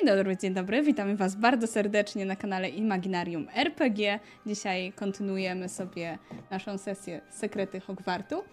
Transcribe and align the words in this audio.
Dzień 0.00 0.16
dobry, 0.16 0.36
dzień 0.36 0.54
dobry. 0.54 0.82
Witamy 0.82 1.16
Was 1.16 1.36
bardzo 1.36 1.66
serdecznie 1.66 2.24
na 2.26 2.36
kanale 2.36 2.68
Imaginarium 2.68 3.48
RPG. 3.54 4.20
Dzisiaj 4.46 4.92
kontynuujemy 4.92 5.68
sobie 5.68 6.18
naszą 6.50 6.78
sesję 6.78 7.20
Sekrety 7.30 7.80
Hogwartu 7.80 8.44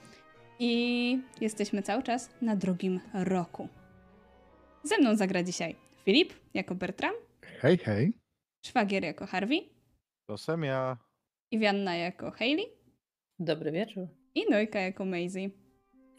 i 0.60 1.20
jesteśmy 1.42 1.82
cały 1.82 2.04
czas 2.04 2.30
na 2.42 2.56
drugim 2.56 3.00
roku. 3.14 3.68
Ze 4.84 4.98
mną 4.98 5.16
zagra 5.16 5.44
dzisiaj 5.44 5.76
Filip 6.06 6.34
jako 6.54 6.76
Bertram, 6.76 7.14
Hej, 7.62 7.78
hej. 7.78 8.14
Szwagier 8.66 9.04
jako 9.04 9.26
Harvey, 9.26 9.70
To 10.28 10.38
sam 10.38 10.64
ja. 10.64 10.98
Iwianna 11.52 11.96
jako 11.96 12.32
Hayley 12.32 12.66
Dobry 13.40 13.72
wieczór. 13.72 14.08
i 14.36 14.46
Nojka 14.50 14.80
jako 14.80 15.06
Maisie. 15.06 15.50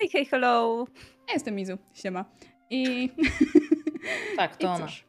Hej, 0.01 0.09
hej, 0.13 0.25
hello! 0.27 0.85
Ja 1.29 1.35
jestem 1.35 1.55
Mizu, 1.55 1.79
siema. 1.93 2.25
I... 2.71 3.09
Tak, 4.37 4.57
to 4.57 4.67
I 4.67 4.71
ona. 4.71 4.87
cóż. 4.87 5.08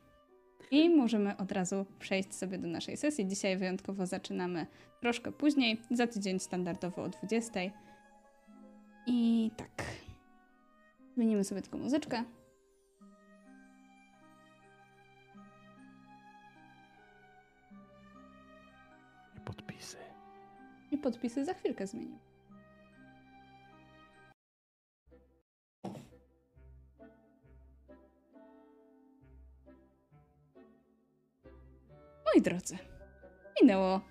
I 0.71 0.89
możemy 0.89 1.37
od 1.37 1.51
razu 1.51 1.85
przejść 1.99 2.35
sobie 2.35 2.57
do 2.57 2.67
naszej 2.67 2.97
sesji. 2.97 3.27
Dzisiaj 3.27 3.57
wyjątkowo 3.57 4.05
zaczynamy 4.05 4.67
troszkę 5.01 5.31
później, 5.31 5.81
za 5.91 6.07
tydzień 6.07 6.39
standardowo 6.39 7.03
o 7.03 7.09
20. 7.09 7.59
I 9.07 9.51
tak. 9.57 9.85
Zmienimy 11.15 11.43
sobie 11.43 11.61
tylko 11.61 11.77
muzyczkę. 11.77 12.23
I 19.37 19.39
podpisy. 19.45 19.97
I 20.91 20.97
podpisy 20.97 21.45
za 21.45 21.53
chwilkę 21.53 21.87
zmienimy. 21.87 22.28
Moi 32.33 32.41
drodzy, 32.41 32.77
minęło 33.61 34.01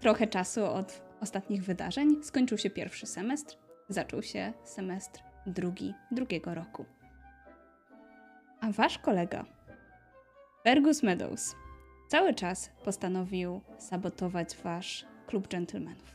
trochę 0.00 0.26
czasu 0.26 0.64
od 0.64 1.02
ostatnich 1.20 1.64
wydarzeń. 1.64 2.22
Skończył 2.22 2.58
się 2.58 2.70
pierwszy 2.70 3.06
semestr, 3.06 3.56
zaczął 3.88 4.22
się 4.22 4.52
semestr 4.64 5.22
drugi, 5.46 5.94
drugiego 6.10 6.54
roku. 6.54 6.84
A 8.60 8.72
wasz 8.72 8.98
kolega, 8.98 9.44
Fergus 10.64 11.02
Meadows, 11.02 11.54
cały 12.08 12.34
czas 12.34 12.70
postanowił 12.84 13.60
sabotować 13.78 14.56
wasz 14.56 15.06
klub 15.26 15.48
dżentelmenów. 15.48 16.14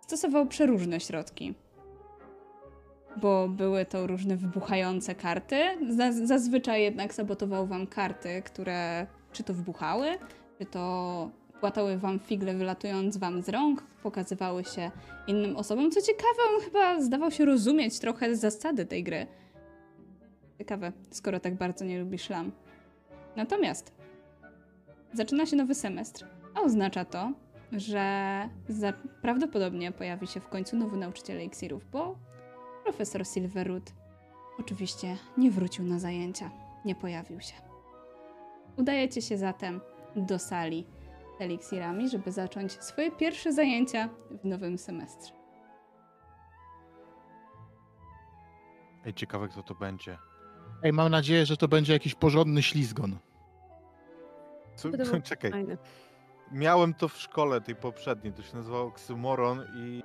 Stosował 0.00 0.46
przeróżne 0.46 1.00
środki, 1.00 1.54
bo 3.16 3.48
były 3.48 3.84
to 3.84 4.06
różne 4.06 4.36
wybuchające 4.36 5.14
karty. 5.14 5.56
Zaz- 5.90 6.26
Zazwyczaj 6.26 6.82
jednak 6.82 7.14
sabotował 7.14 7.66
wam 7.66 7.86
karty, 7.86 8.42
które 8.42 9.06
czy 9.34 9.44
to 9.44 9.54
wybuchały, 9.54 10.06
czy 10.58 10.66
to 10.66 11.30
płatały 11.60 11.98
wam 11.98 12.18
figle, 12.18 12.54
wylatując 12.54 13.16
wam 13.16 13.42
z 13.42 13.48
rąk, 13.48 13.82
pokazywały 14.02 14.64
się 14.64 14.90
innym 15.26 15.56
osobom. 15.56 15.90
Co 15.90 16.02
ciekawe, 16.02 16.42
on 16.54 16.64
chyba 16.64 17.00
zdawał 17.00 17.30
się 17.30 17.44
rozumieć 17.44 17.98
trochę 17.98 18.36
zasady 18.36 18.86
tej 18.86 19.04
gry. 19.04 19.26
Ciekawe, 20.58 20.92
skoro 21.10 21.40
tak 21.40 21.54
bardzo 21.54 21.84
nie 21.84 22.00
lubi 22.00 22.18
szlam. 22.18 22.52
Natomiast 23.36 23.92
zaczyna 25.12 25.46
się 25.46 25.56
nowy 25.56 25.74
semestr, 25.74 26.26
a 26.54 26.60
oznacza 26.60 27.04
to, 27.04 27.32
że 27.72 28.48
prawdopodobnie 29.22 29.92
pojawi 29.92 30.26
się 30.26 30.40
w 30.40 30.48
końcu 30.48 30.76
nowy 30.76 30.96
nauczyciel 30.96 31.36
eliksirów, 31.36 31.90
bo 31.92 32.18
profesor 32.84 33.26
Silverwood 33.26 33.92
oczywiście 34.58 35.16
nie 35.38 35.50
wrócił 35.50 35.84
na 35.84 35.98
zajęcia, 35.98 36.50
nie 36.84 36.94
pojawił 36.94 37.40
się. 37.40 37.73
Udajecie 38.76 39.22
się 39.22 39.38
zatem 39.38 39.80
do 40.16 40.38
sali 40.38 40.86
z 41.38 41.40
eliksirami, 41.42 42.08
żeby 42.08 42.32
zacząć 42.32 42.72
swoje 42.72 43.10
pierwsze 43.10 43.52
zajęcia 43.52 44.08
w 44.42 44.44
nowym 44.44 44.78
semestrze. 44.78 45.32
Ej, 49.06 49.14
ciekawe 49.14 49.48
kto 49.48 49.62
to 49.62 49.74
będzie. 49.74 50.18
Ej, 50.82 50.92
mam 50.92 51.10
nadzieję, 51.10 51.46
że 51.46 51.56
to 51.56 51.68
będzie 51.68 51.92
jakiś 51.92 52.14
porządny 52.14 52.62
ślizgon. 52.62 53.16
Co, 54.76 54.90
To 54.90 55.20
czekaj, 55.30 55.50
Fajne. 55.50 55.76
miałem 56.52 56.94
to 56.94 57.08
w 57.08 57.16
szkole 57.16 57.60
tej 57.60 57.76
poprzedniej, 57.76 58.32
to 58.32 58.42
się 58.42 58.56
nazywało 58.56 58.84
Oksymoron 58.84 59.62
i... 59.76 60.02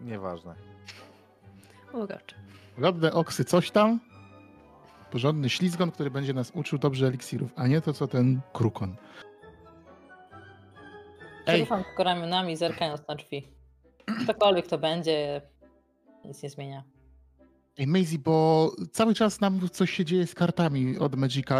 Nieważne. 0.00 0.54
Uroczo. 1.92 2.36
Rodne 2.78 3.12
oksy, 3.12 3.44
coś 3.44 3.70
tam. 3.70 4.00
Porządny 5.16 5.48
ślizgon, 5.48 5.90
który 5.90 6.10
będzie 6.10 6.34
nas 6.34 6.50
uczył 6.54 6.78
dobrze 6.78 7.06
eliksirów, 7.06 7.52
a 7.56 7.66
nie 7.66 7.80
to, 7.80 7.92
co 7.92 8.08
ten 8.08 8.40
krukon. 8.52 8.96
Rucham 11.58 11.84
tylko 11.84 12.04
ramionami, 12.04 12.56
zerkając 12.56 13.08
na 13.08 13.14
drzwi. 13.14 13.48
Ktokolwiek 14.24 14.66
to 14.66 14.78
będzie, 14.78 15.42
nic 16.24 16.42
nie 16.42 16.50
zmienia. 16.50 16.84
ej 17.78 17.86
Maisie, 17.86 18.18
bo 18.18 18.70
cały 18.92 19.14
czas 19.14 19.40
nam 19.40 19.68
coś 19.68 19.90
się 19.90 20.04
dzieje 20.04 20.26
z 20.26 20.34
kartami 20.34 20.98
od 20.98 21.14
Magica. 21.14 21.58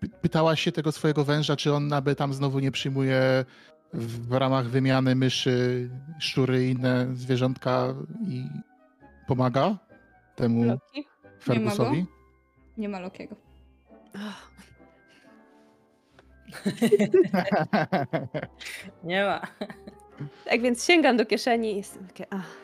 Py- 0.00 0.08
Pytałaś 0.20 0.60
się 0.60 0.72
tego 0.72 0.92
swojego 0.92 1.24
węża, 1.24 1.56
czy 1.56 1.74
on 1.74 1.92
aby 1.92 2.14
tam 2.14 2.34
znowu 2.34 2.58
nie 2.58 2.70
przyjmuje 2.70 3.44
w 3.94 4.32
ramach 4.32 4.66
wymiany 4.68 5.14
myszy, 5.14 5.90
szczury 6.18 6.66
i 6.66 6.70
inne 6.70 7.06
zwierzątka 7.14 7.94
i 8.28 8.44
pomaga 9.26 9.78
temu? 10.36 10.78
Fergusowi? 11.42 12.06
Nie 12.80 12.88
ma 12.88 13.00
Lokiego. 13.00 13.36
Ach, 14.16 14.50
Nie 19.04 19.24
ma. 19.24 19.40
Tak 20.44 20.60
więc 20.62 20.84
sięgam 20.84 21.16
do 21.16 21.26
kieszeni 21.26 21.72
i 21.72 21.76
jestem 21.76 22.06
takie, 22.06 22.26
ach. 22.30 22.56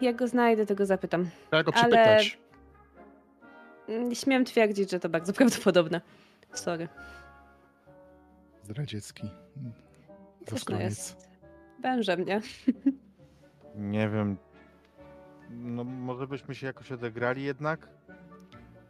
Jak 0.00 0.16
go 0.16 0.28
znajdę, 0.28 0.66
to 0.66 0.74
go 0.74 0.86
zapytam. 0.86 1.28
Trzeba 1.46 1.62
go 1.62 1.72
Ale- 1.74 1.82
przypytać. 1.82 2.38
Mm, 3.88 4.14
Śmiem 4.14 4.44
twierdzić, 4.44 4.90
że 4.90 5.00
to 5.00 5.08
bardzo 5.08 5.32
prawdopodobne. 5.38 6.00
Sorry. 6.52 6.88
Zdradziecki. 8.62 9.30
Zaskroniec. 10.48 10.84
jest 10.84 11.28
wężem, 11.82 12.24
nie? 12.24 12.40
Nie 13.74 14.08
wiem. 14.08 14.36
No 15.50 15.84
może 15.84 16.26
byśmy 16.26 16.54
się 16.54 16.66
jakoś 16.66 16.92
odegrali 16.92 17.42
jednak? 17.42 17.88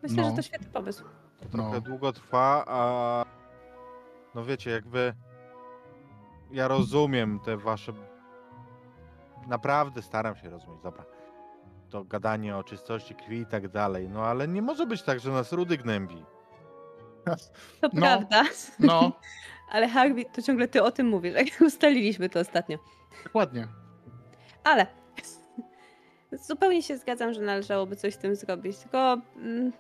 Myślę, 0.03 0.23
No. 0.23 0.31
że 0.31 0.37
to 0.37 0.43
świetny 0.43 0.67
pomysł. 0.73 1.05
To 1.41 1.57
No. 1.57 1.63
trochę 1.63 1.81
długo 1.81 2.13
trwa, 2.13 2.65
a... 2.67 3.25
No 4.35 4.45
wiecie, 4.45 4.71
jakby... 4.71 5.15
Ja 6.51 6.69
rozumiem 6.69 7.41
te 7.41 7.57
wasze... 7.57 7.93
Naprawdę 9.47 10.03
staram 10.03 10.37
się 10.37 10.51
rozumieć, 10.51 10.83
dobra. 10.83 11.05
To 11.91 12.05
gadanie 12.05 12.57
o 12.57 12.65
czystości 12.65 13.15
krwi 13.15 13.39
i 13.41 13.47
tak 13.47 13.69
dalej, 13.69 14.09
no 14.09 14.25
ale 14.25 14.49
nie 14.49 14.63
może 14.63 14.87
być 14.87 15.03
tak, 15.03 15.21
że 15.21 15.31
nas 15.31 15.53
rudy 15.53 15.77
gnębi. 15.79 16.25
To 17.81 17.89
No. 17.93 18.01
prawda. 18.01 18.43
No, 18.79 19.13
Ale 19.73 19.89
Harvey, 19.89 20.25
to 20.33 20.43
ciągle 20.43 20.69
ty 20.69 20.83
o 20.83 20.91
tym 20.91 21.09
mówisz, 21.09 21.35
jak 21.47 21.61
ustaliliśmy 21.61 22.29
to 22.29 22.41
ostatnio. 22.41 22.79
dokładnie. 23.25 23.69
Ale 24.65 24.87
zupełnie 26.33 26.83
się 26.83 26.97
zgadzam, 26.99 27.35
że 27.35 27.41
należałoby 27.41 27.97
coś 27.97 28.15
z 28.15 28.19
tym 28.19 28.37
zrobić. 28.37 28.79
Tylko 28.79 29.21
mm, 29.37 29.73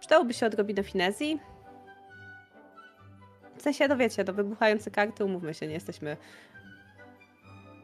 przydałoby 0.00 0.34
się 0.34 0.46
odrobinę 0.46 0.82
finezji. 0.82 1.40
W 3.56 3.62
sensie, 3.62 3.88
no 3.88 3.96
wiecie, 3.96 4.24
do 4.24 4.32
wybuchające 4.34 4.90
karty, 4.90 5.24
umówmy 5.24 5.54
się, 5.54 5.66
nie 5.66 5.74
jesteśmy 5.74 6.16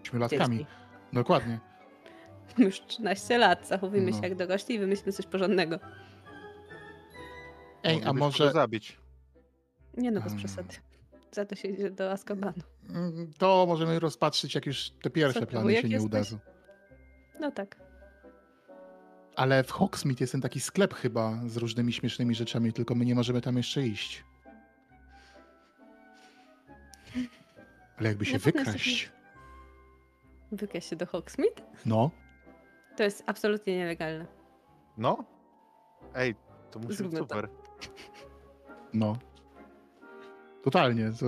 Śmielatkami. 0.03 0.59
dziećmi. 0.59 0.66
Dokładnie. 1.12 1.59
Już 2.59 2.81
13 2.81 3.38
lat, 3.38 3.69
zachowujmy 3.69 4.11
No. 4.11 4.17
się 4.17 4.22
jak 4.22 4.34
dorośli 4.37 4.75
i 4.75 4.78
wymyślmy 4.78 5.12
coś 5.12 5.27
porządnego. 5.27 5.78
Ej, 7.82 8.02
a 8.05 8.12
może 8.12 8.52
zabić. 8.52 8.99
Nie 9.97 10.11
no, 10.11 10.20
bez 10.20 10.32
Hmm. 10.32 10.38
przesady. 10.38 10.75
Za 11.32 11.44
to 11.44 11.55
się 11.55 11.69
idzie 11.69 11.91
do 11.91 12.11
Azkabanu. 12.12 12.62
mm, 12.91 13.32
to 13.38 13.64
możemy 13.69 13.99
rozpatrzyć, 14.00 14.55
jak 14.55 14.67
już 14.67 14.91
te 14.91 15.11
pierwsze 15.11 15.41
Co, 15.41 15.47
plany 15.47 15.76
się 15.76 15.82
nie 15.88 15.94
jesteś? 15.94 16.06
udadzą. 16.11 16.38
No 17.41 17.50
tak. 17.50 17.76
Ale 19.37 19.65
w 19.65 19.71
Hogsmeade 19.71 20.21
jest 20.21 20.32
ten 20.32 20.41
taki 20.41 20.61
sklep 20.61 20.94
chyba 20.94 21.38
z 21.47 21.56
różnymi 21.56 21.93
śmiesznymi 21.93 22.35
rzeczami, 22.35 22.73
tylko 22.73 22.94
my 22.94 23.05
nie 23.05 23.15
możemy 23.15 23.41
tam 23.41 23.56
jeszcze 23.56 23.82
iść. 23.87 24.25
Ale 27.99 28.09
jakby 28.09 28.25
się 28.25 28.32
jest 28.32 28.44
wykraść. 28.44 29.11
Wykaź 30.53 30.91
się 30.91 30.97
do 30.97 31.06
Hogsmeade? 31.06 31.62
No, 31.87 32.11
To 32.97 33.03
jest 33.03 33.23
absolutnie 33.27 33.77
nielegalne. 33.79 34.27
No? 34.99 35.25
Ej, 36.15 36.35
to 36.71 36.79
musi 36.79 36.88
być 36.88 36.97
Zróbmy 36.97 37.19
to. 37.19 37.25
super. 37.25 37.49
no. 38.94 39.17
Totalnie. 40.65 41.12
To 41.21 41.26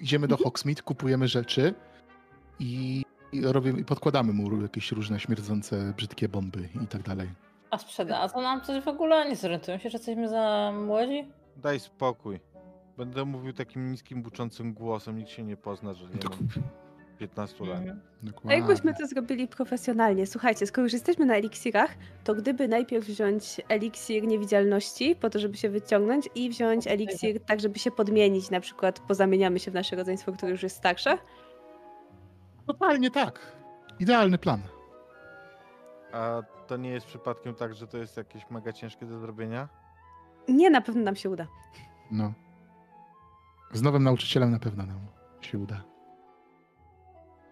idziemy 0.00 0.28
do 0.28 0.36
Hogsmeade, 0.44 0.82
kupujemy 0.82 1.28
rzeczy 1.28 1.74
i, 2.58 3.02
i, 3.36 3.42
robimy, 3.42 3.80
i 3.80 3.84
podkładamy 3.84 4.32
mu 4.32 4.62
jakieś 4.62 4.92
różne 4.92 5.20
śmierdzące, 5.20 5.92
brzydkie 5.96 6.28
bomby 6.28 6.68
i 6.84 6.86
tak 6.86 7.02
dalej. 7.02 7.28
A 7.70 7.78
sprzedadzą 7.78 8.40
nam 8.40 8.60
coś 8.60 8.84
w 8.84 8.88
ogóle? 8.88 9.28
Nie 9.28 9.36
zorientują 9.36 9.78
się, 9.78 9.90
że 9.90 9.98
jesteśmy 9.98 10.28
za 10.28 10.72
młodzi? 10.86 11.24
Daj 11.56 11.80
spokój. 11.80 12.40
Będę 12.96 13.24
mówił 13.24 13.52
takim 13.52 13.90
niskim, 13.90 14.22
buczącym 14.22 14.74
głosem. 14.74 15.18
Nikt 15.18 15.30
się 15.30 15.42
nie 15.42 15.56
pozna, 15.56 15.94
że 15.94 16.04
nie 16.04 16.10
mam 16.30 16.48
15 17.18 17.64
lat. 17.64 17.78
Mhm. 17.78 18.00
A 18.22 18.26
Dokładnie. 18.26 18.56
jakbyśmy 18.56 18.94
to 18.94 19.06
zrobili 19.06 19.48
profesjonalnie? 19.48 20.26
Słuchajcie, 20.26 20.66
skoro 20.66 20.82
już 20.82 20.92
jesteśmy 20.92 21.26
na 21.26 21.34
eliksirach, 21.36 21.94
to 22.24 22.34
gdyby 22.34 22.68
najpierw 22.68 23.06
wziąć 23.06 23.60
eliksir 23.68 24.26
niewidzialności, 24.26 25.16
po 25.16 25.30
to, 25.30 25.38
żeby 25.38 25.56
się 25.56 25.68
wyciągnąć, 25.68 26.28
i 26.34 26.50
wziąć 26.50 26.86
eliksir 26.86 27.40
tak, 27.40 27.60
żeby 27.60 27.78
się 27.78 27.90
podmienić, 27.90 28.50
na 28.50 28.60
przykład 28.60 29.00
pozamieniamy 29.00 29.58
się 29.58 29.70
w 29.70 29.74
nasze 29.74 29.96
rodzeństwo, 29.96 30.32
które 30.32 30.52
już 30.52 30.62
jest 30.62 30.76
starsze. 30.76 31.18
Totalnie 32.66 33.10
tak. 33.10 33.40
Idealny 34.00 34.38
plan. 34.38 34.60
A 36.12 36.42
to 36.66 36.76
nie 36.76 36.90
jest 36.90 37.06
przypadkiem 37.06 37.54
tak, 37.54 37.74
że 37.74 37.86
to 37.86 37.98
jest 37.98 38.16
jakieś 38.16 38.50
mega 38.50 38.72
ciężkie 38.72 39.06
do 39.06 39.18
zrobienia? 39.18 39.68
Nie, 40.48 40.70
na 40.70 40.80
pewno 40.80 41.02
nam 41.02 41.16
się 41.16 41.30
uda. 41.30 41.46
No. 42.10 42.32
Z 43.72 43.82
nowym 43.82 44.02
nauczycielem 44.02 44.50
na 44.50 44.58
pewno 44.58 44.86
nam 44.86 45.00
się 45.40 45.58
uda. 45.58 45.82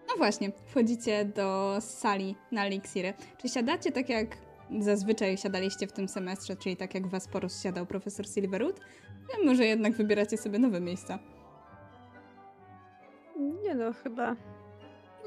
No 0.07 0.15
właśnie, 0.17 0.51
wchodzicie 0.65 1.25
do 1.25 1.77
sali 1.79 2.35
na 2.51 2.65
eliksiry. 2.65 3.13
Czy 3.41 3.49
siadacie 3.49 3.91
tak 3.91 4.09
jak 4.09 4.37
zazwyczaj 4.79 5.37
siadaliście 5.37 5.87
w 5.87 5.91
tym 5.91 6.07
semestrze, 6.07 6.55
czyli 6.55 6.77
tak 6.77 6.95
jak 6.95 7.07
was 7.07 7.27
porozsiadał 7.27 7.85
profesor 7.85 8.27
Silverwood? 8.27 8.79
Może 9.45 9.65
jednak 9.65 9.93
wybieracie 9.93 10.37
sobie 10.37 10.59
nowe 10.59 10.81
miejsca? 10.81 11.19
Nie 13.63 13.75
no, 13.75 13.93
chyba. 13.93 14.35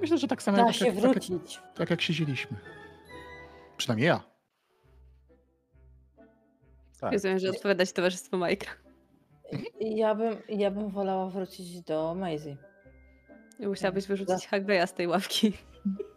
Myślę, 0.00 0.18
że 0.18 0.28
tak 0.28 0.42
samo 0.42 0.56
Da 0.56 0.62
jak, 0.66 0.74
się 0.74 0.84
tak, 0.84 0.94
jak, 0.94 1.02
wrócić. 1.02 1.60
tak 1.74 1.90
jak 1.90 2.00
siedzieliśmy. 2.00 2.56
Przynajmniej 3.76 4.06
ja. 4.08 4.20
Tak. 7.00 7.12
Rozumiem, 7.12 7.38
że 7.38 7.50
odpowiadać 7.50 7.92
towarzystwo 7.92 8.36
Majka. 8.36 8.66
Ja 9.80 10.14
bym, 10.14 10.36
ja 10.48 10.70
bym 10.70 10.88
wolała 10.90 11.30
wrócić 11.30 11.80
do 11.82 12.14
Maisie. 12.14 12.56
Musiałabyś 13.60 14.06
wyrzucić 14.06 14.46
Harveya 14.46 14.86
z 14.86 14.92
tej 14.92 15.06
ławki. 15.06 15.52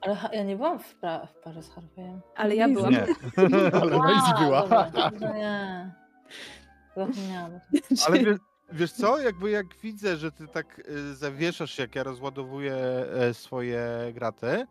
Ale 0.02 0.18
ja 0.34 0.44
nie 0.44 0.56
byłam 0.56 0.80
w, 0.80 1.00
pra- 1.02 1.28
w 1.28 1.34
parze 1.44 1.64
z 1.64 1.70
Harveyem. 1.70 2.22
Ale 2.36 2.56
ja 2.56 2.68
byłam. 2.70 2.92
Nie. 2.92 3.06
Ale 3.82 3.98
Maisie 3.98 4.34
była. 4.40 4.62
Dobra, 4.62 5.12
no 5.20 5.34
nie. 5.34 5.92
Zapomniałam. 6.96 7.60
Ale 8.08 8.20
wiesz, 8.20 8.38
wiesz 8.72 8.92
co, 8.92 9.20
jakby 9.20 9.50
jak 9.50 9.66
widzę, 9.84 10.18
że 10.18 10.32
ty 10.32 10.48
tak 10.48 10.80
y, 10.80 11.16
zawieszasz 11.16 11.72
się, 11.72 11.84
jak 11.84 11.96
ja 11.96 12.04
rozładowuję 12.04 12.76
e, 13.20 13.34
swoje 13.34 13.88
graty, 14.14 14.68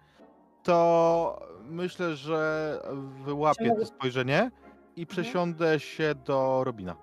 to 0.62 1.46
myślę, 1.64 2.16
że 2.16 2.78
wyłapię 3.24 3.74
to 3.78 3.86
spojrzenie 3.86 4.50
i 4.96 5.06
przesiądę 5.06 5.80
się 5.80 6.14
do 6.14 6.64
Robina. 6.64 6.96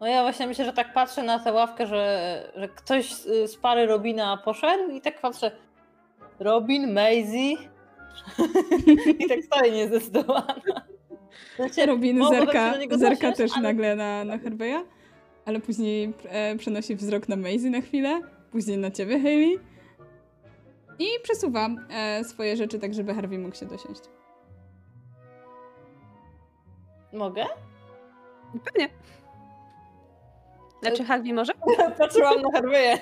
No 0.00 0.06
ja 0.06 0.22
właśnie 0.22 0.46
myślę, 0.46 0.64
że 0.64 0.72
tak 0.72 0.92
patrzę 0.94 1.22
na 1.22 1.38
tę 1.38 1.52
ławkę, 1.52 1.86
że, 1.86 2.52
że 2.56 2.68
ktoś 2.68 3.14
z, 3.14 3.56
pary 3.56 3.86
Robina 3.86 4.36
poszedł 4.36 4.90
i 4.90 5.00
tak 5.00 5.20
patrzę. 5.20 5.50
Robin, 6.38 6.92
Maisie. 6.92 7.56
I 9.18 9.28
tak 9.28 9.38
stoję 9.44 9.72
niezdecydowana. 9.72 10.54
Znaczy, 11.56 11.86
Robin 11.86 12.28
zerka, 12.28 12.74
zerka 12.90 13.32
też 13.32 13.50
ale- 13.54 13.62
nagle 13.62 13.96
na, 13.96 14.24
na 14.24 14.38
Harveya, 14.38 14.84
ale 15.46 15.60
później 15.60 16.12
e, 16.24 16.56
przenosi 16.56 16.96
wzrok 16.96 17.28
na 17.28 17.36
Maisie 17.36 17.70
na 17.70 17.80
chwilę, 17.80 18.20
później 18.50 18.78
na 18.78 18.90
ciebie, 18.90 19.20
Hayley. 19.20 19.58
I 20.98 21.06
przesuwa 21.22 21.68
e, 21.90 22.24
swoje 22.24 22.56
rzeczy 22.56 22.78
tak, 22.78 22.94
żeby 22.94 23.14
Harvey 23.14 23.38
mógł 23.38 23.56
się 23.56 23.66
dosiąść. 23.66 24.00
Mogę? 27.12 27.44
Pewnie. 28.64 28.88
Znaczy, 30.82 31.04
Harvey 31.04 31.32
może? 31.32 31.52
Patrzyłam 31.98 32.42
na 32.42 32.50
Harveya. 32.52 32.98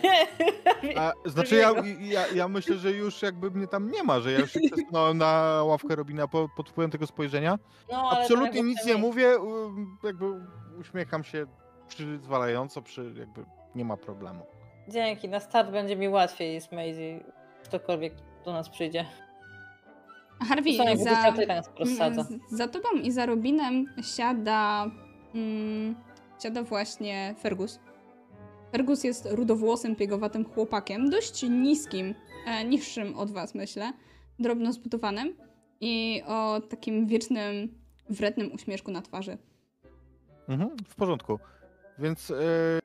A, 0.96 1.12
znaczy 1.24 1.56
ja, 1.56 1.72
ja, 2.00 2.26
ja 2.26 2.48
myślę, 2.48 2.76
że 2.76 2.92
już 2.92 3.22
jakby 3.22 3.50
mnie 3.50 3.66
tam 3.66 3.90
nie 3.90 4.02
ma, 4.02 4.20
że 4.20 4.32
ja 4.32 4.38
już 4.38 4.52
się 4.52 4.60
przesunąłem 4.72 5.18
na 5.18 5.62
ławkę 5.64 5.96
Robina 5.96 6.28
po, 6.28 6.48
pod 6.56 6.68
wpływem 6.68 6.90
tego 6.90 7.06
spojrzenia. 7.06 7.58
No, 7.92 8.10
Absolutnie 8.10 8.46
jakby 8.46 8.62
nic 8.62 8.86
nie 8.86 8.94
mówię, 8.94 9.38
um, 9.38 9.98
jakby 10.02 10.24
uśmiecham 10.80 11.24
się 11.24 11.46
przyzwalająco, 11.94 12.82
przy, 12.82 13.14
jakby 13.18 13.44
nie 13.74 13.84
ma 13.84 13.96
problemu. 13.96 14.46
Dzięki, 14.88 15.28
na 15.28 15.40
start 15.40 15.70
będzie 15.70 15.96
mi 15.96 16.08
łatwiej 16.08 16.60
z 16.60 16.72
Maisie. 16.72 17.20
Ktokolwiek 17.64 18.14
do 18.44 18.52
nas 18.52 18.68
przyjdzie. 18.68 19.04
A 20.40 20.44
Harvey, 20.44 20.76
To 20.76 20.96
za, 21.86 22.10
nas 22.10 22.30
mm, 22.30 22.40
za 22.50 22.68
tobą 22.68 22.88
i 23.02 23.10
za 23.10 23.26
Robinem 23.26 23.86
siada, 24.16 24.90
mm, 25.34 25.94
siada 26.42 26.62
właśnie 26.62 27.34
Fergus. 27.38 27.80
Fergus 28.72 29.04
jest 29.04 29.28
rudowłosym, 29.30 29.96
piegowatym 29.96 30.44
chłopakiem, 30.44 31.10
dość 31.10 31.42
niskim, 31.42 32.14
e, 32.46 32.64
niższym 32.64 33.18
od 33.18 33.30
was, 33.30 33.54
myślę, 33.54 33.92
drobno 34.38 34.72
zbudowanym 34.72 35.36
i 35.80 36.22
o 36.26 36.60
takim 36.60 37.06
wiecznym, 37.06 37.74
wrednym 38.10 38.52
uśmieszku 38.52 38.90
na 38.90 39.02
twarzy. 39.02 39.38
Mhm, 40.48 40.70
w 40.88 40.94
porządku. 40.94 41.38
Więc 41.98 42.30
e, 42.30 42.34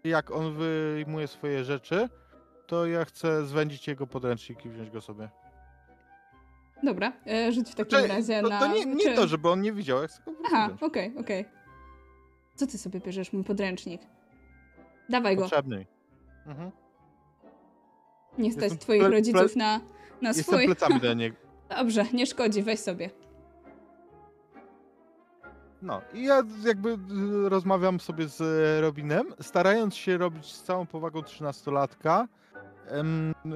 jak 0.04 0.32
on 0.32 0.54
wyjmuje 0.54 1.28
swoje 1.28 1.64
rzeczy, 1.64 2.10
to 2.68 2.86
ja 2.86 3.06
chcę 3.06 3.46
zwędzić 3.46 3.88
jego 3.88 4.08
podręcznik 4.08 4.66
i 4.66 4.70
wziąć 4.70 4.90
go 4.90 5.02
sobie. 5.02 5.30
Dobra, 6.84 7.14
e, 7.28 7.52
rzuć 7.52 7.70
w 7.72 7.76
takim 7.76 7.90
Znaczy, 8.00 8.08
razie 8.08 8.42
to, 8.42 8.50
na... 8.50 8.60
to 8.60 8.68
nie, 8.68 8.86
nie 8.86 9.04
czy- 9.04 9.16
to, 9.16 9.28
żeby 9.28 9.50
on 9.50 9.62
nie 9.62 9.74
widział, 9.74 10.02
jak 10.02 10.12
Aha, 10.46 10.70
okej, 10.82 11.14
okej. 11.20 11.46
Co 12.56 12.68
ty 12.68 12.78
sobie 12.78 13.00
bierzesz, 13.00 13.34
mój 13.34 13.44
podręcznik? 13.44 14.02
Dawaj 15.10 15.36
go. 15.36 15.42
Potrzebny. 15.42 15.86
Mhm. 16.46 16.72
Nie 18.38 18.52
stać 18.52 18.64
Jestem 18.64 18.80
twoich 18.80 19.04
rodziców 19.04 19.56
na, 19.56 19.80
na 20.22 20.30
Jestem 20.30 20.44
swój... 20.44 20.66
plecami 20.66 21.00
do 21.00 21.14
niego. 21.14 21.36
Dobrze, 21.78 22.06
nie 22.14 22.26
szkodzi, 22.26 22.64
weź 22.64 22.80
sobie. 22.80 23.10
No 25.82 26.02
i 26.14 26.24
ja 26.24 26.44
jakby 26.66 26.90
y, 26.90 27.50
rozmawiam 27.50 28.00
sobie 28.00 28.28
z 28.28 28.42
e, 28.42 28.82
Robinem, 28.82 29.34
starając 29.42 29.96
się 29.96 30.18
robić 30.18 30.46
z 30.46 30.64
całą 30.64 30.86
powagą 30.86 31.24
trzynastolatka. 31.24 32.28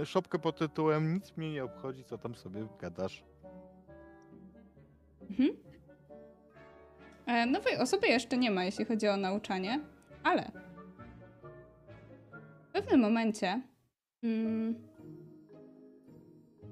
Szopkę 0.06 0.40
pod 0.40 0.58
tytułem 0.58 1.14
Nic 1.14 1.38
mnie 1.38 1.52
nie 1.52 1.64
obchodzi, 1.64 2.04
co 2.04 2.18
tam 2.18 2.36
sobie 2.36 2.68
gadasz. 2.82 3.24
Mhm. 5.30 5.50
E, 7.26 7.46
Nowej 7.46 7.78
osoby 7.78 8.08
jeszcze 8.08 8.38
nie 8.38 8.52
ma, 8.52 8.64
jeśli 8.64 8.86
chodzi 8.86 9.08
o 9.08 9.18
nauczanie, 9.18 9.80
ale 10.24 10.52
w 12.70 12.72
pewnym 12.72 13.00
momencie 13.00 13.62
mm, 14.24 14.76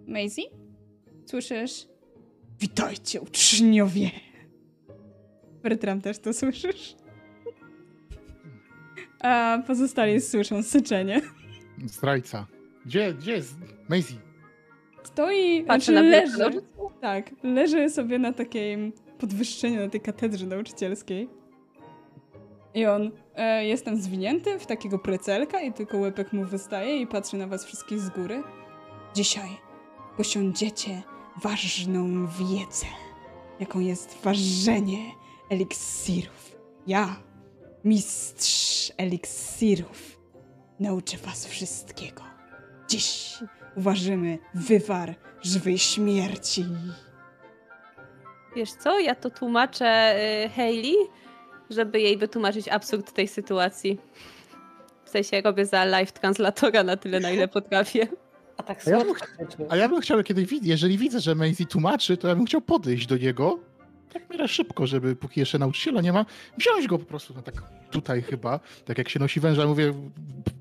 Maisie, 0.08 0.42
słyszysz 1.26 1.88
Witajcie, 2.60 3.22
uczniowie! 3.22 4.29
Bertram 5.64 6.02
też 6.02 6.20
to 6.20 6.34
słyszysz? 6.34 6.96
A 9.20 9.60
pozostali 9.68 10.22
słyszą 10.22 10.64
syczenie. 10.64 11.22
Zdrajca. 11.86 12.48
Gdzie, 12.86 13.14
gdzie 13.14 13.32
jest 13.32 13.56
Maisie? 13.90 14.16
Stoi, 15.04 15.64
Patrzę 15.64 15.92
znaczy 15.92 15.92
na 15.92 16.02
leży, 16.02 16.62
tak, 17.02 17.32
leży 17.44 17.90
sobie 17.90 18.20
na 18.20 18.34
takim 18.34 18.94
podwyższeniu, 19.20 19.80
na 19.80 19.90
tej 19.90 20.02
katedrze 20.02 20.46
nauczycielskiej. 20.46 21.30
I 22.74 22.86
on 22.86 23.12
e, 23.36 23.66
jest 23.66 23.86
tam 23.86 23.98
zwinięty 23.98 24.60
w 24.60 24.66
takiego 24.66 25.00
precelka 25.00 25.62
i 25.62 25.74
tylko 25.74 25.98
łepek 25.98 26.34
mu 26.34 26.46
wystaje 26.46 27.02
i 27.02 27.08
patrzy 27.08 27.38
na 27.38 27.48
was 27.48 27.66
wszystkich 27.66 28.00
z 28.00 28.10
góry. 28.10 28.44
Dzisiaj 29.16 29.50
posiądziecie 30.18 31.02
ważną 31.44 32.28
wiedzę, 32.28 32.86
jaką 33.60 33.80
jest 33.80 34.18
ważenie 34.24 35.19
eliksirów. 35.50 36.56
Ja, 36.88 37.16
mistrz 37.84 38.92
eliksirów, 38.98 40.20
nauczę 40.80 41.18
was 41.18 41.48
wszystkiego. 41.48 42.24
Dziś 42.88 43.34
uważymy 43.76 44.38
wywar 44.54 45.16
żywej 45.42 45.78
śmierci. 45.78 46.66
Wiesz 48.56 48.72
co, 48.72 49.00
ja 49.00 49.16
to 49.16 49.30
tłumaczę 49.30 50.16
y, 50.46 50.50
Hayley, 50.50 50.96
żeby 51.70 52.02
jej 52.02 52.18
wytłumaczyć 52.18 52.68
absurd 52.68 53.14
tej 53.14 53.28
sytuacji. 53.28 54.00
W 55.06 55.10
sensie 55.10 55.42
robię 55.42 55.66
za 55.66 55.86
live 55.86 56.12
translatora 56.12 56.84
na 56.84 56.98
tyle, 56.98 57.20
na 57.20 57.32
ile 57.32 57.48
potrafię. 57.58 58.08
A 58.58 58.64
tak 58.64 58.88
A 58.88 58.90
ja 58.90 59.02
słodko. 59.02 59.26
A 59.70 59.76
ja 59.76 59.90
bym 59.90 60.02
chciał, 60.02 60.24
kiedy 60.24 60.46
jeżeli 60.62 60.98
widzę, 60.98 61.20
że 61.20 61.36
Maisie 61.36 61.66
tłumaczy, 61.66 62.18
to 62.18 62.28
ja 62.28 62.36
bym 62.36 62.46
chciał 62.46 62.62
podejść 62.62 63.08
do 63.08 63.18
niego, 63.18 63.60
tak 64.14 64.30
miarę 64.30 64.48
szybko, 64.48 64.88
żeby 64.88 65.16
póki 65.16 65.40
jeszcze 65.40 65.60
nauczyciela 65.60 66.02
nie 66.02 66.14
ma, 66.14 66.26
wziąć 66.58 66.88
go 66.88 67.00
po 67.00 67.06
prostu, 67.06 67.34
no 67.34 67.42
tak 67.42 67.64
tutaj 67.92 68.22
chyba, 68.22 68.60
tak 68.86 68.98
jak 68.98 69.10
się 69.10 69.20
nosi 69.20 69.40
węża, 69.40 69.68
mówię, 69.68 69.94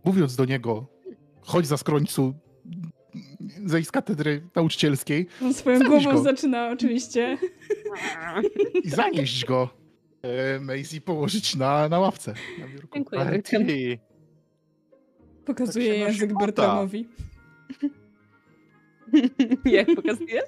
mówiąc 0.04 0.36
do 0.36 0.44
niego, 0.44 0.86
chodź 1.40 1.66
za 1.66 1.76
skrońcu, 1.76 2.34
zejść 3.66 3.88
z 3.88 3.92
katedry 3.92 4.42
nauczycielskiej 4.56 5.26
On 5.42 5.54
swoją 5.54 5.80
głową 5.80 6.12
go. 6.12 6.22
zaczyna 6.22 6.68
oczywiście. 6.72 7.38
i 8.84 8.90
zanieść 8.90 9.44
go. 9.44 9.68
E, 10.22 10.60
Maisie 10.60 11.00
położyć 11.00 11.56
na, 11.56 11.88
na 11.88 11.98
ławce. 11.98 12.34
Na 12.60 12.68
biurku. 12.68 12.88
Dziękuję. 12.94 13.24
Partii. 13.24 13.98
Pokazuje 15.44 15.90
Tak 15.90 15.98
język. 15.98 16.38
Bertramowi. 16.38 17.08
Jak 19.64 19.86
pokazuje? 19.96 20.42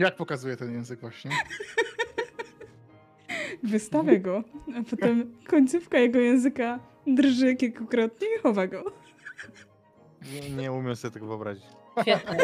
Jak 0.00 0.16
pokazuje 0.16 0.56
ten 0.56 0.72
język 0.72 1.00
właśnie? 1.00 1.30
Wystawia 3.62 4.18
go, 4.18 4.44
a 4.78 4.82
potem 4.90 5.36
końcówka 5.48 5.98
jego 5.98 6.18
języka 6.18 6.78
drży 7.06 7.56
kilkukrotnie 7.56 8.26
i 8.38 8.42
chowa 8.42 8.66
go. 8.66 8.84
Nie, 10.32 10.50
nie 10.50 10.72
umiem 10.72 10.96
sobie 10.96 11.12
tego 11.14 11.26
wyobrazić. 11.26 11.64
Świetny. 12.02 12.36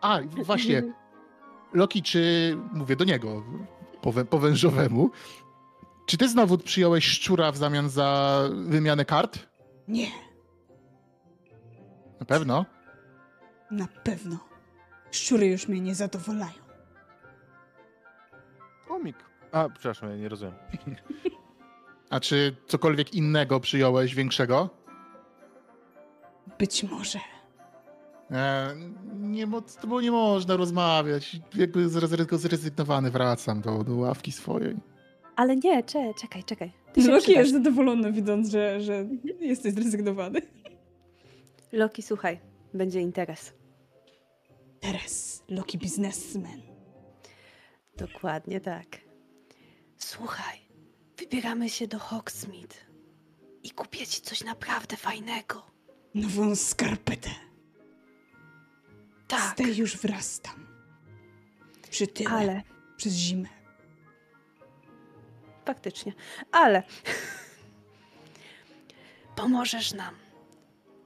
A, 0.00 0.20
właśnie. 0.44 0.82
Loki, 1.74 2.02
czy 2.02 2.20
mówię 2.72 2.96
do 2.96 3.04
niego 3.04 3.44
po, 4.02 4.12
wę- 4.12 4.24
po 4.24 4.38
wężowemu, 4.38 5.10
czy 6.06 6.16
ty 6.18 6.28
znowu 6.28 6.58
przyjąłeś 6.58 7.04
szczura 7.04 7.52
w 7.52 7.56
zamian 7.56 7.88
za 7.90 8.40
wymianę 8.66 9.04
kart? 9.04 9.38
Nie, 9.88 10.06
Na 12.20 12.26
pewno. 12.26 12.64
Na 13.70 13.88
pewno. 14.04 14.38
Szczury 15.10 15.46
już 15.46 15.68
mnie 15.68 15.80
nie 15.80 15.94
zadowalają. 15.94 16.52
Komik. 18.88 19.16
A, 19.52 19.68
przepraszam, 19.68 20.10
ja 20.10 20.16
nie 20.16 20.28
rozumiem. 20.28 20.54
A 22.10 22.20
czy 22.20 22.56
cokolwiek 22.66 23.14
innego 23.14 23.60
przyjąłeś 23.60 24.14
większego? 24.14 24.70
Być 26.58 26.82
może. 26.84 27.18
E, 28.30 28.74
nie, 29.14 29.46
z 29.66 29.76
tobą 29.76 30.00
nie 30.00 30.10
można 30.10 30.56
rozmawiać. 30.56 31.36
Jakby 31.54 31.86
zre- 31.86 32.38
zrezygnowany 32.38 33.10
wracam 33.10 33.60
do, 33.60 33.84
do 33.84 33.96
ławki 33.96 34.32
swojej. 34.32 34.76
Ale 35.36 35.56
nie, 35.56 35.82
cze, 35.82 36.14
czekaj, 36.20 36.44
czekaj. 36.44 36.72
Ty 36.92 37.08
Loki 37.10 37.32
jest 37.32 37.52
zadowolony, 37.52 38.12
widząc, 38.12 38.48
że, 38.50 38.80
że 38.80 39.06
jesteś 39.40 39.74
zrezygnowany. 39.74 40.42
Loki, 41.72 42.02
słuchaj, 42.02 42.40
będzie 42.76 43.00
interes. 43.00 43.52
Teraz 44.80 45.42
Loki 45.48 45.78
biznesmen. 45.78 46.62
Dokładnie 47.96 48.60
tak. 48.60 48.86
Słuchaj, 49.98 50.58
wybieramy 51.18 51.70
się 51.70 51.86
do 51.86 51.98
Hogsmeade 51.98 52.74
i 53.62 53.70
kupię 53.70 54.06
ci 54.06 54.20
coś 54.20 54.44
naprawdę 54.44 54.96
fajnego. 54.96 55.66
Nową 56.14 56.56
skarpetę. 56.56 57.30
Z 59.24 59.28
Tak, 59.28 59.56
tej 59.56 59.76
już 59.76 59.96
wrastam. 59.96 60.66
Przytyłem 61.90 62.32
ale 62.34 62.62
przez 62.96 63.12
zimę. 63.12 63.48
faktycznie, 65.66 66.12
ale 66.52 66.82
pomożesz 69.36 69.94
nam. 69.94 70.14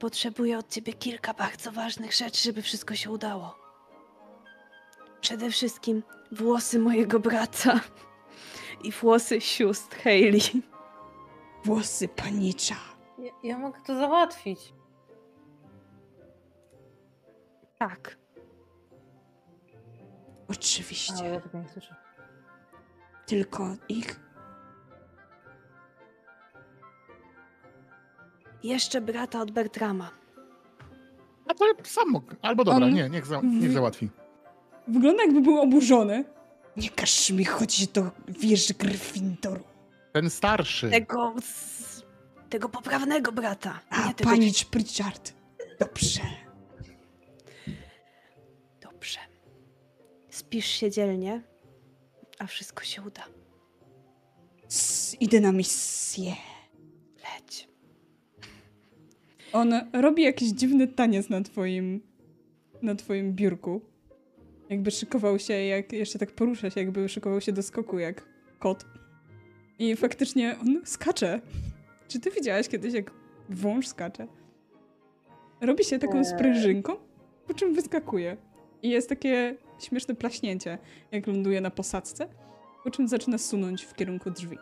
Potrzebuję 0.01 0.59
od 0.59 0.69
ciebie 0.69 0.93
kilka 0.93 1.35
bardzo 1.35 1.73
ważnych 1.73 2.15
rzeczy, 2.15 2.43
żeby 2.43 2.63
wszystko 2.63 2.95
się 2.95 3.11
udało. 3.11 3.59
Przede 5.21 5.51
wszystkim 5.51 6.03
włosy 6.33 6.79
mojego 6.79 7.21
brata 7.21 7.81
i 8.85 8.93
włosy 8.93 9.41
sióstr 9.41 9.97
Hayley. 9.97 10.41
Włosy 11.65 12.09
panicza. 12.09 12.77
Ja, 13.19 13.33
ja 13.43 13.59
mogę 13.59 13.81
to 13.87 13.99
załatwić. 13.99 14.75
Tak. 17.79 18.19
Oczywiście. 20.49 21.15
Ale 21.19 21.29
ja 21.29 21.41
tego 21.41 21.59
nie 21.59 21.69
słyszę. 21.69 21.95
Tylko 23.27 23.77
ich 23.89 24.21
Jeszcze 28.63 29.01
brata 29.01 29.41
od 29.41 29.51
Bertrama. 29.51 30.11
A 31.49 31.55
to 31.55 31.65
sam 31.85 32.09
mógł. 32.11 32.35
Albo 32.43 32.65
dobra, 32.65 32.87
On- 32.87 32.95
nie, 32.95 33.09
niech, 33.11 33.27
za, 33.27 33.41
niech 33.41 33.73
załatwi. 33.73 34.09
Wygląda 34.89 35.23
jakby 35.23 35.41
był 35.41 35.61
oburzony. 35.61 36.25
Nie 36.77 36.91
każ 36.91 37.31
mi 37.31 37.45
chodzić 37.45 37.89
do 37.89 38.11
wieży 38.29 38.75
Gryffindoru. 38.75 39.65
Ten 40.13 40.31
starszy. 40.31 40.91
Tego, 40.91 41.35
z, 41.43 42.03
tego 42.51 42.69
poprawnego 42.69 43.33
brata. 43.33 43.81
A, 43.91 44.07
nie 44.09 44.15
tego 44.15 44.31
pani 44.31 44.53
Pritchard. 44.71 45.33
Dobrze. 45.81 46.21
Dobrze. 48.81 49.19
Spisz 50.31 50.67
się 50.67 50.91
dzielnie, 50.91 51.43
a 52.39 52.47
wszystko 52.47 52.85
się 52.85 53.03
uda. 53.03 53.23
S- 54.69 55.17
idę 55.21 55.41
na 55.41 55.53
misję. 55.53 56.33
On 59.53 59.75
robi 59.93 60.23
jakiś 60.23 60.49
dziwny 60.49 60.89
taniec 60.89 61.29
na 61.29 61.41
twoim, 61.41 62.01
na 62.83 62.95
twoim 62.95 63.33
biurku. 63.33 63.81
Jakby 64.69 64.91
szykował 64.91 65.39
się, 65.39 65.55
jak 65.55 65.93
jeszcze 65.93 66.19
tak 66.19 66.33
porusza 66.33 66.71
się, 66.71 66.81
jakby 66.81 67.09
szykował 67.09 67.41
się 67.41 67.53
do 67.53 67.63
skoku, 67.63 67.99
jak 67.99 68.25
kot. 68.59 68.85
I 69.79 69.97
faktycznie 69.97 70.57
on 70.61 70.81
skacze. 70.85 71.41
Czy 72.09 72.21
ty 72.21 72.31
widziałaś 72.31 72.69
kiedyś, 72.69 72.95
jak 72.95 73.11
wąż 73.49 73.89
skacze? 73.89 74.27
Robi 75.61 75.85
się 75.85 75.99
taką 75.99 76.25
sprężynką, 76.25 76.97
po 77.47 77.55
czym 77.55 77.75
wyskakuje. 77.75 78.37
I 78.83 78.91
jest 78.91 79.09
takie 79.09 79.57
śmieszne 79.79 80.15
plaśnięcie, 80.15 80.79
jak 81.13 81.27
ląduje 81.27 81.61
na 81.61 81.71
posadzce, 81.71 82.29
po 82.85 82.91
czym 82.91 83.09
zaczyna 83.09 83.39
sunąć 83.39 83.85
w 83.85 83.95
kierunku 83.95 84.31
drzwi. 84.31 84.59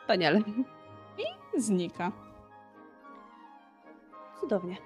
Wspaniale. 0.00 0.40
Znika. 1.58 2.31
Cudownie. 4.42 4.76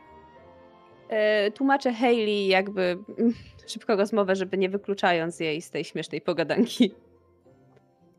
E, 1.08 1.50
tłumaczę 1.50 1.92
Hayley 1.92 2.46
jakby 2.46 2.98
szybko 3.72 3.96
rozmowę, 3.96 4.36
żeby 4.36 4.58
nie 4.58 4.68
wykluczając 4.68 5.40
jej 5.40 5.62
z 5.62 5.70
tej 5.70 5.84
śmiesznej 5.84 6.20
pogadanki. 6.20 6.94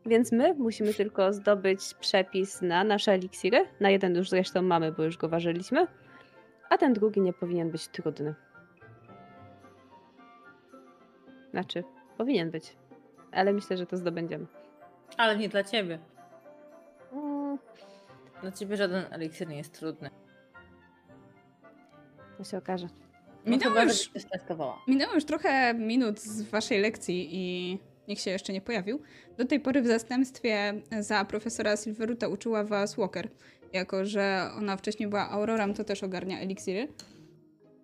Więc 0.06 0.32
my 0.32 0.54
musimy 0.54 0.94
tylko 0.94 1.32
zdobyć 1.32 1.80
przepis 2.00 2.62
na 2.62 2.84
nasze 2.84 3.12
eliksiry. 3.12 3.64
Na 3.80 3.90
jeden 3.90 4.14
już 4.16 4.30
zresztą 4.30 4.62
mamy, 4.62 4.92
bo 4.92 5.02
już 5.04 5.16
go 5.16 5.28
ważyliśmy. 5.28 5.86
A 6.70 6.78
ten 6.78 6.92
drugi 6.92 7.20
nie 7.20 7.32
powinien 7.32 7.70
być 7.70 7.88
trudny. 7.88 8.34
Znaczy, 11.50 11.84
powinien 12.18 12.50
być. 12.50 12.76
Ale 13.32 13.52
myślę, 13.52 13.76
że 13.76 13.86
to 13.86 13.96
zdobędziemy. 13.96 14.46
Ale 15.16 15.36
nie 15.36 15.48
dla 15.48 15.64
ciebie. 15.64 15.98
Mm, 17.12 17.58
Dla 18.42 18.52
ciebie 18.52 18.76
żaden 18.76 19.04
eliksir 19.10 19.48
nie 19.48 19.56
jest 19.56 19.78
trudny. 19.78 20.10
To 22.38 22.44
się 22.44 22.58
okaże. 22.58 22.88
No 23.44 23.52
Minęło 23.52 23.74
chyba, 23.74 23.84
już-. 23.84 24.10
Minęło 24.88 25.14
już 25.14 25.24
trochę 25.24 25.74
minut 25.74 26.20
z 26.20 26.42
waszej 26.42 26.80
lekcji 26.80 27.28
i 27.32 27.78
nikt 28.08 28.22
się 28.22 28.30
jeszcze 28.30 28.52
nie 28.52 28.60
pojawił. 28.60 29.00
Do 29.38 29.44
tej 29.44 29.60
pory 29.60 29.82
w 29.82 29.86
zastępstwie 29.86 30.74
za 31.00 31.24
profesora 31.24 31.76
Silveruta 31.76 32.28
uczyła 32.28 32.64
was 32.64 32.96
Walker. 32.96 33.28
Jako, 33.72 34.04
że 34.04 34.50
ona 34.56 34.76
wcześniej 34.76 35.08
była 35.08 35.30
Aurorem, 35.30 35.74
to 35.74 35.84
też 35.84 36.02
ogarnia 36.02 36.40
eliksiry. 36.40 36.88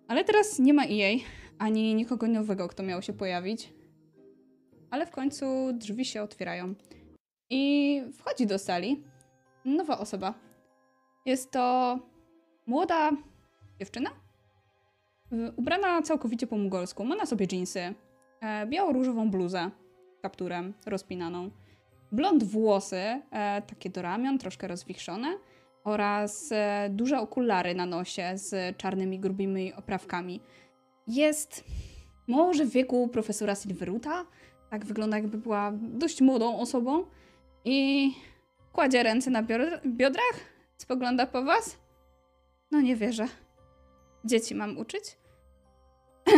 Ale 0.07 0.23
teraz 0.23 0.59
nie 0.59 0.73
ma 0.73 0.85
jej, 0.85 1.23
ani 1.57 1.95
nikogo 1.95 2.27
nowego, 2.27 2.67
kto 2.67 2.83
miał 2.83 3.01
się 3.01 3.13
pojawić. 3.13 3.73
Ale 4.91 5.05
w 5.05 5.11
końcu 5.11 5.45
drzwi 5.73 6.05
się 6.05 6.21
otwierają. 6.21 6.75
I 7.49 8.01
wchodzi 8.13 8.47
do 8.47 8.59
sali 8.59 9.03
nowa 9.65 9.99
osoba. 9.99 10.33
Jest 11.25 11.51
to 11.51 11.99
młoda 12.65 13.11
dziewczyna, 13.79 14.09
Ubrana 15.55 16.01
całkowicie 16.01 16.47
po 16.47 16.57
mongolsku. 16.57 17.05
Ma 17.05 17.15
na 17.15 17.25
sobie 17.25 17.47
dżinsy, 17.47 17.93
e, 18.41 18.67
biało-różową 18.67 19.31
bluzę 19.31 19.71
kapturem 20.21 20.73
rozpinaną, 20.85 21.51
blond 22.11 22.43
włosy, 22.43 22.97
e, 22.97 23.21
takie 23.61 23.89
do 23.89 24.01
ramion, 24.01 24.37
troszkę 24.37 24.67
rozwichrzone 24.67 25.37
oraz 25.83 26.49
e, 26.51 26.89
duże 26.89 27.19
okulary 27.19 27.75
na 27.75 27.85
nosie 27.85 28.31
z 28.35 28.77
czarnymi, 28.77 29.19
grubymi 29.19 29.73
oprawkami. 29.73 30.39
Jest 31.07 31.63
może 32.27 32.65
w 32.65 32.69
wieku 32.69 33.07
profesora 33.07 33.55
Silveruta, 33.55 34.25
tak 34.69 34.85
wygląda 34.85 35.17
jakby 35.17 35.37
była 35.37 35.71
dość 35.73 36.21
młodą 36.21 36.59
osobą 36.59 37.05
i 37.65 38.11
kładzie 38.73 39.03
ręce 39.03 39.29
na 39.31 39.43
biodrach, 39.85 40.39
spogląda 40.77 41.27
po 41.27 41.43
was. 41.43 41.77
No 42.71 42.81
nie 42.81 42.95
wierzę. 42.95 43.27
Dzieci 44.25 44.55
mam 44.55 44.77
uczyć? 44.77 45.17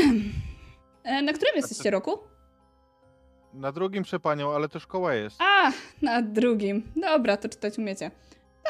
E, 1.03 1.21
Na 1.21 1.33
którym 1.33 1.55
jesteście 1.55 1.91
roku? 1.91 2.19
Na 3.53 3.71
drugim 3.71 4.03
przepanią, 4.03 4.51
ale 4.53 4.69
to 4.69 4.79
szkoła 4.79 5.13
jest. 5.13 5.37
A, 5.41 5.71
na 6.01 6.21
drugim. 6.21 6.91
Dobra, 6.95 7.37
to 7.37 7.49
czytać 7.49 7.77
umiecie. 7.77 8.11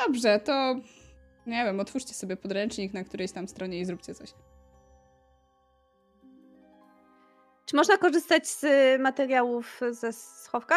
Dobrze, 0.08 0.40
to 0.40 0.76
Nie 1.46 1.66
wiem, 1.66 1.80
otwórzcie 1.80 2.14
sobie 2.14 2.38
podręcznik 2.38 2.94
na 2.94 3.04
którejś 3.04 3.32
tam 3.32 3.48
stronie 3.48 3.80
i 3.80 3.86
zróbcie 3.86 4.16
coś. 4.16 4.34
Czy 7.66 7.76
można 7.76 7.98
korzystać 7.98 8.48
z 8.48 8.66
materiałów 9.02 9.80
ze 9.92 10.14
schowka? 10.14 10.76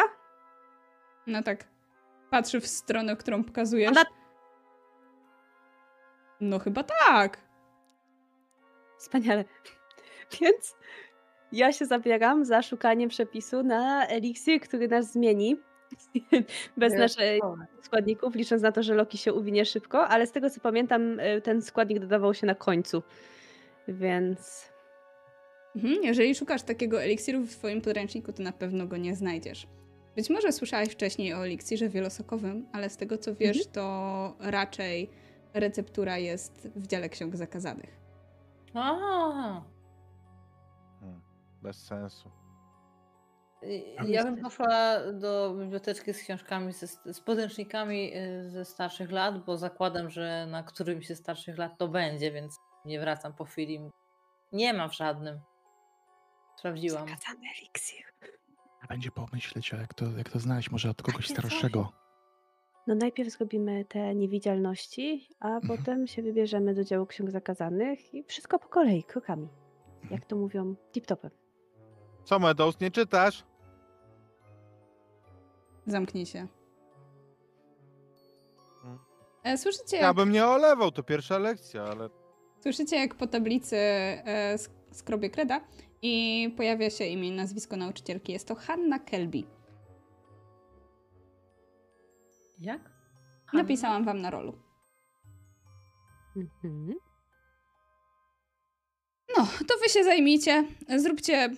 No 1.27 1.43
tak. 1.43 1.67
Patrzy 2.29 2.61
w 2.61 2.67
stronę, 2.67 3.15
którą 3.17 3.43
pokazujesz. 3.43 3.91
Ona- 3.91 4.05
No 6.41 6.59
chyba 6.59 6.83
tak. 6.83 7.37
Wspaniale. 9.01 9.45
Więc 10.41 10.75
ja 11.51 11.73
się 11.73 11.85
zabieram 11.85 12.45
za 12.45 12.61
szukanie 12.61 13.07
przepisu 13.07 13.63
na 13.63 14.07
eliksir, 14.07 14.61
który 14.61 14.87
nas 14.87 15.11
zmieni. 15.11 15.57
Bez 16.77 16.93
naszych 16.93 17.39
składników, 17.81 18.35
licząc 18.35 18.61
na 18.61 18.71
to, 18.71 18.83
że 18.83 18.93
Loki 18.93 19.17
się 19.17 19.33
uwinie 19.33 19.65
szybko, 19.65 20.07
ale 20.07 20.27
z 20.27 20.31
tego 20.31 20.49
co 20.49 20.61
pamiętam, 20.61 21.19
y, 21.19 21.41
ten 21.41 21.61
składnik 21.61 21.99
dodawał 21.99 22.33
się 22.33 22.47
na 22.47 22.55
końcu. 22.55 23.03
Więc 23.87 24.71
Mhm, 25.75 26.03
jeżeli 26.03 26.35
szukasz 26.35 26.63
takiego 26.63 27.03
eliksiru 27.03 27.41
w 27.41 27.51
swoim 27.51 27.81
podręczniku, 27.81 28.33
to 28.33 28.43
na 28.43 28.51
pewno 28.51 28.87
go 28.87 28.97
nie 28.97 29.15
znajdziesz. 29.15 29.67
Być 30.15 30.29
może 30.29 30.51
słyszałeś 30.51 30.89
wcześniej 30.89 31.33
o 31.33 31.45
eliksirze 31.45 31.89
wielosokowym, 31.89 32.65
ale 32.71 32.89
z 32.89 32.97
tego 32.97 33.17
co 33.17 33.35
wiesz, 33.35 33.67
to 33.67 34.35
raczej 34.39 35.09
receptura 35.53 36.17
jest 36.17 36.67
w 36.75 36.87
dziale 36.87 37.09
ksiąg 37.09 37.35
zakazanych. 37.35 38.00
A, 38.73 39.61
Hmm, 40.99 41.21
bez 41.61 41.77
sensu. 41.87 42.31
ja 44.07 44.23
bym 44.23 44.41
poszła 44.41 44.67
do 45.13 45.55
biblioteczki 45.59 46.13
z 46.13 46.23
książkami, 46.23 46.73
ze, 46.73 46.87
z 47.13 47.19
podręcznikami 47.21 48.17
y, 48.17 48.49
ze 48.49 48.65
starszych 48.65 49.11
lat, 49.11 49.45
bo 49.45 49.57
zakładam, 49.57 50.09
że 50.09 50.47
na 50.49 50.63
którymś 50.63 51.07
ze 51.07 51.15
starszych 51.15 51.57
lat 51.57 51.77
to 51.77 51.87
będzie, 51.87 52.31
więc 52.31 52.57
nie 52.85 52.99
wracam 52.99 53.33
po 53.33 53.45
chwili. 53.45 53.79
Nie 54.53 54.73
ma 54.73 54.87
w 54.87 54.93
żadnym. 54.95 55.39
Sprawdziłam. 56.57 57.07
zakazany 57.09 57.39
eliksir. 57.57 58.05
Będzie 58.89 59.11
pomyśleć, 59.11 59.71
jak 59.71 59.93
to, 59.93 60.05
jak 60.17 60.29
to 60.29 60.39
znaleźć, 60.39 60.71
może 60.71 60.89
od 60.89 61.01
kogoś 61.01 61.27
starszego. 61.29 61.91
No 62.87 62.95
najpierw 62.95 63.29
zrobimy 63.29 63.85
te 63.85 64.15
niewidzialności, 64.15 65.27
a 65.39 65.47
Mhm. 65.55 65.77
potem 65.77 66.07
się 66.07 66.21
wybierzemy 66.23 66.73
do 66.73 66.83
działu 66.83 67.05
ksiąg 67.05 67.31
zakazanych 67.31 68.13
i 68.13 68.23
wszystko 68.23 68.59
po 68.59 68.67
kolei, 68.67 69.03
krokami. 69.03 69.47
Jak 70.11 70.25
to 70.25 70.35
mówią, 70.35 70.75
tip-topem. 70.93 71.29
Co, 72.23 72.39
Meadows, 72.39 72.79
nie 72.79 72.91
czytasz? 72.91 73.43
Zamknij 75.87 76.25
się. 76.25 76.47
Mm. 78.85 78.99
E, 79.43 79.57
Słyszycie 79.57 79.97
Ja 79.97 80.03
jak, 80.07 80.15
bym 80.15 80.31
nie 80.31 80.45
olewał, 80.45 80.91
to 80.91 81.03
pierwsza 81.03 81.37
lekcja, 81.37 81.83
ale 81.83 82.09
słyszycie, 82.59 82.95
jak 82.95 83.15
po 83.15 83.27
tablicy 83.27 83.75
e, 83.77 84.55
sk- 84.57 84.71
skrobie 84.91 85.29
kreda 85.29 85.61
i 86.01 86.53
pojawia 86.57 86.89
się 86.89 87.05
imię 87.05 87.27
i 87.27 87.31
nazwisko 87.31 87.77
nauczycielki. 87.77 88.33
Jest 88.33 88.47
to 88.47 88.55
Hanna 88.55 88.99
Kelby. 88.99 89.43
Jak? 92.61 92.81
Napisałam 93.53 94.03
wam 94.05 94.21
na 94.21 94.29
rolu. 94.29 94.59
Mhm. 96.35 96.93
No, 99.37 99.47
to 99.67 99.73
wy 99.83 99.89
się 99.89 100.03
zajmijcie. 100.03 100.65
Zróbcie 100.97 101.49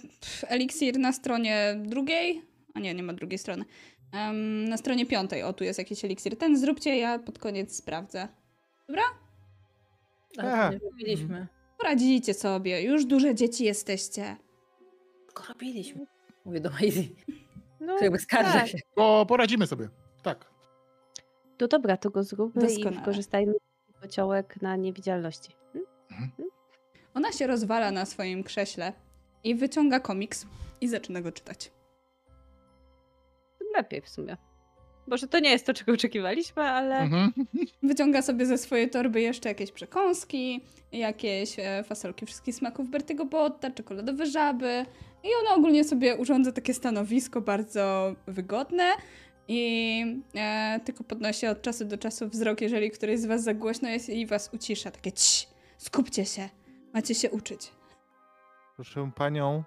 eliksir 0.47 0.99
na 0.99 1.11
stronie 1.13 1.75
drugiej. 1.85 2.41
A 2.73 2.79
nie, 2.79 2.93
nie 2.93 3.03
ma 3.03 3.13
drugiej 3.13 3.39
strony. 3.39 3.65
Em, 4.11 4.69
na 4.69 4.77
stronie 4.77 5.05
piątej. 5.05 5.43
O, 5.43 5.53
tu 5.53 5.63
jest 5.63 5.79
jakiś 5.79 6.05
eliksir. 6.05 6.37
Ten 6.37 6.57
zróbcie, 6.57 6.97
ja 6.97 7.19
pod 7.19 7.39
koniec 7.39 7.75
sprawdzę. 7.75 8.27
To 10.35 10.41
nie 10.71 10.79
robiliśmy. 10.79 11.47
Poradzicie 11.77 12.33
sobie. 12.33 12.81
Już 12.81 13.05
duże 13.05 13.35
dzieci 13.35 13.63
jesteście. 13.63 14.35
Tylko 15.25 15.43
robiliśmy. 15.53 16.05
Mówię 16.45 16.59
do 16.59 16.69
Maisie. 16.69 17.09
No, 17.79 17.97
To 17.97 18.03
jakby 18.03 18.19
skarżę 18.19 18.51
tak. 18.59 18.67
się. 18.67 18.77
O, 18.95 19.25
poradzimy 19.25 19.67
sobie. 19.67 19.89
Tak. 20.23 20.52
To 21.57 21.67
dobra, 21.67 21.97
to 21.97 22.09
go 22.09 22.23
zróbmy 22.23 22.61
Doskonale. 22.61 22.95
i 22.95 22.99
wykorzystajmy 22.99 23.53
kociołek 24.01 24.61
na 24.61 24.75
niewidzialności. 24.75 25.55
Hmm? 26.09 26.31
Ona 27.13 27.31
się 27.31 27.47
rozwala 27.47 27.91
na 27.91 28.05
swoim 28.05 28.43
krześle 28.43 28.93
i 29.43 29.55
wyciąga 29.55 29.99
komiks 29.99 30.45
i 30.81 30.87
zaczyna 30.87 31.21
go 31.21 31.31
czytać. 31.31 31.71
Tym 33.59 33.67
lepiej 33.77 34.01
w 34.01 34.09
sumie. 34.09 34.37
Może 35.07 35.27
to 35.27 35.39
nie 35.39 35.49
jest 35.49 35.65
to, 35.65 35.73
czego 35.73 35.91
oczekiwaliśmy, 35.91 36.63
ale 36.63 36.97
Mhm. 36.99 37.31
Wyciąga 37.83 38.21
sobie 38.21 38.45
ze 38.45 38.57
swojej 38.57 38.89
torby 38.89 39.21
jeszcze 39.21 39.49
jakieś 39.49 39.71
przekąski, 39.71 40.61
jakieś 40.91 41.59
e, 41.59 41.83
fasolki 41.83 42.25
wszystkich 42.25 42.55
smaków 42.55 42.89
Bertiego 42.89 43.25
Botta, 43.25 43.71
czekoladowe 43.71 44.25
żaby. 44.25 44.85
I 45.23 45.27
ona 45.41 45.55
ogólnie 45.55 45.83
sobie 45.83 46.15
urządza 46.15 46.51
takie 46.51 46.73
stanowisko 46.73 47.41
bardzo 47.41 48.15
wygodne 48.27 48.83
i 49.47 50.23
e, 50.35 50.79
tylko 50.85 51.03
podnosi 51.03 51.47
od 51.47 51.61
czasu 51.61 51.85
do 51.85 51.97
czasu 51.97 52.29
wzrok, 52.29 52.61
jeżeli 52.61 52.91
któryś 52.91 53.19
z 53.19 53.25
was 53.25 53.43
za 53.43 53.53
głośno 53.53 53.89
jest 53.89 54.09
i 54.09 54.25
was 54.25 54.49
ucisza. 54.53 54.91
Takie 54.91 55.11
cii, 55.11 55.47
skupcie 55.77 56.25
się, 56.25 56.49
macie 56.93 57.15
się 57.15 57.31
uczyć. 57.31 57.71
proszę 58.75 59.11
panią, 59.15 59.63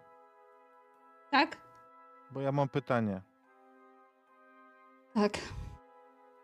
Tak? 1.31 1.57
bo 2.31 2.41
ja 2.41 2.53
mam 2.53 2.69
pytanie. 2.69 3.23
Tak. 5.15 5.37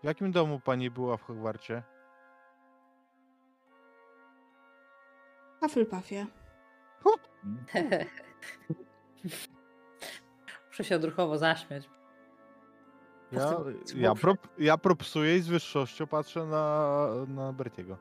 W 0.03 0.05
jakim 0.05 0.33
domu 0.33 0.61
pani 0.61 0.91
była 0.91 1.17
w 1.17 1.23
Hogwarcie? 1.23 1.83
Hufflepuffie. 5.61 6.27
Muszę 10.69 10.85
się 10.85 10.97
odruchowo 10.97 11.39
zaśmiać. 11.39 11.89
Ja, 13.33 13.57
ja, 13.97 14.15
prop, 14.15 14.49
ja 14.59 14.79
propsuję 14.79 15.37
i 15.37 15.41
z 15.41 15.49
wyższością 15.49 16.07
patrzę 16.07 16.47
na, 16.47 17.07
na 17.29 17.53
Bertiego. 17.53 17.99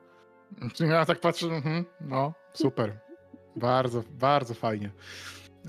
Ja 0.80 1.06
tak 1.06 1.20
patrzę, 1.20 1.48
mhm, 1.48 1.86
no, 2.02 2.34
super. 2.54 3.00
Bardzo, 3.56 4.04
bardzo 4.12 4.54
fajnie. 4.54 4.92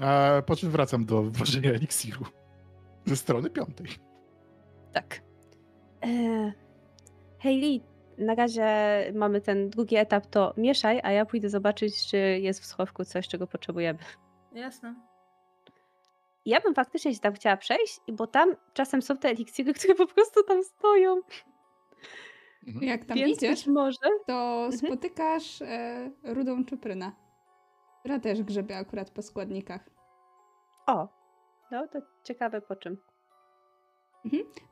E, 0.00 0.42
po 0.42 0.56
czym 0.56 0.70
wracam 0.70 1.04
do 1.04 1.22
włożenia 1.22 1.70
eliksiru. 1.70 2.24
Ze 3.04 3.16
strony 3.16 3.50
piątej. 3.50 3.86
tak. 4.92 5.20
E, 6.04 6.52
Hayley, 7.42 7.82
na 8.18 8.34
razie 8.34 8.66
mamy 9.14 9.40
ten 9.40 9.70
drugi 9.70 9.96
etap, 9.96 10.26
to 10.26 10.54
mieszaj, 10.56 11.00
a 11.02 11.12
ja 11.12 11.26
pójdę 11.26 11.48
zobaczyć, 11.48 12.06
czy 12.06 12.16
jest 12.18 12.60
w 12.60 12.64
schowku 12.66 13.04
coś, 13.04 13.28
czego 13.28 13.46
potrzebujemy. 13.46 13.98
Jasne. 14.52 15.11
Ja 16.46 16.60
bym 16.60 16.74
faktycznie 16.74 17.14
się 17.14 17.20
tam 17.20 17.32
chciała 17.34 17.56
przejść, 17.56 18.00
bo 18.12 18.26
tam 18.26 18.56
czasem 18.72 19.02
są 19.02 19.16
te 19.16 19.28
eliksiry, 19.28 19.74
które 19.78 19.94
po 19.94 20.06
prostu 20.06 20.42
tam 20.42 20.62
stoją. 20.62 21.20
Mhm. 22.66 22.84
Jak 22.86 23.04
tam 23.04 23.16
Więc 23.18 23.36
idziesz, 23.38 23.66
może 23.66 23.98
to 24.26 24.64
Mhm. 24.64 24.72
spotykasz 24.72 25.62
e, 25.62 26.10
rudą 26.24 26.64
czuprynę, 26.64 27.12
która 28.00 28.18
też 28.20 28.42
grzebie 28.42 28.76
akurat 28.76 29.10
po 29.10 29.22
składnikach. 29.22 29.90
O, 30.86 31.08
no 31.70 31.88
to 31.88 31.98
ciekawe 32.24 32.60
po 32.60 32.76
czym. 32.76 32.96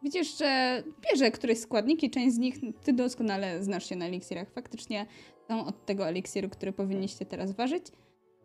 Widzisz, 0.02 0.38
że 0.38 0.82
bierze 1.10 1.30
któreś 1.30 1.58
składniki, 1.60 2.10
część 2.10 2.34
z 2.34 2.38
nich 2.38 2.54
ty 2.84 2.92
doskonale 2.92 3.62
znasz 3.62 3.88
się 3.88 3.96
na 3.96 4.06
eliksirach. 4.06 4.50
Faktycznie 4.50 5.06
są 5.48 5.66
od 5.66 5.86
tego 5.86 6.08
eliksiru, 6.08 6.48
który 6.48 6.72
powinniście 6.72 7.26
teraz 7.26 7.52
ważyć. 7.52 7.86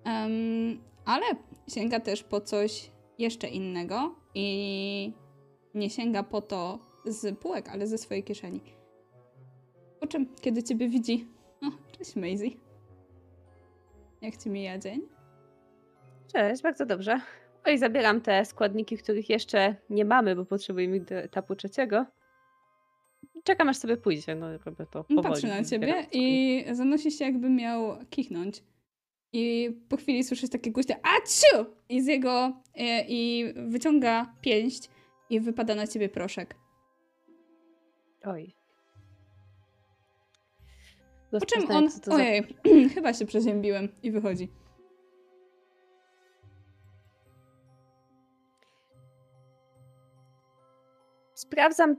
Em, 0.04 0.32
ale 1.06 1.26
sięga 1.68 2.00
też 2.00 2.24
po 2.24 2.42
coś 2.42 2.92
jeszcze 3.20 3.48
innego 3.48 4.16
i 4.36 5.14
nie 5.74 5.90
sięga 5.90 6.24
po 6.24 6.42
to 6.42 6.80
z 7.06 7.40
półek, 7.40 7.70
ale 7.70 7.88
ze 7.88 7.98
swojej 7.98 8.24
kieszeni. 8.24 8.62
Po 10.00 10.08
czym, 10.08 10.36
kiedy 10.42 10.64
ciebie 10.64 10.90
widzi, 10.90 11.28
o, 11.62 11.98
cześć 11.98 12.16
Maisie. 12.16 12.50
Jak 14.22 14.38
ci 14.38 14.50
mija 14.50 14.78
dzień? 14.78 15.02
Cześć, 16.34 16.64
bardzo 16.64 16.86
dobrze. 16.86 17.22
Oj, 17.66 17.78
zabieram 17.78 18.22
te 18.22 18.46
składniki, 18.46 18.98
których 18.98 19.30
jeszcze 19.30 19.76
nie 19.90 20.06
mamy, 20.06 20.36
bo 20.36 20.46
potrzebujemy 20.46 21.06
etapu 21.10 21.56
trzeciego. 21.56 22.06
Czekam 23.44 23.70
aż 23.70 23.78
sobie 23.78 23.98
pójdzie, 23.98 24.36
no 24.36 24.58
robię 24.58 24.86
to 24.92 25.04
powoli. 25.04 25.24
Patrzy 25.24 25.48
na 25.48 25.64
ciebie 25.64 26.08
i 26.12 26.66
zanosi 26.72 27.12
się 27.12 27.26
jakby 27.26 27.50
miał 27.50 27.98
kichnąć. 28.10 28.64
I 29.38 29.72
po 29.90 29.98
chwili 29.98 30.24
słyszysz 30.24 30.50
takie 30.50 30.72
głośne 30.72 31.00
aciu! 31.04 31.66
I 31.90 32.02
z 32.02 32.08
jego... 32.08 32.62
E, 32.76 33.06
I 33.08 33.46
wyciąga 33.68 34.34
pięść 34.42 34.90
i 35.30 35.40
wypada 35.40 35.76
na 35.76 35.88
ciebie 35.88 36.10
proszek. 36.10 36.56
Oj. 38.24 38.56
Po 41.32 41.46
czym 41.46 41.72
on... 41.72 41.90
to 41.90 42.12
za- 42.12 42.16
Ojej, 42.16 42.44
chyba 42.96 43.14
się 43.14 43.26
przeziębiłem. 43.26 43.90
I 44.04 44.12
wychodzi. 44.12 44.50
Sprawdzam 51.34 51.96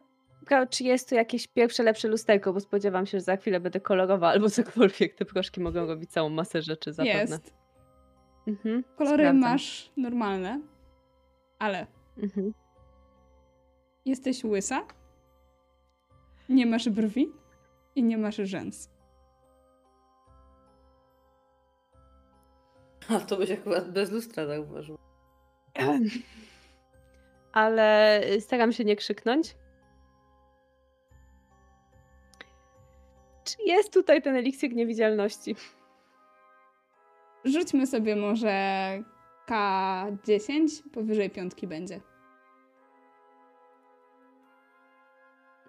czy 0.71 0.85
jest 0.85 1.09
tu 1.09 1.15
jakieś 1.15 1.47
pierwsze, 1.49 1.83
lepsze 1.83 2.09
lusterko, 2.09 2.53
bo 2.53 2.61
spodziewam 2.61 3.07
się, 3.07 3.19
że 3.19 3.25
za 3.25 3.37
chwilę 3.37 3.61
będę 3.61 3.81
kolorowa 3.81 4.29
albo 4.29 4.51
cokolwiek. 4.61 5.15
Te 5.15 5.25
proszki 5.25 5.61
mogą 5.61 5.87
robić 5.87 6.11
całą 6.11 6.29
masę 6.29 6.63
rzeczy 6.63 6.93
zapewne. 6.93 7.21
Jest. 7.21 7.55
Mhm. 8.49 8.85
Kolory 8.97 9.23
sprawdzam. 9.25 9.39
masz 9.39 9.93
normalne, 9.97 10.61
ale 11.59 11.87
Mhm. 12.23 12.53
jesteś 14.05 14.45
łysa, 14.45 14.87
nie 16.49 16.67
masz 16.67 16.89
brwi 16.89 17.33
i 17.95 18.03
nie 18.03 18.19
masz 18.19 18.37
rzęs. 18.37 18.91
A 23.09 23.21
to 23.21 23.37
byś 23.37 23.51
akurat 23.51 23.91
bez 23.93 24.11
lustra 24.11 24.47
zauważył. 24.47 24.99
Ale 27.53 28.21
staram 28.41 28.73
się 28.73 28.85
nie 28.85 28.97
krzyknąć. 28.97 29.57
Czy 33.47 33.57
jest 33.67 33.93
tutaj 33.93 34.23
ten 34.23 34.37
eliksir 34.37 34.75
niewidzialności? 34.75 35.57
Rzućmy 37.45 37.87
sobie 37.87 38.17
może 38.17 38.53
K10, 39.49 40.83
powyżej 40.93 41.31
piątki 41.31 41.67
będzie. 41.67 42.01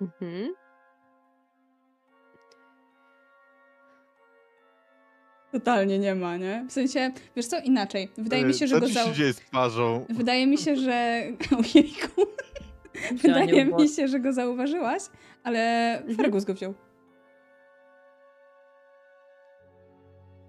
Mhm. 0.01 0.53
Totalnie 5.51 5.99
nie 5.99 6.15
ma, 6.15 6.37
nie? 6.37 6.65
W 6.69 6.71
sensie, 6.71 7.11
wiesz 7.35 7.45
co, 7.45 7.59
inaczej. 7.59 8.09
Wydaje 8.17 8.45
mi 8.45 8.53
się, 8.53 8.67
że 8.67 8.81
Co 8.81 9.05
go 9.05 9.13
dzieje 9.13 9.33
z 9.33 9.37
twarzą? 9.37 10.05
Wydaje 10.09 10.47
mi 10.47 10.57
się, 10.57 10.75
że... 10.75 11.23
Ojejku. 11.59 12.21
Wydaje 13.11 13.65
mi 13.65 13.89
się, 13.89 14.07
że 14.07 14.19
go 14.19 14.33
zauważyłaś, 14.33 15.01
ale 15.43 15.91
Mhm. 15.97 16.15
Fergus 16.17 16.45
go 16.45 16.53
wziął. 16.53 16.73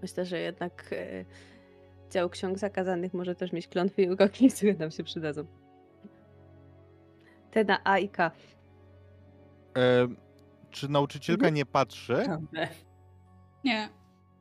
Myślę, 0.02 0.24
że 0.24 0.38
jednak 0.38 0.90
e, 0.92 1.24
dział 2.10 2.28
ksiąg 2.30 2.58
zakazanych 2.58 3.14
może 3.14 3.34
też 3.34 3.52
mieć 3.52 3.68
klątwy 3.68 4.02
i 4.02 4.10
uroki, 4.10 4.48
które 4.56 4.74
nam 4.74 4.90
się 4.90 5.04
przydadzą. 5.04 5.44
Te 7.50 7.64
na 7.64 7.78
A 7.84 7.98
i 7.98 8.08
K. 8.08 8.30
E, 9.76 10.08
czy 10.70 10.88
nauczycielka 10.88 11.40
Mhm. 11.40 11.54
nie 11.54 11.66
patrzy? 11.66 12.16
Nie. 13.64 13.88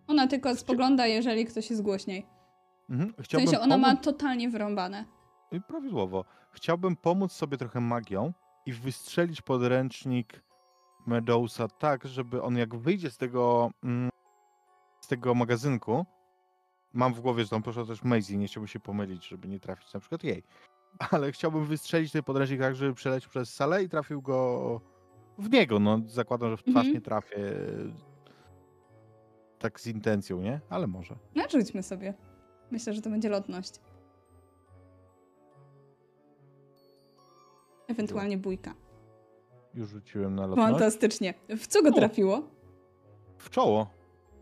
Ona 0.07 0.27
tylko 0.27 0.55
spogląda, 0.55 1.07
jeżeli 1.07 1.45
ktoś 1.45 1.69
jest 1.69 1.81
głośniej. 1.81 2.25
Mhm. 2.89 3.13
W 3.17 3.23
Chciałbym 3.23 3.47
sensie 3.47 3.63
ona 3.63 3.77
ma 3.77 3.95
totalnie 3.95 4.49
wyrąbane. 4.49 5.05
I 5.51 5.61
Prawidłowo. 5.61 6.25
Chciałbym 6.51 6.95
pomóc 6.95 7.31
sobie 7.31 7.57
trochę 7.57 7.79
magią 7.81 8.33
i 8.65 8.73
wystrzelić 8.73 9.41
podręcznik 9.41 10.43
Medousa 11.07 11.67
tak, 11.67 12.05
żeby 12.07 12.41
on 12.41 12.57
jak 12.57 12.75
wyjdzie 12.75 13.09
z 13.11 13.17
tego 13.17 13.71
mm, 13.83 14.09
z 15.07 15.09
tego 15.09 15.35
magazynku, 15.35 16.05
mam 16.93 17.13
w 17.13 17.21
głowie, 17.21 17.43
że 17.43 17.49
tam 17.49 17.63
poszła 17.63 17.85
też 17.85 18.03
Maisie, 18.03 18.37
nie 18.37 18.47
chciałbym 18.47 18.67
się 18.67 18.79
pomylić, 18.79 19.27
żeby 19.27 19.47
nie 19.47 19.59
trafić 19.59 19.93
na 19.93 19.99
przykład 19.99 20.23
jej. 20.23 20.43
Ale 21.11 21.31
chciałbym 21.31 21.65
wystrzelić 21.65 22.11
ten 22.11 22.23
podręcznik 22.23 22.59
tak, 22.61 22.75
żeby 22.75 22.93
przeleciał 22.93 23.29
przez 23.29 23.53
salę 23.53 23.83
i 23.83 23.89
trafił 23.89 24.21
go 24.21 24.81
w 25.37 25.49
niego. 25.51 25.79
No, 25.79 25.99
zakładam, 26.05 26.49
że 26.49 26.57
w 26.57 26.61
twarz 26.61 26.75
Mhm. 26.75 26.93
nie 26.93 27.01
trafię 27.01 27.37
tak 29.59 29.79
z 29.81 29.87
intencją, 29.87 30.41
nie? 30.41 30.59
Ale 30.69 30.87
może. 30.87 31.15
No, 31.35 31.43
rzućmy 31.49 31.83
sobie. 31.83 32.13
Myślę, 32.71 32.93
że 32.93 33.01
to 33.01 33.09
będzie 33.09 33.29
lotność. 33.29 33.79
Ewentualnie 37.87 38.37
bójka. 38.37 38.73
Już 39.73 39.89
rzuciłem 39.89 40.35
na 40.35 40.45
lotność. 40.47 40.71
Fantastycznie. 40.71 41.33
W 41.49 41.67
co 41.67 41.83
go 41.83 41.91
trafiło? 41.91 42.41
W 43.37 43.49
czoło. 43.49 43.96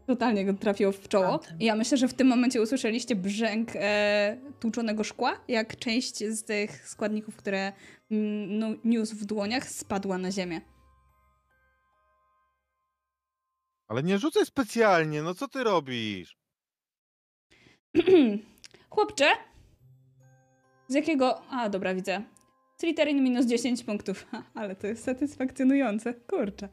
Totalnie 0.07 0.45
go 0.45 0.53
trafiło 0.53 0.91
w 0.91 1.07
czoło. 1.07 1.39
I 1.59 1.65
ja 1.65 1.75
myślę, 1.75 1.97
że 1.97 2.07
w 2.07 2.13
tym 2.13 2.27
momencie 2.27 2.61
usłyszeliście 2.61 3.15
brzęk 3.15 3.71
e, 3.75 4.37
tłuczonego 4.59 5.03
szkła, 5.03 5.39
jak 5.47 5.77
część 5.77 6.23
z 6.23 6.43
tych 6.43 6.89
składników, 6.89 7.35
które 7.35 7.73
mm, 8.11 8.59
no, 8.59 8.67
niósł 8.83 9.15
w 9.15 9.25
dłoniach, 9.25 9.69
spadła 9.69 10.17
na 10.17 10.31
ziemię. 10.31 10.61
Ale 13.87 14.03
nie 14.03 14.17
rzucaj 14.17 14.45
specjalnie, 14.45 15.23
no 15.23 15.33
co 15.33 15.47
ty 15.47 15.63
robisz? 15.63 16.37
Chłopcze? 18.89 19.25
Z 20.87 20.93
jakiego... 20.93 21.41
A, 21.49 21.69
dobra, 21.69 21.95
widzę. 21.95 22.23
Slytherin 22.77 23.23
minus 23.23 23.45
10 23.45 23.83
punktów. 23.83 24.25
Ha, 24.31 24.43
ale 24.61 24.75
to 24.75 24.87
jest 24.87 25.03
satysfakcjonujące. 25.03 26.13
Kurczę. 26.13 26.69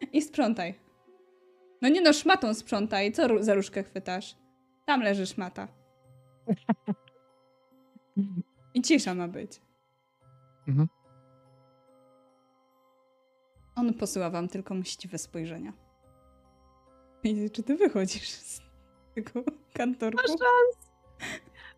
I 0.12 0.22
sprzątaj. 0.22 0.74
No 1.82 1.88
nie 1.88 2.00
no, 2.00 2.12
szmatą 2.12 2.54
sprzątaj. 2.54 3.12
Co 3.12 3.42
za 3.42 3.54
różkę 3.54 3.82
chwytasz? 3.82 4.36
Tam 4.86 5.02
leży 5.02 5.26
szmata. 5.26 5.68
I 8.74 8.82
cisza 8.82 9.14
ma 9.14 9.28
być. 9.28 9.60
Mhm. 10.68 10.88
On 13.76 13.94
posyła 13.94 14.30
wam 14.30 14.48
tylko 14.48 14.74
mściwe 14.74 15.18
spojrzenia. 15.18 15.72
I 17.22 17.50
czy 17.50 17.62
ty 17.62 17.76
wychodzisz 17.76 18.30
z 18.30 18.60
tego 19.14 19.44
kantorku? 19.74 20.28
szans. 20.28 20.90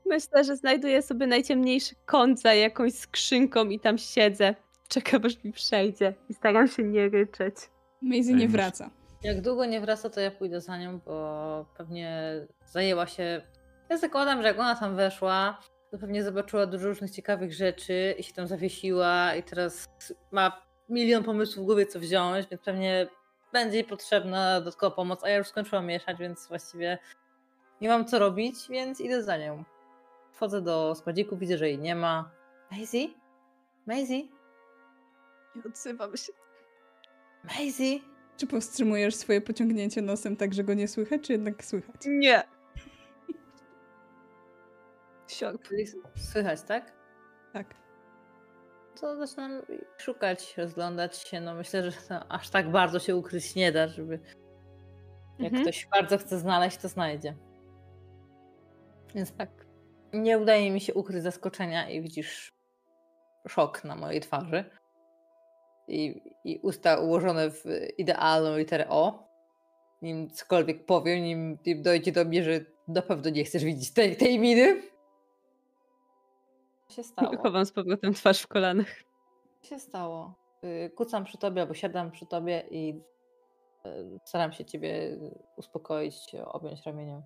Myślę, 0.07 0.45
że 0.45 0.57
znajduję 0.57 1.03
sobie 1.03 1.27
najciemniejszy 1.27 1.95
kąt 2.07 2.41
za 2.41 2.55
jakąś 2.55 2.95
skrzynką 2.95 3.69
i 3.69 3.81
tam 3.81 3.99
siedzę. 3.99 4.55
Czekam, 4.89 5.27
aż 5.27 5.45
mi 5.45 5.53
przejdzie. 5.53 6.15
I 6.29 6.35
staram 6.35 6.69
się 6.69 6.83
nie 6.83 7.09
ryczeć. 7.09 7.55
Maisie 8.03 8.35
nie 8.35 8.49
wraca. 8.49 8.91
Jak 9.23 9.41
długo 9.41 9.65
nie 9.65 9.81
wraca, 9.81 10.11
to 10.11 10.21
ja 10.21 10.31
pójdę 10.31 10.61
za 10.61 10.79
nią, 10.79 10.99
bo 10.99 11.67
pewnie 11.77 12.33
zajęła 12.67 13.07
się. 13.07 13.43
Ja 13.89 13.97
zakładam, 13.97 14.43
że 14.43 14.49
jak 14.49 14.59
ona 14.59 14.77
tam 14.77 14.97
weszła, 14.97 15.59
to 15.91 15.99
pewnie 15.99 16.25
zobaczyła 16.25 16.67
dużo 16.67 16.89
różnych 16.89 17.11
ciekawych 17.11 17.53
rzeczy 17.53 18.15
i 18.19 18.23
się 18.23 18.33
tam 18.33 18.47
zawiesiła 18.47 19.35
i 19.35 19.43
teraz 19.43 19.89
ma 20.31 20.63
milion 20.89 21.25
pomysłów 21.25 21.65
w 21.65 21.67
głowie, 21.67 21.87
co 21.87 22.01
wziąć, 22.01 22.47
więc 22.51 22.63
pewnie 22.63 23.07
będzie 23.53 23.77
jej 23.77 23.85
potrzebna 23.85 24.61
dodatkowa 24.61 24.97
pomoc, 24.97 25.25
a 25.25 25.29
ja 25.29 25.37
już 25.37 25.49
skończyłam 25.49 25.87
mieszać, 25.87 26.19
więc 26.19 26.49
właściwie 26.49 26.99
nie 27.81 27.89
mam 27.89 28.05
co 28.05 28.19
robić, 28.19 28.57
więc 28.71 29.01
idę 29.01 29.23
za 29.23 29.37
nią. 29.37 29.65
Wchodzę 30.33 30.63
do 30.63 30.95
składziku, 30.95 31.37
widzę, 31.37 31.59
że 31.59 31.69
jej 31.69 31.79
nie 31.79 31.95
ma. 31.95 32.31
Maisie? 32.71 33.09
Maisie? 33.87 34.29
Nie 35.57 35.63
odzywam 35.67 36.17
się. 36.17 36.33
Maisie? 37.45 38.01
Czy 38.37 38.47
powstrzymujesz 38.47 39.15
swoje 39.15 39.41
pociągnięcie 39.41 40.03
nosem 40.03 40.37
tak, 40.37 40.55
że 40.55 40.65
go 40.65 40.75
nie 40.75 40.89
słychać, 40.89 41.21
czy 41.23 41.33
jednak 41.33 41.65
słychać? 41.65 41.97
Nie. 42.07 42.43
Siorb. 45.29 45.69
Słychać, 46.33 46.63
tak? 46.63 46.93
Tak. 47.53 47.75
to 49.01 49.27
zaczynam 49.27 49.63
szukać, 49.99 50.55
rozglądać 50.59 51.17
się. 51.17 51.41
No 51.41 51.55
myślę, 51.55 51.91
że 51.91 51.97
to 52.09 52.33
aż 52.33 52.51
tak 52.51 52.71
bardzo 52.71 52.99
się 52.99 53.17
ukryć 53.17 53.55
nie 53.55 53.73
da, 53.73 53.89
żeby 53.89 54.21
jak 55.39 55.53
Mhm. 55.53 55.63
ktoś 55.63 55.87
bardzo 55.87 56.19
chce 56.19 56.39
znaleźć, 56.39 56.77
to 56.77 56.89
znajdzie. 56.89 57.37
Więc 59.15 59.33
tak. 59.37 59.51
Nie 60.13 60.39
udaje 60.39 60.71
mi 60.71 60.81
się 60.81 60.95
ukryć 60.95 61.23
zaskoczenia 61.23 61.91
i 61.91 62.03
widzisz 62.03 62.53
szok 63.49 63.85
na 63.85 63.97
mojej 63.97 64.21
twarzy. 64.21 64.65
I, 65.89 66.23
i 66.45 66.59
usta 66.63 66.99
ułożone 66.99 67.51
w 67.51 67.65
idealną 67.99 68.57
literę 68.57 68.89
O. 68.89 69.29
Nim 70.03 70.31
cokolwiek 70.31 70.87
powiem, 70.87 71.23
nim, 71.23 71.59
nim 71.67 71.83
dojdzie 71.83 72.13
do 72.13 72.25
mnie, 72.25 72.45
że 72.45 72.61
na 72.89 73.03
pewno 73.03 73.31
nie 73.31 73.45
chcesz 73.45 73.65
widzieć 73.65 73.93
tej, 73.93 74.17
tej 74.17 74.39
miny. 74.39 74.83
Co 76.89 76.95
się 76.95 77.03
stało? 77.03 77.37
Chowam 77.37 77.67
z 77.67 77.73
powrotem 77.73 78.15
twarz 78.15 78.43
w 78.43 78.47
kolanach. 78.47 78.89
Co 79.61 79.69
się 79.69 79.79
stało? 79.79 80.35
Y, 80.65 80.91
Kucam 80.91 81.25
przy 81.25 81.39
tobie 81.39 81.63
albo 81.63 81.75
siadam 81.75 82.11
przy 82.11 82.27
tobie 82.27 82.65
i 82.71 83.01
y, 83.87 84.19
staram 84.25 84.53
się 84.53 84.65
ciebie 84.65 85.19
uspokoić, 85.57 86.37
objąć 86.45 86.87
ramieniem. 86.87 87.23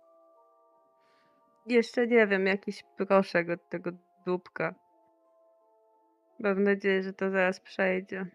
Jeszcze 1.66 2.06
nie 2.06 2.26
wiem, 2.26 2.46
jakiś 2.46 2.84
proszek 2.96 3.50
od 3.50 3.68
tego 3.68 3.90
dupka. 4.26 4.74
Mam 6.38 6.62
nadzieję, 6.62 7.02
że 7.02 7.12
to 7.12 7.30
zaraz 7.30 7.60
przejdzie. 7.60 8.26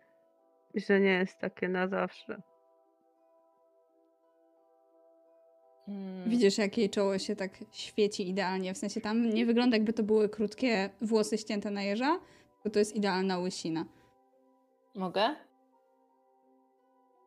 Że 0.75 0.99
nie 0.99 1.13
jest 1.13 1.37
takie 1.39 1.69
na 1.69 1.87
zawsze. 1.87 2.41
Mm, 5.87 6.29
Widzisz, 6.29 6.57
jak 6.57 6.77
jej 6.77 6.89
czoło 6.89 7.17
się 7.19 7.35
tak 7.35 7.51
świeci 7.71 8.29
idealnie. 8.29 8.73
W 8.73 8.77
sensie 8.77 9.01
tam 9.01 9.29
nie 9.29 9.45
wygląda, 9.45 9.77
jakby 9.77 9.93
to 9.93 10.03
były 10.03 10.29
krótkie 10.29 10.89
włosy 11.01 11.37
ścięte 11.37 11.71
na 11.71 11.81
jeża, 11.83 12.19
tylko 12.53 12.69
to 12.73 12.79
jest 12.79 12.95
idealna 12.95 13.39
łysina. 13.39 13.85
Mogę? 14.95 15.35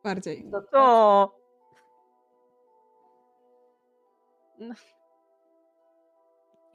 Bardziej. 0.03 0.51
To! 0.71 1.35
No. 4.59 4.73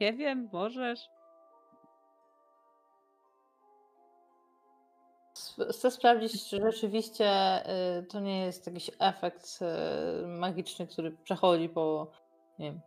Nie 0.01 0.13
wiem, 0.13 0.49
możesz. 0.53 0.99
Chcę 5.69 5.91
sprawdzić, 5.91 6.49
czy 6.49 6.61
rzeczywiście 6.61 7.25
y, 7.99 8.03
to 8.03 8.19
nie 8.19 8.45
jest 8.45 8.67
jakiś 8.67 8.91
efekt 8.99 9.59
y, 10.23 10.27
magiczny, 10.27 10.87
który 10.87 11.11
przechodzi 11.11 11.69
po 11.69 12.11
nie 12.59 12.71
wiem, 12.71 12.81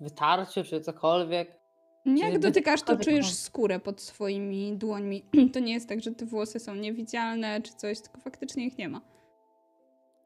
wytarciu 0.00 0.64
czy 0.64 0.80
cokolwiek. 0.80 1.62
Jak 2.04 2.28
Czyli 2.28 2.38
dotykasz, 2.38 2.82
to 2.82 2.96
czujesz 2.96 3.34
skórę 3.34 3.80
pod 3.80 4.00
swoimi 4.00 4.76
dłońmi. 4.76 5.24
To 5.54 5.60
nie 5.60 5.72
jest 5.72 5.88
tak, 5.88 6.00
że 6.00 6.10
te 6.10 6.26
włosy 6.26 6.58
są 6.60 6.74
niewidzialne 6.74 7.60
czy 7.60 7.72
coś, 7.72 8.00
tylko 8.00 8.20
faktycznie 8.20 8.66
ich 8.66 8.78
nie 8.78 8.88
ma. 8.88 9.00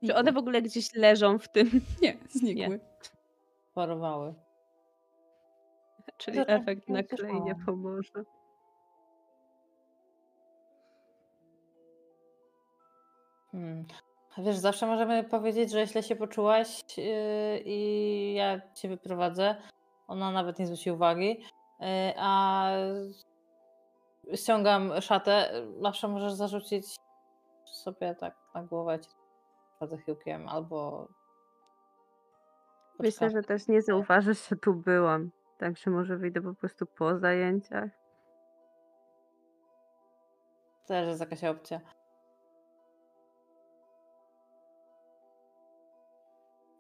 Czy 0.07 0.15
one 0.15 0.33
w 0.33 0.37
ogóle 0.37 0.63
gdzieś 0.63 0.95
leżą 0.95 1.39
w 1.39 1.49
tym? 1.49 1.71
Nie, 2.03 2.17
znikły. 2.31 2.81
Parowały. 3.75 4.35
Czyli 6.17 6.39
To- 6.39 6.45
to 6.45 6.53
efekt 6.53 6.89
nie 6.89 6.95
naklejenia 6.95 7.55
pomoże. 7.67 8.25
Hmm. 13.57 13.85
Wiesz, 14.39 14.57
zawsze 14.57 14.87
możemy 14.87 15.25
powiedzieć, 15.25 15.71
że 15.71 15.87
źle 15.87 16.03
się 16.03 16.17
poczułaś 16.17 16.83
yy, 16.97 17.05
i 17.65 18.35
ja 18.35 18.61
cię 18.75 18.89
wyprowadzę. 18.89 19.57
Ona 20.09 20.31
nawet 20.31 20.59
nie 20.59 20.67
zwróci 20.67 20.91
uwagi. 20.91 21.45
Yy, 21.81 21.87
a 22.19 22.71
ściągam 24.35 25.01
szatę. 25.01 25.63
Zawsze 25.83 26.09
możesz 26.09 26.33
zarzucić 26.33 26.97
sobie 27.65 28.15
tak 28.15 28.35
na 28.55 28.63
głowę 28.63 28.99
bardzo 29.81 29.97
chyłkiem 29.97 30.49
albo. 30.49 31.09
Myślę, 32.99 33.31
że 33.31 33.43
też 33.43 33.69
nie 33.69 33.83
zauważysz, 33.83 34.49
że 34.49 34.57
tu 34.57 34.75
byłam. 34.75 35.31
Także 35.59 35.91
może 35.91 36.17
wyjdę 36.17 36.41
po 36.41 36.55
prostu 36.55 36.87
po 36.87 37.19
zajęciach. 37.19 37.91
Też 40.87 41.07
jest 41.09 41.21
jakaś 41.21 41.45
opcja. 41.45 41.81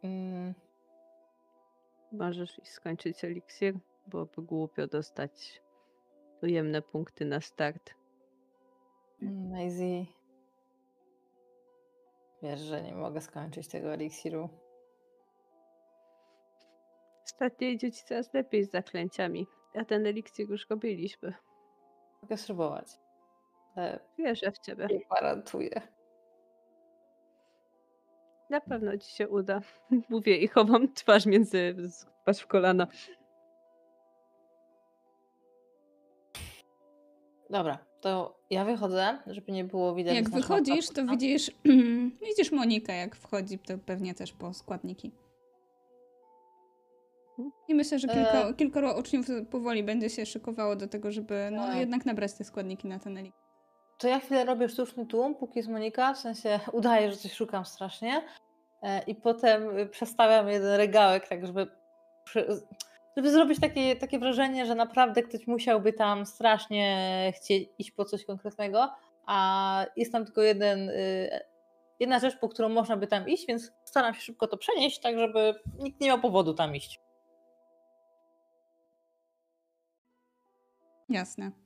Mm, 0.07 0.55
Możesz 2.13 2.59
iść 2.59 2.71
skończyć 2.73 3.25
eliksir. 3.25 3.75
Byłoby 4.07 4.43
głupio 4.43 4.87
dostać 4.87 5.63
ujemne 6.43 6.83
punkty 6.83 7.25
na 7.25 7.41
start. 7.41 7.95
Maisie. 9.23 10.07
Wiesz, 12.43 12.61
że 12.61 12.83
nie 12.83 12.95
mogę 12.95 13.21
skończyć 13.21 13.69
tego 13.69 13.93
eliksiru. 13.93 14.49
Ostatnio 17.25 17.69
idzie 17.69 17.93
ci 17.93 18.05
coraz 18.05 18.35
lepiej 18.35 18.65
z 18.65 18.71
zaklęciami. 18.71 19.47
A 19.75 19.85
ten 19.85 20.07
eliksir 20.07 20.51
już 20.51 20.71
robiliśmy. 20.71 21.35
Mogę 22.23 22.37
spróbować. 22.37 22.87
Ale 23.77 24.01
Wierzę 24.19 24.53
w 24.53 24.59
ciebie. 24.59 24.87
nie 24.91 25.01
gwarantuję. 25.01 25.81
Na 28.51 28.61
pewno 28.61 28.99
ci 28.99 29.11
się 29.17 29.29
uda. 29.29 29.61
Mówię 30.09 30.37
i 30.37 30.49
chowam 30.49 30.93
twarz 30.93 31.27
między 31.27 31.77
twarz 32.23 32.39
w 32.41 32.47
kolana. 32.47 32.87
Dobra, 37.51 37.79
to 38.01 38.39
ja 38.51 38.65
wychodzę, 38.65 39.19
żeby 39.27 39.53
nie 39.53 39.65
było 39.65 39.95
widać. 39.95 40.15
Jak 40.15 40.31
wychodzisz, 40.31 40.87
to 40.89 40.93
papuga- 40.95 41.11
widzisz, 41.11 41.51
widzisz 42.29 42.53
Monikę, 42.53 42.97
jak 42.97 43.17
wchodzi, 43.17 43.59
to 43.59 43.79
pewnie 43.79 44.15
też 44.15 44.33
po 44.33 44.55
składniki. 44.55 45.13
I 47.69 47.75
myślę, 47.75 47.99
że 47.99 48.09
kilka, 48.09 48.49
E. 48.49 48.55
kilkoro 48.55 48.99
uczniów 48.99 49.27
powoli 49.51 49.83
będzie 49.83 50.11
się 50.11 50.27
szykowało 50.27 50.77
do 50.77 50.89
tego, 50.89 51.13
żeby 51.13 51.49
no, 51.53 51.67
Tak. 51.67 51.77
jednak 51.77 52.07
nabrać 52.07 52.33
te 52.35 52.45
składniki 52.45 52.89
na 52.89 52.99
ten 52.99 53.17
eliksir. 53.19 53.46
To 53.99 54.09
ja 54.09 54.21
chwilę 54.21 54.45
robię 54.45 54.69
sztuczny 54.69 55.07
tłum, 55.07 55.35
póki 55.35 55.59
jest 55.59 55.69
Monika, 55.69 56.15
w 56.15 56.19
sensie 56.19 56.61
udaję, 56.73 57.11
że 57.11 57.17
coś 57.17 57.33
szukam 57.33 57.65
strasznie. 57.65 58.23
E, 58.83 59.03
I 59.03 59.15
potem 59.15 59.79
y, 59.79 59.87
przestawiam 59.87 60.49
jeden 60.49 60.75
regałek, 60.75 61.29
tak 61.29 61.47
żeby, 61.47 61.67
żeby 63.17 63.31
zrobić 63.31 63.61
takie, 63.61 63.97
takie 63.97 64.19
wrażenie, 64.19 64.67
że 64.67 64.75
naprawdę 64.75 65.23
ktoś 65.23 65.47
musiałby 65.47 65.93
tam 65.93 66.27
strasznie 66.27 67.33
chcieć 67.37 67.69
iść 67.79 67.91
po 67.91 68.05
coś 68.05 68.25
konkretnego, 68.25 68.89
a 69.27 69.87
jest 69.97 70.13
tam 70.13 70.25
tylko 70.25 70.43
jeden, 70.43 70.89
y, 70.89 71.41
jedna 72.01 72.19
rzecz, 72.19 72.39
po 72.39 72.49
którą 72.49 72.69
można 72.69 72.97
by 72.97 73.07
tam 73.07 73.29
iść, 73.29 73.47
więc 73.47 73.73
staram 73.85 74.15
się 74.15 74.21
szybko 74.21 74.47
to 74.49 74.57
przenieść, 74.57 75.01
tak 75.01 75.19
żeby 75.19 75.55
nikt 75.79 76.01
nie 76.01 76.07
miał 76.07 76.21
powodu 76.21 76.55
tam 76.55 76.77
iść. 76.77 77.01
Jasne. 81.09 81.66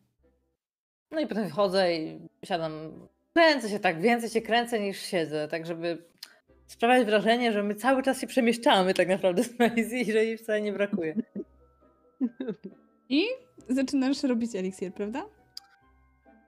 No 1.11 1.21
i 1.21 1.27
potem 1.27 1.45
wychodzę 1.45 1.95
i 1.95 2.29
siadam. 2.45 2.93
Kręcę 3.35 3.69
się 3.69 3.79
tak, 3.79 4.01
więcej 4.01 4.31
się 4.31 4.41
kręcę 4.41 4.81
niż 4.81 5.01
siedzę, 5.01 5.49
tak 5.49 5.67
żeby 5.67 6.05
sprawiać 6.67 7.07
wrażenie, 7.07 7.53
że 7.53 7.63
my 7.63 7.75
cały 7.75 8.03
czas 8.03 8.21
się 8.21 8.27
przemieszczamy 8.27 8.95
tak 8.95 9.09
naprawdę 9.09 9.43
z 9.45 9.59
Maisie 9.59 9.97
i 9.97 10.13
że 10.13 10.25
jej 10.25 10.39
wcale 10.39 10.61
nie 10.61 10.73
brakuje. 10.73 11.15
I 13.09 13.25
zaczynasz 13.69 14.23
robić 14.23 14.55
eliksir, 14.55 14.95
prawda? 14.95 15.23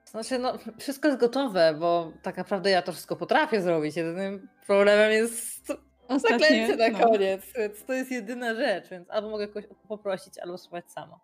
Znaczy, 0.05 0.39
no, 0.39 0.57
wszystko 0.79 1.07
jest 1.07 1.19
gotowe, 1.19 1.75
bo 1.79 2.11
tak 2.21 2.37
naprawdę 2.37 2.69
ja 2.69 2.81
to 2.81 2.91
wszystko 2.91 3.15
potrafię 3.15 3.61
zrobić. 3.61 3.95
Jedynym 3.95 4.47
problemem 4.67 5.11
jest 5.11 5.67
zaklęcie 6.09 6.75
na 6.75 6.89
no. 6.89 6.99
koniec, 6.99 7.41
więc 7.57 7.85
to 7.85 7.93
jest 7.93 8.11
jedyna 8.11 8.55
rzecz, 8.55 8.89
więc 8.89 9.09
albo 9.09 9.29
mogę 9.29 9.47
kogoś 9.47 9.65
poprosić, 9.87 10.37
albo 10.37 10.57
spróbować 10.57 10.91
sama. 10.91 11.19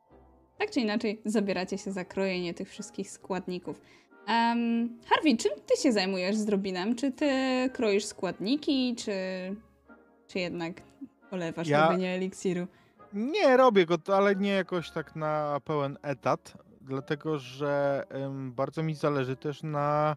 Tak 0.60 0.72
czy 0.72 0.80
inaczej, 0.80 1.22
zabieracie 1.26 1.78
się 1.78 1.92
za 1.92 2.06
krojenie 2.06 2.54
tych 2.54 2.70
wszystkich 2.70 3.12
składników. 3.12 3.82
Um, 4.28 4.90
Harvey, 5.10 5.38
czym 5.38 5.52
ty 5.66 5.82
się 5.82 5.92
zajmujesz 5.92 6.36
z 6.36 6.50
Robinem? 6.50 6.96
Czy 6.96 7.12
ty 7.12 7.30
kroisz 7.74 8.06
składniki, 8.06 8.96
czy, 8.96 9.12
czy 10.28 10.40
jednak 10.40 10.82
polewasz 11.30 11.68
Ja- 11.68 11.86
robienie 11.86 12.10
eliksiru? 12.16 12.68
Nie, 13.14 13.58
robię 13.58 13.86
go, 13.86 13.98
ale 14.08 14.36
nie 14.36 14.52
jakoś 14.52 14.92
tak 14.92 15.16
na 15.16 15.60
pełen 15.66 15.98
etat, 16.02 16.54
dlatego 16.82 17.38
że 17.40 18.04
em, 18.10 18.52
bardzo 18.54 18.84
mi 18.84 18.96
zależy 18.96 19.36
też 19.36 19.64
na 19.64 20.16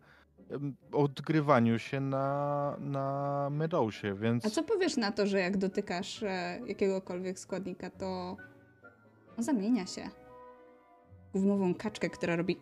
em, 0.51 0.77
odgrywaniu 0.93 1.79
się 1.79 2.01
na, 2.01 2.77
na 2.81 3.49
Meadowsie, 3.51 4.15
więc 4.15 4.47
A 4.47 4.51
co 4.51 4.63
powiesz 4.63 4.97
na 4.97 5.13
to, 5.13 5.27
że 5.27 5.41
jak 5.41 5.57
dotykasz 5.57 6.23
e, 6.23 6.61
jakiegokolwiek 6.67 7.39
składnika, 7.39 7.91
to 7.91 8.37
on 9.39 9.45
zamienia 9.45 9.87
się 9.87 10.11
gumową 11.35 11.75
kaczkę, 11.75 12.11
która 12.11 12.37
robi. 12.37 12.57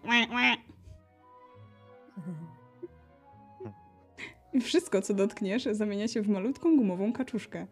I 4.53 4.61
wszystko, 4.61 5.03
co 5.03 5.15
dotkniesz, 5.15 5.65
zamienia 5.73 6.09
się 6.09 6.23
w 6.23 6.29
malutką 6.29 6.77
gumową 6.77 7.13
kaczuszkę. 7.13 7.67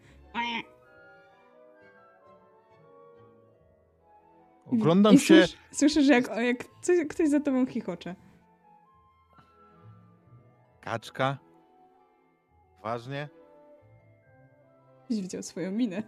Oglądam 4.66 5.14
i 5.14 5.18
się... 5.18 5.34
Słysz, 5.34 5.56
słyszysz, 5.72 6.08
jak, 6.08 6.28
jak 6.36 6.64
coś, 6.82 7.06
ktoś 7.08 7.28
za 7.28 7.40
tobą 7.40 7.66
chichocze. 7.66 8.14
Kaczka? 10.80 11.38
Ważnie? 12.82 13.28
Byś 15.10 15.20
widział 15.20 15.42
swoją 15.42 15.72
minę. 15.72 16.02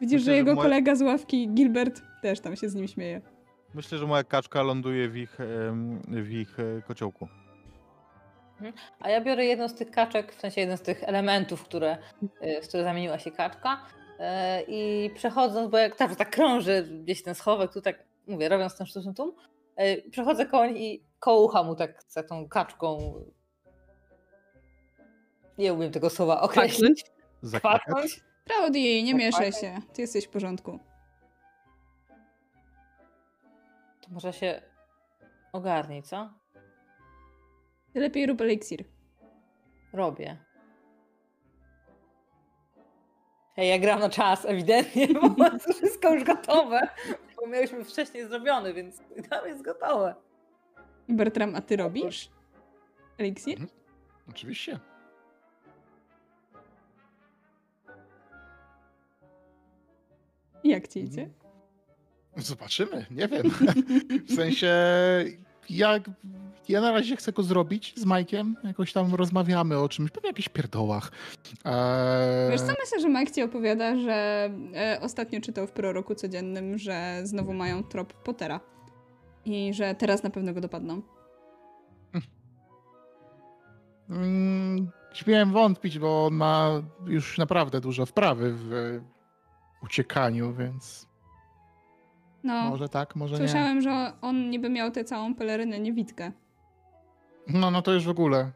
Widzisz, 0.00 0.12
Myślę, 0.12 0.18
że 0.18 0.24
że 0.24 0.36
jego 0.36 0.54
moje- 0.54 0.62
kolega 0.62 0.94
z 0.94 1.02
ławki, 1.02 1.48
Gilbert, 1.48 2.02
też 2.22 2.40
tam 2.40 2.56
się 2.56 2.68
z 2.68 2.74
nim 2.74 2.88
śmieje. 2.88 3.20
Myślę, 3.78 3.98
że 3.98 4.06
moja 4.06 4.24
kaczka 4.24 4.62
ląduje 4.62 5.08
w 5.08 5.16
ich, 5.16 5.40
em, 5.40 6.02
w 6.08 6.30
ich 6.30 6.60
e, 6.60 6.82
kociołku. 6.82 7.28
A 9.00 9.10
ja 9.10 9.20
biorę 9.20 9.44
jedną 9.44 9.68
z 9.68 9.74
tych 9.74 9.90
kaczek, 9.90 10.34
w 10.34 10.40
sensie 10.40 10.60
jeden 10.60 10.76
z 10.76 10.82
tych 10.82 11.04
elementów, 11.04 11.64
które, 11.64 11.98
y, 12.22 12.62
w 12.62 12.68
które 12.68 12.84
zamieniła 12.84 13.18
się 13.18 13.30
kaczka. 13.30 13.86
y, 14.02 14.22
I 14.68 15.10
przechodząc, 15.14 15.70
bo 15.70 15.78
jak 15.78 15.96
tak, 15.96 16.16
tak 16.16 16.30
krąży 16.30 16.82
gdzieś 17.04 17.22
ten 17.22 17.34
schowek, 17.34 17.72
tu 17.72 17.80
tak 17.80 18.04
mówię, 18.26 18.48
robiąc 18.48 18.76
ten 18.76 18.86
sztuczny 18.86 19.14
tłum, 19.14 19.32
y, 19.80 20.10
przechodzę 20.10 20.46
koń 20.46 20.76
i 20.76 21.04
koło 21.18 21.44
ucha 21.44 21.62
mu 21.62 21.74
tak 21.74 22.02
za 22.08 22.22
tą 22.22 22.48
kaczką. 22.48 23.14
Nie 25.58 25.74
umiem 25.74 25.92
tego 25.92 26.10
słowa 26.10 26.40
określić. 26.40 27.04
Zakłakać? 27.42 27.82
Kwaknąć. 27.82 28.20
Prawda 28.44 28.78
jej, 28.78 29.04
nie 29.04 29.14
mieszaj 29.14 29.52
się. 29.52 29.80
Ty 29.92 30.02
jesteś 30.02 30.26
w 30.26 30.30
porządku. 30.30 30.87
To 34.08 34.14
może 34.14 34.32
się 34.32 34.62
ogarnij, 35.52 36.02
co? 36.02 36.30
Ty 37.92 38.00
lepiej 38.00 38.26
rób 38.26 38.40
eliksir. 38.40 38.84
Robię. 39.92 40.36
Hej, 43.56 43.68
ja 43.68 43.78
gram 43.78 44.00
na 44.00 44.08
czas, 44.08 44.44
ewidentnie, 44.44 45.08
bo 45.08 45.28
mam 45.38 45.60
to 45.60 45.72
wszystko 45.72 46.14
już 46.14 46.24
gotowe. 46.24 46.88
Bo 47.36 47.46
mieliśmy 47.46 47.84
wcześniej 47.84 48.28
zrobione, 48.28 48.74
więc 48.74 49.02
tam 49.30 49.46
jest 49.46 49.62
gotowe. 49.62 50.14
Bertram, 51.08 51.54
a 51.54 51.60
ty 51.60 51.76
robisz? 51.76 52.30
Eliksir? 53.18 53.58
Oczywiście. 54.28 54.78
Jak 60.64 60.88
ci 60.88 61.00
idzie? 61.04 61.30
Zobaczymy, 62.38 63.06
nie 63.10 63.28
wiem. 63.28 63.50
W 64.28 64.34
sensie 64.34 64.74
ja, 65.70 65.94
ja 66.68 66.80
na 66.80 66.92
razie 66.92 67.16
chcę 67.16 67.32
go 67.32 67.42
zrobić 67.42 67.94
z 67.96 68.04
Majkiem. 68.04 68.56
Jakoś 68.64 68.92
tam 68.92 69.14
rozmawiamy 69.14 69.78
o 69.78 69.88
czymś, 69.88 70.10
pewnie 70.10 70.28
jakichś 70.30 70.48
pierdołach. 70.48 71.10
Eee, 71.64 72.50
Wiesz 72.50 72.60
co, 72.60 72.66
myślę, 72.66 73.00
że 73.00 73.08
Mike 73.08 73.32
ci 73.32 73.42
opowiada, 73.42 73.96
że 73.98 74.50
e, 74.74 74.98
ostatnio 75.02 75.40
czytał 75.40 75.66
w 75.66 75.72
proroku 75.72 76.14
codziennym, 76.14 76.78
że 76.78 77.20
znowu 77.24 77.52
mają 77.52 77.84
trop 77.84 78.12
Pottera. 78.12 78.60
I 79.44 79.74
że 79.74 79.94
teraz 79.94 80.22
na 80.22 80.30
pewno 80.30 80.54
go 80.54 80.60
dopadną. 80.60 81.02
Mm, 84.10 84.90
śmiem 85.14 85.52
wątpić, 85.52 85.98
bo 85.98 86.26
on 86.26 86.34
ma 86.34 86.82
już 87.06 87.38
naprawdę 87.38 87.80
dużo 87.80 88.06
wprawy 88.06 88.52
w 88.54 89.00
uciekaniu, 89.82 90.54
więc 90.54 91.07
No, 92.48 92.70
może 92.70 92.88
tak, 92.88 93.16
może 93.16 93.34
nie. 93.34 93.38
słyszałem, 93.38 93.80
że 93.80 94.12
on 94.20 94.50
niby 94.50 94.70
miał 94.70 94.90
tę 94.90 95.04
całą 95.04 95.34
pelerynę 95.34 95.80
niewidkę. 95.80 96.32
No, 97.48 97.70
no 97.70 97.82
to 97.82 97.92
już 97.92 98.04
w 98.04 98.08
ogóle. 98.08 98.52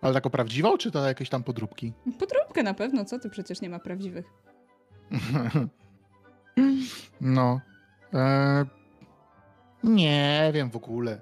Ale 0.00 0.14
taką 0.14 0.30
prawdziwą, 0.30 0.78
czy 0.78 0.90
to 0.90 1.06
jakieś 1.06 1.28
tam 1.28 1.42
podróbki? 1.42 1.92
Podróbkę 2.18 2.62
na 2.62 2.74
pewno, 2.74 3.04
co 3.04 3.18
ty? 3.18 3.30
Przecież 3.30 3.60
nie 3.60 3.70
ma 3.70 3.78
prawdziwych. 3.78 4.26
No. 7.20 7.60
E, 8.14 8.64
nie 9.84 10.50
wiem 10.54 10.70
w 10.70 10.76
ogóle. 10.76 11.20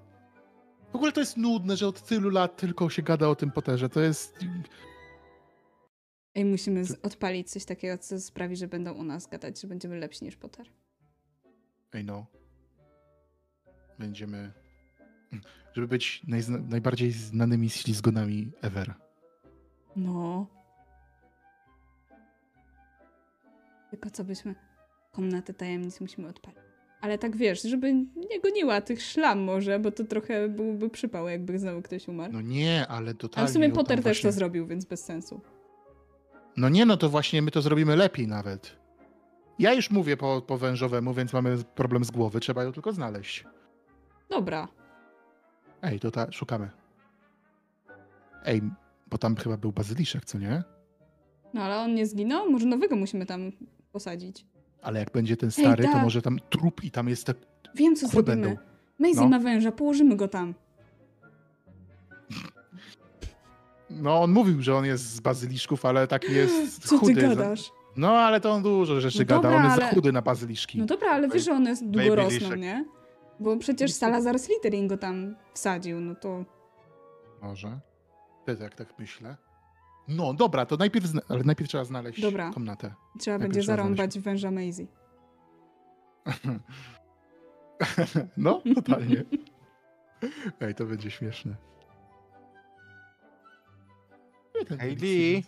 W 0.93 0.97
ogóle 0.97 1.13
to 1.13 1.21
jest 1.21 1.37
nudne, 1.37 1.77
że 1.77 1.87
od 1.87 2.03
tylu 2.03 2.31
lat 2.31 2.57
tylko 2.57 2.91
się 2.91 3.03
gada 3.03 3.29
o 3.29 3.35
tym 3.35 3.51
Potterze. 3.51 3.89
To 3.89 4.01
jest... 4.01 4.39
Ej, 6.35 6.45
musimy 6.45 6.83
odpalić 7.03 7.51
coś 7.51 7.65
takiego, 7.65 7.99
co 7.99 8.21
sprawi, 8.21 8.57
że 8.57 8.69
będą 8.69 8.93
u 8.93 9.05
nas 9.05 9.27
gadać, 9.27 9.61
że 9.61 9.69
będziemy 9.69 9.97
lepsi 9.97 10.25
niż 10.25 10.37
Potter. 10.37 10.67
Ej 11.93 12.05
no. 12.05 12.27
Będziemy... 13.99 14.53
Żeby 15.73 15.89
być 15.89 16.23
najzna... 16.29 16.59
najbardziej 16.59 17.13
znanymi 17.13 17.71
ślizgonami 17.71 18.53
ever. 18.63 18.95
No. 19.97 20.47
Tylko 23.91 24.11
co 24.11 24.25
byśmy... 24.25 24.55
Komnaty 25.13 25.55
tajemnic 25.55 26.01
musimy 26.01 26.29
odpalić. 26.29 26.61
Ale 27.01 27.19
tak 27.19 27.37
wiesz, 27.37 27.63
żeby 27.63 27.93
nie 28.31 28.41
goniła 28.43 28.81
tych 28.81 29.03
szlam 29.03 29.41
może, 29.41 29.79
bo 29.79 29.91
to 29.91 30.05
trochę 30.05 30.49
byłby 30.49 30.91
przypał, 30.91 31.29
jakby 31.29 31.59
znowu 31.59 31.83
ktoś 31.83 32.09
umarł. 32.09 32.33
No 32.33 32.41
nie, 32.41 32.87
ale 32.89 33.15
totalnie... 33.15 33.39
Ale 33.39 33.49
w 33.49 33.53
sumie 33.53 33.71
Potter 33.71 33.97
też 33.97 34.05
właśnie- 34.05 34.31
to 34.31 34.33
zrobił, 34.33 34.67
więc 34.67 34.85
bez 34.85 35.05
sensu. 35.05 35.41
No 36.57 36.69
nie, 36.69 36.87
no 36.87 36.97
to 36.97 37.09
właśnie 37.09 37.43
my 37.43 37.51
to 37.51 37.63
zrobimy 37.63 37.97
lepiej 37.97 38.29
nawet. 38.29 38.82
Ja 39.59 39.73
już 39.75 39.91
mówię 39.91 40.17
po, 40.17 40.43
po 40.47 40.59
wężowemu, 40.59 41.15
więc 41.15 41.33
mamy 41.33 41.57
problem 41.75 42.05
z 42.05 42.11
głowy, 42.11 42.41
trzeba 42.41 42.65
ją 42.65 42.73
tylko 42.73 42.93
znaleźć. 42.93 43.45
Dobra. 44.31 44.69
Ej, 45.83 46.01
to 46.01 46.11
ta, 46.11 46.33
szukamy. 46.33 46.71
Ej, 48.45 48.63
bo 49.11 49.19
tam 49.19 49.37
chyba 49.37 49.57
był 49.57 49.73
bazyliszek, 49.73 50.25
co 50.25 50.39
nie? 50.39 50.63
No 51.55 51.63
ale 51.63 51.79
on 51.79 51.95
nie 51.95 52.07
zginął? 52.07 52.51
Może 52.51 52.67
nowego 52.67 52.97
musimy 52.97 53.27
tam 53.27 53.53
posadzić. 53.93 54.47
Ale 54.83 54.99
jak 55.01 55.11
będzie 55.13 55.37
ten 55.37 55.51
stary, 55.51 55.85
to 55.85 55.93
tak. 55.93 56.03
może 56.03 56.23
tam 56.23 56.39
trup 56.51 56.85
i 56.85 56.91
tam 56.91 57.09
jest 57.09 57.25
tak... 57.27 57.37
Wiem, 57.75 57.97
co 57.97 58.01
Kły 58.07 58.11
zrobimy. 58.13 58.37
będą. 58.47 58.63
Maisie 58.99 59.21
No. 59.21 59.29
ma 59.29 59.39
węża, 59.39 59.73
położymy 59.73 60.17
go 60.17 60.29
tam. 60.29 60.55
No, 63.91 64.23
on 64.23 64.33
mówił, 64.33 64.63
że 64.63 64.75
on 64.77 64.85
jest 64.85 65.05
z 65.15 65.21
bazyliszków, 65.21 65.85
ale 65.85 66.07
taki 66.07 66.33
jest 66.33 66.83
Co 66.89 66.99
ty 66.99 67.07
chudy. 67.07 67.15
gadasz? 67.23 67.71
No, 67.97 68.11
ale 68.11 68.41
to 68.41 68.53
on 68.53 68.63
dużo 68.63 69.01
rzeczy 69.01 69.19
No 69.19 69.25
gada, 69.25 69.43
dobra, 69.43 69.59
on 69.59 69.65
jest 69.65 69.77
za 69.77 69.83
ale- 69.83 69.95
chudy 69.95 70.13
na 70.13 70.23
bazyliszki. 70.23 70.79
No 70.79 70.87
dobra, 70.87 71.11
ale 71.11 71.29
wiesz, 71.29 71.45
że 71.45 71.53
one 71.53 71.75
długo 71.83 72.15
rosną, 72.15 72.55
nie? 72.55 72.85
Bo 73.41 73.57
przecież 73.57 73.93
Salazar 73.93 74.39
Slytherin 74.39 74.89
go 74.89 74.97
tam 74.97 75.35
wsadził, 75.55 76.01
no 76.01 76.15
to... 76.15 76.45
Może. 77.43 77.81
Też 78.45 78.61
jak 78.61 78.75
tak 78.75 78.99
myślę. 78.99 79.37
No, 80.09 80.35
dobra, 80.35 80.67
to 80.67 80.77
najpierw, 80.77 81.07
zna... 81.07 81.21
ale 81.29 81.45
najpierw 81.45 81.71
trzeba 81.71 81.85
znaleźć 81.85 82.21
Dobra. 82.21 82.51
komnatę. 82.51 82.95
Trzeba 83.19 83.39
Najpierw 83.39 83.55
będzie 83.55 83.61
trzeba 83.61 83.77
zarąbać 83.77 84.19
węża 84.19 84.51
Maisie. 84.51 84.87
no, 88.37 88.63
totalnie. 88.75 89.25
Ej, 90.61 90.75
to 90.75 90.85
będzie 90.85 91.11
śmieszne. 91.11 91.57
Hayley? 94.79 95.45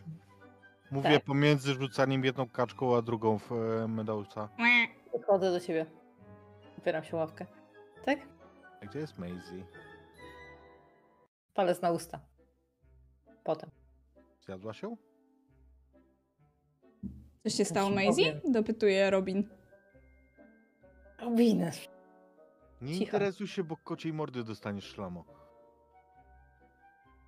Mówię 0.94 1.10
Tak. 1.14 1.24
pomiędzy 1.24 1.74
rzucaniem 1.74 2.24
jedną 2.24 2.48
kaczką, 2.48 2.96
a 2.96 3.02
drugą 3.02 3.38
w 3.38 3.52
e, 3.52 3.88
Medousa. 3.88 4.48
Podchodzę 5.12 5.50
do 5.52 5.60
ciebie. 5.60 5.86
Opieram 6.78 7.04
się 7.04 7.16
ławkę. 7.16 7.46
Tak? 8.04 8.18
A 8.82 8.86
Gdzie 8.86 8.98
jest 8.98 9.18
Maisie? 9.18 9.64
Palec 11.54 11.82
na 11.82 11.90
usta. 11.90 12.20
Potem. 13.44 13.70
Zjadła 14.46 14.72
się? 14.72 14.96
Coś 17.42 17.54
się 17.54 17.64
stało 17.64 17.90
Maisie? 17.90 18.40
Dopytuje 18.48 19.10
Robin. 19.10 19.48
Robinę. 21.18 21.70
Nie 22.82 22.92
Cicho. 22.92 23.04
interesuj 23.04 23.46
się, 23.46 23.64
bo 23.64 23.76
kociej 23.76 24.12
mordy 24.12 24.44
dostaniesz 24.44 24.84
szlamo. 24.84 25.24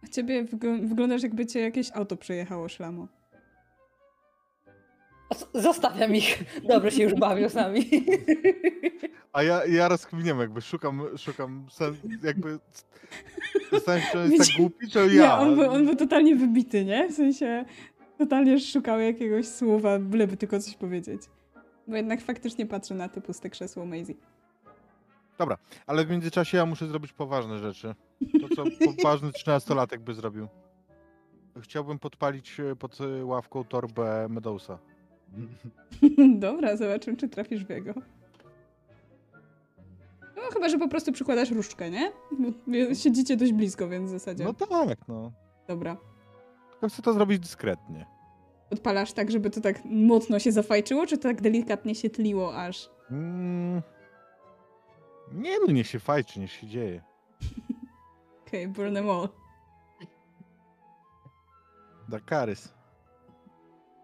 A 0.05 0.07
ciebie 0.07 0.45
wygl- 0.45 0.89
wyglądasz 0.89 1.23
jakby 1.23 1.47
cię 1.47 1.61
jakieś 1.61 1.93
auto 1.93 2.17
przejechało 2.17 2.69
szlamo. 2.69 3.09
Zostawiam 5.55 6.15
ich. 6.15 6.45
Dobrze 6.69 6.91
się 6.91 7.03
już 7.03 7.15
bawią 7.15 7.49
z 7.49 7.55
nami. 7.55 7.91
A 9.33 9.43
ja, 9.43 9.67
ja 9.67 9.89
rozkminiam, 9.89 10.41
jakby 10.41 10.61
szukam, 10.61 11.03
szukam 11.19 11.67
sen, 11.71 11.95
jakby 12.23 12.59
zastanawiam 13.73 14.07
się, 14.07 14.13
czy 14.13 14.19
on 14.19 14.33
jest 14.33 14.51
tak 14.51 14.57
głupi, 14.57 14.89
czy 14.91 14.99
ja. 14.99 15.07
Nie, 15.07 15.33
on 15.33 15.57
był, 15.57 15.71
on 15.71 15.87
był 15.87 15.97
totalnie 15.97 16.37
wybity, 16.37 16.85
nie? 16.85 17.09
W 17.09 17.15
sensie 17.15 17.65
totalnie 18.19 18.61
szukał 18.61 19.01
jakiegoś 19.01 19.49
słowa, 19.49 19.99
byleby 19.99 20.37
tylko 20.37 20.61
coś 20.61 20.75
powiedzieć. 20.75 21.23
Bo 21.89 21.97
jednak 21.97 22.21
faktycznie 22.21 22.67
patrzę 22.67 22.95
na 22.95 23.09
te 23.09 23.21
puste 23.21 23.51
krzesło 23.51 23.87
Maisie. 23.87 24.15
Ale 25.87 26.05
w 26.05 26.11
międzyczasie 26.11 26.57
ja 26.57 26.67
muszę 26.67 26.87
zrobić 26.87 27.13
poważne 27.13 27.59
rzeczy. 27.59 27.95
To, 28.41 28.57
co 28.57 28.65
poważny 28.97 29.31
13-latek 29.31 29.99
by 29.99 30.15
zrobił. 30.15 30.49
Chciałbym 31.61 31.99
podpalić 31.99 32.57
pod 32.79 32.99
ławką 33.23 33.65
torbę 33.65 34.27
Medousa. 34.29 34.79
Dobra, 36.39 36.77
zobaczymy, 36.77 37.17
czy 37.17 37.29
trafisz 37.29 37.65
w 37.65 37.71
jego. 37.71 37.95
No 40.37 40.43
chyba, 40.53 40.69
że 40.69 40.79
po 40.79 40.89
prostu 40.89 41.13
przykładasz 41.13 41.51
różdżkę, 41.51 41.91
nie? 41.91 42.13
Siedzicie 42.95 43.37
dość 43.37 43.53
blisko, 43.53 43.89
więc 43.89 44.11
w 44.11 44.13
zasadzie. 44.13 44.45
No 44.45 44.55
tak, 44.55 45.09
no. 45.09 45.33
Dobra. 45.69 45.97
Tylko 46.71 46.89
chcę 46.89 47.03
to 47.03 47.13
zrobić 47.13 47.39
dyskretnie. 47.39 48.07
Odpalasz 48.71 49.13
tak, 49.13 49.31
żeby 49.31 49.51
to 49.51 49.61
tak 49.61 49.85
mocno 49.85 50.39
się 50.39 50.53
zafajczyło, 50.53 51.07
czy 51.07 51.17
to 51.17 51.23
tak 51.23 51.41
delikatnie 51.41 51.95
się 51.95 52.11
tliło 52.11 52.57
aż? 52.57 52.91
Mm. 53.11 53.83
Nie 55.33 55.59
no, 55.59 55.73
niech 55.73 55.87
się 55.87 55.99
fajczy, 55.99 56.41
niech 56.41 56.53
się 56.53 56.67
dzieje. 56.67 57.03
Okej, 58.47 58.65
okay, 58.65 58.69
burn 58.69 58.95
them 58.95 59.11
all. 59.11 59.29
Dakarys. 62.09 62.75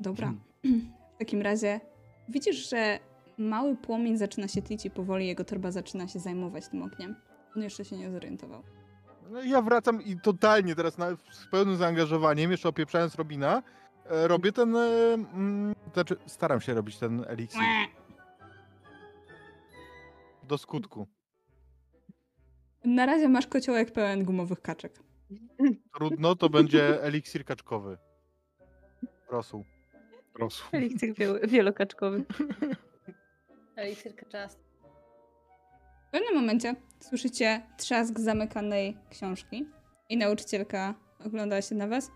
Dobra. 0.00 0.32
W 1.22 1.24
takim 1.24 1.42
razie 1.42 1.80
widzisz, 2.28 2.70
że 2.70 2.98
mały 3.38 3.76
płomień 3.76 4.16
zaczyna 4.16 4.48
się 4.48 4.62
tlić 4.62 4.87
i 4.87 4.90
powoli 4.90 5.26
jego 5.26 5.44
torba 5.44 5.70
zaczyna 5.70 6.08
się 6.08 6.18
zajmować 6.18 6.68
tym 6.68 6.82
ogniem. 6.82 7.16
On 7.56 7.62
jeszcze 7.62 7.85
się 7.85 7.96
nie 7.96 8.11
zorientował. 8.11 8.62
No 9.30 9.42
i 9.42 9.50
ja 9.50 9.62
wracam 9.62 10.02
i 10.02 10.20
totalnie 10.20 10.74
teraz 10.74 10.98
na, 10.98 11.16
z 11.32 11.46
pełnym 11.50 11.76
zaangażowaniem, 11.76 12.50
jeszcze 12.50 12.68
opieprzając 12.68 13.14
Robina, 13.14 13.62
e, 14.06 14.28
robię 14.28 14.52
ten, 14.52 14.76
e, 14.76 14.80
mm, 15.14 15.74
znaczy 15.92 16.16
staram 16.26 16.61
się 16.61 16.74
robić 16.74 16.98
ten 16.98 17.24
eliksir 17.28 17.62
do 20.48 20.58
skutku. 20.58 21.06
Na 22.85 23.06
razie 23.06 23.28
masz 23.28 23.46
kociołek 23.46 23.92
pełen 23.92 24.24
gumowych 24.24 24.61
kaczek. 24.61 25.00
Trudno, 25.94 26.37
to 26.37 26.48
będzie 26.48 27.02
eliksir 27.02 27.44
kaczkowy. 27.44 27.98
Rosół. 29.30 29.64
Rosół. 30.38 30.66
Eliksir 30.72 31.14
wielo- 31.14 31.48
wielokaczkowy. 31.48 32.24
Eliksirka 33.76 34.26
czas. 34.26 34.56
W 36.08 36.10
pewnym 36.12 36.35
momencie 36.35 36.74
słyszycie 37.00 37.62
trzask 37.78 38.20
zamykanej 38.20 38.96
książki 39.10 39.66
i 40.08 40.16
nauczycielka 40.16 40.94
ogląda 41.26 41.62
się 41.62 41.74
na 41.74 41.87
was. 41.88 42.10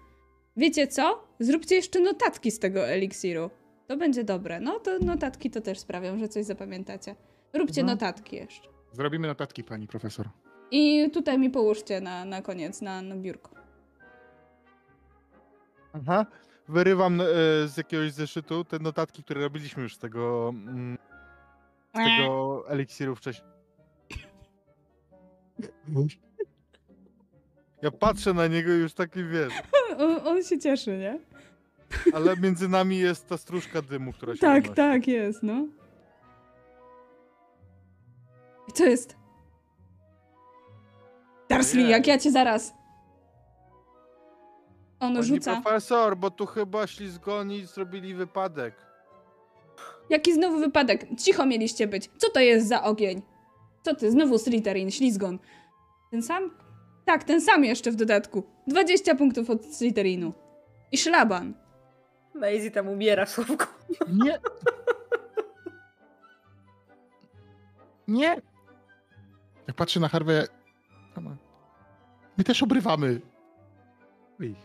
Wiecie 0.56 0.86
co? 0.86 1.24
Zróbcie 1.40 1.74
jeszcze 1.74 2.00
notatki 2.00 2.50
z 2.50 2.58
tego 2.58 2.86
eliksiru. 2.88 3.50
To 3.86 3.96
będzie 3.96 4.24
dobre. 4.24 4.60
No 4.60 4.80
to 4.80 4.98
notatki 4.98 5.50
to 5.50 5.60
też 5.60 5.78
sprawią, 5.78 6.18
że 6.18 6.28
coś 6.28 6.44
zapamiętacie. 6.44 7.14
Róbcie 7.52 7.80
Mhm. 7.80 7.98
notatki 7.98 8.36
jeszcze. 8.36 8.68
Zrobimy 8.92 9.28
notatki, 9.28 9.64
pani 9.64 9.86
profesor. 9.86 10.28
I 10.70 11.10
tutaj 11.10 11.38
mi 11.38 11.50
połóżcie 11.50 12.00
na, 12.00 12.24
na 12.24 12.42
koniec, 12.42 12.82
na, 12.82 13.02
na 13.02 13.16
biurko. 13.16 13.50
Aha. 15.92 16.26
Wyrywam 16.68 17.20
e, 17.20 17.24
z 17.68 17.76
jakiegoś 17.76 18.12
zeszytu 18.12 18.64
te 18.64 18.78
notatki, 18.78 19.22
które 19.22 19.40
robiliśmy 19.40 19.82
już 19.82 19.94
z 19.94 19.98
tego, 19.98 20.48
mm, 20.48 20.98
z 21.94 21.98
tego 21.98 22.64
eliksiru 22.68 23.14
wcześniej. 23.16 23.48
Ja 27.82 27.90
patrzę 27.90 28.34
na 28.34 28.46
niego 28.46 28.72
i 28.74 28.78
już 28.78 28.94
taki 28.94 29.24
wiesz, 29.24 29.52
On, 29.98 30.26
on 30.26 30.42
się 30.44 30.58
cieszy, 30.58 30.98
nie? 30.98 31.18
ale 32.14 32.36
między 32.36 32.68
nami 32.68 32.98
jest 32.98 33.26
ta 33.28 33.36
stróżka 33.38 33.82
dymu, 33.82 34.12
która 34.12 34.34
się 34.34 34.40
Tak, 34.40 34.64
unosi. 34.64 34.74
tak, 34.76 35.08
jest, 35.08 35.42
no. 35.42 35.66
I 38.68 38.72
co 38.72 38.84
jest? 38.84 39.16
Darsley, 41.48 41.80
Ojej. 41.82 41.90
jak 41.92 42.06
ja 42.06 42.18
cię 42.18 42.30
zaraz. 42.30 42.72
On 45.00 45.14
Pani 45.14 45.26
rzuca. 45.26 45.60
profesor, 45.60 46.16
bo 46.16 46.30
tu 46.30 46.46
chyba 46.46 46.86
ślizgoni 46.86 47.64
zrobili 47.66 48.14
wypadek. 48.14 48.74
Jaki 50.10 50.34
znowu 50.34 50.58
wypadek? 50.58 51.06
Cicho 51.18 51.46
mieliście 51.46 51.86
być. 51.86 52.10
Co 52.16 52.30
to 52.30 52.40
jest 52.40 52.68
za 52.68 52.82
ogień? 52.82 53.22
Co 53.82 53.94
ty? 53.94 54.10
Znowu 54.10 54.38
Slytherin, 54.38 54.90
ślizgon. 54.90 55.38
Ten 56.10 56.22
sam? 56.22 56.50
Tak, 57.04 57.24
ten 57.24 57.40
sam 57.40 57.64
jeszcze 57.64 57.90
w 57.90 57.96
dodatku. 57.96 58.42
20 58.66 59.14
punktów 59.14 59.50
od 59.50 59.64
Slytherinu. 59.74 60.32
I 60.92 60.98
szlaban. 60.98 61.54
Maisie 62.34 62.70
tam 62.70 62.88
umiera 62.88 63.24
w 63.26 63.30
słówku. 63.30 63.66
Nie. 64.12 64.38
Nie. 68.08 68.40
Jak 69.66 69.76
patrzę 69.76 70.00
na 70.00 70.08
Harvey, 70.08 70.46
my 72.38 72.44
też 72.44 72.62
obrywamy. 72.62 73.20
Ej. 74.40 74.56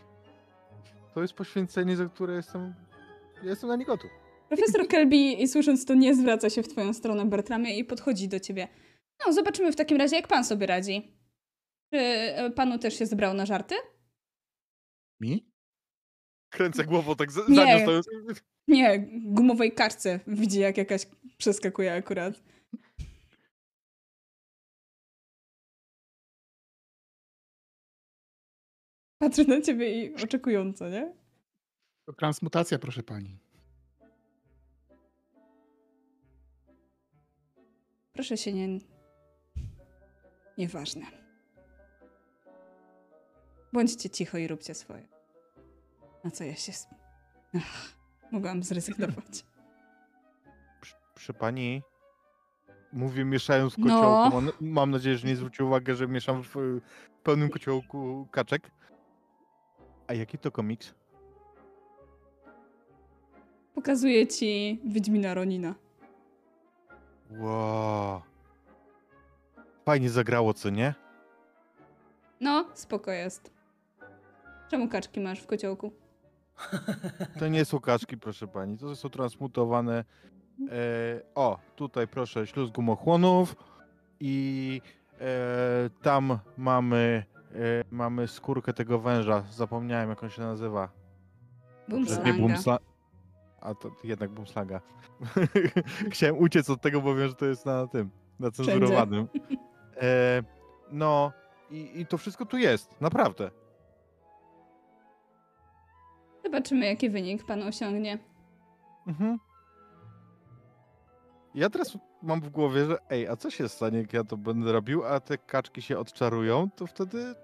To 1.14 1.22
jest 1.22 1.34
poświęcenie, 1.34 1.96
za 1.96 2.06
które 2.06 2.34
jestem... 2.34 2.74
Ja 3.42 3.50
jestem 3.50 3.68
na 3.68 3.76
nie 3.76 3.84
gotów. 3.84 4.10
Profesor 4.48 4.88
Kelby, 4.88 5.16
i 5.16 5.48
słysząc 5.48 5.84
to, 5.84 5.94
nie 5.94 6.14
zwraca 6.14 6.50
się 6.50 6.62
w 6.62 6.68
twoją 6.68 6.92
stronę, 6.94 7.26
Bertramie, 7.26 7.78
i 7.78 7.84
podchodzi 7.84 8.28
do 8.28 8.40
ciebie. 8.40 8.68
No, 9.26 9.32
zobaczymy 9.32 9.72
w 9.72 9.76
takim 9.76 9.96
razie, 9.96 10.16
jak 10.16 10.28
pan 10.28 10.44
sobie 10.44 10.66
radzi. 10.66 11.16
Czy 11.92 11.98
e, 12.00 12.50
panu 12.50 12.78
też 12.78 12.98
się 12.98 13.06
zebrał 13.06 13.34
na 13.34 13.46
żarty? 13.46 13.74
Mi? 15.20 15.52
Kręcę 16.50 16.84
głową 16.84 17.16
tak 17.16 17.32
za, 17.32 17.42
Nie. 17.48 17.86
Nie, 18.68 19.08
gumowej 19.24 19.72
kartce. 19.72 20.20
Widzi, 20.26 20.60
jak 20.60 20.76
jakaś 20.76 21.06
przeskakuje 21.38 21.94
akurat. 21.94 22.42
Patrzy 29.22 29.48
na 29.48 29.60
ciebie 29.60 30.04
i 30.04 30.14
oczekująco, 30.24 30.88
nie? 30.88 31.12
To 32.06 32.12
transmutacja, 32.12 32.78
proszę 32.78 33.02
pani. 33.02 33.38
Proszę 38.12 38.36
się 38.36 38.52
nie... 38.52 38.78
Nieważne. 40.58 41.02
Bądźcie 43.72 44.10
cicho 44.10 44.38
i 44.38 44.48
róbcie 44.48 44.74
swoje. 44.74 45.08
Na 46.24 46.30
co 46.30 46.44
ja 46.44 46.56
się... 46.56 46.72
Ach, 47.56 47.92
mogłam 48.32 48.62
zrezygnować. 48.62 49.44
Przy, 50.80 50.94
przy 51.14 51.34
pani... 51.34 51.82
Mówię 52.92 53.24
mieszając 53.24 53.74
w 53.74 53.78
No. 53.78 53.84
kociołku. 54.30 54.52
Mam, 54.60 54.90
nadzieję, 54.90 55.16
że 55.16 55.28
nie 55.28 55.36
zwrócił 55.36 55.66
uwagę, 55.66 55.94
że 55.94 56.08
mieszam 56.08 56.42
w 56.42 56.54
pełnym 57.22 57.50
kociołku 57.50 58.28
kaczek. 58.30 58.70
A 60.12 60.14
jaki 60.14 60.38
to 60.38 60.50
komiks? 60.50 60.94
Pokazuję 63.74 64.26
ci 64.26 64.80
Wiedźmina 64.84 65.34
Ronina. 65.34 65.74
Wow. 67.30 68.20
Fajnie 69.84 70.10
zagrało, 70.10 70.54
co 70.54 70.70
nie? 70.70 70.94
No, 72.40 72.64
spoko 72.74 73.10
jest. 73.10 73.50
Czemu 74.70 74.88
kaczki 74.88 75.20
masz 75.20 75.40
w 75.40 75.46
kociołku? 75.46 75.92
To 77.38 77.48
nie 77.48 77.64
są 77.64 77.80
kaczki, 77.80 78.16
proszę 78.16 78.48
pani. 78.48 78.78
To 78.78 78.96
są 78.96 79.08
transmutowane. 79.08 80.04
E, 80.70 81.20
o, 81.34 81.58
tutaj 81.76 82.08
proszę, 82.08 82.46
śluz 82.46 82.70
gumochłonów. 82.70 83.56
I 84.20 84.80
e, 85.20 85.90
tam 86.02 86.38
mamy, 86.56 87.24
e, 87.54 87.84
mamy 87.90 88.28
skórkę 88.28 88.72
tego 88.72 88.98
węża. 88.98 89.44
Zapomniałem, 89.50 90.10
jak 90.10 90.22
on 90.22 90.30
się 90.30 90.42
nazywa. 90.42 90.88
Nie 91.88 91.94
Boomslanga. 91.94 92.32
Boomsla... 92.32 92.78
A 93.60 93.74
to 93.74 93.90
jednak 94.04 94.30
Boomslaga. 94.30 94.80
Chciałem 96.12 96.38
uciec 96.38 96.70
od 96.70 96.80
tego, 96.80 97.00
bo 97.00 97.14
wiem, 97.14 97.28
że 97.28 97.34
to 97.34 97.46
jest 97.46 97.66
na 97.66 97.86
tym, 97.86 98.10
na 98.40 98.50
cenzurowanym. 98.50 99.28
E, 100.02 100.42
no 100.92 101.32
i, 101.70 102.00
i 102.00 102.06
to 102.06 102.18
wszystko 102.18 102.46
tu 102.46 102.58
jest, 102.58 103.00
naprawdę. 103.00 103.50
Zobaczymy, 106.44 106.86
jaki 106.86 107.10
wynik 107.10 107.46
pan 107.46 107.62
osiągnie. 107.62 108.18
Mhm. 109.06 109.38
Ja 111.54 111.70
teraz 111.70 111.98
mam 112.22 112.40
w 112.40 112.48
głowie, 112.48 112.84
że 112.86 112.98
ej, 113.10 113.28
a 113.28 113.36
co 113.36 113.50
się 113.50 113.68
stanie, 113.68 113.98
jak 113.98 114.12
ja 114.12 114.24
to 114.24 114.36
będę 114.36 114.72
robił, 114.72 115.04
a 115.04 115.20
te 115.20 115.38
kaczki 115.38 115.82
się 115.82 115.98
odczarują, 115.98 116.70
to 116.76 116.86
wtedy... 116.86 117.34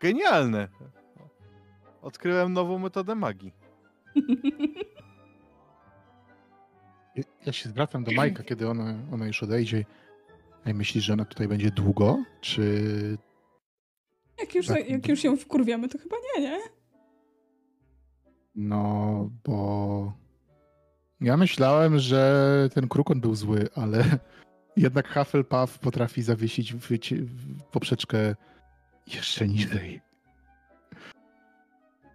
Genialne! 0.00 0.68
Odkryłem 2.02 2.52
nową 2.52 2.78
metodę 2.78 3.14
magii. 3.14 3.52
Ja- 7.46 7.52
się 7.52 7.68
zwracam 7.68 8.04
do 8.04 8.12
Majka, 8.12 8.42
kiedy 8.42 8.68
ona, 8.68 8.94
ona 9.12 9.26
już 9.26 9.42
odejdzie. 9.42 9.84
Ej, 10.66 10.74
myślisz, 10.74 11.04
że 11.04 11.12
ona 11.12 11.24
tutaj 11.24 11.48
będzie 11.48 11.70
długo? 11.70 12.24
Czy 12.40 12.82
Jak 14.40 14.54
już, 14.54 14.66
Tak. 14.66 14.88
jak 14.90 15.08
już 15.08 15.24
ją 15.24 15.36
wkurwiamy, 15.36 15.88
to 15.88 15.98
chyba 15.98 16.16
nie, 16.36 16.42
nie? 16.42 16.58
No, 18.54 19.30
bo 19.44 20.12
ja 21.24 21.36
myślałem, 21.36 21.98
że 21.98 22.68
ten 22.74 22.88
krukon 22.88 23.20
był 23.20 23.34
zły, 23.34 23.68
ale 23.74 24.04
jednak 24.76 25.14
Hufflepuff 25.14 25.78
potrafi 25.78 26.22
zawiesić 26.22 26.74
wycie- 26.74 27.26
poprzeczkę 27.70 28.34
jeszcze 29.14 29.48
niżej. 29.48 30.00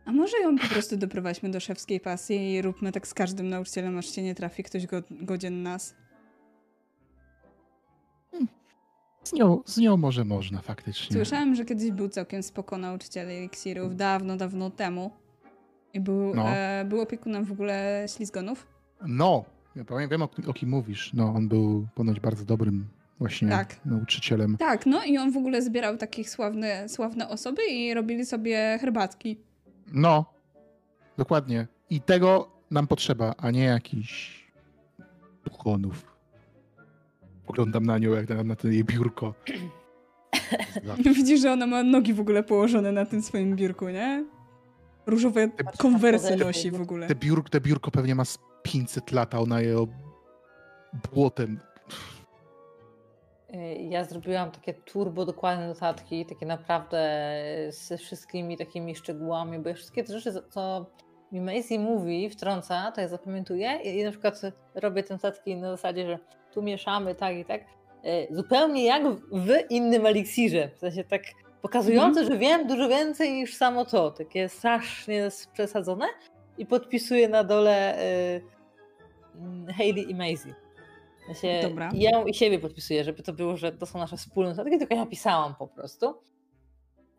A 0.06 0.12
może 0.12 0.38
ją 0.40 0.58
po 0.58 0.68
prostu 0.68 0.98
doprowadźmy 0.98 1.50
do 1.52 1.60
szewskiej 1.60 2.00
pasji 2.00 2.54
i 2.54 2.62
róbmy 2.62 2.92
tak 2.92 3.08
z 3.08 3.14
każdym 3.14 3.50
nauczycielem, 3.50 3.98
aż 3.98 4.10
się 4.16 4.24
nie 4.24 4.36
trafi 4.36 4.64
ktoś 4.64 4.86
go, 4.88 5.02
godzien 5.12 5.64
nas. 5.64 5.96
Z 9.24 9.34
nią, 9.34 9.62
z 9.66 9.78
nią 9.78 9.98
może 9.98 10.26
można 10.26 10.62
faktycznie. 10.62 11.16
Słyszałem, 11.16 11.56
że 11.56 11.66
kiedyś 11.66 11.92
był 11.92 12.10
całkiem 12.10 12.44
spoko 12.44 12.78
nauczyciel 12.78 13.30
eliksirów, 13.30 13.96
dawno, 13.96 14.38
dawno 14.38 14.70
temu. 14.70 15.12
I 15.94 16.00
był, 16.00 16.36
No. 16.36 16.50
e, 16.50 16.86
był 16.86 17.02
opiekunem 17.02 17.46
w 17.46 17.52
ogóle 17.52 18.06
ślizgonów. 18.16 18.68
No, 19.08 19.46
ja 19.76 19.86
powiem, 19.86 20.10
wiem 20.10 20.22
o, 20.22 20.30
o 20.48 20.54
kim 20.54 20.70
mówisz. 20.70 21.14
No, 21.14 21.34
on 21.36 21.48
był 21.48 21.88
ponoć 21.96 22.20
bardzo 22.20 22.46
dobrym 22.46 22.88
właśnie 23.20 23.50
Tak. 23.50 23.86
nauczycielem. 23.86 24.58
Tak, 24.58 24.86
no 24.86 25.04
i 25.04 25.18
on 25.18 25.32
w 25.32 25.38
ogóle 25.38 25.62
zbierał 25.62 25.98
takich 25.98 26.30
sławne, 26.30 26.90
sławne 26.90 27.30
osoby 27.30 27.62
i 27.70 27.94
robili 27.94 28.26
sobie 28.26 28.78
herbatki. 28.82 29.38
No, 29.94 30.26
dokładnie. 31.18 31.68
I 31.90 32.02
tego 32.02 32.50
nam 32.72 32.88
potrzeba, 32.88 33.34
a 33.38 33.52
nie 33.52 33.64
jakichś 33.64 34.44
puchonów. 35.44 36.16
Poglądam 37.46 37.86
na 37.86 37.98
nią, 37.98 38.12
jak 38.14 38.30
na, 38.30 38.44
na 38.44 38.56
to 38.56 38.68
jej 38.68 38.84
biurko. 38.84 39.34
Widzisz, 41.16 41.42
że 41.42 41.52
ona 41.54 41.68
ma 41.68 41.84
nogi 41.84 42.14
w 42.14 42.20
ogóle 42.20 42.44
położone 42.44 42.92
na 42.92 43.06
tym 43.06 43.22
swoim 43.22 43.56
biurku, 43.56 43.90
nie? 43.90 44.26
Różowe 45.10 45.50
konwersy 45.78 46.24
podeszwy. 46.28 46.46
nosi 46.46 46.72
w 46.72 46.82
ogóle. 46.82 47.08
Te, 47.08 47.16
biur, 47.16 47.50
te 47.50 47.62
biurko 47.62 47.92
pewnie 47.92 48.16
ma 48.16 48.26
z 48.26 48.38
500 48.64 49.12
lat, 49.12 49.36
a 49.36 49.40
ona 49.40 49.62
je 49.62 49.86
błotem. 51.14 51.60
Y, 53.54 53.76
Ja 53.90 54.04
zrobiłam 54.04 54.52
takie 54.52 54.74
turbo 54.74 55.26
dokładne 55.26 55.68
notatki, 55.68 56.26
takie 56.26 56.46
naprawdę 56.46 57.00
ze 57.70 57.98
wszystkimi 57.98 58.58
takimi 58.58 58.96
szczegółami, 58.96 59.60
bo 59.60 59.70
ja 59.70 59.76
wszystkie 59.76 60.04
te 60.04 60.20
rzeczy, 60.20 60.42
co 60.50 60.86
mi 61.32 61.42
Maisie 61.42 61.80
mówi, 61.80 62.30
wtrąca, 62.30 62.92
to 62.92 63.02
ja 63.02 63.08
zapamiętuję 63.08 63.80
i, 63.84 64.00
i 64.00 64.04
na 64.04 64.12
przykład 64.12 64.42
robię 64.76 65.04
te 65.04 65.14
notatki 65.14 65.56
na 65.56 65.72
zasadzie, 65.72 66.08
że 66.08 66.20
tu 66.54 66.62
mieszamy 66.62 67.16
tak 67.16 67.36
i 67.36 67.46
tak, 67.46 67.62
y, 67.62 68.36
zupełnie 68.36 68.86
jak 68.86 69.04
w 69.32 69.50
innym 69.70 70.06
eliksirze, 70.06 70.70
w 70.76 70.80
sensie 70.80 71.04
tak 71.04 71.22
pokazujące, 71.62 72.26
że 72.26 72.38
wiem 72.38 72.68
dużo 72.68 72.90
więcej 72.90 73.32
niż 73.32 73.56
samo 73.56 73.86
to, 73.86 74.12
takie 74.12 74.50
strasznie 74.50 75.30
przesadzone 75.54 76.06
i 76.58 76.66
podpisuję 76.66 77.30
na 77.30 77.44
dole 77.44 78.02
y, 78.38 78.42
mm, 79.36 79.68
Hayley 79.74 80.12
i 80.12 80.16
Maisie. 80.16 80.54
Ja 81.30 81.36
się, 81.36 81.60
Dobra. 81.62 81.90
i 81.94 82.00
ja 82.00 82.24
i 82.24 82.34
siebie 82.34 82.60
podpisuję, 82.60 83.04
żeby 83.04 83.24
to 83.24 83.34
było, 83.34 83.58
że 83.58 83.72
to 83.72 83.86
są 83.86 84.00
nasze 84.00 84.18
wspólne 84.18 84.50
notatki, 84.50 84.78
tylko 84.78 84.96
ja 84.96 85.02
napisałam 85.02 85.56
po 85.56 85.68
prostu. 85.68 86.22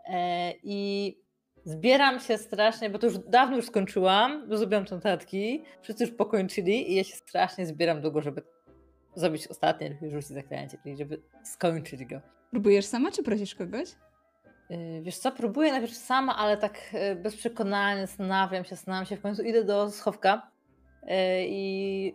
E, 0.09 0.53
I 0.63 1.17
zbieram 1.65 2.21
się 2.21 2.39
strasznie, 2.39 2.91
bo 2.91 2.99
to 2.99 3.07
już 3.07 3.19
dawno 3.19 3.57
już 3.57 3.67
skończyłam, 3.67 4.49
bo 4.49 4.57
zrobiłam 4.57 4.85
te 4.85 4.95
notatki, 4.95 5.63
wszyscy 5.83 6.05
już 6.05 6.13
pokończyli 6.13 6.93
i 6.93 6.95
ja 6.95 7.05
się 7.05 7.17
strasznie 7.17 7.67
zbieram 7.67 8.01
długo, 8.01 8.21
żeby 8.21 8.43
zrobić 9.15 9.47
ostatnie, 9.47 9.99
żeby 10.01 10.11
rzucić 10.11 10.29
zaklęcie, 10.29 10.79
czyli 10.83 10.97
żeby 10.97 11.23
skończyć 11.45 12.05
go. 12.05 12.21
Próbujesz 12.51 12.85
sama, 12.85 13.11
czy 13.11 13.23
prosisz 13.23 13.55
kogoś? 13.55 13.89
Yy, 14.71 15.03
Wiesz 15.03 15.19
co, 15.19 15.33
próbuję 15.33 15.73
najpierw 15.73 15.97
sama, 15.97 16.37
ale 16.37 16.57
tak 16.57 16.93
yy, 16.93 17.17
bez 17.17 17.37
przekonania, 17.37 18.07
zastanawiam 18.07 18.65
się, 18.65 18.71
zastanawiam 18.71 19.07
się, 19.07 19.17
w 19.17 19.21
końcu 19.21 19.43
idę 19.43 19.65
do 19.65 19.91
schowka 19.91 20.51
yy, 21.03 21.11
i 21.47 22.13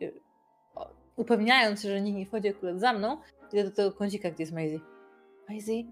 upewniając 1.16 1.82
się, 1.82 1.90
że 1.90 2.02
nikt 2.02 2.18
nie 2.18 2.26
wchodzi 2.26 2.50
akurat 2.50 2.80
za 2.80 2.94
mną, 2.94 3.18
idę 3.54 3.64
do 3.64 3.72
tego 3.72 3.92
kącika, 3.92 4.32
gdzie 4.32 4.44
jest 4.44 4.54
Maisie. 4.54 4.80
Maisie? 5.50 5.84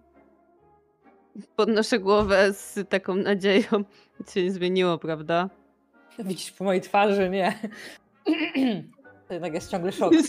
Podnoszę 1.55 1.99
głowę 1.99 2.53
z 2.53 2.89
taką 2.89 3.15
nadzieją. 3.15 3.83
Nic 4.19 4.33
się 4.33 4.43
nie 4.43 4.51
zmieniło, 4.51 4.97
prawda? 4.97 5.49
Widzisz 6.19 6.51
po 6.51 6.63
mojej 6.63 6.81
twarzy, 6.81 7.29
nie? 7.29 7.59
to 9.27 9.33
jednak 9.33 9.53
jest 9.53 9.71
ciągle 9.71 9.91
szok. 9.91 10.13
Yy, 10.13 10.19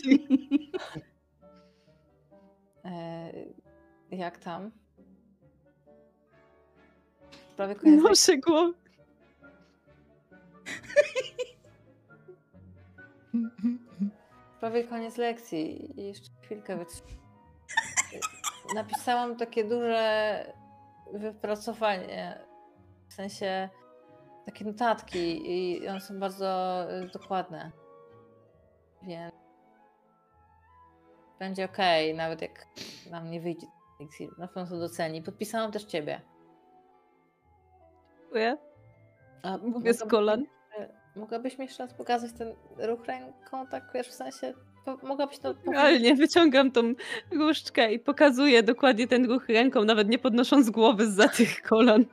jak 4.19 4.39
tam? 4.39 4.71
Prawie 7.57 7.75
koniec 7.81 8.03
Noszę 8.03 8.39
głowę. 8.39 8.73
Prawie 14.61 14.85
koniec 14.85 15.17
lekcji 15.17 16.01
i 16.01 16.07
jeszcze 16.07 16.31
chwilkę 16.43 16.77
wytrzymam. 16.77 17.15
Napisałam 18.75 19.37
takie 19.37 19.65
duże 19.65 20.55
wypracowanie, 21.13 22.39
w 23.09 23.15
sensie 23.15 23.69
takie 24.47 24.65
notatki 24.65 25.51
i 25.51 25.89
one 25.89 26.01
są 26.01 26.21
bardzo 26.21 26.81
y, 27.03 27.09
dokładne. 27.09 27.71
Więc 29.03 29.35
będzie 31.39 31.65
okej, 31.65 32.15
nawet 32.15 32.43
jak 32.43 32.67
nam 33.11 33.31
nie 33.31 33.41
wyjdzie. 33.41 33.67
Na 34.39 34.49
pewno 34.49 34.71
to 34.71 34.79
doceni. 34.79 35.23
Podpisałam 35.23 35.73
też 35.73 35.85
ciebie. 35.85 36.21
Dziękuję. 38.35 38.57
A 39.43 39.59
Mówię 39.59 39.95
z 39.95 40.05
kolan. 40.05 40.45
Mogłabyś 41.17 41.59
mi 41.59 41.65
jeszcze 41.65 41.83
raz 41.83 41.95
pokazać 41.95 42.33
ten 42.33 42.55
ruch 42.79 43.05
ręką, 43.07 43.67
tak 43.67 43.91
wiesz, 43.95 44.09
w 44.09 44.13
sensie, 44.13 44.55
mogłabyś 45.03 45.39
to? 45.39 45.55
Realnie 45.73 46.15
wyciągam 46.15 46.71
tą 46.73 46.81
różdżkę 47.33 47.93
i 47.93 47.99
pokazuję 47.99 48.63
dokładnie 48.63 49.07
ten 49.09 49.27
ruch 49.31 49.49
ręką, 49.49 49.85
nawet 49.85 50.09
nie 50.09 50.19
podnosząc 50.19 50.71
głowy 50.71 51.11
za 51.11 51.29
tych 51.29 51.63
kolan. 51.63 52.05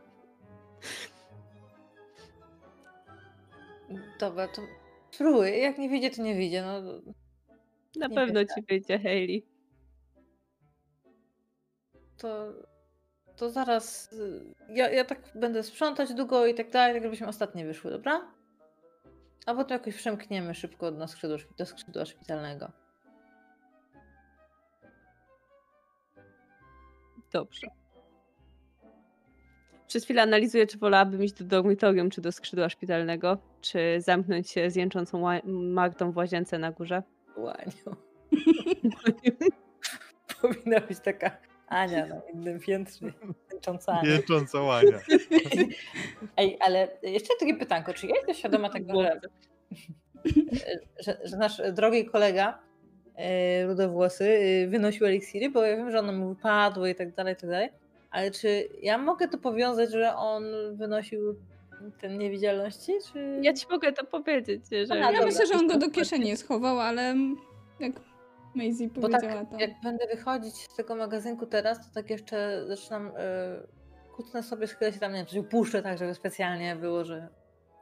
Dobra, 4.20 4.48
to 4.48 4.62
spróbuj. 5.12 5.62
Jak 5.62 5.78
nie 5.78 5.90
wyjdzie, 5.90 6.12
to 6.12 6.22
nie 6.22 6.36
wyjdzie. 6.36 6.64
No, 6.64 6.82
Na 7.96 8.10
pewno 8.10 8.46
ci 8.46 8.62
wyjdzie, 8.70 9.00
Hayley. 9.00 9.46
to, 12.18 12.54
to 13.42 13.50
zaraz. 13.50 14.14
y, 14.14 14.42
Ja, 14.70 14.90
ja 14.90 15.06
tak 15.06 15.20
będę 15.36 15.64
sprzątać 15.64 16.14
długo 16.14 16.46
i 16.46 16.54
tak 16.54 16.70
dalej, 16.70 16.94
tak 16.94 17.04
żebyśmy 17.04 17.28
ostatnie 17.28 17.66
wyszły, 17.66 17.92
dobra? 17.92 18.22
A 19.46 19.56
potem 19.56 19.78
jakoś 19.78 19.96
przemkniemy 19.96 20.56
szybko 20.56 20.92
na 20.92 21.08
skrzydło, 21.08 21.38
szpi- 21.38 21.56
do 21.58 21.66
skrzydła 21.66 22.06
szpitalnego. 22.06 22.72
Dobrze. 27.32 27.68
Przez 29.88 30.04
chwilę 30.04 30.22
analizuję, 30.22 30.68
czy 30.68 30.78
wolałabym 30.78 31.24
iść 31.24 31.34
do 31.34 31.46
dormitorium, 31.46 32.10
czy 32.10 32.22
do 32.22 32.32
skrzydła 32.32 32.70
szpitalnego, 32.70 33.38
czy 33.62 34.02
zamknąć 34.02 34.50
się 34.50 34.70
z 34.72 34.76
jęczącą 34.76 35.42
Martą 35.46 36.12
w 36.12 36.18
łazience 36.18 36.60
na 36.60 36.72
górze. 36.72 37.04
Łaniu. 37.38 37.96
Powinna 40.42 40.80
być 40.80 41.00
taka 41.00 41.51
Ania 41.72 42.06
na 42.16 42.22
innym 42.34 42.60
piętrze. 42.60 43.14
Tęcząca 43.50 43.92
Ania. 43.92 44.12
Jęcząca 44.12 44.62
łania. 44.62 45.00
Ej, 46.38 46.58
ale 46.60 46.88
jeszcze 47.04 47.34
takie 47.40 47.56
pytanko, 47.56 47.94
czy 47.94 48.08
ja 48.08 48.16
jestem 48.16 48.36
świadoma 48.36 48.70
tego, 48.70 49.04
że, 49.04 49.20
że, 51.06 51.18
że 51.24 51.38
nasz 51.38 51.62
drogi 51.74 52.06
kolega 52.06 52.60
e, 53.16 53.68
rudowłosy 53.68 54.26
e, 54.26 54.68
wynosił 54.68 55.06
eliksiry, 55.06 55.50
bo 55.50 55.64
ja 55.64 55.78
wiem, 55.78 55.92
że 55.92 56.00
one 56.00 56.12
mu 56.12 56.30
wypadły 56.30 56.90
i 56.90 56.96
tak 56.96 57.14
dalej, 57.14 57.34
i 57.34 57.38
tak 57.38 57.50
dalej, 57.50 57.70
ale 58.12 58.32
czy 58.32 58.70
ja 58.82 58.98
mogę 58.98 59.28
to 59.28 59.38
powiązać, 59.38 59.92
że 59.92 60.16
on 60.16 60.44
wynosił 60.74 61.36
ten 62.02 62.18
niewidzialności, 62.18 62.94
czy... 63.14 63.40
Ja 63.42 63.54
ci 63.54 63.66
mogę 63.70 63.92
to 63.92 64.06
powiedzieć, 64.06 64.62
jeżeli... 64.72 65.02
A, 65.02 65.06
Ja 65.06 65.12
dobra, 65.12 65.26
myślę, 65.26 65.48
że 65.48 65.54
on 65.54 65.68
go 65.68 65.78
do 65.78 65.90
kieszeni 65.90 66.38
schował, 66.38 66.80
ale 66.80 67.16
jak 67.80 67.94
Maisie 68.56 68.88
Bo 68.88 69.02
powiedziała, 69.02 69.34
tak, 69.34 69.50
to... 69.50 69.60
jak 69.60 69.72
będę 69.84 70.08
wychodzić 70.08 70.56
z 70.56 70.76
tego 70.76 70.96
magazynku 70.96 71.46
teraz, 71.46 71.88
to 71.88 71.94
tak 71.94 72.10
jeszcze 72.10 72.66
zaczynam 72.68 73.08
y, 73.08 73.12
kucnę 74.16 74.44
sobie, 74.44 74.68
schylę 74.68 74.94
się 74.94 75.00
tam, 75.00 75.12
nie 75.12 75.18
wiem, 75.18 75.28
coś 75.28 75.44
tak, 75.82 75.98
żeby 75.98 76.16
specjalnie 76.16 76.76
było, 76.76 77.06
że 77.06 77.28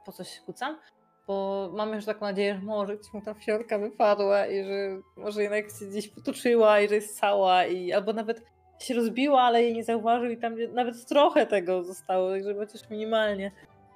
po 0.06 0.12
coś 0.12 0.40
kucam, 0.40 0.78
bo 1.26 1.70
mam 1.76 1.94
już 1.94 2.04
taką 2.04 2.20
nadzieję, 2.26 2.54
że 2.54 2.60
może 2.60 2.96
gdzieś 2.96 3.12
mu 3.12 3.20
ta 3.22 3.34
fiorka 3.34 3.78
wypadła 3.78 4.46
i 4.46 4.64
że 4.64 5.00
może 5.16 5.42
jednak 5.42 5.64
się 5.78 5.86
gdzieś 5.86 6.08
potoczyła 6.08 6.80
i 6.80 6.88
że 6.88 6.94
jest 6.94 7.18
cała 7.18 7.66
i 7.66 7.92
albo 7.92 8.12
nawet 8.12 8.42
się 8.78 8.94
rozbiła, 8.94 9.42
ale 9.42 9.62
jej 9.62 9.74
nie 9.74 9.84
zauważył 9.84 10.30
i 10.30 10.36
tam 10.36 10.54
nawet 10.74 11.06
trochę 11.06 11.46
tego 11.46 11.84
zostało, 11.84 12.30
tak 12.30 12.44
żeby 12.44 12.60
chociaż 12.60 12.90
minimalnie 12.90 13.52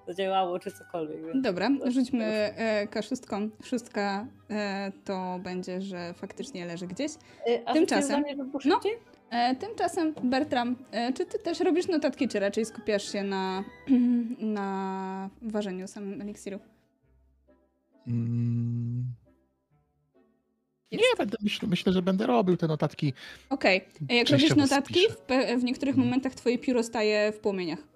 zadziałało 0.07 0.59
czy 0.59 0.70
cokolwiek. 0.70 1.26
Więc... 1.26 1.42
Dobra, 1.44 1.70
rzućmy 1.86 2.24
e, 2.24 2.86
K6. 2.86 3.48
Szóstka 3.64 4.26
e, 4.50 4.92
to 5.05 5.40
będzie, 5.42 5.80
że 5.80 6.14
faktycznie 6.14 6.66
leży 6.66 6.86
gdzieś. 6.86 7.12
Y, 7.12 7.66
A 7.66 7.72
Tymczasem- 7.74 8.20
mnie, 8.20 8.36
no. 8.64 8.80
E, 9.30 9.55
tymczasem, 9.57 10.14
Bertram, 10.22 10.76
e, 10.90 11.12
czy 11.12 11.26
ty 11.26 11.38
też 11.38 11.61
robisz 11.61 11.88
notatki, 11.88 12.28
czy 12.28 12.40
raczej 12.40 12.64
skupiasz 12.64 13.12
się 13.12 13.22
na, 13.22 13.64
na 14.59 15.30
ważeniu 15.42 15.88
samym 15.88 16.20
eliksiru? 16.20 16.59
Mm. 18.07 19.05
Nie, 20.92 20.98
będę, 21.18 21.36
myślę, 21.42 21.68
myślę, 21.68 21.92
że 21.92 22.02
będę 22.02 22.26
robił 22.26 22.57
te 22.57 22.66
notatki. 22.66 23.12
Okej. 23.50 23.84
E, 24.11 24.14
Jak 24.16 24.28
robisz 24.30 24.57
notatki, 24.57 25.00
w, 25.11 25.59
w 25.61 25.64
niektórych 25.64 25.96
momentach 25.96 26.34
twoje 26.34 26.59
pióro 26.59 26.82
staje 26.82 27.32
w 27.32 27.38
płomieniach. 27.38 27.93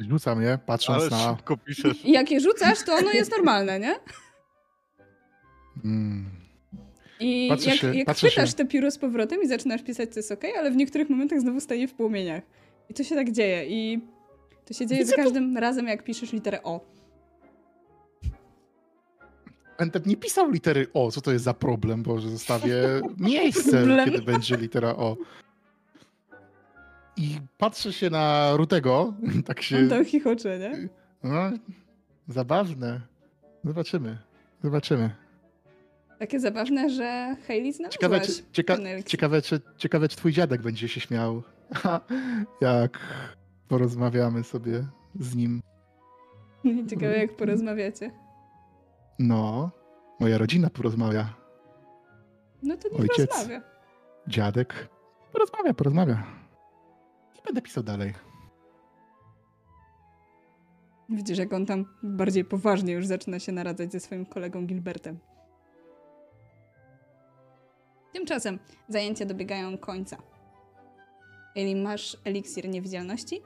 Rzucam 0.00 0.42
je, 0.42 0.58
patrząc 0.66 1.02
Ale 1.02 1.10
na. 1.10 1.36
szybko 1.36 1.56
piszesz. 1.56 2.04
I 2.04 2.12
jak 2.18 2.30
je 2.30 2.40
rzucasz, 2.40 2.82
to 2.82 2.94
ono 2.94 3.12
jest 3.12 3.30
normalne, 3.30 3.80
nie? 3.80 3.94
Mm. 5.84 6.30
I 7.20 7.46
Patrzę 7.50 7.70
jak, 7.70 7.78
się- 7.78 7.94
jak 7.94 8.06
patrzę 8.06 8.26
chwytasz 8.28 8.50
się. 8.50 8.56
te 8.56 8.64
pióro 8.66 8.90
z 8.90 8.98
powrotem 8.98 9.42
i 9.42 9.46
zaczynasz 9.48 9.82
pisać, 9.82 10.10
to 10.12 10.18
jest 10.18 10.32
okej, 10.32 10.56
ale 10.56 10.70
w 10.70 10.76
niektórych 10.76 11.10
momentach 11.10 11.40
znowu 11.40 11.60
staje 11.60 11.88
w 11.88 11.94
płomieniach. 11.94 12.42
I 12.88 12.94
to 12.94 13.04
się 13.04 13.14
tak 13.14 13.32
dzieje. 13.32 13.66
I 13.66 14.00
to 14.64 14.74
się 14.74 14.86
dzieje 14.86 15.06
za 15.06 15.16
każdym 15.16 15.56
razem, 15.56 15.86
jak 15.88 16.04
piszesz 16.04 16.32
literę 16.32 16.62
O. 16.62 16.80
Będę 19.78 20.00
nie 20.06 20.16
pisał 20.16 20.50
litery 20.50 20.86
O, 20.94 21.10
co 21.10 21.20
to 21.20 21.32
jest 21.32 21.44
za 21.44 21.54
problem, 21.54 22.02
bo 22.02 22.18
że 22.20 22.28
zostawię 22.30 22.78
miejsce, 23.18 23.70
Problem. 23.70 24.10
kiedy 24.10 24.22
będzie 24.22 24.56
litera 24.56 24.90
O. 24.96 25.16
I 27.16 27.38
patrzę 27.58 27.92
się 27.92 28.10
na 28.10 28.56
Rutego, 28.56 29.14
tak 29.46 29.62
się. 29.62 29.78
On 29.78 29.88
tam 29.88 30.04
chichocze, 30.04 30.58
nie? 30.58 30.88
No, 31.22 31.50
zabawne. 32.28 33.00
Zobaczymy. 33.64 34.18
Zobaczymy. 34.64 35.10
Takie 36.18 36.40
zabawne, 36.40 36.90
że 36.90 37.36
Hayley 37.46 37.72
Ciekawe, 37.72 37.90
znalazłaś 37.98 38.36
czy, 38.36 38.52
cieka, 38.52 38.76
ciekawe, 39.06 39.42
czy, 39.42 39.60
ciekawe, 39.76 40.08
czy 40.08 40.16
twój 40.16 40.32
dziadek 40.32 40.62
będzie 40.62 40.88
się 40.88 41.00
śmiał. 41.00 41.42
Jak 42.60 42.98
porozmawiamy 43.68 44.44
sobie 44.44 44.86
z 45.20 45.34
nim. 45.34 45.62
Ciekawe, 46.90 47.18
jak 47.18 47.36
porozmawiacie. 47.36 48.10
No, 49.18 49.70
moja 50.20 50.38
rodzina 50.38 50.70
porozmawia. 50.70 51.34
No 52.62 52.76
to 52.76 52.88
niech 52.88 53.00
Ojciec. 53.00 53.30
rozmawia. 53.30 53.62
Dziadek 54.28 54.88
porozmawia, 55.32 55.74
porozmawia. 55.74 56.45
Będę 57.46 57.62
pisał 57.62 57.82
dalej. 57.82 58.14
Widzisz, 61.08 61.38
jak 61.38 61.52
on 61.52 61.66
tam 61.66 61.84
bardziej 62.02 62.44
poważnie 62.44 62.92
już 62.92 63.06
zaczyna 63.06 63.38
się 63.38 63.52
naradzać 63.52 63.92
ze 63.92 64.00
swoim 64.00 64.26
kolegą 64.26 64.66
Gilbertem. 64.66 65.18
Tymczasem 68.12 68.58
zajęcia 68.88 69.24
dobiegają 69.26 69.78
końca. 69.78 70.16
Eli, 71.56 71.76
masz 71.76 72.16
eliksir 72.24 72.68
niewidzialności 72.68 73.42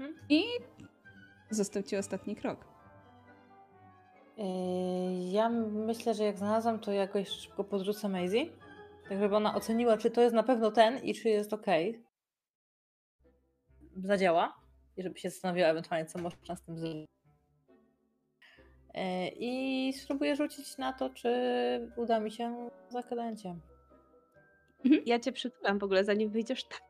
Mhm. 0.00 0.14
i 0.28 0.42
został 1.50 1.82
ci 1.82 1.96
ostatni 1.96 2.36
krok. 2.36 2.64
Yy, 4.36 4.44
Ja 5.32 5.48
myślę, 5.48 6.14
że 6.14 6.24
jak 6.24 6.38
znalazłam, 6.38 6.78
to 6.78 6.92
jakoś 6.92 7.28
szybko 7.28 7.64
podrzucę 7.64 8.08
Maisie, 8.08 8.46
tak 9.08 9.18
żeby 9.18 9.36
ona 9.36 9.54
oceniła, 9.54 9.96
czy 9.96 10.10
to 10.10 10.20
jest 10.20 10.34
na 10.34 10.42
pewno 10.42 10.70
ten 10.70 10.98
i 11.04 11.14
czy 11.14 11.28
jest 11.28 11.52
ok. 11.52 11.66
Zadziała 14.04 14.56
i 14.96 15.02
żeby 15.02 15.18
się 15.18 15.30
zastanowiła 15.30 15.68
ewentualnie, 15.68 16.06
co 16.06 16.18
można 16.18 16.56
z 16.56 16.62
tym 16.62 16.78
zrobić. 16.78 17.06
E, 18.94 19.28
I 19.28 19.92
spróbuję 19.92 20.36
rzucić 20.36 20.78
na 20.78 20.92
to, 20.92 21.10
czy 21.10 21.30
uda 21.96 22.20
mi 22.20 22.30
się 22.30 22.70
zaklęciem. 22.88 23.60
Ja 25.06 25.18
cię 25.20 25.32
przytulam 25.32 25.78
w 25.78 25.84
ogóle, 25.84 26.04
zanim 26.04 26.30
wyjdziesz. 26.30 26.64
Tak, 26.64 26.80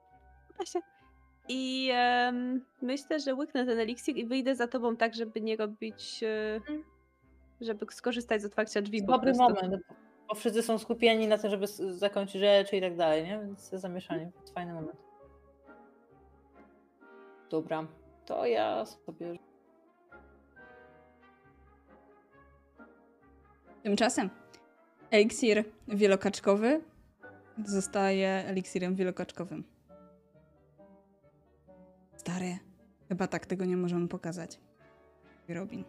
uda 0.54 0.64
się. 0.66 0.80
I 1.48 1.90
em, 1.92 2.64
myślę, 2.82 3.20
że 3.20 3.34
łyknę 3.34 3.66
ten 3.66 3.78
eliksir 3.78 4.16
i 4.16 4.26
wyjdę 4.26 4.54
za 4.54 4.68
tobą 4.68 4.96
tak, 4.96 5.14
żeby 5.14 5.40
nie 5.40 5.56
robić... 5.56 6.22
e, 6.22 6.60
Mm. 6.68 6.84
Żeby 7.60 7.86
skorzystać 7.90 8.42
z 8.42 8.44
otwarcia 8.44 8.82
drzwi 8.82 9.02
po 9.02 9.12
Dobry 9.12 9.32
prostu. 9.34 9.54
moment, 9.54 9.82
bo 10.28 10.34
wszyscy 10.34 10.62
są 10.62 10.78
skupieni 10.78 11.26
na 11.28 11.38
tym, 11.38 11.50
żeby 11.50 11.66
zakończyć 11.90 12.40
rzeczy 12.40 12.76
i 12.76 12.80
tak 12.80 12.96
dalej, 12.96 13.24
nie? 13.24 13.38
Więc 13.38 13.70
zamieszanie. 13.70 14.32
To 14.46 14.52
fajny 14.52 14.74
moment. 14.74 14.96
Dobra, 17.50 17.86
to 18.26 18.46
ja 18.46 18.86
sobie 18.86 19.38
Tymczasem 23.86 24.30
eliksir 25.10 25.64
wielokaczkowy 25.88 26.80
zostaje 27.64 28.28
eliksirem 28.28 28.94
wielokaczkowym. 28.94 29.64
Stary, 32.16 32.58
chyba 33.08 33.26
tak 33.26 33.46
tego 33.46 33.64
nie 33.64 33.76
możemy 33.76 34.08
pokazać. 34.08 34.60
Robin. 35.48 35.84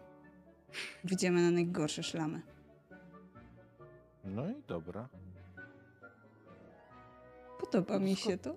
Widzimy 1.04 1.42
na 1.42 1.50
najgorsze 1.50 2.02
szlamy. 2.02 2.42
No 4.24 4.50
i 4.50 4.62
dobra. 4.66 5.08
Podoba 7.60 7.98
mi 7.98 8.16
się 8.16 8.38
to. 8.38 8.56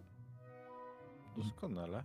Doskonale. 1.37 2.03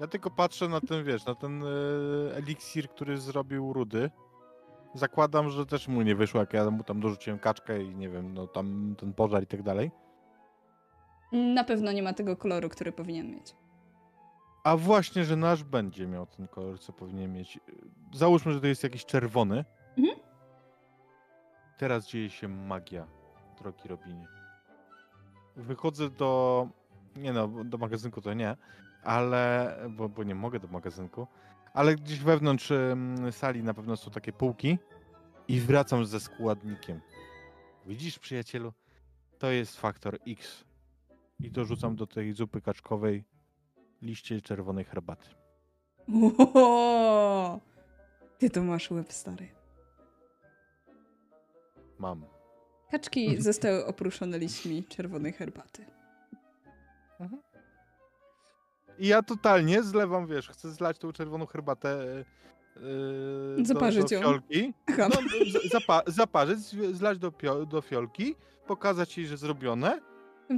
Ja 0.00 0.06
tylko 0.06 0.30
patrzę 0.30 0.68
na 0.68 0.80
ten, 0.80 1.04
wiesz, 1.04 1.24
na 1.24 1.34
ten 1.34 1.62
e, 1.62 1.66
eliksir, 2.36 2.88
który 2.88 3.18
zrobił 3.18 3.72
Rudy. 3.72 4.10
Zakładam, 4.94 5.50
że 5.50 5.66
też 5.66 5.88
mu 5.88 6.02
nie 6.02 6.14
wyszło, 6.14 6.40
jak 6.40 6.52
ja 6.52 6.70
mu 6.70 6.84
tam 6.84 7.00
dorzuciłem 7.00 7.38
kaczkę 7.38 7.82
i 7.82 7.96
nie 7.96 8.08
wiem, 8.08 8.34
no 8.34 8.46
tam 8.46 8.94
ten 8.98 9.12
pożar 9.12 9.42
i 9.42 9.46
tak 9.46 9.62
dalej. 9.62 9.90
Na 11.32 11.64
pewno 11.64 11.92
nie 11.92 12.02
ma 12.02 12.12
tego 12.12 12.36
koloru, 12.36 12.68
który 12.68 12.92
powinien 12.92 13.30
mieć. 13.30 13.54
A 14.64 14.76
właśnie, 14.76 15.24
że 15.24 15.36
nasz 15.36 15.64
będzie 15.64 16.06
miał 16.06 16.26
ten 16.26 16.48
kolor, 16.48 16.80
co 16.80 16.92
powinien 16.92 17.32
mieć. 17.32 17.60
Załóżmy, 18.14 18.52
że 18.52 18.60
to 18.60 18.66
jest 18.66 18.82
jakiś 18.82 19.04
czerwony. 19.04 19.64
Mhm. 19.98 20.18
Teraz 21.78 22.06
dzieje 22.06 22.30
się 22.30 22.48
magia, 22.48 23.06
drogi 23.58 23.88
Robinie. 23.88 24.26
Wychodzę 25.56 26.10
do. 26.10 26.68
Nie 27.16 27.32
no, 27.32 27.48
do 27.64 27.78
magazynku 27.78 28.20
to 28.20 28.34
nie, 28.34 28.56
ale. 29.02 29.76
Bo, 29.90 30.08
bo 30.08 30.24
nie 30.24 30.34
mogę 30.34 30.60
do 30.60 30.68
magazynku. 30.68 31.26
Ale 31.74 31.94
gdzieś 31.96 32.20
wewnątrz 32.20 32.72
sali 33.30 33.62
na 33.62 33.74
pewno 33.74 33.96
są 33.96 34.10
takie 34.10 34.32
półki. 34.32 34.78
I 35.48 35.60
wracam 35.60 36.06
ze 36.06 36.20
składnikiem. 36.20 37.00
Widzisz, 37.86 38.18
przyjacielu? 38.18 38.72
To 39.38 39.50
jest 39.50 39.80
faktor 39.80 40.18
X. 40.28 40.64
I 41.40 41.50
dorzucam 41.50 41.96
do 41.96 42.06
tej 42.06 42.32
zupy 42.32 42.60
kaczkowej 42.60 43.24
liście 44.02 44.40
czerwonej 44.40 44.84
herbaty. 44.84 45.28
Ło! 46.08 47.60
Ty 48.38 48.50
to 48.50 48.62
masz 48.62 48.90
łeb, 48.90 49.12
stary. 49.12 49.48
Mam. 51.98 52.24
Kaczki 52.90 53.36
zostały 53.42 53.86
oprószone 53.86 54.38
liśćmi 54.38 54.84
czerwonej 54.84 55.32
herbaty. 55.32 55.84
I 58.98 59.06
ja 59.06 59.22
totalnie 59.22 59.82
zlewam, 59.82 60.26
wiesz, 60.26 60.48
chcę 60.48 60.70
zlać 60.70 60.98
tą 60.98 61.12
czerwoną 61.12 61.46
herbatę 61.46 62.24
yy, 63.56 63.64
Zaparzyć 63.64 64.02
do, 64.02 64.08
do 64.08 64.20
fiolki. 64.20 64.74
No, 64.98 65.08
zapa 65.70 66.02
zaparzyć, 66.06 66.58
zlać 66.92 67.18
do, 67.18 67.32
do 67.70 67.80
fiolki, 67.80 68.34
pokazać 68.66 69.18
jej, 69.18 69.26
że 69.26 69.36
zrobione. 69.36 70.00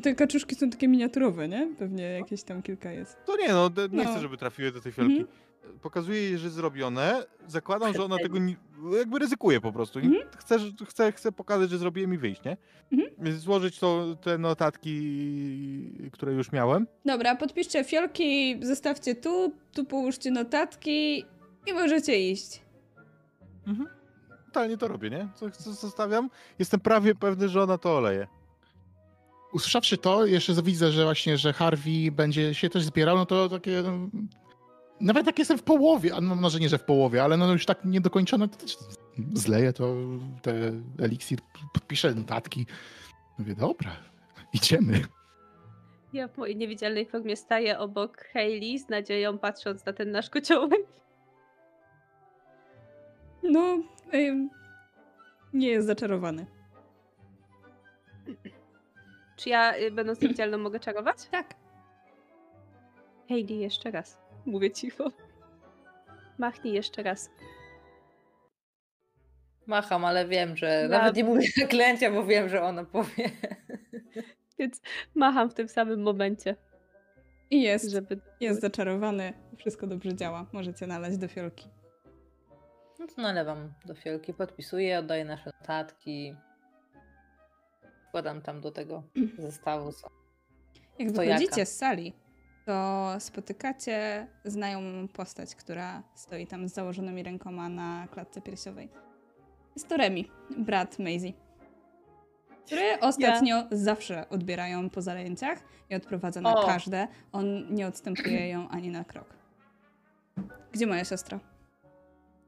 Te 0.02 0.14
kaczuszki 0.14 0.54
są 0.54 0.70
takie 0.70 0.88
miniaturowe, 0.88 1.48
nie? 1.48 1.74
Pewnie 1.78 2.04
jakieś 2.04 2.42
tam 2.42 2.62
kilka 2.62 2.92
jest. 2.92 3.16
To 3.24 3.36
nie 3.36 3.48
no, 3.48 3.70
nie 3.92 4.04
No. 4.04 4.10
chcę, 4.10 4.20
żeby 4.20 4.36
trafiły 4.36 4.72
do 4.72 4.80
tej 4.80 4.92
fiolki. 4.92 5.18
Mhm. 5.20 5.38
Pokazuję 5.82 6.22
jej, 6.22 6.38
że 6.38 6.50
zrobione. 6.50 7.24
Zakładam, 7.46 7.94
że 7.94 8.04
ona 8.04 8.16
tego 8.18 8.38
nie, 8.38 8.56
jakby 8.98 9.18
ryzykuje 9.18 9.60
po 9.60 9.72
prostu. 9.72 9.98
Mhm. 9.98 10.22
Chcę, 10.38 10.58
że- 10.58 10.70
chcę, 10.88 11.12
chcę 11.12 11.32
pokazać, 11.32 11.70
że 11.70 11.78
zrobiłem 11.78 12.14
i 12.14 12.18
wyjść, 12.18 12.44
nie? 12.44 12.56
Mhm. 12.92 13.38
Złożyć 13.38 13.78
to, 13.78 14.16
te 14.22 14.38
notatki, 14.38 16.10
które 16.12 16.32
już 16.32 16.52
miałem. 16.52 16.86
Dobra, 17.04 17.36
podpiszcie 17.36 17.84
fiolki, 17.84 18.60
zostawcie 18.66 19.14
tu, 19.14 19.52
tu 19.72 19.84
połóżcie 19.84 20.30
notatki 20.30 21.24
i 21.66 21.72
możecie 21.72 22.30
iść. 22.30 22.60
Mhm. 23.66 23.88
Totalnie 24.46 24.76
to 24.76 24.88
robię, 24.88 25.10
nie? 25.10 25.28
Co, 25.34 25.50
co 25.50 25.72
zostawiam? 25.72 26.30
Jestem 26.58 26.80
prawie 26.80 27.14
pewny, 27.14 27.48
że 27.48 27.62
ona 27.62 27.78
to 27.78 27.96
oleje. 27.96 28.26
Usłyszawszy 29.52 29.98
to, 29.98 30.26
jeszcze 30.26 30.62
widzę, 30.62 30.92
że 30.92 31.04
właśnie, 31.04 31.38
że 31.38 31.52
Harvey 31.52 32.10
będzie 32.12 32.54
się 32.54 32.70
też 32.70 32.82
zbierał, 32.84 33.16
no 33.16 33.26
to 33.26 33.48
takie... 33.48 33.82
Nawet 35.00 35.26
jak 35.26 35.38
jestem 35.38 35.58
w 35.58 35.62
połowie, 35.62 36.14
a 36.14 36.20
no 36.20 36.34
może 36.34 36.58
nie, 36.58 36.68
że 36.68 36.78
w 36.78 36.84
połowie, 36.84 37.22
ale 37.22 37.36
no 37.36 37.52
już 37.52 37.66
tak 37.66 37.84
niedokończone, 37.84 38.48
to 38.48 38.56
też 38.56 38.76
zleję 39.34 39.72
to, 39.72 39.94
te 40.42 40.72
eliksir, 40.98 41.38
podpiszę 41.72 42.14
notatki. 42.14 42.66
Mówię, 43.38 43.54
dobra, 43.54 43.90
idziemy. 44.52 45.00
Ja 46.12 46.28
w 46.28 46.36
mojej 46.36 46.56
niewidzialnej 46.56 47.06
formie 47.06 47.36
staję 47.36 47.78
obok 47.78 48.24
Hayley 48.32 48.78
z 48.78 48.88
nadzieją 48.88 49.38
patrząc 49.38 49.86
na 49.86 49.92
ten 49.92 50.10
nasz 50.10 50.30
kociołek. 50.30 50.80
No, 53.42 53.78
ym, 54.14 54.50
nie 55.52 55.68
jest 55.68 55.86
zaczarowany. 55.86 56.46
Czy 59.36 59.48
ja, 59.48 59.76
y, 59.76 59.90
będąc 59.90 60.20
niewidzialną, 60.20 60.58
mogę 60.58 60.80
czarować? 60.80 61.16
Tak. 61.30 61.54
Hayley, 63.28 63.58
jeszcze 63.58 63.90
raz. 63.90 64.18
Mówię 64.50 64.70
cicho. 64.70 65.10
Machnij 66.38 66.74
jeszcze 66.74 67.02
raz. 67.02 67.30
macham, 69.66 70.04
ale 70.04 70.28
wiem, 70.28 70.56
że 70.56 70.66
Ja- 70.66 70.88
nawet 70.88 71.16
nie 71.16 71.24
mówię 71.24 71.46
zaklęcia, 71.56 72.10
bo 72.12 72.24
wiem, 72.26 72.48
że 72.48 72.62
ona 72.62 72.84
powie. 72.84 73.30
Więc 74.58 74.80
macham 75.14 75.50
w 75.50 75.54
tym 75.54 75.68
samym 75.68 76.02
momencie, 76.02 76.56
I 77.50 77.62
jest, 77.62 77.90
żeby... 77.90 78.20
jest 78.40 78.60
zaczarowany. 78.60 79.32
Wszystko 79.56 79.86
dobrze 79.86 80.14
działa. 80.14 80.46
Możecie 80.52 80.86
nalać 80.86 81.18
do 81.18 81.28
fiolki. 81.28 81.68
No 82.98 83.06
to 83.06 83.22
nalewam 83.22 83.72
do 83.84 83.94
fiolki, 83.94 84.34
podpisuję, 84.34 84.98
oddaję 84.98 85.24
nasze 85.24 85.50
notatki. 85.60 86.34
Wkładam 88.08 88.42
tam 88.42 88.60
do 88.60 88.70
tego 88.70 89.02
zestawu. 89.38 89.92
co- 89.92 90.10
Jak 90.98 91.12
wychodzicie 91.12 91.66
z 91.66 91.76
sali, 91.76 92.12
to 92.66 93.06
spotykacie 93.18 94.26
znajomą 94.44 95.08
postać, 95.08 95.54
która 95.54 96.02
stoi 96.14 96.46
tam 96.46 96.68
z 96.68 96.74
założonymi 96.74 97.22
rękoma 97.22 97.68
na 97.68 98.06
klatce 98.10 98.40
piersiowej. 98.40 98.88
Jest 99.76 99.88
to 99.88 99.96
Remi, 99.96 100.30
brat 100.58 100.98
Maisie, 100.98 101.32
który 102.66 103.00
ostatnio 103.00 103.64
zawsze 103.70 104.28
odbierają 104.28 104.90
po 104.90 105.02
zajęciach 105.02 105.58
i 105.90 105.94
odprowadza 105.94 106.40
na 106.40 106.54
O. 106.56 106.66
każde. 106.66 107.08
On 107.32 107.74
nie 107.74 107.86
odstępuje 107.86 108.48
ją 108.48 108.68
ani 108.68 108.90
na 108.90 109.04
krok. 109.04 109.34
Gdzie 110.72 110.86
moja 110.86 111.04
siostra? 111.04 111.40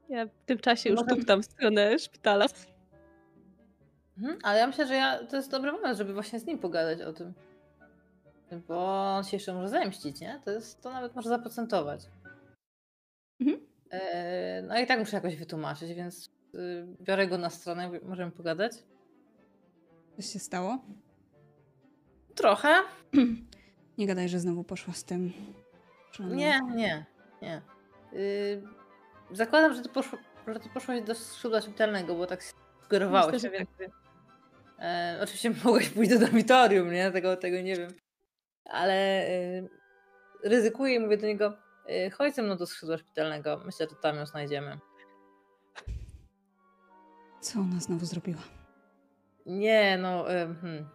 Ja 0.09 0.25
w 0.25 0.29
tym 0.45 0.57
czasie 0.57 0.89
już 0.89 0.99
Może- 0.99 1.15
tuptam 1.15 1.41
w 1.41 1.45
stronę 1.45 1.99
szpitala. 1.99 2.45
Mhm, 4.17 4.39
ale 4.43 4.59
ja 4.59 4.67
myślę, 4.67 4.87
że 4.87 4.95
ja, 4.95 5.25
to 5.25 5.35
jest 5.35 5.51
dobry 5.51 5.71
moment, 5.71 5.97
żeby 5.97 6.13
właśnie 6.13 6.39
z 6.39 6.45
nim 6.45 6.59
pogadać 6.59 7.01
o 7.01 7.13
tym. 7.13 7.33
Bo 8.67 9.07
on 9.15 9.23
się 9.23 9.37
jeszcze 9.37 9.53
może 9.53 9.69
zemścić, 9.69 10.19
nie? 10.19 10.41
To, 10.45 10.51
jest, 10.51 10.81
to 10.81 10.91
nawet 10.91 11.15
może 11.15 11.29
zaprocentować. 11.29 12.09
Mhm. 13.39 13.67
E, 13.91 14.61
no 14.61 14.79
i 14.79 14.87
tak 14.87 14.99
muszę 14.99 15.15
jakoś 15.15 15.35
wytłumaczyć, 15.35 15.93
więc 15.93 16.29
y, 16.55 16.87
biorę 17.01 17.27
go 17.27 17.37
na 17.37 17.49
stronę, 17.49 17.89
możemy 18.03 18.31
pogadać. 18.31 18.71
Coś 20.15 20.25
się 20.25 20.39
stało? 20.39 20.77
Trochę. 22.35 22.75
Nie 23.97 24.07
gadaj, 24.07 24.29
że 24.29 24.39
znowu 24.39 24.63
poszła 24.63 24.93
z 24.93 25.03
tym. 25.03 25.33
Nie, 26.19 26.59
nie, 26.75 27.05
nie. 27.41 27.61
Y, 28.13 28.61
zakładam, 29.31 29.73
że 29.73 29.81
ty, 29.81 29.89
poszło, 29.89 30.19
że 30.47 30.59
ty 30.59 30.69
poszłaś 30.69 31.01
do 31.01 31.15
skrzydła 31.15 31.61
szpitalnego, 31.61 32.15
bo 32.15 32.27
tak 32.27 32.43
sugerowałeś. 32.43 33.33
Myślę, 33.33 33.49
więc, 33.49 33.69
e, 34.79 35.19
oczywiście 35.23 35.49
mogłeś 35.65 35.89
pójść 35.89 36.11
do 36.11 36.19
dormitorium, 36.19 36.91
nie? 36.91 37.11
Tego, 37.11 37.37
tego 37.37 37.61
nie 37.61 37.75
wiem. 37.75 38.02
Ale 38.65 39.27
y, 39.29 39.69
ryzykuję 40.43 40.95
i 40.95 40.99
mówię 40.99 41.17
do 41.17 41.27
niego, 41.27 41.53
y, 41.89 42.11
chodź 42.11 42.35
ze 42.35 42.41
mną 42.41 42.57
do 42.57 42.65
skrzydła 42.65 42.97
szpitalnego. 42.97 43.57
Myślę, 43.65 43.87
że 43.89 43.95
tam 43.95 44.15
ją 44.15 44.25
znajdziemy. 44.25 44.79
Co 47.41 47.59
ona 47.59 47.79
znowu 47.79 48.05
zrobiła? 48.05 48.41
Nie, 49.45 49.97
no. 49.97 50.33
y, 50.33 50.55
Hmm. 50.61 50.89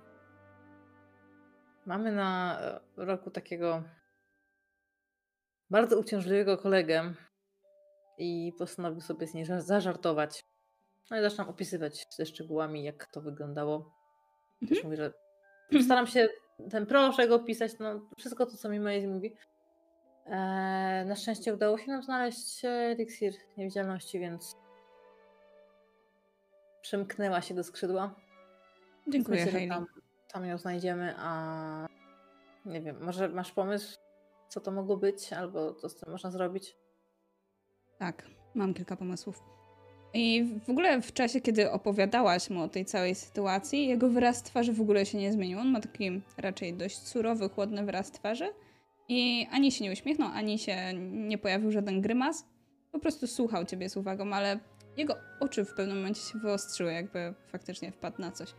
Mamy 1.87 2.13
na 2.13 2.61
roku 2.97 3.31
takiego 3.31 3.83
bardzo 5.71 5.99
uciążliwego 5.99 6.59
kolegę. 6.59 7.15
i 8.21 8.53
postanowił 8.59 9.01
sobie 9.01 9.27
z 9.27 9.35
niej 9.35 9.45
za- 9.45 9.61
zażartować. 9.61 10.45
No 11.11 11.19
i 11.19 11.23
zaczynam 11.23 11.49
opisywać 11.49 12.07
ze 12.11 12.27
szczegółami, 12.27 12.85
jak 12.85 13.07
to 13.07 13.21
wyglądało. 13.21 13.95
Też 14.69 14.85
mówię, 14.85 14.97
że 14.97 15.13
staram 15.85 16.07
się 16.07 16.29
ten 16.71 16.87
proszek 16.87 17.31
opisać, 17.33 17.79
no 17.79 18.01
wszystko 18.19 18.47
to, 18.47 18.57
co 18.57 18.69
mi 18.69 18.81
Maisie 18.81 19.09
mówi. 19.09 19.35
Eee, 20.27 21.07
na 21.07 21.17
szczęście 21.17 21.55
udało 21.55 21.79
się 21.79 21.87
nam 21.91 22.03
znaleźć 22.03 22.65
e, 22.65 22.69
eliksir 22.69 23.33
niewidzialności, 23.57 24.21
więc 24.21 24.57
przymknęła 26.81 27.41
się 27.41 27.55
do 27.55 27.65
skrzydła. 27.65 28.15
Dziękuję, 29.09 29.45
Myślę, 29.45 29.61
że 29.61 29.67
tam, 29.67 29.87
tam 30.33 30.45
ją 30.45 30.59
znajdziemy, 30.59 31.15
a 31.19 31.87
nie 32.65 32.81
wiem, 32.81 33.05
może 33.05 33.29
masz 33.29 33.53
pomysł, 33.53 33.99
co 34.49 34.61
to 34.61 34.71
mogło 34.71 34.97
być, 34.97 35.33
albo 35.33 35.75
co 35.75 35.89
z 35.89 35.97
tym 35.97 36.13
można 36.13 36.31
zrobić? 36.31 36.77
Tak, 37.99 38.27
mam 38.55 38.75
kilka 38.75 38.97
pomysłów. 38.97 39.58
I 40.15 40.45
w 40.67 40.71
ogóle 40.71 41.03
w 41.03 41.13
czasie, 41.13 41.41
kiedy 41.41 41.71
opowiadałaś 41.71 42.51
mu 42.51 42.63
o 42.63 42.69
tej 42.69 42.85
całej 42.85 43.15
sytuacji, 43.15 43.87
jego 43.87 44.09
wyraz 44.09 44.43
twarzy 44.43 44.73
w 44.73 44.81
ogóle 44.81 45.07
się 45.07 45.19
nie 45.19 45.33
zmienił. 45.33 45.59
On 45.59 45.71
ma 45.71 45.81
taki 45.81 46.21
raczej 46.37 46.75
dość 46.75 46.99
surowy, 46.99 47.49
chłodny 47.49 47.85
wyraz 47.85 48.11
twarzy. 48.11 48.49
I 49.09 49.47
ani 49.51 49.73
się 49.73 49.85
nie 49.85 49.93
uśmiechnął, 49.93 50.31
ani 50.35 50.59
się 50.59 50.77
nie 51.11 51.39
pojawił 51.39 51.73
żaden 51.73 52.01
grymas. 52.01 52.47
Po 52.93 52.99
prostu 52.99 53.27
słuchał 53.27 53.65
ciebie 53.65 53.89
z 53.89 53.97
uwagą, 53.97 54.33
ale 54.33 54.59
jego 54.97 55.17
oczy 55.41 55.65
w 55.65 55.75
pewnym 55.75 55.97
momencie 55.97 56.21
się 56.21 56.39
wyostrzyły, 56.39 56.93
jakby 56.93 57.35
faktycznie 57.47 57.93
wpadł 57.93 58.23
na 58.23 58.33
coś. 58.33 58.55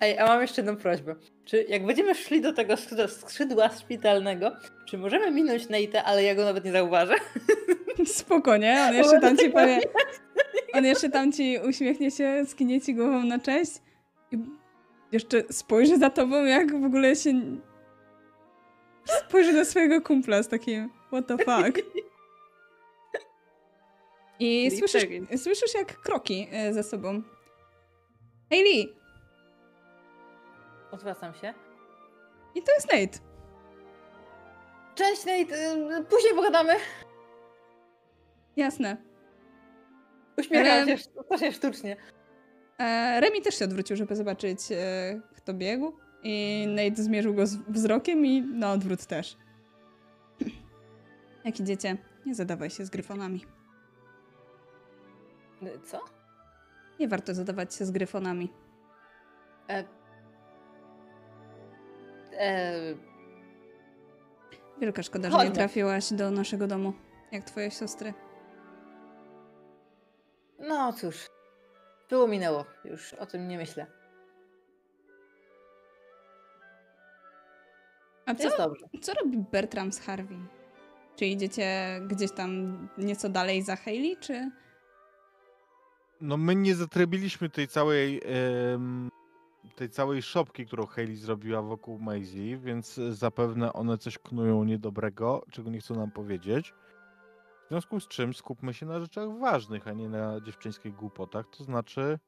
Ej, 0.00 0.18
a 0.18 0.26
mam 0.26 0.40
jeszcze 0.40 0.62
jedną 0.62 0.76
prośbę. 0.76 1.14
Czy 1.44 1.62
jak 1.68 1.86
będziemy 1.86 2.14
szli 2.14 2.40
do 2.40 2.52
tego 2.52 2.74
skrzydła, 3.08 3.68
szpitalnego, 3.68 4.56
czy 4.88 4.98
możemy 4.98 5.30
minąć 5.30 5.66
Nate'a, 5.66 6.02
ale 6.04 6.22
ja 6.22 6.34
go 6.34 6.44
nawet 6.44 6.64
nie 6.64 6.72
zauważę? 6.72 7.14
Spoko, 8.06 8.56
nie? 8.56 8.86
On 8.88 8.94
jeszcze 8.94 9.20
tam 9.20 9.36
ci 9.36 9.50
powie... 9.50 9.80
On 10.74 10.84
jeszcze 10.84 11.10
tam 11.10 11.32
ci 11.32 11.58
uśmiechnie 11.68 12.10
się, 12.10 12.44
skinie 12.46 12.80
ci 12.80 12.94
głową 12.94 13.24
na 13.24 13.38
cześć 13.38 13.72
i 14.32 14.38
jeszcze 15.12 15.42
spojrzy 15.50 15.98
za 15.98 16.10
tobą, 16.10 16.44
jak 16.44 16.80
w 16.80 16.84
ogóle 16.84 17.16
się... 17.16 17.32
Spojrzy 19.04 19.52
na 19.52 19.64
swojego 19.64 20.00
kumpla 20.00 20.42
z 20.42 20.48
takim 20.48 20.90
what 21.06 21.26
the 21.26 21.38
fuck. 21.38 21.80
I 24.40 24.70
słyszysz, 24.78 25.06
słyszysz 25.36 25.74
jak 25.74 26.00
kroki 26.00 26.48
e, 26.52 26.74
za 26.74 26.82
sobą. 26.82 27.22
Hayley! 28.50 28.94
Odwracam 30.90 31.34
się. 31.34 31.54
I 32.54 32.62
to 32.62 32.72
jest 32.72 32.92
Nate. 32.92 33.18
Cześć 34.94 35.24
Nate, 35.24 35.72
y, 35.98 36.04
później 36.04 36.34
pogadamy. 36.34 36.72
Jasne. 38.56 38.96
Uśmiecham 40.38 40.72
Ale- 40.72 40.98
się, 40.98 41.04
to 41.28 41.38
się 41.38 41.52
sztucznie. 41.52 41.96
E, 42.78 43.20
Remi 43.20 43.42
też 43.42 43.58
się 43.58 43.64
odwrócił, 43.64 43.96
żeby 43.96 44.16
zobaczyć, 44.16 44.58
e, 44.72 45.20
kto 45.36 45.54
biegł. 45.54 45.92
I 46.22 46.66
Nate 46.68 47.02
zmierzył 47.02 47.34
go 47.34 47.46
z 47.46 47.56
wzrokiem 47.56 48.26
i 48.26 48.42
na 48.42 48.72
odwrót 48.72 49.06
też. 49.06 49.36
Jak 51.44 51.60
idziecie, 51.60 51.96
nie 52.26 52.34
zadawaj 52.34 52.70
się 52.70 52.84
z 52.84 52.90
gryfonami. 52.90 53.44
Y, 55.62 55.80
Co? 55.84 56.00
Nie 57.00 57.08
warto 57.08 57.34
zadawać 57.34 57.74
się 57.74 57.84
z 57.84 57.90
gryfonami. 57.90 58.52
E... 59.70 59.84
E... 62.38 62.74
Wielka 64.80 65.02
szkoda, 65.02 65.28
że 65.30 65.32
nie 65.36 65.38
Chodźmy. 65.40 65.54
trafiłaś 65.54 66.12
do 66.12 66.30
naszego 66.30 66.66
domu, 66.66 66.92
jak 67.32 67.44
twoje 67.44 67.70
siostry. 67.70 68.14
No 70.68 70.92
cóż, 70.92 71.26
było 72.10 72.28
minęło, 72.28 72.64
już 72.84 73.14
o 73.14 73.26
tym 73.26 73.48
nie 73.48 73.58
myślę. 73.58 73.86
A 78.26 78.34
co, 78.34 78.42
Jest 78.42 78.56
dobrze. 78.58 78.86
co 79.02 79.14
robi 79.14 79.38
Bertram 79.52 79.92
z 79.92 80.00
Harvey? 80.00 80.38
Czy 81.16 81.26
idziecie 81.26 82.00
gdzieś 82.06 82.32
tam 82.32 82.78
nieco 82.98 83.28
dalej 83.28 83.62
za 83.62 83.76
Hayley, 83.76 84.16
czy... 84.20 84.50
No 86.20 86.36
my 86.36 86.54
nie 86.54 86.74
zatrybiliśmy 86.74 87.50
tej 87.50 87.68
całej 87.68 88.20
em, 88.24 89.10
tej 89.76 89.90
całej 89.90 90.22
szopki, 90.22 90.66
którą 90.66 90.86
Hayley 90.86 91.16
zrobiła 91.16 91.62
wokół 91.62 91.98
Maisie, 91.98 92.56
więc 92.56 92.94
zapewne 92.94 93.72
one 93.72 93.98
coś 93.98 94.18
knują 94.18 94.64
niedobrego, 94.64 95.44
czego 95.50 95.70
nie 95.70 95.80
chcą 95.80 95.94
nam 95.94 96.10
powiedzieć. 96.10 96.74
Związku 97.74 98.00
z 98.00 98.08
czym 98.08 98.34
skupmy 98.34 98.74
się 98.74 98.86
na 98.86 99.00
rzeczach 99.00 99.38
ważnych, 99.38 99.88
a 99.88 99.92
nie 99.92 100.08
na 100.08 100.40
dziewczyńskich 100.40 100.94
głupotach. 100.94 101.46
To 101.58 101.64
znaczy 101.64 102.18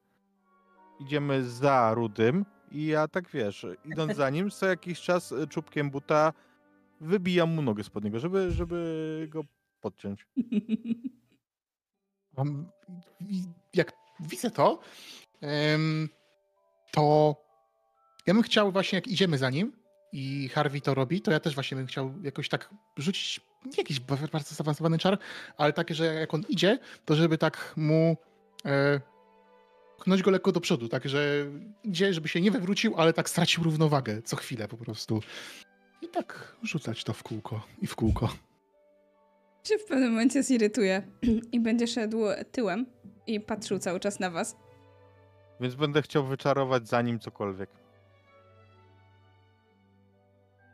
idziemy 0.99 1.43
za 1.43 1.93
Rudym 1.93 2.45
i 2.71 2.85
ja 2.85 3.07
tak 3.07 3.29
wiesz, 3.29 3.65
idąc 3.85 4.15
za 4.15 4.29
nim, 4.29 4.49
co 4.49 4.65
jakiś 4.65 5.01
czas 5.01 5.31
e, 5.31 5.47
czubkiem 5.47 5.89
buta 5.89 6.33
wybijam 7.01 7.49
mu 7.49 7.61
nogę 7.61 7.83
spod 7.83 8.03
niego, 8.03 8.19
żeby, 8.19 8.51
żeby 8.51 9.27
go 9.29 9.41
podciąć. 9.81 10.27
Jak 13.73 13.93
widzę 14.19 14.51
to, 14.51 14.79
to 16.91 17.35
ja 18.27 18.33
bym 18.33 18.43
chciał 18.43 18.71
właśnie, 18.71 18.97
jak 18.97 19.07
idziemy 19.07 19.37
za 19.37 19.49
nim 19.49 19.73
i 20.11 20.49
Harvey 20.49 20.81
to 20.81 20.93
robi, 20.93 21.21
to 21.21 21.31
ja 21.31 21.39
też 21.39 21.55
właśnie 21.55 21.77
bym 21.77 21.87
chciał 21.87 22.13
jakoś 22.23 22.49
tak 22.49 22.69
rzucić, 22.97 23.41
nie 23.67 23.77
jakiś 23.77 23.99
ba- 23.99 24.17
bardzo 24.31 24.55
zaawansowany 24.55 24.97
czar, 24.97 25.17
ale 25.57 25.73
takie, 25.73 25.95
że 25.95 26.05
jak 26.05 26.33
on 26.33 26.43
idzie, 26.49 26.79
to 27.05 27.15
żeby 27.15 27.37
tak 27.37 27.73
mu 27.77 28.17
e, 28.65 28.99
pchnąć 29.99 30.21
go 30.21 30.31
lekko 30.31 30.51
do 30.51 30.61
przodu, 30.61 30.87
tak, 30.89 31.09
że 31.09 31.45
idzie, 31.83 32.13
żeby 32.13 32.27
się 32.27 32.41
nie 32.41 32.51
wywrócił, 32.51 32.93
ale 32.97 33.13
tak 33.13 33.29
stracił 33.29 33.63
równowagę 33.63 34.21
co 34.21 34.35
chwilę 34.35 34.67
po 34.67 34.77
prostu. 34.77 35.21
I 36.01 36.07
tak 36.07 36.55
rzucać 36.63 37.03
to 37.03 37.13
w 37.13 37.23
kółko 37.23 37.61
i 37.81 37.87
w 37.87 37.95
kółko. 37.95 38.29
się 39.63 39.77
w 39.77 39.85
pewnym 39.85 40.09
momencie 40.09 40.43
zirytuje 40.43 41.01
i 41.51 41.59
będzie 41.59 41.87
szedł 41.87 42.17
tyłem 42.51 42.85
i 43.27 43.39
patrzył 43.39 43.79
cały 43.79 43.99
czas 43.99 44.19
na 44.19 44.29
was. 44.29 44.55
Więc 45.59 45.75
będę 45.75 46.01
chciał 46.01 46.25
wyczarować 46.25 46.87
za 46.87 47.01
nim 47.01 47.19
cokolwiek. 47.19 47.69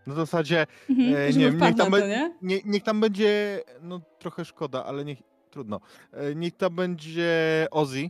Na 0.08 0.14
zasadzie, 0.16 0.68
Mhm, 0.89 1.16
E, 1.16 1.30
nie 1.34 1.39
wiem, 1.39 1.56
wpadł 1.58 1.72
niech 1.72 1.78
tam, 1.78 1.91
to, 1.91 2.08
nie? 2.08 2.34
nie, 2.41 2.60
niech 2.66 2.84
tam 2.84 3.01
będzie, 3.01 3.62
no 3.82 4.01
trochę 4.20 4.45
szkoda, 4.45 4.86
ale 4.86 5.06
niech, 5.06 5.18
trudno. 5.51 5.80
E, 6.14 6.36
Niech 6.36 6.54
tam 6.58 6.76
będzie 6.76 7.32
Ozzy. 7.72 8.10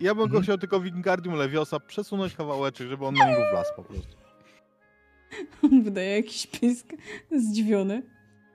Ja 0.00 0.14
bym 0.14 0.18
go 0.18 0.24
Mhm. 0.24 0.42
chciał 0.42 0.58
tylko 0.58 0.80
Wingardium 0.80 1.34
Leviosa 1.34 1.80
przesunąć 1.80 2.34
kawałeczek, 2.34 2.88
żeby 2.88 3.06
on 3.06 3.14
na 3.14 3.28
niego 3.28 3.42
wlazł 3.50 3.70
po 3.76 3.82
prostu. 3.84 4.16
On 5.62 5.82
wydaje 5.82 6.16
jakiś 6.16 6.46
pisk 6.46 6.86
zdziwiony, 7.32 8.02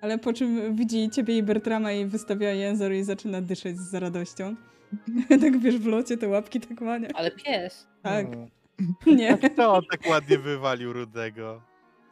ale 0.02 0.18
po 0.18 0.34
czym 0.34 0.76
widzi 0.76 1.10
ciebie 1.10 1.38
i 1.38 1.44
Bertrama 1.44 1.92
i 1.92 2.06
wystawia 2.06 2.52
język 2.52 2.94
i 2.94 3.04
zaczyna 3.04 3.42
dyszeć 3.42 3.78
z 3.80 3.94
radością. 3.94 4.56
tak 5.42 5.60
wiesz, 5.60 5.78
w 5.78 5.86
locie 5.86 6.18
te 6.18 6.28
łapki 6.28 6.60
tak 6.60 6.82
mania. 6.82 7.10
Ale 7.14 7.32
pies. 7.32 7.88
Tak, 8.02 8.26
No. 8.36 8.48
nie. 9.16 9.38
Kto 9.38 9.74
on 9.74 9.82
tak 9.92 10.08
ładnie 10.10 10.38
wywalił 10.38 10.94
Rudego? 10.94 11.62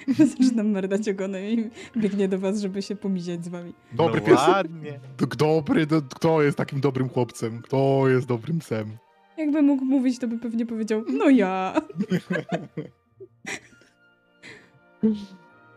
Zaczyna 0.37 0.63
merdać 0.63 1.09
ogonem 1.09 1.43
i 1.43 1.69
biegnie 1.97 2.27
do 2.27 2.39
was, 2.39 2.59
żeby 2.59 2.81
się 2.81 2.95
pomiziać 2.95 3.45
z 3.45 3.47
wami. 3.47 3.73
Dobry 3.91 4.21
no 4.21 4.27
pies. 4.27 4.47
ładnie. 4.47 4.99
Dobry, 5.37 5.85
do, 5.85 6.01
kto 6.01 6.41
jest 6.41 6.57
takim 6.57 6.79
dobrym 6.79 7.09
chłopcem? 7.09 7.61
Kto 7.61 8.07
jest 8.07 8.27
dobrym 8.27 8.59
psem? 8.59 8.97
Jakby 9.37 9.61
mógł 9.61 9.85
mówić, 9.85 10.19
to 10.19 10.27
by 10.27 10.39
pewnie 10.39 10.65
powiedział, 10.65 11.03
no 11.07 11.29
ja. 11.29 11.73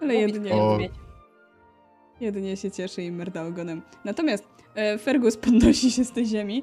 Ale 0.01 0.14
jedynie, 0.14 0.55
O. 0.55 0.79
jedynie 2.21 2.57
się 2.57 2.71
cieszy 2.71 3.03
i 3.03 3.12
merda 3.12 3.43
ogonem. 3.47 3.83
Natomiast 4.05 4.45
e, 4.75 4.99
Fergus 4.99 5.37
podnosi 5.37 5.91
się 5.91 6.05
z 6.05 6.12
tej 6.12 6.27
ziemi 6.27 6.62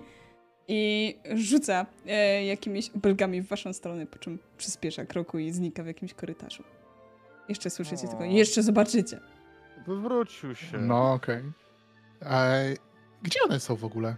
i 0.67 1.15
rzuca 1.35 1.85
e, 2.05 2.45
jakimiś 2.45 2.89
obelgami 2.89 3.41
w 3.41 3.47
waszą 3.47 3.73
stronę, 3.73 4.05
po 4.05 4.19
czym 4.19 4.39
przyspiesza 4.57 5.05
kroku 5.05 5.39
i 5.39 5.51
znika 5.51 5.83
w 5.83 5.87
jakimś 5.87 6.13
korytarzu. 6.13 6.63
Jeszcze 7.49 7.69
słyszycie 7.69 8.05
O. 8.05 8.09
tylko, 8.09 8.23
jeszcze 8.23 8.63
zobaczycie. 8.63 9.19
Wywrócił 9.87 10.55
się. 10.55 10.77
No 10.77 11.13
okej. 11.13 11.43
E, 12.21 12.73
Gdzie 13.21 13.39
one 13.45 13.59
są 13.59 13.75
w 13.75 13.85
ogóle? 13.85 14.15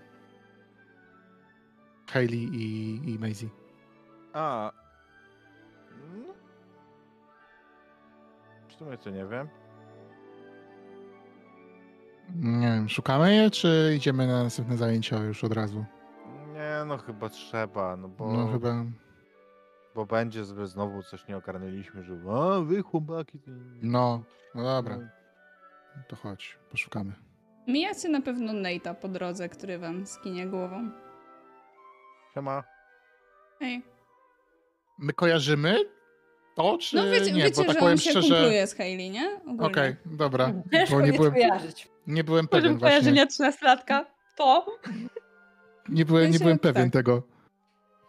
Hayley 2.12 2.44
i, 2.44 2.96
i 3.14 3.20
Maisie. 3.20 3.50
A. 4.34 4.72
No. 6.14 6.34
W 8.68 8.74
sumie 8.74 8.98
to 8.98 9.10
nie 9.10 9.26
wiem. 9.26 9.48
Nie 12.36 12.68
wiem, 12.68 12.90
szukamy 12.90 13.36
je, 13.36 13.52
czy 13.52 13.94
idziemy 13.98 14.28
na 14.28 14.44
następne 14.44 14.78
zajęcia 14.78 15.18
już 15.24 15.44
od 15.44 15.54
razu? 15.54 15.86
Nie, 16.54 16.86
no 16.88 16.98
chyba 16.98 17.30
trzeba, 17.30 17.98
no 17.98 18.08
bo... 18.08 18.34
No 18.34 18.48
chyba. 18.48 18.86
Bo 20.00 20.06
będzie, 20.06 20.44
że 20.44 20.68
znowu 20.68 21.04
coś 21.04 21.28
nie 21.28 21.38
ogarnęliśmy, 21.38 22.04
że 22.04 22.14
a 22.32 22.60
wy 22.60 22.82
chłopaki. 22.84 23.40
to 23.40 23.52
nie-" 23.52 23.80
No, 23.82 24.24
no 24.56 24.64
dobra, 24.64 24.98
No, 24.98 26.04
to 26.08 26.16
chodź, 26.16 26.58
poszukamy. 26.72 27.14
Mijacie 27.68 28.10
na 28.10 28.22
pewno 28.22 28.54
Nate'a 28.54 28.96
po 28.96 29.08
drodze, 29.08 29.50
który 29.50 29.80
wam 29.80 30.06
skinie 30.08 30.48
głową. 30.48 30.92
Siema. 32.34 32.64
Ej. 33.62 33.84
My 35.00 35.14
kojarzymy 35.14 35.78
to, 36.56 36.78
czy 36.78 36.96
No 36.96 37.04
wiecie, 37.04 37.32
nie? 37.32 37.44
wiecie 37.44 37.62
Bo 37.62 37.64
tak 37.68 37.74
że 37.74 37.80
powiem 37.80 37.92
on 37.94 37.98
się 37.98 38.10
szczerze. 38.10 38.36
kumpluje 38.36 38.68
z 38.68 38.76
Hailey, 38.76 39.10
nie? 39.10 39.40
Okej, 39.60 39.96
dobra. 40.06 40.54
Ciężko 40.72 40.96
Bo 40.96 41.02
nie 41.06 41.14
byłem, 41.14 41.32
skojarzyć. 41.32 41.90
nie 42.08 42.24
byłem 42.24 42.48
pewien 42.48 42.78
właśnie. 42.78 42.90
kojarzenia 42.90 43.26
trzynastolatka. 43.26 44.06
To? 44.38 44.66
Nie 45.90 46.06
byłem, 46.06 46.32
nie 46.32 46.40
byłem 46.40 46.60
pewien 46.60 46.92
tak. 46.92 46.94
tego. 46.94 47.24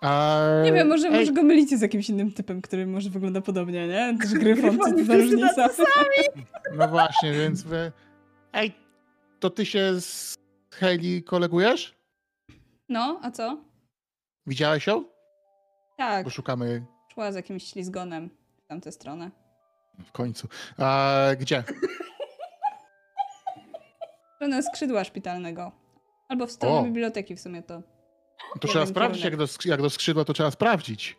A... 0.01 0.41
Nie 0.65 0.73
wiem, 0.73 0.89
może, 0.89 1.09
Ej, 1.09 1.15
może 1.15 1.33
go 1.33 1.43
mylicie 1.43 1.79
z 1.79 1.81
jakimś 1.81 2.09
innym 2.11 2.33
typem, 2.33 2.63
który 2.63 2.87
może 2.87 3.11
wygląda 3.11 3.41
podobnie, 3.41 3.89
nie? 3.89 4.19
Też 4.21 4.33
gryfon, 4.35 4.79
co 4.79 4.85
to 5.07 5.15
różnica. 5.15 5.69
No 6.77 6.89
właśnie, 6.89 7.33
więc 7.33 7.63
wy... 7.63 7.93
Ej, 8.53 8.73
to 9.41 9.51
ty 9.51 9.67
się 9.67 10.01
z 10.01 10.35
Hailey 10.75 11.23
kolegujesz? 11.23 11.95
No, 12.89 13.21
a 13.23 13.31
co? 13.31 13.57
Widziałeś 14.47 14.87
ją? 14.87 15.05
Tak, 15.97 16.25
Bo 16.25 16.31
szukamy 16.31 16.87
szła 17.15 17.33
z 17.33 17.35
jakimś 17.35 17.65
ślizgonem 17.65 18.31
w 18.65 18.67
tamtę 18.69 18.93
stronę. 18.93 19.31
w 20.07 20.13
końcu. 20.13 20.49
Gdzie? 21.41 21.65
W 24.33 24.35
stronę 24.37 24.63
skrzydła 24.63 25.05
szpitalnego. 25.05 25.73
Albo 26.29 26.47
w 26.47 26.53
stronę 26.53 26.79
O. 26.79 26.83
biblioteki 26.85 27.37
w 27.37 27.41
sumie 27.41 27.63
to. 27.63 27.83
To 28.61 28.69
trzeba 28.69 28.87
sprawdzić, 28.87 29.25
jak 29.25 29.37
do, 29.37 29.47
jak 29.65 29.83
do 29.83 29.91
skrzydła 29.91 30.25
to 30.25 30.33
trzeba 30.33 30.51
sprawdzić. 30.51 31.19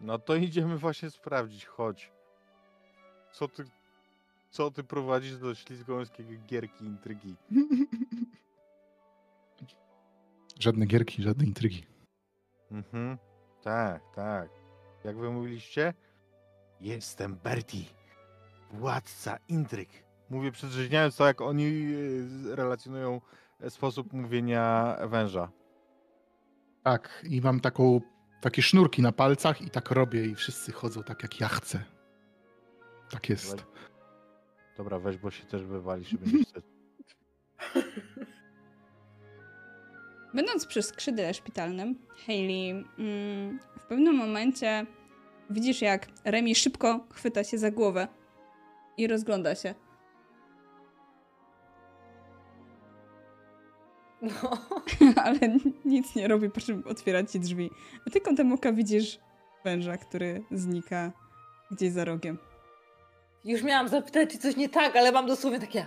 No 0.00 0.18
to 0.18 0.34
idziemy 0.34 0.78
właśnie 0.78 1.10
sprawdzić, 1.10 1.66
chodź. 1.66 2.12
Co 3.32 3.48
ty, 3.48 3.64
co 4.50 4.70
ty 4.70 4.84
prowadzisz 4.84 5.38
do 5.38 5.54
ślizgońskiej 5.54 6.26
gierki 6.46 6.84
intrygi? 6.84 7.36
Żadne 10.60 10.86
gierki, 10.86 11.22
żadne 11.22 11.44
intrygi. 11.44 11.86
Mhm, 12.70 13.18
tak, 13.62 14.02
tak. 14.14 14.48
Jak 15.04 15.16
wy 15.16 15.30
mówiliście? 15.30 15.94
Jestem 16.80 17.36
Bertie, 17.36 17.84
władca 18.72 19.38
intryg. 19.48 19.88
Mówię 20.30 20.52
przedrzeźniając 20.52 21.16
to, 21.16 21.26
jak 21.26 21.40
oni 21.40 21.64
e, 21.64 22.56
relacjonują 22.56 23.20
e, 23.60 23.70
sposób 23.70 24.12
mówienia 24.12 24.96
węża. 25.06 25.48
Tak, 26.86 27.24
i 27.30 27.40
mam 27.40 27.60
taką, 27.60 28.00
takie 28.40 28.62
sznurki 28.62 29.02
na 29.02 29.12
palcach 29.12 29.62
i 29.62 29.70
tak 29.70 29.90
robię 29.90 30.26
i 30.26 30.34
wszyscy 30.34 30.72
chodzą 30.72 31.02
tak, 31.02 31.22
jak 31.22 31.40
ja 31.40 31.48
chcę. 31.48 31.82
Tak 33.10 33.28
jest. 33.28 33.64
Dobra, 34.76 34.98
weź, 34.98 35.16
bo 35.16 35.30
się 35.30 35.44
też 35.44 35.64
wywalisz 35.64 36.16
będziesz 36.16 36.46
wstyd. 36.46 36.64
Będąc 40.34 40.66
przy 40.66 40.82
skrzydle 40.82 41.34
szpitalnym, 41.34 41.98
Hayley 42.26 42.84
mm, 42.98 43.58
w 43.78 43.82
pewnym 43.88 44.14
momencie 44.14 44.86
widzisz, 45.50 45.82
jak 45.82 46.06
Remi 46.24 46.54
szybko 46.54 47.06
chwyta 47.12 47.44
się 47.44 47.58
za 47.58 47.70
głowę 47.70 48.08
i 48.96 49.06
rozgląda 49.06 49.54
się. 49.54 49.74
No. 54.26 54.50
ale 55.24 55.38
nic 55.84 56.14
nie 56.14 56.28
robi, 56.28 56.50
po 56.50 56.60
czym 56.60 56.82
otwiera 56.86 57.24
ci 57.24 57.40
drzwi. 57.40 57.70
A 58.06 58.10
ty 58.10 58.20
kątem 58.20 58.52
oka 58.52 58.72
widzisz 58.72 59.18
węża, 59.64 59.96
który 59.96 60.42
znika 60.50 61.12
gdzieś 61.70 61.92
za 61.92 62.04
rogiem. 62.04 62.38
Już 63.44 63.62
miałam 63.62 63.88
zapytać, 63.88 64.30
czy 64.30 64.38
coś 64.38 64.56
nie 64.56 64.68
tak, 64.68 64.96
ale 64.96 65.12
mam 65.12 65.26
dosłownie 65.26 65.60
takie. 65.60 65.86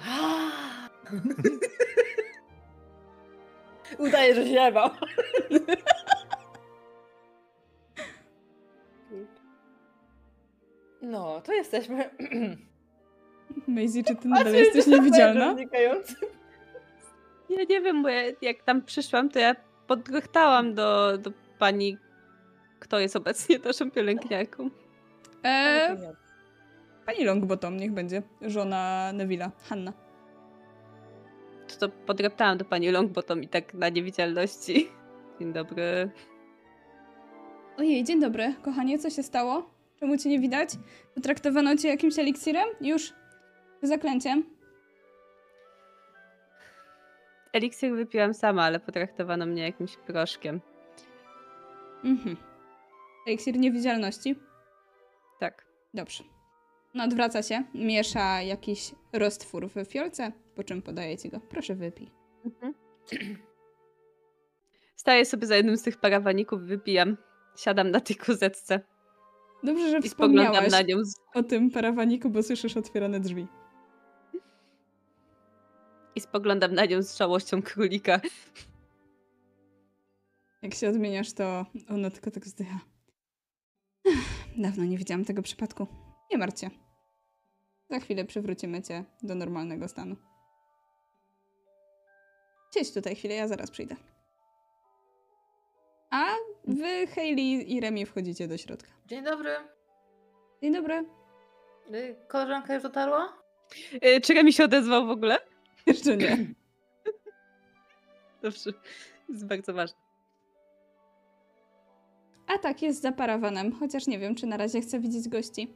Udaję, 4.08 4.36
że 4.36 4.48
się 4.48 4.72
bał. 4.72 4.90
No, 11.02 11.42
to 11.42 11.54
jesteśmy. 11.54 12.10
Maisie, 13.68 14.04
czy 14.04 14.16
ty 14.16 14.28
nadal 14.28 14.54
jesteś 14.54 14.88
niewidzialna? 14.88 15.40
wężem 15.40 15.58
znikający? 15.58 16.16
Ja 17.50 17.64
nie 17.70 17.82
wiem, 17.82 18.04
bo 18.04 18.10
ja, 18.10 18.22
jak 18.42 18.64
tam 18.64 18.82
przyszłam, 18.82 19.30
to 19.30 19.40
ja 19.40 19.56
podgrychtałam 19.88 20.74
do, 20.74 21.18
do 21.18 21.32
pani, 21.60 21.98
kto 22.80 23.00
jest 23.00 23.16
obecnie 23.16 23.60
naszą 23.60 23.92
pielęgniarką. 23.92 24.70
E, 25.46 25.98
pani 27.06 27.26
Longbottom 27.26 27.78
niech 27.78 27.92
będzie. 27.92 28.22
Żona 28.42 29.12
Neville'a, 29.14 29.52
Hanna. 29.70 29.94
To, 31.68 31.88
to 31.88 31.90
podreptałam 31.90 32.58
do 32.58 32.66
pani 32.66 32.92
Longbottom 32.92 33.44
i 33.44 33.48
tak 33.48 33.74
na 33.74 33.90
niewidzialności. 33.90 34.90
Dzień 35.40 35.54
dobry. 35.54 36.12
Ojej, 37.78 38.04
dzień 38.04 38.22
dobry, 38.22 38.56
kochanie, 38.62 39.00
co 39.00 39.10
się 39.10 39.24
stało? 39.24 39.70
Czemu 40.00 40.18
cię 40.18 40.30
nie 40.30 40.40
widać? 40.40 40.70
Potraktowano 41.16 41.76
cię 41.76 41.88
jakimś 41.88 42.20
eliksirem? 42.20 42.70
Już? 42.82 43.14
Zaklęciem? 43.82 44.59
Eliksir 47.54 47.96
wypiłam 47.96 48.34
sama, 48.34 48.64
ale 48.64 48.80
potraktowano 48.80 49.46
mnie 49.46 49.64
jakimś 49.64 49.98
proszkiem. 49.98 50.62
Mhm. 52.04 52.38
Eliksir 53.28 53.58
niewidzialności? 53.60 54.36
Tak. 55.40 55.66
Dobrze. 55.94 56.24
No 56.94 57.04
odwraca 57.04 57.44
się, 57.44 57.64
miesza 57.74 58.42
jakiś 58.42 58.92
roztwór 59.14 59.70
w 59.70 59.86
fiolce, 59.86 60.32
po 60.56 60.64
czym 60.64 60.82
podaje 60.82 61.18
ci 61.18 61.30
go. 61.30 61.40
Proszę 61.40 61.76
wypij. 61.76 62.12
Mhm. 62.46 62.74
Staję 64.96 65.26
sobie 65.26 65.48
za 65.48 65.56
jednym 65.56 65.78
z 65.78 65.84
tych 65.84 65.98
parawaników, 65.98 66.62
wypijam. 66.62 67.18
Siadam 67.58 67.92
na 67.92 68.00
tej 68.00 68.16
kozetce 68.16 68.80
Dobrze, 69.64 69.90
że 69.90 69.98
i 69.98 70.10
spoglądam 70.10 70.46
wspomniałaś 70.46 70.72
na 70.72 70.82
nią. 70.82 71.06
z- 71.06 71.16
o 71.36 71.44
tym 71.44 71.72
parawaniku, 71.72 72.30
bo 72.30 72.44
słyszysz 72.44 72.78
otwierane 72.78 73.20
drzwi. 73.20 73.48
I 76.20 76.22
spoglądam 76.22 76.74
na 76.74 76.86
nią 76.86 77.02
z 77.02 77.18
żałością 77.18 77.62
królika. 77.62 78.22
Jak 80.62 80.74
się 80.74 80.90
odmieniasz, 80.90 81.34
to 81.34 81.66
ona 81.90 82.10
tylko 82.10 82.32
tak 82.32 82.48
zdycha. 82.48 82.80
Dawno 84.58 84.86
nie 84.86 84.98
widziałam 84.98 85.26
tego 85.26 85.42
przypadku. 85.42 85.88
Nie 86.32 86.38
martw 86.38 86.62
się. 86.62 86.70
Za 87.90 88.00
chwilę 88.00 88.26
przywrócimy 88.26 88.82
cię 88.82 89.04
do 89.24 89.36
normalnego 89.36 89.88
stanu. 89.88 90.16
Siedź 92.74 92.94
tutaj 92.94 93.16
chwilę, 93.16 93.36
ja 93.36 93.48
zaraz 93.48 93.72
przyjdę. 93.72 93.96
A 96.12 96.26
wy, 96.68 97.08
Hayley 97.08 97.74
i 97.74 97.82
Remi 97.82 98.06
wchodzicie 98.06 98.48
do 98.48 98.58
środka. 98.58 98.90
Dzień 99.06 99.24
dobry. 99.24 99.56
Dzień 100.62 100.74
dobry. 100.74 101.06
Y, 101.94 102.16
Koleżanka 102.28 102.74
już 102.74 102.84
dotarła? 102.84 103.34
Yy, 104.02 104.22
czy 104.22 104.44
mi 104.44 104.54
się 104.54 104.64
odezwał 104.64 105.08
w 105.08 105.10
ogóle? 105.10 105.49
Jeszcze 105.90 106.18
nie. 106.18 106.38
Dobrze. 108.42 108.72
jest 109.30 109.46
bardzo 109.48 109.74
ważne. 109.74 109.98
A 112.48 112.58
tak, 112.58 112.82
jest 112.82 113.02
za 113.02 113.12
parawanem, 113.12 113.72
chociaż 113.72 114.08
nie 114.08 114.20
wiem, 114.20 114.36
czy 114.36 114.48
na 114.48 114.58
razie 114.58 114.82
chce 114.82 115.00
widzieć 115.00 115.30
gości. 115.30 115.74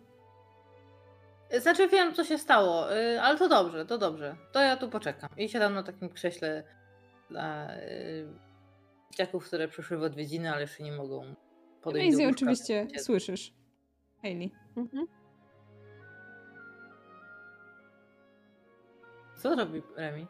Znaczy 1.59 1.87
wiem, 1.87 2.13
co 2.13 2.23
się 2.23 2.37
stało, 2.37 2.97
y, 2.97 3.21
ale 3.21 3.37
to 3.39 3.49
dobrze, 3.49 3.85
to 3.85 3.97
dobrze. 3.97 4.35
To 4.51 4.61
ja 4.61 4.77
tu 4.77 4.89
poczekam. 4.89 5.29
I 5.37 5.49
siadam 5.49 5.73
na 5.73 5.83
takim 5.83 6.09
krześle 6.09 6.63
dla 7.29 7.75
y, 7.75 8.27
dzieciaków, 9.11 9.45
które 9.45 9.67
przyszły 9.67 9.97
w 9.97 10.03
odwiedziny, 10.03 10.51
ale 10.51 10.61
jeszcze 10.61 10.83
nie 10.83 10.91
mogą 10.91 11.35
podejść 11.81 12.11
do 12.11 12.17
Maisie 12.17 12.27
łóżka. 12.27 12.37
oczywiście 12.45 12.87
słyszysz. 12.99 13.53
Hayley. 14.21 14.51
Mhm. 14.77 15.07
Co 19.43 19.55
robi 19.55 19.81
Remi? 19.95 20.27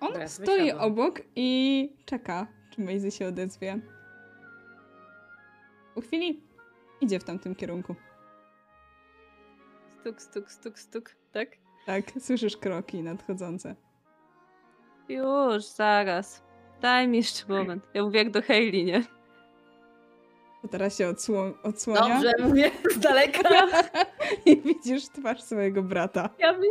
On 0.00 0.28
stoi 0.28 0.72
obok 0.72 1.20
i 1.36 1.92
czeka, 2.04 2.46
czy 2.70 2.80
Maisie 2.80 3.10
się 3.10 3.26
odezwie. 3.26 3.80
Po 5.94 6.00
chwili 6.00 6.42
idzie 7.00 7.20
w 7.20 7.24
tamtym 7.24 7.54
kierunku. 7.54 7.94
Stuk, 10.00 10.22
stuk, 10.22 10.50
stuk, 10.50 10.78
stuk, 10.78 11.16
tak? 11.32 11.48
Tak, 11.86 12.04
słyszysz 12.20 12.56
kroki 12.56 13.02
nadchodzące. 13.02 13.76
Już, 15.08 15.64
zaraz. 15.64 16.42
Daj 16.80 17.08
mi 17.08 17.16
jeszcze 17.16 17.48
moment. 17.48 17.86
Ja 17.94 18.02
mówię 18.02 18.18
jak 18.18 18.30
do 18.30 18.42
Hayley, 18.42 18.84
nie? 18.84 19.04
To 20.62 20.68
teraz 20.68 20.98
się 20.98 21.08
odsło- 21.08 21.52
odsłania 21.62 22.14
Dobrze, 22.14 22.32
mówię 22.48 22.70
z 22.90 22.98
daleka. 22.98 23.66
i 24.46 24.60
widzisz 24.62 25.08
twarz 25.08 25.42
swojego 25.42 25.82
brata. 25.82 26.30
Ja, 26.38 26.52
my, 26.52 26.66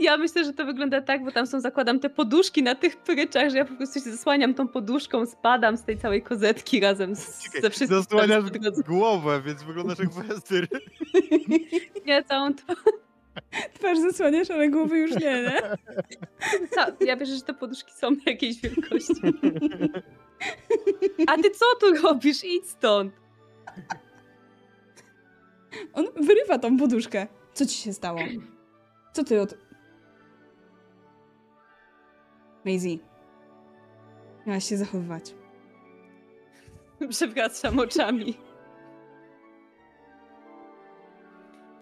ja 0.00 0.16
myślę, 0.16 0.44
że 0.44 0.52
to 0.52 0.64
wygląda 0.64 1.00
tak, 1.00 1.24
bo 1.24 1.32
tam 1.32 1.46
są, 1.46 1.60
zakładam 1.60 2.00
te 2.00 2.10
poduszki 2.10 2.62
na 2.62 2.74
tych 2.74 2.96
pryczach, 2.96 3.50
że 3.50 3.56
ja 3.58 3.64
po 3.64 3.74
prostu 3.74 4.00
się 4.00 4.10
zasłaniam 4.10 4.54
tą 4.54 4.68
poduszką, 4.68 5.26
spadam 5.26 5.76
z 5.76 5.84
tej 5.84 5.98
całej 5.98 6.22
kozetki 6.22 6.80
razem 6.80 7.16
z, 7.16 7.42
Czekaj, 7.42 7.62
ze 7.62 7.70
wszystkim. 7.70 8.02
Zasłaniasz 8.02 8.44
głowę, 8.86 9.42
więc 9.46 9.62
wyglądasz 9.62 9.98
jak 9.98 10.10
Westyr. 10.10 10.68
Nie, 12.06 12.24
całą 12.24 12.54
twarz. 12.54 12.78
Twarz 13.78 13.98
zasłaniasz, 13.98 14.50
ale 14.50 14.68
głowy 14.68 14.98
już 14.98 15.10
nie, 15.10 15.42
nie? 15.42 15.60
Ja 17.06 17.16
wierzę, 17.16 17.34
że 17.34 17.42
te 17.42 17.54
poduszki 17.54 17.92
są 17.92 18.10
jakiejś 18.26 18.60
wielkości. 18.60 19.14
A 21.26 21.36
ty 21.36 21.50
co 21.50 21.64
tu 21.80 22.02
robisz? 22.02 22.44
Idź 22.44 22.66
stąd. 22.68 23.12
On 25.92 26.06
wyrywa 26.20 26.58
tą 26.58 26.76
poduszkę. 26.76 27.26
Co 27.52 27.66
ci 27.66 27.74
się 27.74 27.92
stało? 27.92 28.20
Co 29.12 29.24
ty 29.24 29.40
od... 29.40 29.54
Maisie. 32.64 32.98
Miałaś 34.46 34.64
się 34.64 34.76
zachowywać. 34.76 35.34
Przewracam 37.08 37.78
oczami. 37.78 38.38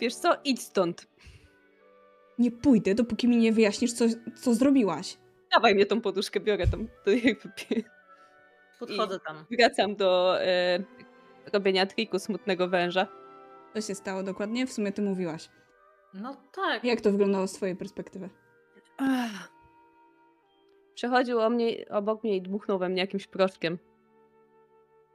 Wiesz 0.01 0.15
co? 0.15 0.33
Idź 0.45 0.63
stąd. 0.63 1.07
Nie 2.39 2.51
pójdę, 2.51 2.95
dopóki 2.95 3.29
mi 3.29 3.37
nie 3.37 3.53
wyjaśnisz, 3.53 3.93
co, 3.93 4.05
co 4.43 4.55
zrobiłaś. 4.55 5.19
Dawaj 5.53 5.75
mnie 5.75 5.87
tą 5.87 6.01
poduszkę, 6.01 6.41
biorę 6.41 6.67
tą. 6.67 6.87
To 7.05 7.11
jakby 7.11 7.51
Podchodzę 8.79 9.21
tam. 9.21 9.45
wracam 9.59 9.97
do 9.97 10.41
e, 10.43 10.79
robienia 11.53 11.87
triku 11.87 12.19
smutnego 12.19 12.69
węża. 12.69 13.07
Co 13.75 13.81
się 13.81 13.95
stało 13.95 14.23
dokładnie? 14.23 14.67
W 14.67 14.73
sumie 14.73 14.93
ty 14.93 15.03
mówiłaś. 15.03 15.49
No 16.15 16.37
tak. 16.53 16.85
Jak 16.85 17.01
to 17.01 17.11
wyglądało 17.11 17.47
z 17.47 17.53
twojej 17.53 17.77
perspektywy? 17.77 18.31
Ach. 18.99 19.53
Przechodził 20.95 21.41
o 21.41 21.51
mnie, 21.51 21.89
obok 21.91 22.25
mnie 22.25 22.37
i 22.37 22.43
dmuchnął 22.43 22.79
we 22.79 22.89
mnie 22.89 23.01
jakimś 23.01 23.27
proszkiem. 23.27 23.79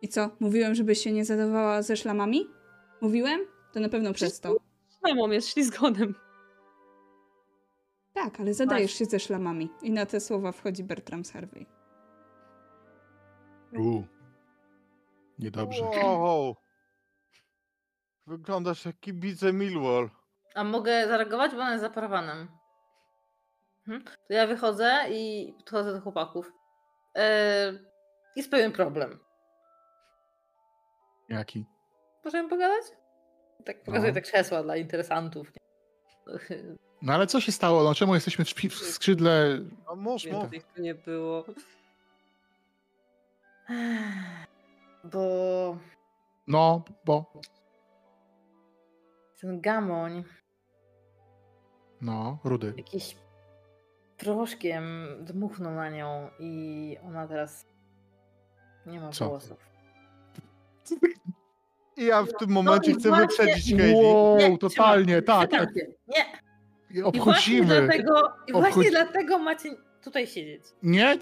I 0.01 0.07
co? 0.07 0.29
Mówiłem, 0.39 0.75
żebyś 0.75 0.99
się 1.03 1.11
nie 1.11 1.25
zadawała 1.25 1.82
ze 1.82 1.97
szlamami? 1.97 2.47
Mówiłem? 3.01 3.41
To 3.73 3.79
na 3.79 3.89
pewno 3.89 4.13
przez 4.13 4.39
to. 4.39 4.55
Mamą 5.03 5.32
jest 5.32 5.47
ślizgonem. 5.47 6.15
Tak, 8.13 8.39
ale 8.39 8.53
zadajesz 8.53 8.91
się 8.91 9.05
ze 9.05 9.19
szlamami. 9.19 9.69
I 9.82 9.91
na 9.91 10.05
te 10.05 10.19
słowa 10.19 10.51
wchodzi 10.51 10.84
Bertram 10.84 11.25
z 11.25 11.32
Harvey. 11.32 11.65
U. 13.73 14.03
Niedobrze. 15.41 15.83
Wow. 15.83 16.55
Wyglądasz 18.27 18.85
jak 18.85 18.99
kibice 18.99 19.53
Millwall. 19.53 20.09
A 20.55 20.63
mogę 20.63 21.07
zareagować, 21.07 21.51
bo 21.51 21.57
ona 21.57 21.71
jest 21.71 21.83
za 21.83 21.89
parawanem. 21.89 22.47
Mhm. 23.87 24.03
To 24.27 24.33
ja 24.33 24.47
wychodzę 24.47 24.99
i 25.09 25.53
podchodzę 25.57 25.93
do 25.93 26.01
chłopaków. 26.01 26.51
Eee, 27.15 27.79
jest 28.35 28.51
pewien 28.51 28.71
problem. 28.71 29.19
Jaki? 31.29 31.65
Możemy 32.25 32.49
pogadać? 32.49 32.83
Tak 33.65 33.83
pokazuję 33.83 34.11
No. 34.11 34.15
te 34.15 34.21
krzesła 34.21 34.63
dla 34.63 34.77
interesantów. 34.77 35.51
nie? 35.53 36.57
No 37.01 37.13
ale 37.13 37.27
co 37.27 37.41
się 37.41 37.51
stało? 37.51 37.83
No 37.83 37.95
czemu 37.95 38.15
jesteśmy 38.15 38.45
w, 38.45 38.47
szpi- 38.47 38.69
w 38.69 38.75
skrzydle? 38.75 39.59
No 39.87 39.95
mów, 39.95 40.21
mów. 40.31 40.49
Nie 40.77 40.95
było. 40.95 41.45
Bo 45.04 45.78
No, 46.47 46.84
bo... 47.06 47.32
ten 49.41 49.62
gamoń 49.62 50.24
No, 52.02 52.39
rudy. 52.43 52.74
jakiś 52.78 53.18
proszkiem 54.18 54.84
dmuchnął 55.20 55.74
na 55.74 55.89
nią 55.89 56.30
i 56.39 56.97
ona 57.08 57.28
teraz 57.28 57.66
nie 58.86 58.99
ma 59.02 59.10
Co? 59.10 59.30
włosów. 59.30 59.58
I 61.97 62.06
ja 62.12 62.24
w 62.24 62.34
tym 62.34 62.49
momencie 62.52 62.91
i 62.91 62.93
chcę 62.93 63.10
właśnie- 63.10 63.28
wyprzedzić 63.28 63.76
Heidi. 63.78 63.95
Wow, 64.04 64.38
Nie, 64.38 64.58
totalnie, 64.58 65.22
trzymam, 65.22 65.41
tak, 65.41 65.52
tak. 65.52 65.70
trzymam 65.70 65.76
się. 65.76 65.93
Nie, 66.08 66.26
i 66.89 67.02
właśnie 67.02 67.04
Obchodzimy. 67.22 67.66
dlatego, 67.82 68.34
i 68.47 68.52
właśnie 68.52 68.70
Obchodzi- 68.84 68.89
dlatego 68.91 69.38
macie 69.39 69.70
tutaj 70.04 70.28
siedzieć. 70.28 70.64
Nie? 70.84 71.18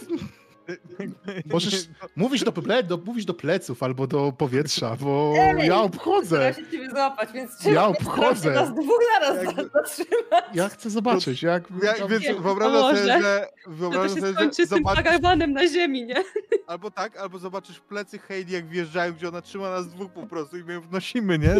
Możesz- 1.53 1.87
Mówisz 2.15 2.43
do, 2.43 2.51
ple, 2.51 2.83
do, 2.83 2.97
mówisz 3.05 3.25
do 3.25 3.33
pleców 3.33 3.83
albo 3.83 4.07
do 4.07 4.33
powietrza, 4.37 4.95
bo 5.01 5.33
Ej, 5.37 5.67
ja 5.67 5.81
obchodzę. 5.81 6.53
się 6.53 6.71
ciebie 6.71 6.89
złapać, 6.89 7.29
więc 7.33 7.63
Ja 7.65 7.87
obchodzę. 7.87 8.51
nas 8.51 8.73
dwóch 8.73 8.99
naraz 9.19 9.43
Jakby- 9.45 9.63
zatrzymać. 9.73 10.45
Ja 10.53 10.69
chcę 10.69 10.89
zobaczyć, 10.89 11.43
jak... 11.43 11.63
Ja, 11.83 12.07
więc 12.07 12.23
Nie, 12.23 12.35
wyobrażam 12.35 12.81
sobie, 12.95 13.21
że, 13.21 13.47
To, 13.63 13.69
to 13.69 13.75
wyobrażam 13.75 14.09
się 14.09 14.21
sobie, 14.21 14.27
że 14.27 15.37
tym 15.39 15.53
na 15.53 15.67
ziemi, 15.67 16.05
nie? 16.05 16.23
albo 16.67 16.91
tak, 16.91 17.17
albo 17.17 17.39
zobaczysz 17.39 17.79
plecy 17.79 18.19
Heidi, 18.19 18.53
jak 18.53 18.67
wjeżdżają, 18.67 19.13
gdzie 19.13 19.27
ona 19.27 19.41
trzyma 19.41 19.69
nas 19.69 19.87
dwóch 19.87 20.11
po 20.11 20.27
prostu 20.27 20.57
i 20.57 20.63
my 20.63 20.73
ją 20.73 20.81
wnosimy, 20.81 21.39
nie? 21.39 21.55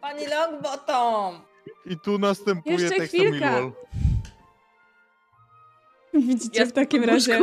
Pani 0.00 0.26
Longbottom! 0.26 1.40
I 1.86 1.98
tu 2.00 2.18
następuje 2.18 2.74
Jeszcze 2.76 2.96
tekst 2.96 3.14
chwilka. 3.14 3.60
Widzicie 6.28 6.66
z 6.66 6.68
w 6.68 6.72
takim 6.72 7.04
razie... 7.04 7.38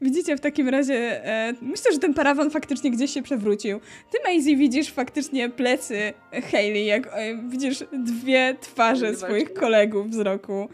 Widzicie 0.00 0.36
w 0.36 0.40
takim 0.40 0.68
razie... 0.68 1.26
E, 1.26 1.54
myślę, 1.62 1.92
że 1.92 1.98
ten 1.98 2.14
parawan 2.14 2.50
faktycznie 2.50 2.90
gdzieś 2.90 3.10
się 3.10 3.22
przewrócił. 3.22 3.80
Ty, 4.12 4.18
Maisie, 4.24 4.56
widzisz 4.56 4.90
faktycznie 4.90 5.50
plecy 5.50 6.12
Hayley, 6.50 6.86
jak 6.86 7.06
e, 7.06 7.36
widzisz 7.48 7.84
dwie 7.92 8.56
twarze 8.60 9.14
Zobaczmy. 9.14 9.26
swoich 9.26 9.54
kolegów 9.54 10.10
wzroku. 10.10 10.68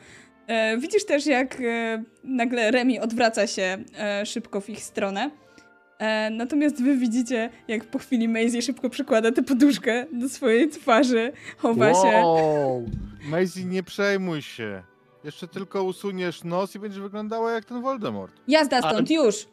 E, 0.47 0.79
widzisz 0.79 1.05
też, 1.05 1.27
jak 1.27 1.61
e, 1.61 2.05
nagle 2.25 2.71
Remi 2.71 3.01
odwraca 3.01 3.47
się 3.47 3.79
e, 3.99 4.27
szybko 4.27 4.61
w 4.61 4.71
ich 4.71 4.83
stronę. 4.83 5.31
E, 5.99 6.31
natomiast 6.31 6.83
wy 6.83 6.97
widzicie, 6.97 7.51
jak 7.69 7.85
po 7.85 7.99
chwili 7.99 8.29
Maisie 8.29 8.63
szybko 8.63 8.91
przykłada 8.91 9.33
tę 9.33 9.43
poduszkę 9.43 10.07
do 10.13 10.29
swojej 10.29 10.69
twarzy, 10.69 11.33
chowa 11.57 11.95
się. 11.95 12.09
Wow! 12.09 12.87
Maisie, 13.25 13.65
nie 13.65 13.83
przejmuj 13.83 14.43
się. 14.43 14.90
Jeszcze 15.25 15.49
tylko 15.49 15.83
usuniesz 15.83 16.45
nos 16.45 16.75
i 16.75 16.79
będziesz 16.79 17.01
wyglądała 17.01 17.53
jak 17.53 17.65
ten 17.65 17.83
Voldemort. 17.83 18.35
Jazda 18.49 18.77
Ale- 18.83 18.91
stąd, 18.93 19.11
już! 19.11 19.49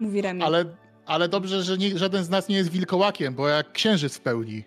Mówi 0.00 0.22
Remi. 0.22 0.42
Ale, 0.42 0.64
ale 1.06 1.28
dobrze, 1.28 1.62
że 1.62 1.78
nie, 1.78 1.98
żaden 1.98 2.24
z 2.24 2.30
nas 2.30 2.48
nie 2.48 2.56
jest 2.56 2.70
wilkołakiem, 2.70 3.34
bo 3.34 3.48
jak 3.48 3.72
księżyc 3.72 4.16
w 4.16 4.20
pełni. 4.20 4.64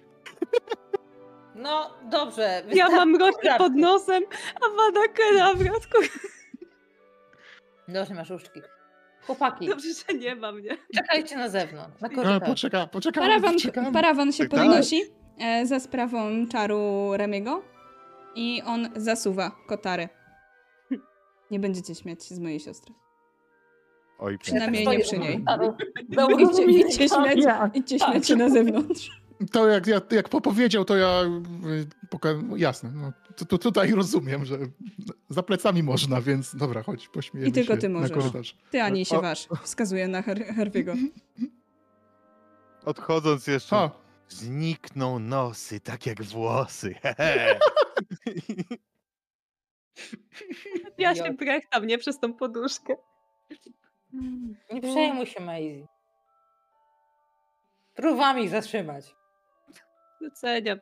No 1.55 1.93
dobrze. 2.11 2.63
Ja 2.73 2.89
mam 2.89 3.17
wystarczy. 3.17 3.57
pod 3.57 3.75
nosem, 3.75 4.23
a 4.55 4.75
Wada 4.77 5.07
Kedavra. 5.13 5.71
Dobrze, 7.87 8.13
masz 8.13 8.31
uszczki. 8.31 8.61
Chłopaki, 9.25 9.67
Dobrze, 9.67 9.87
że 10.09 10.17
nie 10.17 10.35
mam, 10.35 10.61
nie? 10.61 10.77
czekajcie 10.95 11.37
na 11.37 11.49
zewnątrz, 11.49 12.01
na 12.01 12.07
No, 12.07 12.15
korytarzu. 12.15 12.45
poczeka, 12.45 12.87
poczekamy, 12.87 13.27
Parawan, 13.27 13.53
poczekamy. 13.53 13.91
parawan 13.91 14.31
się 14.31 14.43
Tak, 14.43 14.51
tak. 14.51 14.59
podnosi 14.67 15.01
e, 15.39 15.65
za 15.65 15.79
sprawą 15.79 16.47
czaru 16.51 17.09
Remiego 17.17 17.61
i 18.35 18.61
on 18.65 18.89
zasuwa 18.95 19.51
kotary. 19.67 20.09
Nie 21.51 21.59
będziecie 21.59 21.95
śmiać 21.95 22.25
się 22.25 22.35
z 22.35 22.39
mojej 22.39 22.59
siostry. 22.59 22.93
Oj, 24.19 24.37
Przynajmniej 24.37 24.87
nie 24.87 24.99
przy 24.99 25.17
niej. 25.19 25.45
Idźcie, 26.39 26.63
idźcie 26.63 27.09
śmiać, 27.09 27.39
idźcie 27.73 27.99
śmiać 27.99 28.27
się 28.27 28.35
na 28.35 28.49
zewnątrz. 28.49 29.09
To 29.51 29.67
jak, 29.67 29.87
jak, 29.87 30.11
jak 30.11 30.29
popowiedział, 30.29 30.85
to 30.85 30.95
ja 30.97 31.21
y, 31.65 32.07
poka- 32.15 32.57
jasne, 32.57 32.91
no, 32.91 33.11
to, 33.35 33.45
to 33.45 33.57
tutaj 33.57 33.91
rozumiem, 33.91 34.45
że 34.45 34.57
za 35.29 35.43
plecami 35.43 35.83
można, 35.83 36.21
więc 36.21 36.55
dobra, 36.55 36.83
chodź, 36.83 37.07
pośmiejemy 37.07 37.49
I 37.49 37.53
tylko 37.53 37.77
ty 37.77 37.89
możesz. 37.89 38.57
Ty, 38.71 38.81
ani 38.81 39.05
się 39.05 39.17
O. 39.17 39.21
wasz. 39.21 39.47
Wskazuje 39.63 40.07
na 40.07 40.21
Har- 40.21 40.55
Harviego. 40.55 40.93
Odchodząc 42.85 43.47
jeszcze. 43.47 43.75
Ha, 43.75 43.91
Znikną 44.29 45.19
nosy, 45.19 45.79
tak 45.79 46.05
jak 46.05 46.23
włosy. 46.23 46.95
Ja 50.97 51.15
się 51.15 51.33
brechtam, 51.33 51.87
nie? 51.87 51.97
Przez 51.97 52.19
tą 52.19 52.33
poduszkę. 52.33 52.95
Nie 54.73 54.81
przejmuj 54.81 55.25
się, 55.25 55.39
Maisie. 55.39 55.87
Próbowałam 57.95 58.39
ich 58.39 58.49
zatrzymać. 58.49 59.15
Doceniam. 60.21 60.79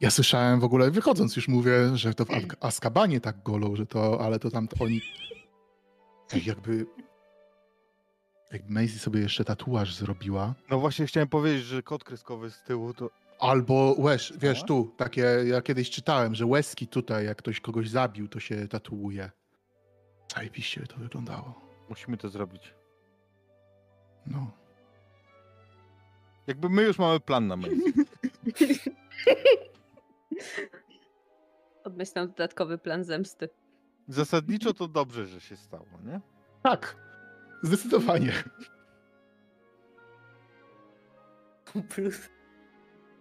Ja 0.00 0.10
słyszałem 0.10 0.60
w 0.60 0.64
ogóle, 0.64 0.90
wychodząc 0.90 1.36
już 1.36 1.48
mówię, 1.48 1.96
że 1.96 2.14
to 2.14 2.24
w 2.24 2.28
Azkabanie 2.60 3.20
tak 3.20 3.42
golą, 3.42 3.76
że 3.76 3.86
to, 3.86 4.20
ale 4.20 4.38
to 4.38 4.50
tam 4.50 4.68
to 4.68 4.84
oni... 4.84 5.00
Ej, 6.32 6.44
jakby... 6.44 6.86
Jakby 8.52 8.72
Maisie 8.72 8.98
sobie 8.98 9.20
jeszcze 9.20 9.44
tatuaż 9.44 9.94
zrobiła, 9.94 10.54
No 10.70 10.78
właśnie 10.78 11.06
chciałem 11.06 11.28
powiedzieć, 11.28 11.64
że 11.64 11.82
kod 11.82 12.04
kreskowy 12.04 12.50
z 12.50 12.62
tyłu 12.62 12.94
to... 12.94 13.10
albo 13.38 13.94
łez, 13.98 14.32
wiesz, 14.36 14.64
tu, 14.64 14.94
takie, 14.96 15.20
ja 15.46 15.62
kiedyś 15.62 15.90
czytałem, 15.90 16.34
że 16.34 16.46
łezki 16.46 16.88
tutaj, 16.88 17.26
jak 17.26 17.38
ktoś 17.38 17.60
kogoś 17.60 17.90
zabił, 17.90 18.28
to 18.28 18.40
się 18.40 18.68
tatuuje. 18.68 19.30
Zajebiście 20.34 20.86
to 20.86 20.96
wyglądało. 20.96 21.60
Musimy 21.88 22.16
to 22.16 22.28
zrobić. 22.28 22.74
No. 24.26 24.50
Jakby 26.46 26.68
my 26.68 26.82
już 26.82 26.98
mamy 26.98 27.20
plan 27.20 27.46
na 27.46 27.56
Maisie. 27.56 27.92
Obmyślam 31.84 32.28
dodatkowy 32.36 32.78
plan 32.78 33.04
zemsty. 33.04 33.48
Zasadniczo 34.08 34.74
to 34.74 34.88
dobrze, 34.88 35.26
że 35.26 35.40
się 35.40 35.56
stało, 35.56 35.86
nie? 36.04 36.20
Tak, 36.62 36.96
zdecydowanie. 37.62 38.32
Plus. 41.88 42.28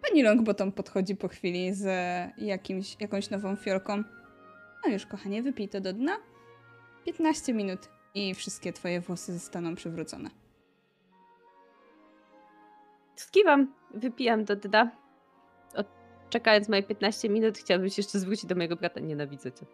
Pani 0.08 0.24
Longbottom 0.24 0.72
podchodzi 0.72 1.16
po 1.16 1.28
chwili 1.28 1.74
z 1.74 1.86
jakimś, 2.38 2.96
jakąś 3.00 3.30
nową 3.30 3.56
fiolką. 3.56 4.04
No 4.86 4.92
już, 4.92 5.06
kochanie, 5.06 5.44
wypij 5.44 5.70
to 5.70 5.82
do 5.82 5.94
dna. 5.94 6.18
15 7.06 7.54
minut 7.54 7.90
i 8.14 8.36
wszystkie 8.36 8.74
twoje 8.74 9.02
włosy 9.02 9.34
zostaną 9.34 9.76
przywrócone. 9.76 10.30
Skiwam, 13.16 13.74
wypijam 13.94 14.46
do 14.46 14.56
dna. 14.56 14.92
Od, 15.76 15.88
czekając 16.30 16.70
moje 16.70 16.84
15 16.84 17.30
minut, 17.30 17.58
chciałabym 17.58 17.90
się 17.90 18.02
jeszcze 18.02 18.20
zwrócić 18.20 18.46
do 18.46 18.56
mojego 18.56 18.76
brata. 18.76 19.00
Nienawidzę 19.00 19.52
cię. 19.52 19.66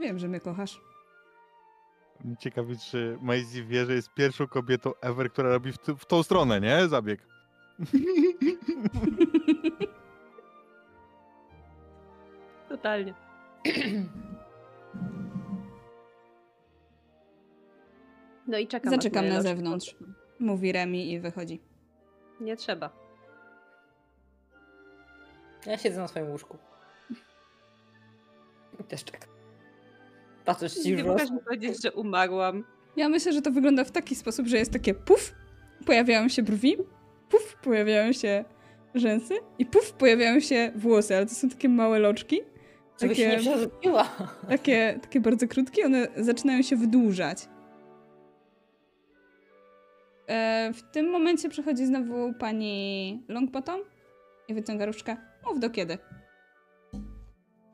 Wiem, 0.00 0.18
że 0.18 0.28
mnie 0.28 0.40
kochasz. 0.40 0.80
Ciekawi, 2.38 2.78
czy 2.78 3.18
Maisie 3.20 3.64
wie, 3.64 3.86
że 3.86 3.94
jest 3.94 4.14
pierwszą 4.14 4.46
kobietą 4.46 4.92
ever, 5.00 5.32
która 5.32 5.48
robi 5.48 5.72
w, 5.72 5.78
w 5.98 6.06
tą 6.06 6.22
stronę, 6.22 6.60
nie? 6.60 6.88
Zabieg. 6.88 7.35
Totalnie. 12.68 13.14
No 18.46 18.58
i 18.58 18.66
czekam. 18.66 18.90
Zaczekam 18.92 19.28
na 19.28 19.42
zewnątrz. 19.42 19.96
Mówi 20.40 20.72
Remi 20.72 21.12
i 21.12 21.20
wychodzi. 21.20 21.60
Nie 22.40 22.56
trzeba. 22.56 22.90
Ja 25.66 25.78
siedzę 25.78 26.00
na 26.00 26.08
swoim 26.08 26.30
łóżku. 26.30 26.58
I 28.80 28.84
też 28.84 29.04
czekam. 29.04 29.30
Patrzę 30.44 30.70
ci 30.70 30.96
Nie 30.96 31.04
możesz 31.04 31.30
mi 31.30 31.40
powiedzieć, 31.40 31.82
że 31.82 31.92
umarłam. 31.92 32.64
Ja 32.96 33.08
myślę, 33.08 33.32
że 33.32 33.42
to 33.42 33.50
wygląda 33.50 33.84
w 33.84 33.90
taki 33.90 34.14
sposób, 34.14 34.46
że 34.46 34.56
jest 34.56 34.72
takie 34.72 34.94
puf, 34.94 35.34
pojawiają 35.86 36.28
się 36.28 36.42
brwi, 36.42 36.76
puf, 37.28 37.56
pojawiają 37.56 38.12
się 38.12 38.44
rzęsy 38.94 39.34
i 39.58 39.66
puf, 39.66 39.92
pojawiają 39.92 40.40
się 40.40 40.72
włosy, 40.74 41.16
ale 41.16 41.26
to 41.26 41.34
są 41.34 41.48
takie 41.48 41.68
małe 41.68 41.98
loczki. 41.98 42.40
Żebyś 43.00 43.18
się 43.18 43.28
nie 43.28 43.36
Takie, 43.36 43.92
takie, 44.48 44.98
takie 45.02 45.20
bardzo 45.20 45.48
krótkie, 45.48 45.86
one 45.86 46.08
zaczynają 46.16 46.62
się 46.62 46.76
wydłużać. 46.76 47.48
E, 50.28 50.72
w 50.72 50.82
tym 50.82 51.10
momencie 51.10 51.48
przychodzi 51.48 51.86
znowu 51.86 52.34
pani 52.34 53.24
Longbottom 53.28 53.80
i 54.48 54.54
wyciąga 54.54 54.86
różdżkę. 54.86 55.16
Mów 55.46 55.60
do 55.60 55.70
kiedy. 55.70 55.98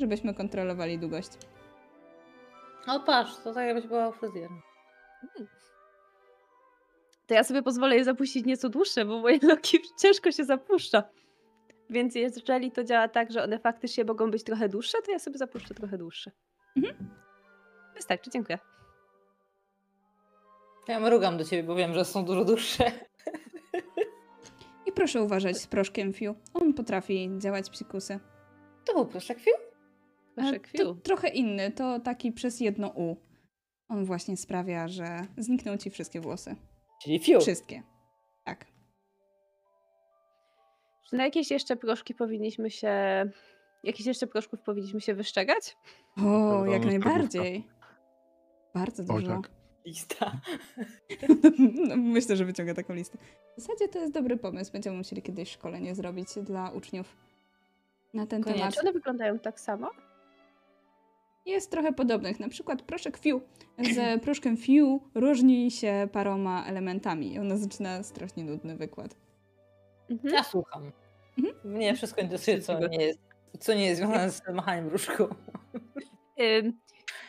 Żebyśmy 0.01 0.35
kontrolowali 0.35 0.99
długość. 0.99 1.31
No 2.87 3.01
patrz, 3.01 3.37
to 3.45 3.55
tak 3.55 3.67
jakbyś 3.67 3.87
była 3.87 4.09
u 4.09 4.13
fryzjera. 4.13 4.55
To 7.33 7.37
ja 7.37 7.45
sobie 7.45 7.63
pozwolę 7.63 7.97
je 7.97 8.05
zapuścić 8.05 8.47
nieco 8.47 8.69
dłuższe, 8.69 9.05
bo 9.05 9.21
moje 9.21 9.39
loki 9.53 9.79
ciężko 9.99 10.33
się 10.33 10.45
zapuszcza. 10.45 11.03
Więc 11.91 12.15
jeżeli 12.15 12.73
to 12.73 12.85
działa 12.85 13.09
tak, 13.09 13.33
że 13.33 13.43
one 13.43 13.59
faktycznie 13.59 14.05
mogą 14.05 14.31
być 14.31 14.45
trochę 14.45 14.69
dłuższe, 14.69 14.99
to 15.07 15.13
ja 15.13 15.19
sobie 15.19 15.39
zapuszczę 15.39 15.75
trochę 15.75 15.99
dłuższe. 15.99 16.31
Mhm. 16.77 17.09
Wystarczy, 17.97 18.31
dziękuję. 18.31 18.59
Ja 20.89 21.01
mrugam 21.01 21.37
do 21.37 21.45
ciebie, 21.45 21.63
bo 21.63 21.75
wiem, 21.75 21.95
że 21.95 22.05
są 22.05 22.25
dużo 22.25 22.45
dłuższe. 22.45 22.93
I 24.87 24.93
proszę 24.93 25.23
uważać 25.23 25.59
z 25.59 25.67
proszkiem 25.67 26.13
Fiu. 26.13 26.35
On 26.55 26.75
potrafi 26.75 27.31
działać 27.39 27.71
psikusy. 27.71 28.21
To 28.85 28.95
był 28.95 29.07
proszek 29.07 29.39
fiu? 29.41 29.53
Kwiu. 30.63 30.79
To 30.79 30.95
trochę 30.95 31.29
inny, 31.29 31.71
to 31.71 32.01
taki 32.01 32.33
przez 32.33 32.61
jedno 32.61 32.89
U. 32.89 33.17
On 33.89 34.05
właśnie 34.05 34.37
sprawia, 34.37 34.89
że 34.89 35.27
znikną 35.39 35.77
ci 35.77 35.91
wszystkie 35.91 36.21
włosy. 36.21 36.57
Czyli 37.03 37.19
fiu. 37.19 37.41
Wszystkie. 37.41 37.83
Tak. 38.45 38.67
Czy 41.11 41.17
na 41.17 41.25
jakieś 41.25 41.51
jeszcze 41.51 41.77
proszki 41.77 42.15
powinniśmy 42.15 42.71
się... 42.71 42.91
Jakichś 43.85 44.07
jeszcze 44.07 44.27
proszków 44.27 44.61
powinniśmy 44.61 45.01
się 45.01 45.15
wyszczegać? 45.15 45.77
O, 46.27 46.67
jak 46.67 46.85
najbardziej. 46.85 47.69
Bardzo 48.75 49.05
dużo. 49.05 49.27
tak. 49.29 49.51
Lista. 49.87 50.33
No, 51.89 51.97
myślę, 51.97 52.37
że 52.37 52.45
wyciąga 52.45 52.75
taką 52.75 52.95
listę. 52.95 53.19
W 53.57 53.61
zasadzie 53.61 53.89
to 53.89 53.99
jest 53.99 54.13
dobry 54.13 54.37
pomysł. 54.37 54.73
Będziemy 54.73 54.97
musieli 54.97 55.23
kiedyś 55.23 55.51
szkolenie 55.51 55.95
zrobić 55.95 56.29
dla 56.43 56.71
uczniów 56.71 57.17
na 58.15 58.27
ten 58.27 58.43
Koniecznie. 58.43 58.61
temat. 58.63 58.75
Czy 58.75 58.81
one 58.81 58.93
wyglądają 58.93 59.39
tak 59.39 59.61
samo? 59.61 59.91
Jest 61.47 61.71
trochę 61.71 61.93
podobnych. 61.93 62.41
Na 62.41 62.49
przykład 62.49 62.83
proszek 62.83 63.17
Fiu 63.17 63.43
z 63.79 64.23
proszkiem 64.25 64.57
Fiu 64.57 65.01
różni 65.15 65.71
się 65.71 66.09
paroma 66.13 66.65
elementami. 66.67 67.39
Ona 67.39 67.57
zaczyna 67.57 68.03
strasznie 68.03 68.45
nudny 68.45 68.77
wykład. 68.77 69.17
Mhm. 70.11 70.35
Ja 70.35 70.45
słucham. 70.45 70.93
Mhm. 71.39 71.75
Mnie 71.75 71.95
wszystko 71.95 72.21
interesuje, 72.21 72.61
co 72.61 72.89
nie 72.89 73.05
jest, 73.05 73.19
co 73.59 73.75
nie 73.75 73.87
jest 73.87 74.01
związane 74.01 74.31
z 74.31 74.43
machaniem 74.49 74.89
różką. 74.89 75.29
Ym, 76.41 76.73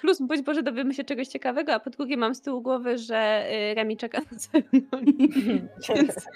Plus, 0.03 0.21
bądź 0.21 0.41
Boże, 0.41 0.63
dowiemy 0.63 0.93
się 0.93 1.03
czegoś 1.03 1.27
ciekawego, 1.27 1.73
a 1.73 1.79
po 1.79 1.89
drugie 1.89 2.17
mam 2.17 2.35
z 2.35 2.41
tyłu 2.41 2.61
głowy, 2.61 2.97
że 2.97 3.45
y, 3.71 3.75
Remi 3.75 3.97
czeka 3.97 4.21
na 4.31 4.37
ceremonię. 4.37 5.13
Więc 5.95 6.27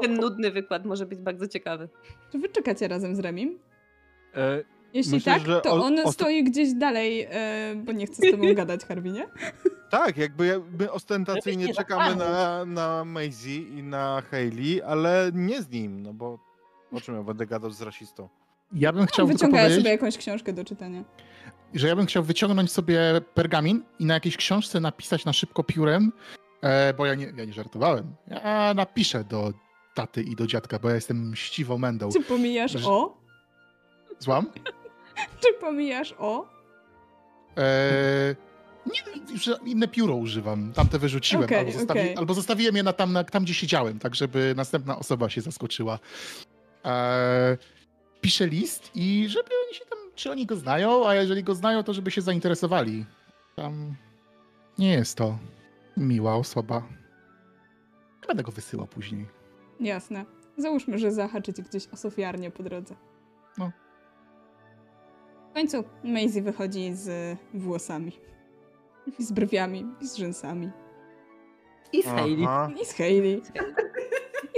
ten 0.00 0.14
nudny 0.14 0.50
wykład 0.50 0.84
może 0.84 1.06
być 1.06 1.18
bardzo 1.18 1.48
ciekawy. 1.48 1.88
Czy 2.32 2.38
wy 2.38 2.48
czekacie 2.48 2.88
razem 2.88 3.16
z 3.16 3.18
Remim? 3.18 3.58
E, 4.34 4.62
Jeśli 4.94 5.12
Myślę, 5.12 5.32
tak, 5.32 5.46
że 5.46 5.60
to 5.60 5.70
o- 5.72 5.84
on 5.84 5.94
osta- 5.98 6.12
stoi 6.12 6.44
gdzieś 6.44 6.74
dalej, 6.74 7.26
e, 7.30 7.74
bo 7.76 7.92
nie 7.92 8.06
chce 8.06 8.28
z 8.28 8.30
tobą 8.30 8.54
gadać, 8.54 8.84
Harwinie. 8.84 9.26
tak, 9.90 10.16
jakby 10.16 10.46
ja- 10.46 10.60
my 10.78 10.92
ostentacyjnie 10.92 11.74
czekamy 11.74 12.10
zapalił. 12.10 12.18
na, 12.34 12.64
na 12.64 13.04
Maisie 13.04 13.56
i 13.78 13.82
na 13.82 14.22
Hailey, 14.30 14.82
ale 14.82 15.30
nie 15.34 15.62
z 15.62 15.70
nim, 15.70 16.02
no 16.02 16.12
bo 16.14 16.38
o 16.92 17.00
czym 17.00 17.14
ja 17.14 17.22
będę 17.22 17.46
gadał 17.46 17.70
z 17.70 17.82
rasistą? 17.82 18.28
Ja 18.72 18.92
bym 18.92 19.06
chciał 19.06 19.26
powiedzieć, 19.28 19.74
sobie 19.76 19.90
jakąś 19.90 20.18
książkę 20.18 20.52
do 20.52 20.64
czytania. 20.64 21.04
że 21.74 21.88
ja 21.88 21.96
bym 21.96 22.06
chciał 22.06 22.22
wyciągnąć 22.22 22.72
sobie 22.72 23.00
pergamin 23.34 23.82
i 23.98 24.04
na 24.06 24.14
jakiejś 24.14 24.36
książce 24.36 24.80
napisać 24.80 25.24
na 25.24 25.32
szybko 25.32 25.64
piórem, 25.64 26.12
e, 26.62 26.94
bo 26.94 27.06
ja 27.06 27.14
nie, 27.14 27.32
ja 27.36 27.44
nie 27.44 27.52
żartowałem. 27.52 28.14
Ja 28.28 28.74
napiszę 28.74 29.24
do 29.24 29.52
taty 29.94 30.22
i 30.22 30.36
do 30.36 30.46
dziadka, 30.46 30.78
bo 30.78 30.88
ja 30.88 30.94
jestem 30.94 31.30
mściwą 31.30 31.78
mędą. 31.78 32.08
Czy 32.12 32.20
pomijasz 32.22 32.72
Że- 32.72 32.88
o? 32.88 33.20
Złam? 34.18 34.46
Czy 35.40 35.52
pomijasz 35.60 36.14
o? 36.18 36.48
E, 37.58 38.36
nie, 38.86 39.38
że 39.38 39.58
inne 39.64 39.88
pióro 39.88 40.14
używam. 40.14 40.72
Tamte 40.72 40.98
wyrzuciłem, 40.98 41.44
Okej, 41.44 41.58
albo, 41.58 41.72
zostawi, 41.72 42.00
okej. 42.00 42.16
albo 42.16 42.34
zostawiłem 42.34 42.76
je 42.76 42.82
na 42.82 42.92
tam, 42.92 43.12
na, 43.12 43.24
tam, 43.24 43.44
gdzie 43.44 43.54
siedziałem, 43.54 43.98
tak 43.98 44.14
żeby 44.14 44.54
następna 44.56 44.98
osoba 44.98 45.28
się 45.28 45.40
zaskoczyła. 45.40 45.98
E, 46.84 47.56
piszę 48.20 48.46
list 48.46 48.90
i 48.94 49.26
żeby 49.28 49.48
oni 49.66 49.74
się 49.74 49.84
tam, 49.90 49.98
czy 50.14 50.30
oni 50.30 50.46
go 50.46 50.56
znają, 50.56 51.08
a 51.08 51.14
jeżeli 51.14 51.44
go 51.44 51.54
znają, 51.54 51.82
to 51.82 51.94
żeby 51.94 52.10
się 52.10 52.20
zainteresowali. 52.22 53.06
Tam 53.56 53.94
nie 54.78 54.92
jest 54.92 55.16
to 55.16 55.38
miła 55.96 56.34
osoba. 56.36 56.82
Będę 58.26 58.42
go 58.42 58.52
wysyłał 58.52 58.86
później. 58.86 59.26
Jasne. 59.80 60.24
Załóżmy, 60.56 60.98
że 60.98 61.12
zahaczy 61.12 61.52
ci 61.52 61.62
gdzieś 61.62 61.86
o 61.92 61.96
Sofiarnię 61.96 62.50
po 62.50 62.62
drodze. 62.62 62.94
No. 63.58 63.70
W 65.50 65.52
końcu 65.54 65.84
Maisie 66.04 66.42
wychodzi 66.42 66.94
z 66.94 67.38
włosami. 67.54 68.12
I 69.18 69.24
z 69.24 69.32
brwiami, 69.32 69.86
i 70.00 70.08
z 70.08 70.14
rzęsami. 70.16 70.70
I 71.92 72.02
z 72.02 72.06
Hailey. 72.06 72.46
I 72.82 72.86
z 72.86 72.92
Hailey. 72.94 73.42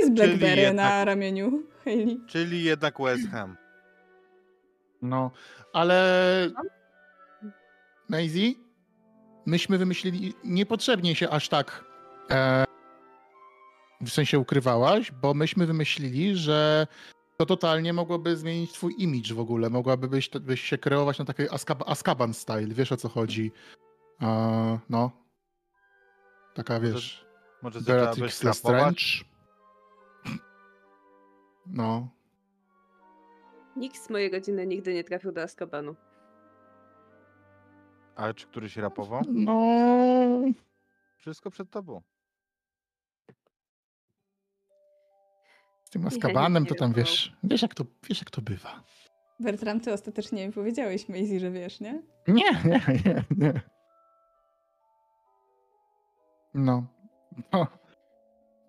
I 0.03 0.05
z 0.07 0.11
Blackberry 0.11 0.63
jednak- 0.63 0.77
na 0.91 1.05
ramieniu 1.05 1.63
Hailey. 1.85 2.21
czyli 2.29 2.65
jednak 2.65 3.01
West 3.01 3.29
Ham. 3.31 3.57
No, 5.03 5.31
ale 5.73 6.51
Maisie, 8.09 8.55
myśmy 9.47 9.79
wymyślili, 9.79 10.35
niepotrzebnie 10.45 11.15
się 11.15 11.31
aż 11.31 11.49
tak 11.49 11.85
e, 12.31 12.65
w 14.01 14.11
sensie 14.11 14.39
ukrywałaś, 14.39 15.13
bo 15.13 15.35
myśmy 15.35 15.67
wymyślili, 15.67 16.37
że 16.37 16.87
to 17.43 17.47
totalnie 17.47 17.93
mogłoby 17.93 18.37
zmienić 18.37 18.73
twój 18.73 18.95
imidż 18.99 19.33
w 19.33 19.41
ogóle. 19.41 19.71
Mogłaby 19.71 20.09
byś, 20.09 20.29
byś 20.29 20.61
się 20.61 20.79
kreować 20.79 21.19
na 21.19 21.25
takiej 21.25 21.49
Azkab- 21.49 21.83
Azkaban 21.87 22.35
style, 22.35 22.67
wiesz 22.75 22.93
o 22.93 22.97
co 22.97 23.09
chodzi. 23.09 23.53
No. 24.91 25.11
Taka, 26.55 26.75
Może 26.75 26.93
wiesz, 26.93 27.27
Może 27.63 27.81
rapować? 27.81 28.43
Lestrange. 28.43 29.03
No. 31.67 32.09
Nikt 33.77 33.97
z 33.97 34.11
mojej 34.11 34.31
rodziny 34.31 34.67
nigdy 34.67 34.95
nie 34.95 35.05
trafił 35.05 35.33
do 35.33 35.43
Azkabanu. 35.43 35.95
Ale 38.17 38.35
czy 38.35 38.47
któryś 38.47 38.77
rapował? 38.77 39.23
No. 39.29 39.55
Wszystko 41.19 41.51
przed 41.51 41.71
tobą. 41.71 42.03
Tym 45.93 46.03
Ja 46.03 46.09
Azkabanem 46.09 46.67
to 46.67 46.75
tam 46.75 46.93
wiesz, 46.93 47.33
wiesz 47.45 47.63
jak 47.63 47.75
to, 47.75 47.85
wiesz 48.09 48.19
jak 48.19 48.31
to 48.31 48.43
bywa. 48.43 48.83
Bertram, 49.41 49.81
ty 49.81 49.93
ostatecznie 49.93 50.47
mi 50.47 50.53
powiedziałeś 50.53 51.09
Maisie, 51.09 51.41
że 51.41 51.51
wiesz, 51.51 51.81
nie? 51.81 52.03
Nie, 52.29 52.53
nie, 52.65 52.81
nie, 53.05 53.25
nie. 53.37 53.61
No. 56.55 56.85
No, 57.53 57.67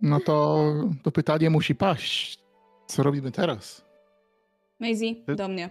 no 0.01 0.19
to, 0.19 0.63
to 1.03 1.11
pytanie 1.11 1.49
musi 1.49 1.75
paść. 1.75 2.39
Co 2.87 3.03
robimy 3.03 3.31
teraz? 3.31 3.85
Maisie, 4.79 5.15
Ty- 5.25 5.35
do 5.35 5.47
mnie. 5.47 5.69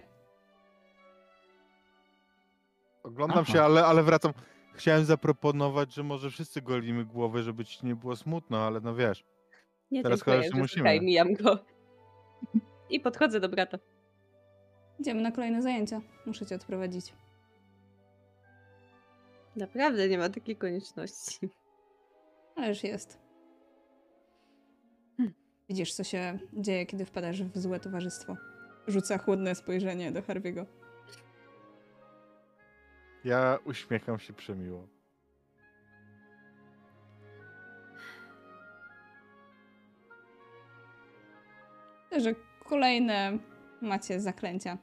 Oglądam 3.03 3.39
Aha. 3.39 3.53
się, 3.53 3.61
ale, 3.61 3.85
ale 3.85 4.03
wracam. 4.03 4.33
Chciałem 4.73 5.05
zaproponować, 5.05 5.93
że 5.93 6.03
może 6.03 6.29
wszyscy 6.29 6.61
golimy 6.61 7.05
głowy, 7.05 7.43
żeby 7.43 7.65
ci 7.65 7.85
nie 7.85 7.95
było 7.95 8.15
smutno, 8.15 8.57
ale 8.57 8.81
no 8.81 8.95
wiesz. 8.95 9.23
Nie 9.93 10.03
Teraz 10.03 10.19
dziękuję, 10.19 10.35
chyba 10.35 10.45
już 10.45 10.55
musimy. 10.55 10.79
słuchaj, 10.79 11.01
mijam 11.01 11.33
go. 11.33 11.59
I 12.89 12.99
podchodzę 12.99 13.39
do 13.39 13.49
brata. 13.49 13.79
Idziemy 14.99 15.21
na 15.21 15.31
kolejne 15.31 15.61
zajęcia. 15.61 16.01
Muszę 16.25 16.45
cię 16.45 16.55
odprowadzić. 16.55 17.13
Naprawdę 19.55 20.09
nie 20.09 20.17
ma 20.17 20.29
takiej 20.29 20.55
konieczności. 20.55 21.49
Ależ 22.55 22.83
jest. 22.83 23.19
Hmm. 25.17 25.33
Widzisz, 25.69 25.93
co 25.93 26.03
się 26.03 26.39
dzieje, 26.53 26.85
kiedy 26.85 27.05
wpadasz 27.05 27.43
w 27.43 27.57
złe 27.57 27.79
towarzystwo. 27.79 28.35
Rzuca 28.87 29.17
chłodne 29.17 29.55
spojrzenie 29.55 30.11
do 30.11 30.21
Harviego. 30.21 30.65
Ja 33.23 33.59
uśmiecham 33.65 34.19
się 34.19 34.33
przemiło. 34.33 34.87
Że 42.21 42.35
kolejne 42.65 43.37
macie 43.81 44.19
zaklęcia. 44.19 44.77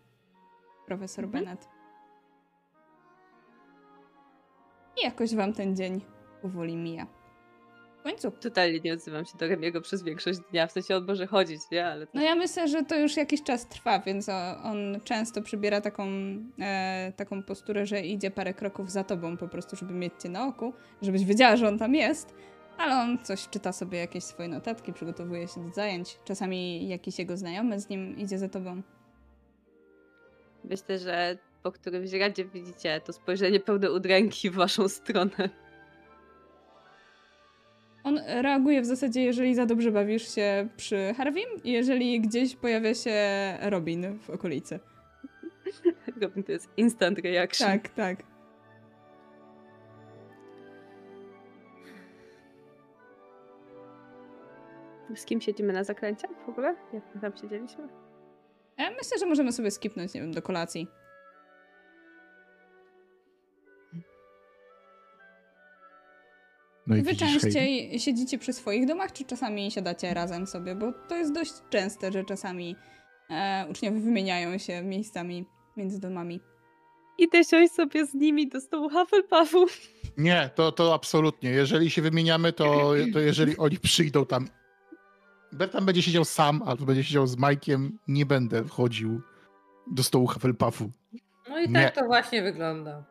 Profesor 0.87 1.25
Mhm. 1.25 1.45
Bennett. 1.45 1.69
I 5.03 5.05
jakoś 5.05 5.35
wam 5.35 5.53
ten 5.53 5.77
dzień 5.77 6.01
powoli 6.43 6.77
mija. 6.77 7.07
W 8.01 8.03
końcu. 8.03 8.31
Totalnie 8.31 8.81
nie 8.81 8.93
odzywam 8.93 9.25
się 9.25 9.39
do 9.39 9.49
Remiego 9.49 9.81
przez 9.81 10.03
większość 10.03 10.39
dnia. 10.51 10.67
W 10.67 10.73
sensie 10.73 10.97
on 10.97 11.07
może 11.07 11.27
chodzić, 11.27 11.61
nie? 11.73 11.87
Ale 11.87 12.07
to... 12.07 12.13
No 12.15 12.23
ja 12.23 12.35
myślę, 12.35 12.69
że 12.69 12.85
to 12.85 12.99
już 12.99 13.17
jakiś 13.17 13.43
czas 13.43 13.69
trwa, 13.69 13.99
więc 13.99 14.29
on 14.65 15.01
często 15.05 15.43
przybiera 15.43 15.81
taką, 15.81 16.09
e, 16.61 17.13
taką 17.17 17.43
posturę, 17.43 17.87
że 17.87 18.01
idzie 18.01 18.31
parę 18.31 18.55
kroków 18.55 18.91
za 18.91 19.05
tobą 19.05 19.37
po 19.37 19.49
prostu, 19.49 19.77
żeby 19.77 19.95
mieć 19.95 20.13
cię 20.23 20.29
na 20.29 20.47
oku, 20.47 20.73
żebyś 21.03 21.25
wiedziała, 21.25 21.57
że 21.57 21.69
on 21.69 21.79
tam 21.79 21.95
jest, 21.95 22.35
ale 22.81 23.03
on 23.03 23.19
coś 23.19 23.49
czyta 23.49 23.73
sobie 23.73 23.99
jakieś 23.99 24.25
swoje 24.25 24.49
notatki, 24.49 24.93
przygotowuje 24.93 25.49
się 25.49 25.65
do 25.67 25.75
zajęć. 25.75 26.19
Czasami 26.25 26.89
jakiś 26.89 27.19
jego 27.19 27.37
znajomy 27.37 27.81
z 27.81 27.89
nim 27.89 28.19
idzie 28.19 28.39
za 28.39 28.49
tobą. 28.49 28.83
Myślę, 30.65 30.99
że 30.99 31.39
po 31.63 31.73
którymś 31.73 32.13
radzie 32.13 32.45
widzicie 32.45 33.01
to 33.01 33.13
spojrzenie 33.13 33.61
pełne 33.61 33.93
udręki 33.93 34.51
w 34.51 34.55
waszą 34.55 34.89
stronę. 34.89 35.51
On 38.05 38.19
reaguje 38.27 38.83
w 38.83 38.87
zasadzie, 38.87 39.23
jeżeli 39.23 39.55
za 39.55 39.67
dobrze 39.67 39.93
bawisz 39.93 40.35
się 40.35 40.69
przy 40.77 41.15
Harvim 41.17 41.49
i 41.65 41.73
jeżeli 41.73 42.21
gdzieś 42.21 42.57
pojawia 42.57 42.95
się 42.95 43.15
Robin 43.61 44.19
w 44.19 44.31
okolicy. 44.31 44.81
Robin 46.23 46.43
to 46.43 46.53
jest 46.53 46.69
instant 46.77 47.19
reaction. 47.19 47.69
Tak, 47.69 47.89
tak. 47.89 48.30
Z 55.15 55.25
kim 55.25 55.41
siedzimy 55.41 55.73
na 55.73 55.85
zakręciach 55.85 56.31
w 56.47 56.49
ogóle? 56.49 56.77
Jak 56.93 57.03
my 57.15 57.21
tam 57.21 57.37
siedzieliśmy? 57.37 57.89
E, 58.77 58.91
Myślę, 58.91 59.19
że 59.19 59.27
możemy 59.27 59.53
sobie 59.53 59.71
skipnąć, 59.71 60.15
nie 60.15 60.21
wiem, 60.21 60.33
do 60.33 60.43
kolacji. 60.43 60.89
No 66.87 66.97
i 66.97 67.03
Wy 67.03 67.17
częściej 67.17 68.01
siedzicie 68.01 68.39
przy 68.39 68.53
swoich 68.53 68.87
domach, 68.87 69.13
czy 69.13 69.25
czasami 69.25 69.71
siadacie 69.71 70.15
razem 70.15 70.47
sobie? 70.47 70.75
Bo 70.75 70.93
to 71.09 71.17
jest 71.17 71.33
dość 71.33 71.53
częste, 71.71 72.13
że 72.13 72.25
czasami 72.25 72.77
e, 73.31 73.67
uczniowie 73.71 74.01
wymieniają 74.01 74.59
się 74.59 74.83
miejscami 74.83 75.45
między 75.77 76.01
domami. 76.01 76.41
Idę 77.19 77.45
siąść 77.45 77.73
sobie 77.73 78.07
z 78.07 78.15
nimi 78.15 78.49
do 78.49 78.61
stołu 78.61 78.91
Hufflepuffu. 78.91 79.67
Nie, 80.17 80.51
to, 80.55 80.73
to 80.73 80.95
absolutnie. 80.95 81.51
Jeżeli 81.51 81.91
się 81.91 82.03
wymieniamy, 82.03 82.53
to, 82.53 82.93
to 83.13 83.21
jeżeli 83.21 83.57
oni 83.57 83.79
przyjdą 83.79 84.27
tam. 84.27 84.49
Bertan 85.53 85.87
będzie 85.87 86.03
siedział 86.03 86.25
sam, 86.25 86.63
albo 86.67 86.85
będzie 86.85 87.05
siedział 87.05 87.27
z 87.27 87.37
Majkiem, 87.37 87.99
nie 88.09 88.27
będę 88.27 88.65
wchodził 88.65 89.21
do 89.91 90.03
stołu 90.03 90.27
Hufflepuffu. 90.27 90.91
No 91.49 91.59
i 91.61 91.69
Nie. 91.69 91.75
tak 91.85 91.95
to 91.95 92.05
właśnie 92.07 92.43
wygląda. 92.43 93.05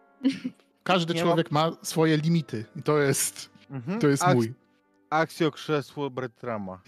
Każdy 0.84 1.14
Nie 1.14 1.22
człowiek 1.22 1.52
ma 1.52 1.72
swoje 1.82 2.18
limity. 2.18 2.66
I 2.76 2.84
to 2.84 3.00
jest, 3.00 3.50
Mhm. 3.70 4.00
to 4.00 4.08
jest 4.08 4.24
Ak- 4.24 4.36
mój. 4.36 4.54
Akcjo 5.10 5.52
krzesło 5.52 6.10
Bertrama. 6.10 6.82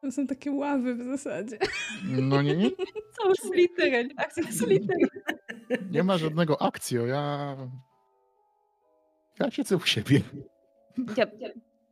To 0.00 0.12
są 0.12 0.26
takie 0.26 0.52
ławy 0.52 0.94
w 0.94 1.02
zasadzie. 1.02 1.58
No 2.04 2.42
nie, 2.42 2.56
nie, 2.56 2.70
Cały 3.22 3.34
Slytherin. 3.36 4.08
Akcja 4.16 4.42
Slytherin. 4.52 5.08
nie 5.90 6.02
ma 6.02 6.18
żadnego 6.18 6.62
akcjo. 6.62 7.06
Ja. 7.06 7.56
Ja 9.44 9.50
siedzę 9.50 9.76
u 9.76 9.80
siebie. 9.80 10.20
Ja, 11.16 11.26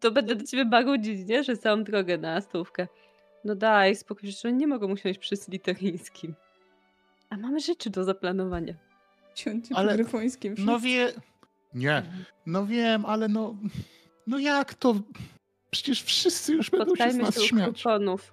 to 0.00 0.10
będę 0.10 0.34
do 0.34 0.44
ciebie 0.44 0.64
barudzić, 0.64 1.28
nie? 1.28 1.44
Że 1.44 1.56
całą 1.56 1.84
drogę 1.84 2.18
na 2.18 2.40
stołówkę. 2.40 2.88
No 3.44 3.54
daj 3.54 3.96
spokój, 3.96 4.30
że 4.30 4.48
oni 4.48 4.56
nie 4.58 4.66
mogą 4.66 4.92
usiąść 4.92 5.18
przy 5.18 5.36
Slytherińskim. 5.36 6.34
A 7.30 7.36
mamy 7.36 7.60
rzeczy 7.60 7.90
do 7.90 8.04
zaplanowania. 8.04 8.74
Ciącie 9.34 9.74
Ale- 9.76 9.88
ale... 9.88 9.94
gryfońskim. 9.96 10.54
No 10.58 10.78
wie. 10.80 11.12
Nie. 11.74 12.02
No 12.46 12.66
wiem, 12.66 13.06
ale 13.06 13.28
no. 13.28 13.56
No 14.26 14.38
jak 14.38 14.74
to? 14.74 14.94
Przecież 15.70 16.02
wszyscy 16.02 16.52
już 16.52 16.70
będą 16.70 16.84
się 16.86 16.90
z 16.90 16.94
Spotkajmy 16.98 17.22
nas 17.22 17.34
się 17.34 17.40
śmiać. 17.48 17.82
krukonów. 17.82 18.32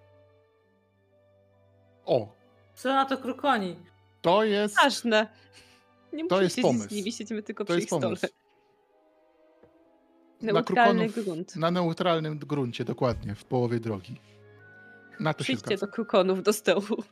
O, 2.06 2.28
Co 2.76 2.90
na 2.90 3.06
to 3.06 3.18
krukoni? 3.18 3.76
to 4.22 4.44
jest. 4.44 4.76
Ważne. 4.76 5.28
Nie 6.14 6.24
musimy 6.24 6.44
jest 6.44 6.62
pomysł. 6.62 6.90
z 6.90 6.92
nimi, 6.92 7.12
siedzimy 7.12 7.44
tylko 7.44 7.66
To 7.66 7.68
przy 7.68 7.74
jest 7.76 7.84
ich 7.84 7.90
stole. 7.90 8.02
pomysł. 8.02 8.28
Na 10.42 10.54
Neutralny 10.54 11.06
krukonów, 11.10 11.26
grunt. 11.26 11.56
na 11.56 11.72
neutralnym 11.72 12.40
gruncie, 12.40 12.86
dokładnie, 12.86 13.36
w 13.36 13.46
połowie 13.46 13.80
drogi. 13.80 14.22
Na 15.20 15.34
to 15.34 15.40
się 15.40 15.44
Przyjdźcie 15.44 15.66
zgadza. 15.68 15.86
do 15.86 15.92
krukonów 15.92 16.44
do 16.44 16.54
stołu. 16.54 17.04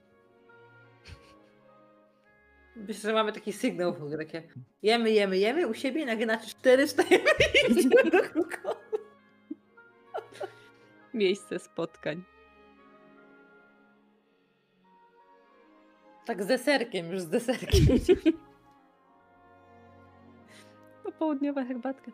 Myślę, 2.76 3.10
że 3.10 3.14
mamy 3.14 3.32
taki 3.34 3.54
sygnał 3.54 3.94
w 3.94 3.98
ogóle, 3.98 4.18
takie 4.18 4.44
jemy, 4.84 5.12
jemy, 5.12 5.38
jemy, 5.38 5.68
u 5.68 5.74
siebie 5.74 6.02
i 6.02 6.06
nagle 6.06 6.26
na 6.26 6.38
cztery 6.38 6.88
wstajemy 6.88 7.30
i 7.68 7.72
idziemy 7.72 8.12
do 8.12 8.22
krukoni. 8.30 8.76
Miejsce 11.14 11.60
spotkań. 11.60 12.24
Tak 16.26 16.44
z 16.44 16.46
deserkiem, 16.48 17.12
już 17.12 17.22
z 17.22 17.30
deserkiem. 17.30 17.86
Popołudniowa 21.04 21.66
herbatka. 21.66 22.12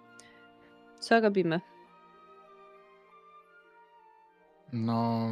Co 1.02 1.20
robimy? 1.20 1.62
No, 4.74 5.28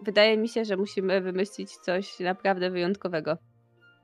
Wydaje 0.00 0.36
mi 0.36 0.48
się, 0.48 0.64
że 0.64 0.76
musimy 0.76 1.20
wymyślić 1.20 1.76
coś 1.76 2.20
naprawdę 2.20 2.70
wyjątkowego. 2.70 3.36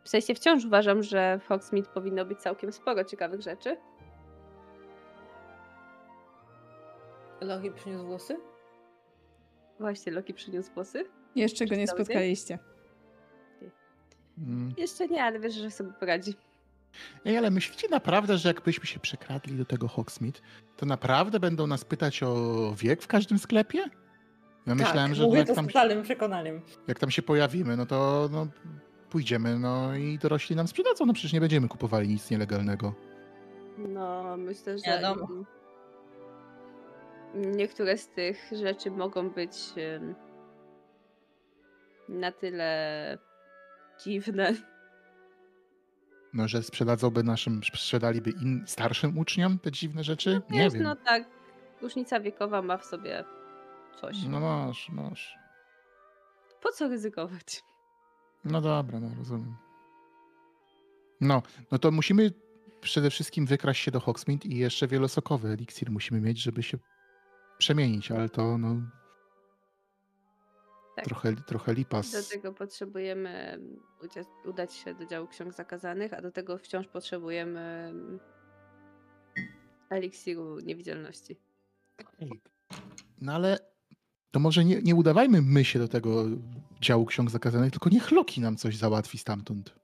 W 0.05 0.09
sensie 0.09 0.35
wciąż 0.35 0.65
uważam, 0.65 1.03
że 1.03 1.39
w 1.39 1.47
Hogsmeade 1.47 1.89
powinno 1.95 2.25
być 2.25 2.39
całkiem 2.39 2.73
sporo 2.73 3.05
ciekawych 3.05 3.41
rzeczy. 3.41 3.77
Loki 7.41 7.71
przyniósł 7.71 8.07
włosy? 8.07 8.37
Właśnie 9.81 10.13
Loki 10.13 10.35
przyniósł 10.35 10.73
włosy. 10.73 11.05
Jeszcze 11.37 11.67
go 11.67 11.75
nie 11.75 11.87
spotkaliście. 11.87 12.59
mm. 14.39 14.75
Jeszcze 14.77 15.09
nie, 15.09 15.25
ale 15.25 15.41
wiesz, 15.41 15.55
że 15.55 15.71
sobie 15.71 15.93
poradzi. 15.93 16.35
Ej, 17.25 17.39
ale 17.39 17.51
myślicie 17.51 17.89
naprawdę, 17.89 18.39
że 18.39 18.49
jakbyśmy 18.49 18.87
się 18.87 19.01
przekradli 19.01 19.57
do 19.57 19.65
tego 19.65 19.89
Hogsmeade, 19.89 20.41
to 20.77 20.87
naprawdę 20.87 21.41
będą 21.41 21.67
nas 21.67 21.85
pytać 21.85 22.23
o 22.23 22.35
wiek 22.77 23.03
w 23.03 23.07
każdym 23.07 23.39
sklepie? 23.39 23.85
Ja 24.67 24.75
myślałem, 24.75 25.11
tak, 25.11 25.15
że 25.15 25.25
mówię 25.25 25.39
jak 25.39 25.49
to 25.49 25.55
tam, 25.55 25.65
z 25.65 25.69
totalnym 25.69 26.03
przekonaniem. 26.03 26.61
jak 26.89 26.99
tam 26.99 27.11
się 27.11 27.23
pojawimy, 27.23 27.77
no 27.77 27.87
to 27.87 28.29
no, 28.33 28.47
pójdziemy, 29.11 29.59
no 29.59 29.97
i 29.97 30.19
dorośli 30.19 30.57
nam 30.57 30.69
sprzedadzą, 30.69 31.07
no 31.07 31.13
przecież 31.13 31.33
nie 31.33 31.41
będziemy 31.41 31.69
kupowali 31.69 32.09
nic 32.09 32.31
nielegalnego. 32.31 32.95
No, 33.79 34.37
myślę, 34.37 34.79
że 34.79 34.85
Wiadomo. 34.87 35.29
niektóre 37.35 37.99
z 37.99 38.09
tych 38.09 38.51
rzeczy 38.53 38.91
mogą 38.91 39.31
być 39.31 39.55
na 42.09 42.33
tyle 42.33 43.19
dziwne. 44.05 44.55
No, 46.33 46.49
że 46.49 46.63
sprzedadzą 46.63 47.11
naszym, 47.11 47.61
sprzedaliby 47.65 48.31
in, 48.31 48.65
starszym 48.67 49.19
uczniom 49.19 49.59
te 49.59 49.73
dziwne 49.73 50.05
rzeczy? 50.05 50.43
nie 50.51 50.61
Wiesz, 50.61 50.73
wiem. 50.73 50.83
no 50.83 50.97
tak, 50.97 51.25
różnica 51.83 52.21
wiekowa 52.21 52.63
ma 52.63 52.77
w 52.77 52.85
sobie 52.85 53.25
coś. 54.01 54.17
No 54.29 54.41
masz, 54.41 54.89
masz. 54.89 55.35
Po 56.63 56.73
co 56.73 56.89
ryzykować? 56.89 57.63
No 58.45 58.61
dobra, 58.61 59.01
no 59.01 59.11
rozumiem. 59.19 59.57
No, 61.21 61.43
no 61.73 61.79
to 61.79 61.91
musimy 61.91 62.33
przede 62.81 63.11
wszystkim 63.11 63.47
wykraść 63.47 63.85
się 63.85 63.91
do 63.91 64.01
Hogsmeade 64.01 64.49
i 64.49 64.57
jeszcze 64.57 64.87
wielosokowy 64.87 65.49
eliksir 65.49 65.91
musimy 65.91 66.21
mieć, 66.21 66.43
żeby 66.43 66.63
się 66.63 66.79
przemienić, 67.59 68.11
ale 68.11 68.29
to 68.29 68.59
no... 68.59 68.77
Tak. 71.01 71.09
trochę, 71.09 71.37
trochę 71.37 71.75
lipa. 71.75 72.01
Do 72.01 72.29
tego 72.31 72.53
potrzebujemy 72.53 73.61
udać 74.45 74.75
się 74.75 74.95
do 74.95 75.07
działu 75.07 75.29
ksiąg 75.29 75.55
zakazanych, 75.55 76.13
a 76.13 76.23
do 76.23 76.33
tego 76.33 76.59
wciąż 76.59 76.87
potrzebujemy 76.87 77.93
eliksiru 79.91 80.61
niewidzialności. 80.61 81.37
No 83.21 83.33
ale 83.33 83.59
to 84.31 84.41
może 84.41 84.65
nie, 84.65 84.83
nie 84.83 84.95
udawajmy 84.95 85.43
my 85.43 85.65
się 85.65 85.79
do 85.79 85.89
tego 85.89 86.25
działu 86.81 87.07
ksiąg 87.07 87.31
zakazanych, 87.31 87.71
tylko 87.71 87.91
niech 87.91 88.11
Loki 88.11 88.41
nam 88.41 88.57
coś 88.57 88.77
załatwi 88.77 89.19
stamtąd. 89.19 89.75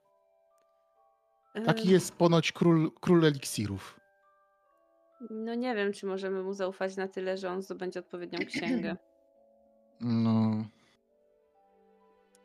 Taki 1.65 1.89
jest 1.89 2.15
ponoć 2.15 2.51
król, 2.51 2.91
król 3.01 3.25
eliksirów. 3.25 3.99
No 5.29 5.55
nie 5.55 5.75
wiem, 5.75 5.93
czy 5.93 6.05
możemy 6.05 6.43
mu 6.43 6.53
zaufać 6.53 6.95
na 6.95 7.07
tyle, 7.07 7.37
że 7.37 7.49
on 7.49 7.61
zdobędzie 7.61 7.99
odpowiednią 7.99 8.39
księgę. 8.45 8.97
No, 10.01 10.65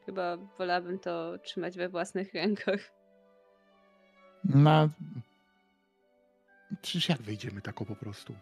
Chyba 0.06 0.36
wolałabym 0.36 0.98
to 0.98 1.38
trzymać 1.38 1.76
we 1.76 1.88
własnych 1.88 2.34
rękach. 2.34 2.92
na... 4.44 4.88
Przecież 6.82 7.08
jak 7.08 7.22
wejdziemy 7.22 7.60
tako 7.62 7.84
po 7.84 7.96
prostu? 7.96 8.34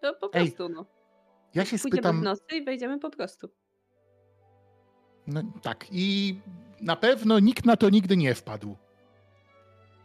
To 0.00 0.14
po 0.14 0.30
Ej, 0.32 0.52
prostu, 0.52 0.68
no. 0.68 0.86
Ja 1.54 1.64
się 1.64 1.78
Pójdziemy 1.78 1.90
w 1.90 1.94
spytam... 1.94 2.22
nocy 2.22 2.56
i 2.56 2.64
wejdziemy 2.64 2.98
po 2.98 3.10
prostu. 3.10 3.48
No, 5.26 5.42
tak, 5.62 5.86
i 5.90 6.38
na 6.80 6.96
pewno 6.96 7.38
nikt 7.38 7.66
na 7.66 7.76
to 7.76 7.90
nigdy 7.90 8.16
nie 8.16 8.34
wpadł. 8.34 8.76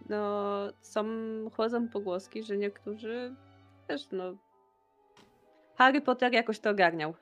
No, 0.10 0.52
są, 0.82 1.06
chodzą 1.54 1.90
pogłoski, 1.90 2.44
że 2.44 2.58
niektórzy 2.58 3.36
też, 3.88 4.08
no... 4.12 4.36
Harry 5.76 6.02
Potter 6.02 6.34
jakoś 6.34 6.60
to 6.60 6.70
ogarniał. 6.70 7.14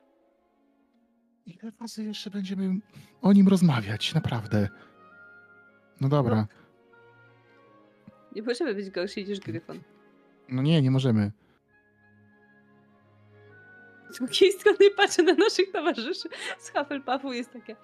Ile 1.46 1.72
razy 1.80 2.04
jeszcze 2.04 2.30
będziemy 2.30 2.80
o 3.22 3.32
nim 3.32 3.48
rozmawiać, 3.48 4.14
naprawdę? 4.14 4.68
No 6.00 6.08
dobra. 6.08 6.46
Nie 8.34 8.42
możemy 8.42 8.74
być 8.74 8.90
gorsi 8.90 9.24
niż 9.24 9.40
Gryfon. 9.40 9.80
No 10.48 10.62
nie, 10.62 10.82
nie 10.82 10.90
możemy. 10.90 11.32
Z 14.10 14.18
drugiej 14.18 14.52
strony 14.52 14.90
patrzę 14.96 15.22
na 15.22 15.34
naszych 15.34 15.72
towarzyszy 15.72 16.28
z 16.58 16.70
Hufflepuffu 16.70 17.32
jest 17.32 17.52
takie... 17.52 17.76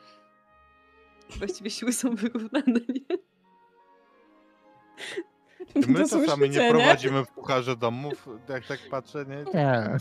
Właściwie 1.39 1.71
siły 1.71 1.93
są 1.93 2.15
wyrównane, 2.15 2.81
nie? 2.89 3.19
My 5.87 6.09
To 6.09 6.21
czasami 6.21 6.51
nie 6.51 6.71
prowadzimy 6.71 7.25
w 7.25 7.29
pucharze 7.29 7.77
domów, 7.77 8.29
jak 8.49 8.67
tak 8.67 8.81
patrzę, 8.91 9.25
nie? 9.29 9.45
Nie. 9.55 9.97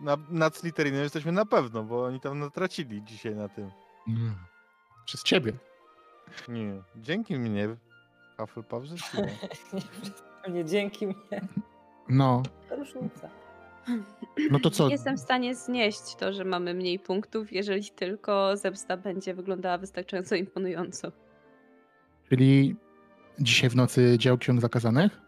Na, 0.00 0.16
nad 0.30 0.56
Slytherinem 0.56 1.02
jesteśmy 1.02 1.32
na 1.32 1.46
pewno, 1.46 1.82
bo 1.82 2.04
oni 2.04 2.20
tam 2.20 2.38
natracili 2.38 3.02
dzisiaj 3.04 3.34
na 3.34 3.48
tym. 3.48 3.70
Mm. 4.08 4.34
Przez 5.04 5.22
ciebie. 5.22 5.52
Nie, 6.48 6.82
dzięki 6.96 7.38
mnie 7.38 7.68
Hufflepuff 8.36 8.86
zyskiwał. 8.88 9.26
Nie 10.48 10.64
dzięki 10.64 11.06
mnie. 11.06 11.40
No, 12.08 12.42
To 12.68 12.76
różnica. 12.76 13.28
no 14.50 14.58
to 14.60 14.70
co? 14.70 14.88
Jestem 14.88 15.16
w 15.16 15.20
stanie 15.20 15.54
znieść 15.54 16.14
to, 16.14 16.32
że 16.32 16.44
mamy 16.44 16.74
mniej 16.74 16.98
punktów, 16.98 17.52
jeżeli 17.52 17.90
tylko 17.90 18.56
zemsta 18.56 18.96
będzie 18.96 19.34
wyglądała 19.34 19.78
wystarczająco 19.78 20.34
imponująco. 20.34 21.12
Czyli 22.28 22.76
dzisiaj 23.38 23.70
w 23.70 23.76
nocy 23.76 24.14
dział 24.18 24.38
ksiąg 24.38 24.60
zakazanych? 24.60 25.20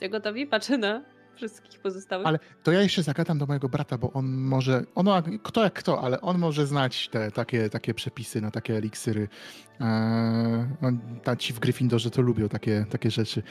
Jesteście 0.00 0.08
gotowi? 0.18 0.46
Patrzę 0.46 0.78
na 0.78 1.02
wszystkich 1.34 1.80
pozostałych. 1.80 2.26
Ale 2.26 2.38
to 2.62 2.72
ja 2.72 2.82
jeszcze 2.82 3.02
zagadam 3.02 3.38
do 3.38 3.46
mojego 3.46 3.68
brata, 3.68 3.98
bo 3.98 4.12
on 4.12 4.26
może, 4.26 4.84
ono, 4.94 5.22
kto 5.42 5.64
jak 5.64 5.72
kto, 5.72 6.02
ale 6.02 6.20
on 6.20 6.38
może 6.38 6.66
znać 6.66 7.08
te 7.08 7.30
takie, 7.30 7.70
takie 7.70 7.94
przepisy 7.94 8.40
na 8.40 8.50
takie 8.50 8.76
eliksiry. 8.76 9.28
Eee, 9.80 9.86
on, 10.82 11.20
ta 11.22 11.36
ci 11.36 11.52
w 11.52 11.58
Gryffindorze 11.58 12.10
to 12.10 12.22
lubią 12.22 12.48
takie, 12.48 12.86
takie 12.90 13.10
rzeczy. 13.10 13.42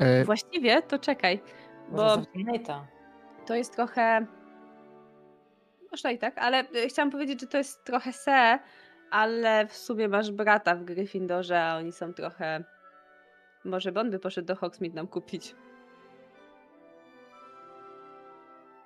Eee, 0.00 0.24
Właściwie 0.24 0.82
to 0.82 0.98
czekaj, 0.98 1.42
bo 1.92 2.16
Nate'a. 2.16 2.80
to 3.46 3.54
jest 3.54 3.74
trochę. 3.76 4.26
Można 5.90 6.10
i 6.10 6.18
tak, 6.18 6.38
ale 6.38 6.64
y, 6.74 6.88
chciałam 6.88 7.10
powiedzieć, 7.10 7.40
że 7.40 7.46
to 7.46 7.58
jest 7.58 7.84
trochę 7.84 8.12
se, 8.12 8.58
ale 9.10 9.66
w 9.66 9.76
sumie 9.76 10.08
masz 10.08 10.30
brata 10.32 10.74
w 10.74 10.84
Gryffindorze, 10.84 11.64
a 11.64 11.76
oni 11.76 11.92
są 11.92 12.14
trochę. 12.14 12.64
Może 13.64 13.94
on 13.94 14.10
by 14.10 14.18
poszedł 14.18 14.46
do 14.46 14.56
Hogsmeade 14.56 14.94
nam 14.94 15.06
kupić. 15.06 15.54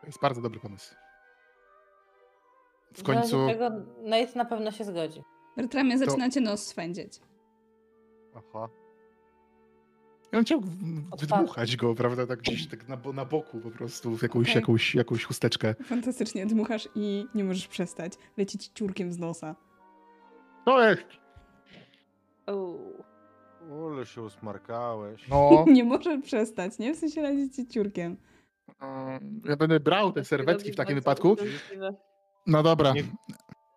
To 0.07 0.09
jest 0.09 0.21
bardzo 0.21 0.41
dobry 0.41 0.61
pomysł. 0.61 0.95
W 2.95 3.03
końcu, 3.03 3.47
tego 3.47 3.71
Nate 4.03 4.33
na 4.37 4.45
pewno 4.45 4.71
się 4.71 4.85
zgodzi. 4.85 5.23
Bertramie, 5.57 5.99
zaczynacie 5.99 6.41
nos 6.41 6.67
swędzić. 6.67 7.21
Aha. 8.35 8.69
ja 10.33 10.39
bym 10.39 10.45
chciał 10.45 10.61
wydmuchać 11.19 11.77
go, 11.77 11.95
prawda, 11.95 12.27
tak 12.27 12.39
gdzieś 12.39 12.67
tak 12.67 12.89
na, 12.89 12.99
na 13.13 13.25
boku 13.25 13.61
po 13.61 13.71
prostu, 13.71 14.17
w 14.17 14.23
jakąś, 14.23 14.51
Okej. 14.51 14.61
jakąś, 14.61 14.95
jakąś 14.95 15.25
chusteczkę. 15.25 15.75
Fantastycznie 15.85 16.47
dmuchasz 16.47 16.89
i 16.95 17.27
nie 17.35 17.45
możesz 17.45 17.69
przestać. 17.69 18.13
Leci 18.37 18.59
ci 18.59 18.71
ciurkiem 18.75 19.13
z 19.13 19.19
nosa. 19.19 19.57
To 20.65 20.89
jest! 20.89 21.07
Ule 23.71 24.07
się 24.07 24.23
usmarkałeś. 24.23 25.29
No, 25.29 25.65
Nie 25.73 25.85
możesz 25.85 26.23
przestać, 26.25 26.79
nie? 26.79 26.95
W 26.95 26.99
sensie 26.99 27.23
leci 27.23 27.51
ci 27.51 27.67
ciurkiem. 27.67 28.17
Ja 29.45 29.57
będę 29.57 29.81
brał 29.81 30.13
te 30.13 30.25
serwetki 30.25 30.73
w 30.73 30.77
takim 30.77 30.95
wypadku. 30.95 31.37
No 32.47 32.63
dobra. 32.63 32.93
Nie- 32.93 33.03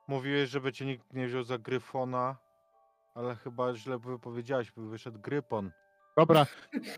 Mówiłeś, 0.07 0.49
żeby 0.49 0.71
cię 0.73 0.85
nikt 0.85 1.13
nie 1.13 1.27
wziął 1.27 1.43
za 1.43 1.57
Gryfona, 1.57 2.37
ale 3.15 3.35
chyba 3.35 3.75
źle 3.75 3.99
wypowiedziałeś, 3.99 4.71
by 4.71 4.89
wyszedł 4.89 5.19
Grypon. 5.19 5.71
Dobra, 6.17 6.45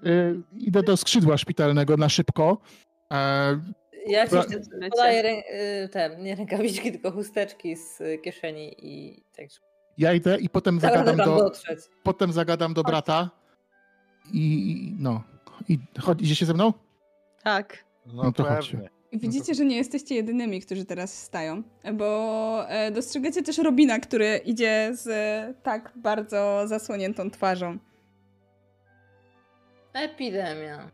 y, 0.05 0.41
idę 0.57 0.83
do 0.83 0.97
skrzydła 0.97 1.37
szpitalnego 1.37 1.97
na 1.97 2.09
szybko. 2.09 2.57
E, 3.11 3.59
Ja 4.07 4.27
ci 4.27 4.35
podaję 4.91 5.23
rę- 5.23 5.53
y, 5.85 5.89
te, 5.89 6.17
nie 6.19 6.35
rękawiczki, 6.35 6.91
tylko 6.91 7.11
chusteczki 7.11 7.75
z 7.75 8.01
y, 8.01 8.17
kieszeni 8.23 8.75
i 8.77 9.23
tak. 9.37 9.45
ja 9.97 10.13
idę 10.13 10.37
i 10.39 10.49
potem 10.49 10.79
Zagadam 10.79 11.05
zagadam 11.05 11.35
do, 11.37 11.43
dotrzeć. 11.43 11.79
potem 12.03 12.31
zagadam 12.31 12.73
do 12.73 12.83
brata 12.83 13.29
i 14.33 14.71
i- 14.71 14.95
no. 14.99 15.23
I 15.69 15.79
chodź, 16.01 16.21
idziecie 16.21 16.45
ze 16.45 16.53
mną? 16.53 16.73
Tak. 17.43 17.77
No, 18.05 18.23
No 18.23 18.31
to 18.31 18.43
pewnie. 18.43 18.55
chodźcie. 18.57 18.89
I 19.11 19.19
Widzicie, 19.19 19.53
że 19.55 19.65
nie 19.65 19.75
jesteście 19.77 20.15
jedynymi, 20.15 20.61
którzy 20.61 20.85
teraz 20.85 21.23
stają, 21.23 21.63
bo 21.93 22.65
e, 22.69 22.91
dostrzegacie 22.91 23.43
też 23.43 23.57
Robina, 23.57 23.99
który 23.99 24.37
idzie 24.45 24.89
z 24.93 25.07
e, 25.07 25.53
tak 25.63 25.91
bardzo 25.95 26.67
zasłoniętą 26.67 27.29
twarzą. 27.31 27.77
Epidemia. 29.93 30.91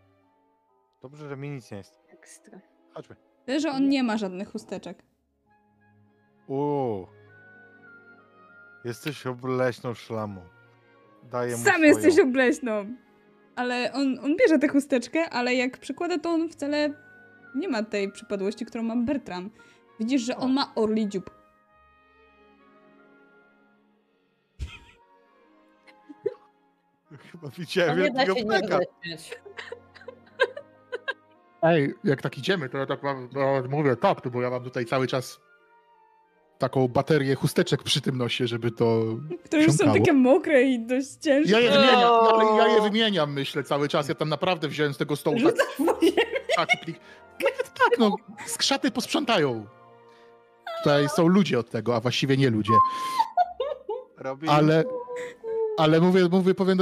Dobrze, 1.02 1.30
że 1.30 1.38
mi 1.38 1.50
nic 1.50 1.72
nie 1.72 1.78
jest. 1.78 2.00
Ekstra. 2.10 2.60
Chodźmy. 2.94 3.16
Tyle, 3.46 3.60
że 3.60 3.70
on 3.72 3.90
nie 3.90 4.04
ma 4.04 4.18
żadnych 4.18 4.52
chusteczek. 4.52 5.04
Uuu. 6.48 7.08
Jesteś 8.86 9.28
obleśną 9.28 9.94
szlamą. 9.94 10.42
Daję 11.24 11.58
mu 11.58 11.64
Sam 11.64 11.84
jesteś 11.84 12.20
obleśną! 12.20 12.86
Ale 13.58 13.92
on, 13.94 14.20
on 14.24 14.36
bierze 14.38 14.60
tę 14.60 14.68
chusteczkę, 14.68 15.30
ale 15.30 15.56
jak 15.56 15.78
przykłada, 15.78 16.20
to 16.20 16.30
on 16.30 16.50
wcale 16.50 16.94
nie 17.56 17.70
ma 17.70 17.84
tej 17.84 18.12
przypadłości, 18.12 18.66
którą 18.66 18.84
ma 18.84 18.96
Bertram. 18.96 19.50
Widzisz, 20.00 20.22
że 20.22 20.38
on 20.38 20.54
ma 20.54 20.72
orli 20.76 21.10
dziób. 21.10 21.38
Chyba 27.32 27.50
widziałem 27.58 28.14
peka. 28.48 28.78
roześmiać. 28.78 29.40
Ej, 31.62 31.94
jak 32.04 32.22
tak 32.22 32.38
idziemy, 32.38 32.70
to 32.70 32.78
ja 32.78 32.86
tak 32.86 33.04
mam, 33.04 33.30
no, 33.34 33.64
mówię 33.70 33.96
tak, 33.96 34.26
no 34.26 34.32
bo 34.32 34.42
ja 34.42 34.50
mam 34.50 34.64
tutaj 34.64 34.86
cały 34.86 35.08
czas 35.08 35.40
taką 36.58 36.88
baterię 36.88 37.36
chusteczek 37.36 37.84
przy 37.84 38.02
tym 38.02 38.18
nosie, 38.18 38.48
żeby 38.48 38.72
to 38.72 39.04
Które 39.46 39.64
już 39.64 39.74
są 39.74 39.94
takie 39.94 40.14
mokre 40.14 40.64
i 40.64 40.86
dość 40.86 41.14
ciężkie. 41.22 41.52
Ja 41.52 41.60
je 41.60 41.72
wymieniam, 41.72 42.12
ale 42.14 42.58
ja 42.58 42.68
je 42.76 42.82
wymieniam, 42.82 43.34
myślę, 43.34 43.64
cały 43.64 43.88
czas. 43.88 44.10
Ja 44.10 44.16
tam 44.16 44.30
naprawdę 44.30 44.68
wziąłem 44.68 44.94
z 44.94 44.98
tego 44.98 45.16
stołu 45.16 45.38
tak, 45.38 45.56
Rzucam 45.78 45.98
taki 46.58 46.78
plik. 46.78 47.00
Nawet 47.44 47.74
tak, 47.74 48.00
no, 48.00 48.16
skrzaty 48.46 48.92
posprzątają. 48.92 49.66
Tutaj 50.84 51.10
są 51.10 51.28
ludzie 51.28 51.60
od 51.60 51.70
tego, 51.70 51.96
a 51.96 52.00
właściwie 52.00 52.38
nie 52.38 52.50
ludzie. 52.50 52.74
Ale, 54.48 54.84
ale 55.78 56.00
mówię, 56.02 56.28
mówię, 56.32 56.56
powiem 56.56 56.78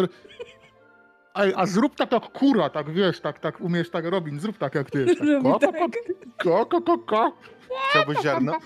Ej, 1.36 1.53
a 1.56 1.66
zrób 1.66 1.95
tak 1.95 2.12
jak 2.12 2.32
kura, 2.32 2.70
tak 2.70 2.90
wiesz, 2.91 3.20
tak, 3.22 3.40
tak 3.40 3.62
umiesz 3.62 3.90
tak 3.90 4.06
Robin, 4.06 4.40
zrób 4.40 4.57
tak 4.57 4.76
jak 4.76 4.91
ty 4.91 4.99
jest. 5.06 5.20
Tak, 5.20 5.41
ko, 5.44 5.60
ko, 5.60 6.66
ko, 6.66 6.66
ko, 6.66 6.82
ko, 6.82 6.98
ko. 6.98 7.38
Chciałbyś 7.90 8.18
ziarno? 8.22 8.57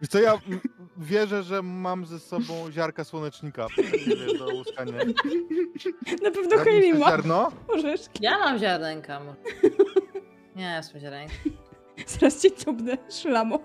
Wiesz 0.00 0.10
co, 0.10 0.20
ja 0.20 0.38
wierzę, 0.96 1.42
że 1.42 1.62
mam 1.62 2.06
ze 2.06 2.18
sobą 2.20 2.70
ziarka 2.70 3.04
słonecznika 3.04 3.66
do 4.38 4.46
łuskania. 4.54 4.92
Na 6.22 6.30
pewno 6.30 6.50
to 6.58 6.98
ma 6.98 7.08
ziarno? 7.10 7.52
orzeszki. 7.68 8.24
Ja 8.24 8.38
mam 8.38 8.58
ziarenka. 8.58 9.20
może. 9.20 9.36
Nie, 10.56 10.74
jestem 10.76 11.00
zieleni. 11.00 11.30
Zaraz 12.06 12.42
cię 12.42 12.52
ciągnę 12.52 12.98
szlamo. 13.10 13.58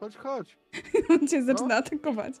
Chodź, 0.00 0.16
chodź. 0.16 0.58
On 1.10 1.28
cię 1.28 1.40
No. 1.40 1.46
zaczyna 1.46 1.76
atakować. 1.76 2.32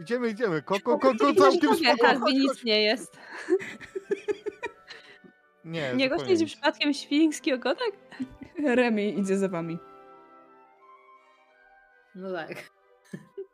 Idziemy, 0.00 0.28
idziemy. 0.28 0.62
Koko, 0.62 0.98
koko, 0.98 1.34
całkiem 1.34 1.74
spoko. 1.76 2.18
Chodź, 2.20 2.34
nic 2.34 2.48
chodź. 2.48 2.64
nie 2.64 2.82
jest. 2.82 3.16
Nie, 5.64 5.94
Nie 5.94 6.08
nic. 6.08 6.44
przypadkiem 6.46 6.94
świński 6.94 7.52
ogonek? 7.52 7.92
Remi 8.76 9.18
idzie 9.18 9.38
za 9.38 9.48
wami. 9.48 9.78
No 12.14 12.32
tak. 12.32 12.70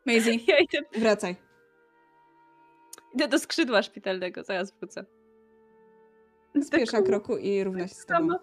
Maisie, 0.05 0.31
Ja 0.47 0.59
idę, 0.59 0.77
wracaj. 0.99 1.35
idę 3.15 3.27
do 3.27 3.39
skrzydła 3.39 3.83
szpitalnego, 3.83 4.43
zaraz 4.43 4.71
wrócę. 4.79 5.05
Spiesza 6.63 7.01
kroku 7.01 7.37
i 7.37 7.63
równa 7.63 7.87
się 7.87 7.95
z 7.95 8.05
tobą. 8.05 8.33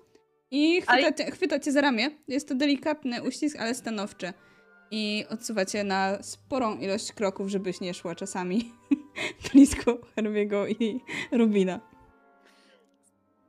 I 0.50 0.76
chwyta 0.82 0.92
Ale- 0.92 1.14
cię, 1.14 1.30
chwyta 1.30 1.58
cię 1.60 1.72
za 1.72 1.80
ramię. 1.80 2.10
Jest 2.28 2.48
to 2.48 2.54
delikatny 2.54 3.22
uścisk, 3.22 3.56
ale 3.60 3.74
stanowczy. 3.74 4.32
I 4.96 5.24
odsuwa 5.30 5.64
cię 5.64 5.84
na 5.84 6.22
sporą 6.22 6.78
ilość 6.78 7.12
kroków, 7.12 7.48
żebyś 7.48 7.80
nie 7.80 7.94
szła 7.94 8.14
czasami 8.14 8.72
blisko 9.52 9.98
Harvey'ego 10.16 10.70
i 10.82 11.00
Rubina. 11.32 11.80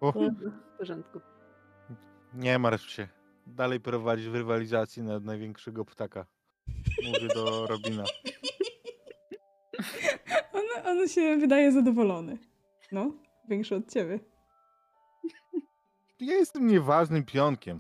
O, 0.01 0.11
W 0.11 0.77
porządku. 0.77 1.19
nie 2.33 2.59
martw 2.59 2.89
się. 2.89 3.07
Dalej 3.47 3.79
prowadzisz 3.79 4.29
w 4.29 4.35
rywalizacji 4.35 5.03
na 5.03 5.19
największego 5.19 5.85
ptaka. 5.85 6.25
Mówię 7.05 7.27
do 7.35 7.67
Robina. 7.71 8.03
On, 10.53 10.63
on 10.85 11.07
się 11.07 11.37
wydaje 11.37 11.71
zadowolony. 11.71 12.37
No, 12.91 13.11
większy 13.49 13.75
od 13.75 13.91
ciebie. 13.93 14.19
Ja 16.19 16.33
jestem 16.33 16.67
nieważnym 16.67 17.23
pionkiem. 17.25 17.79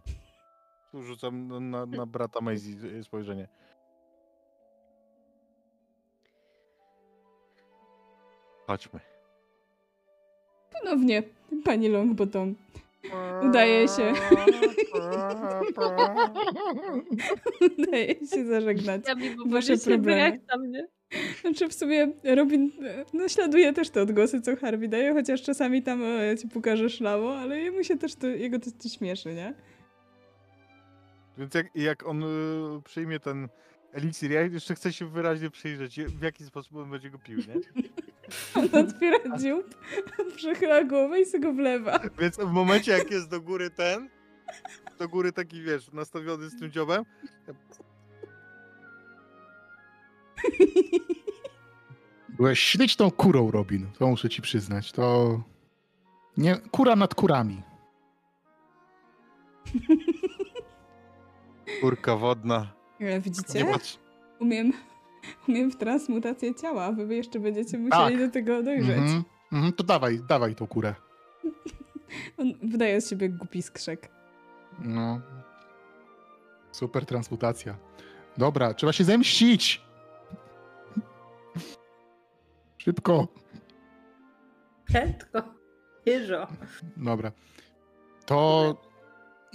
Tu 0.95 1.03
rzucam 1.03 1.47
na, 1.69 1.85
na, 1.85 2.05
brata 2.15 2.41
Maisie 2.41 3.03
spojrzenie. 3.03 3.47
Chodźmy. 8.67 8.99
Ponownie, 10.71 11.23
pani 11.63 11.89
Longbottom. 11.89 12.55
Udaje 13.49 13.87
się. 13.87 14.13
Udaje 17.79 18.15
się 18.15 18.45
zażegnać. 18.45 19.01
Ja 19.07 19.15
Wasze 19.45 19.77
problemy. 19.77 20.19
jak 20.21 20.45
tam, 20.45 20.71
nie? 20.71 20.87
Znaczy 21.41 21.67
w 21.67 21.73
sumie 21.73 22.11
Robin 22.23 22.71
e, 22.83 23.05
naśladuje 23.17 23.73
też 23.73 23.89
te 23.89 24.01
odgłosy, 24.01 24.41
co 24.41 24.55
Harvey 24.55 24.89
daje, 24.89 25.13
chociaż 25.13 25.41
czasami 25.41 25.83
tam 25.83 26.01
ja 26.01 26.37
ci 26.37 26.47
pokażę 26.47 26.89
szlało, 26.89 27.37
ale 27.37 27.59
jemu 27.59 27.83
się 27.83 27.97
też 27.97 28.15
to, 28.15 28.27
jego 28.27 28.59
to, 28.59 28.71
to 28.83 28.89
śmieszy, 28.89 29.33
nie? 29.33 29.53
Więc 31.37 31.53
jak, 31.53 31.75
jak 31.75 32.07
on 32.07 32.23
y, 32.23 32.81
przyjmie 32.83 33.19
ten 33.19 33.49
eliksir, 33.93 34.31
ja 34.31 34.41
jeszcze 34.41 34.75
chcę 34.75 34.93
się 34.93 35.05
wyraźnie 35.05 35.49
przyjrzeć, 35.49 36.01
w 36.01 36.21
jaki 36.21 36.45
sposób 36.45 36.75
on 36.77 36.89
będzie 36.89 37.09
go 37.09 37.19
pił, 37.19 37.37
nie? 37.37 37.55
On 38.55 38.85
otwiera 38.85 39.37
dziób, 39.37 39.75
przechyla 40.37 40.83
głowę 40.83 41.21
i 41.21 41.25
sobie 41.25 41.39
go 41.39 41.53
wlewa. 41.53 41.99
Więc 42.19 42.37
w 42.37 42.51
momencie, 42.51 42.91
jak 42.91 43.11
jest 43.11 43.29
do 43.29 43.41
góry 43.41 43.69
ten, 43.69 44.09
do 44.99 45.09
góry 45.09 45.31
taki, 45.31 45.61
wiesz, 45.61 45.91
nastawiony 45.91 46.49
z 46.49 46.59
tym 46.59 46.71
dziobem, 46.71 47.05
Byłeś 52.29 52.59
śliczną 52.59 53.11
kurą, 53.11 53.51
Robin. 53.51 53.87
To 53.99 54.07
muszę 54.07 54.29
ci 54.29 54.41
przyznać. 54.41 54.91
To. 54.91 55.41
Nie, 56.37 56.55
kura 56.71 56.95
nad 56.95 57.15
kurami. 57.15 57.61
kurka 61.81 62.15
wodna. 62.15 62.73
Ale 62.99 63.09
Nie 63.09 63.19
widzicie? 63.19 63.65
Umiem, 64.39 64.73
umiem 65.47 65.71
w 65.71 65.75
transmutację 65.77 66.55
ciała, 66.55 66.91
wy 66.91 67.15
jeszcze 67.15 67.39
będziecie 67.39 67.77
musieli 67.77 68.17
Tak. 68.17 68.27
do 68.27 68.33
tego 68.33 68.63
dojrzeć. 68.63 68.97
Mhm, 68.97 69.23
mhm, 69.53 69.73
to 69.73 69.83
dawaj, 69.83 70.19
dawaj 70.27 70.55
tą 70.55 70.67
kurę. 70.67 70.95
On 72.37 72.53
wydaje 72.63 73.01
z 73.01 73.09
siebie 73.09 73.29
głupi 73.29 73.61
skrzek. 73.61 74.09
No. 74.79 75.21
Super 76.71 77.05
transmutacja. 77.05 77.77
Dobra, 78.37 78.73
trzeba 78.73 78.93
się 78.93 79.03
zemścić. 79.03 79.81
Szybko. 82.77 83.27
Prędko. 84.85 85.41
Jeżo. 86.05 86.47
Dobra. 86.97 87.31
To 88.25 88.75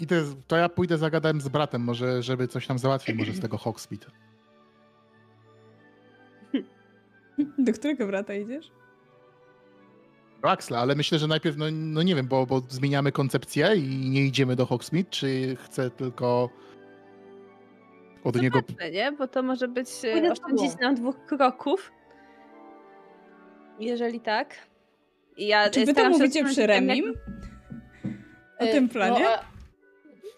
idę, 0.01 0.25
to 0.47 0.57
ja 0.57 0.69
pójdę 0.69 0.99
zagadałem 0.99 1.41
z 1.41 1.49
bratem, 1.49 1.83
może 1.83 2.23
żeby 2.23 2.49
coś 2.49 2.67
tam 2.67 2.79
załatwił, 2.79 3.17
może 3.17 3.33
z 3.33 3.41
tego 3.41 3.59
Hogsmeade. 3.59 4.07
Do 7.59 7.73
którego 7.73 8.07
brata 8.07 8.35
idziesz? 8.35 8.71
Do 10.43 10.51
Axla, 10.51 10.79
ale 10.79 10.95
myślę, 10.95 11.19
że 11.19 11.27
najpierw, 11.27 11.57
no, 11.57 11.65
no 11.71 12.03
nie 12.03 12.15
wiem, 12.15 12.27
bo, 12.27 12.47
bo 12.47 12.63
zmieniamy 12.69 13.13
koncepcję 13.13 13.77
i 13.77 14.11
nie 14.11 14.25
idziemy 14.25 14.57
do 14.57 14.67
Hogsmeade, 14.67 15.11
czy 15.11 15.57
chcę 15.57 15.91
tylko 15.91 16.51
od 18.25 18.43
niego... 18.43 18.59
Zobaczmy, 18.59 18.91
nie? 18.91 19.13
Bo 19.13 19.29
to 19.29 19.43
może 19.43 19.69
być 19.69 19.89
e, 20.05 20.13
Pójdę 20.13 20.33
oszczędzić 20.33 20.79
nam 20.81 20.95
dwóch 20.95 21.27
kroków. 21.27 21.93
Jeżeli 23.81 24.21
tak. 24.21 24.55
I 25.37 25.47
ja 25.47 25.71
Czy 25.71 25.81
e, 25.81 25.87
wy 25.87 25.95
to 25.95 26.11
mówicie 26.11 26.45
przy 26.45 26.57
ten 26.57 26.67
Remim? 26.67 27.05
jak- 28.61 28.69
O 28.69 28.73
tym 28.73 28.89
planie? 28.89 29.21
No, 29.25 29.29
a- 29.29 29.60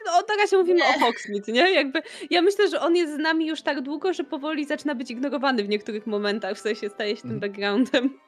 No, 0.06 0.12
na 0.28 0.36
razie 0.42 0.56
mówimy 0.58 0.80
o 0.84 0.92
Hogsmeade, 1.00 1.52
nie? 1.52 1.72
Jakby, 1.72 2.02
ja 2.30 2.42
myślę, 2.42 2.68
że 2.68 2.80
on 2.80 2.96
jest 2.96 3.14
z 3.14 3.18
nami 3.18 3.46
już 3.46 3.62
tak 3.62 3.80
długo, 3.80 4.12
że 4.12 4.24
powoli 4.24 4.64
zaczyna 4.66 4.94
być 4.94 5.10
ignorowany 5.10 5.64
w 5.64 5.68
niektórych 5.68 6.06
momentach, 6.06 6.56
w 6.56 6.60
sensie 6.60 6.88
staje 6.88 7.16
się 7.16 7.22
tym 7.22 7.30
Mhm. 7.30 7.40
backgroundem. 7.52 8.18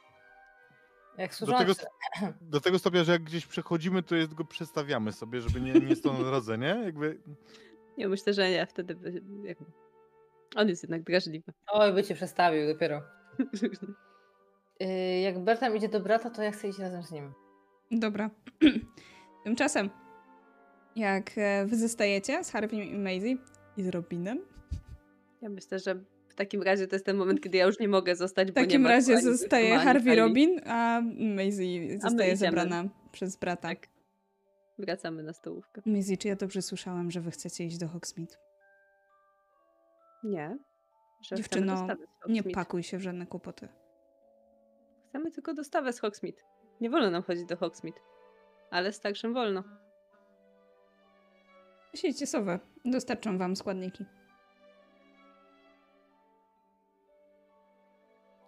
jak 1.18 1.30
Do 1.40 1.58
tego, 1.58 1.72
do 2.40 2.60
tego 2.60 2.78
stopnia, 2.78 3.04
że 3.04 3.12
jak 3.12 3.22
gdzieś 3.22 3.46
przechodzimy, 3.46 4.02
to 4.02 4.16
jest 4.16 4.34
go 4.34 4.44
przestawiamy 4.44 5.12
sobie, 5.12 5.40
żeby 5.40 5.60
nie, 5.60 5.72
nie 5.72 5.96
stąd 5.96 6.18
drodze, 6.18 6.58
nie? 6.58 6.80
Jakby 6.84 7.18
Nie, 7.98 8.08
myślę, 8.08 8.32
że 8.34 8.50
nie, 8.50 8.66
wtedy 8.66 8.94
by, 8.94 9.22
jakby, 9.44 9.64
on 10.56 10.68
jest 10.68 10.82
jednak 10.82 11.02
drażliwy. 11.02 11.52
Oj, 11.72 11.92
by 11.92 12.02
cię 12.04 12.14
przestawił 12.14 12.66
dopiero. 12.66 13.02
Y, 14.82 15.20
jak 15.20 15.44
Bertam 15.44 15.76
idzie 15.76 15.88
do 15.88 16.00
brata, 16.00 16.30
to 16.30 16.42
ja 16.42 16.50
chcę 16.50 16.68
iść 16.68 16.78
razem 16.78 17.02
z 17.02 17.10
nim. 17.10 17.32
Dobra. 17.90 18.30
Tymczasem, 19.44 19.90
jak 20.96 21.30
e, 21.36 21.66
wy 21.66 21.76
zostajecie 21.76 22.44
z 22.44 22.50
Harvey 22.50 22.76
i 22.76 22.98
Maisie 22.98 23.36
i 23.76 23.82
z 23.82 23.88
Robinem, 23.88 24.38
Ja 25.42 25.48
myślę, 25.48 25.78
że 25.78 25.94
w 26.28 26.34
takim 26.34 26.62
razie 26.62 26.86
to 26.86 26.96
jest 26.96 27.06
ten 27.06 27.16
moment, 27.16 27.40
kiedy 27.40 27.58
ja 27.58 27.66
już 27.66 27.78
nie 27.78 27.88
mogę 27.88 28.16
zostać, 28.16 28.50
w 28.50 28.54
bo 28.54 28.60
nie 28.60 28.66
takim 28.66 28.86
razie 28.86 29.12
ani 29.14 29.22
zostaje 29.22 29.74
ani 29.74 29.84
Harvey 29.84 30.04
Kylie. 30.04 30.20
Robin, 30.20 30.60
a 30.66 31.00
Maisie 31.18 31.98
zostaje 32.00 32.32
idziemy. 32.32 32.36
zabrana 32.36 32.84
przez 33.12 33.36
brata. 33.36 33.68
Tak. 33.68 33.88
Wracamy 34.78 35.22
na 35.22 35.32
stołówkę. 35.32 35.82
Maisie, 35.86 36.16
czy 36.16 36.28
ja 36.28 36.36
dobrze 36.36 36.62
słyszałam, 36.62 37.10
że 37.10 37.20
wy 37.20 37.30
chcecie 37.30 37.64
iść 37.64 37.78
do 37.78 37.88
Hogsmeade? 37.88 38.36
Nie. 40.24 40.58
Że 41.20 41.36
Dziewczyno, 41.36 41.76
z 42.26 42.28
Nie 42.28 42.42
pakuj 42.42 42.82
się 42.82 42.98
w 42.98 43.02
żadne 43.02 43.26
kłopoty. 43.26 43.68
Chcemy 45.08 45.30
tylko 45.30 45.54
dostawę 45.54 45.92
z 45.92 46.00
Hogsmeade. 46.00 46.38
Nie 46.80 46.90
wolno 46.90 47.10
nam 47.10 47.22
chodzić 47.22 47.44
do 47.44 47.56
Hogsmeade. 47.56 48.00
Ale 48.70 48.92
starszym 48.92 49.34
wolno. 49.34 49.64
Siedźcie 51.94 52.26
sowę. 52.26 52.58
Dostarczą 52.84 53.38
wam 53.38 53.56
składniki. 53.56 54.04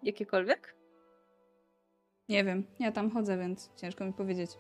Jakiekolwiek? 0.03 0.75
Nie 2.29 2.45
wiem, 2.45 2.67
ja 2.79 2.93
tam 2.93 3.11
chodzę, 3.11 3.39
więc 3.39 3.71
ciężko 3.77 4.05
mi 4.05 4.13
powiedzieć. 4.13 4.51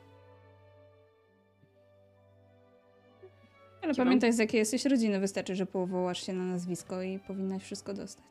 Ale 3.82 3.94
pamiętaj, 3.94 4.32
z 4.32 4.38
jakiej 4.38 4.58
jesteś 4.58 4.84
rodziny. 4.84 5.20
Wystarczy, 5.20 5.54
że 5.54 5.66
powołasz 5.66 6.26
się 6.26 6.32
na 6.32 6.44
nazwisko 6.44 7.02
i 7.02 7.18
powinnaś 7.18 7.62
wszystko 7.62 7.94
dostać. 7.94 8.26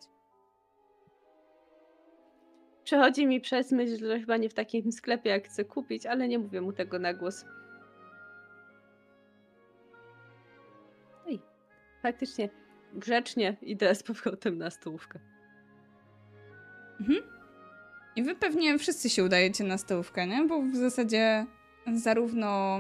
Przechodzi 2.84 3.27
mi 3.27 3.41
przez 3.41 3.72
myśl, 3.72 3.98
że 3.98 4.19
chyba 4.19 4.38
nie 4.38 4.49
w 4.49 4.53
takim 4.53 4.91
sklepie, 4.91 5.30
jak 5.30 5.48
chcę 5.48 5.65
kupić, 5.65 6.06
ale 6.06 6.27
nie 6.27 6.40
mówię 6.40 6.61
mu 6.61 6.73
tego 6.73 6.99
na 6.99 7.14
głos. 7.14 7.45
Faktycznie 12.06 12.49
grzecznie 12.94 13.57
idę 13.61 13.95
z 13.95 14.03
powrotem 14.03 14.57
na 14.57 14.69
stołówkę. 14.69 15.19
Mhm. 16.99 17.19
I 18.15 18.23
wy 18.23 18.36
pewnie 18.36 18.80
wszyscy 18.80 19.10
się 19.10 19.23
udajecie 19.23 19.64
na 19.64 19.77
stołówkę, 19.77 20.27
nie? 20.27 20.45
Bo 20.48 20.61
w 20.61 20.76
zasadzie 20.76 21.45
zarówno 21.94 22.80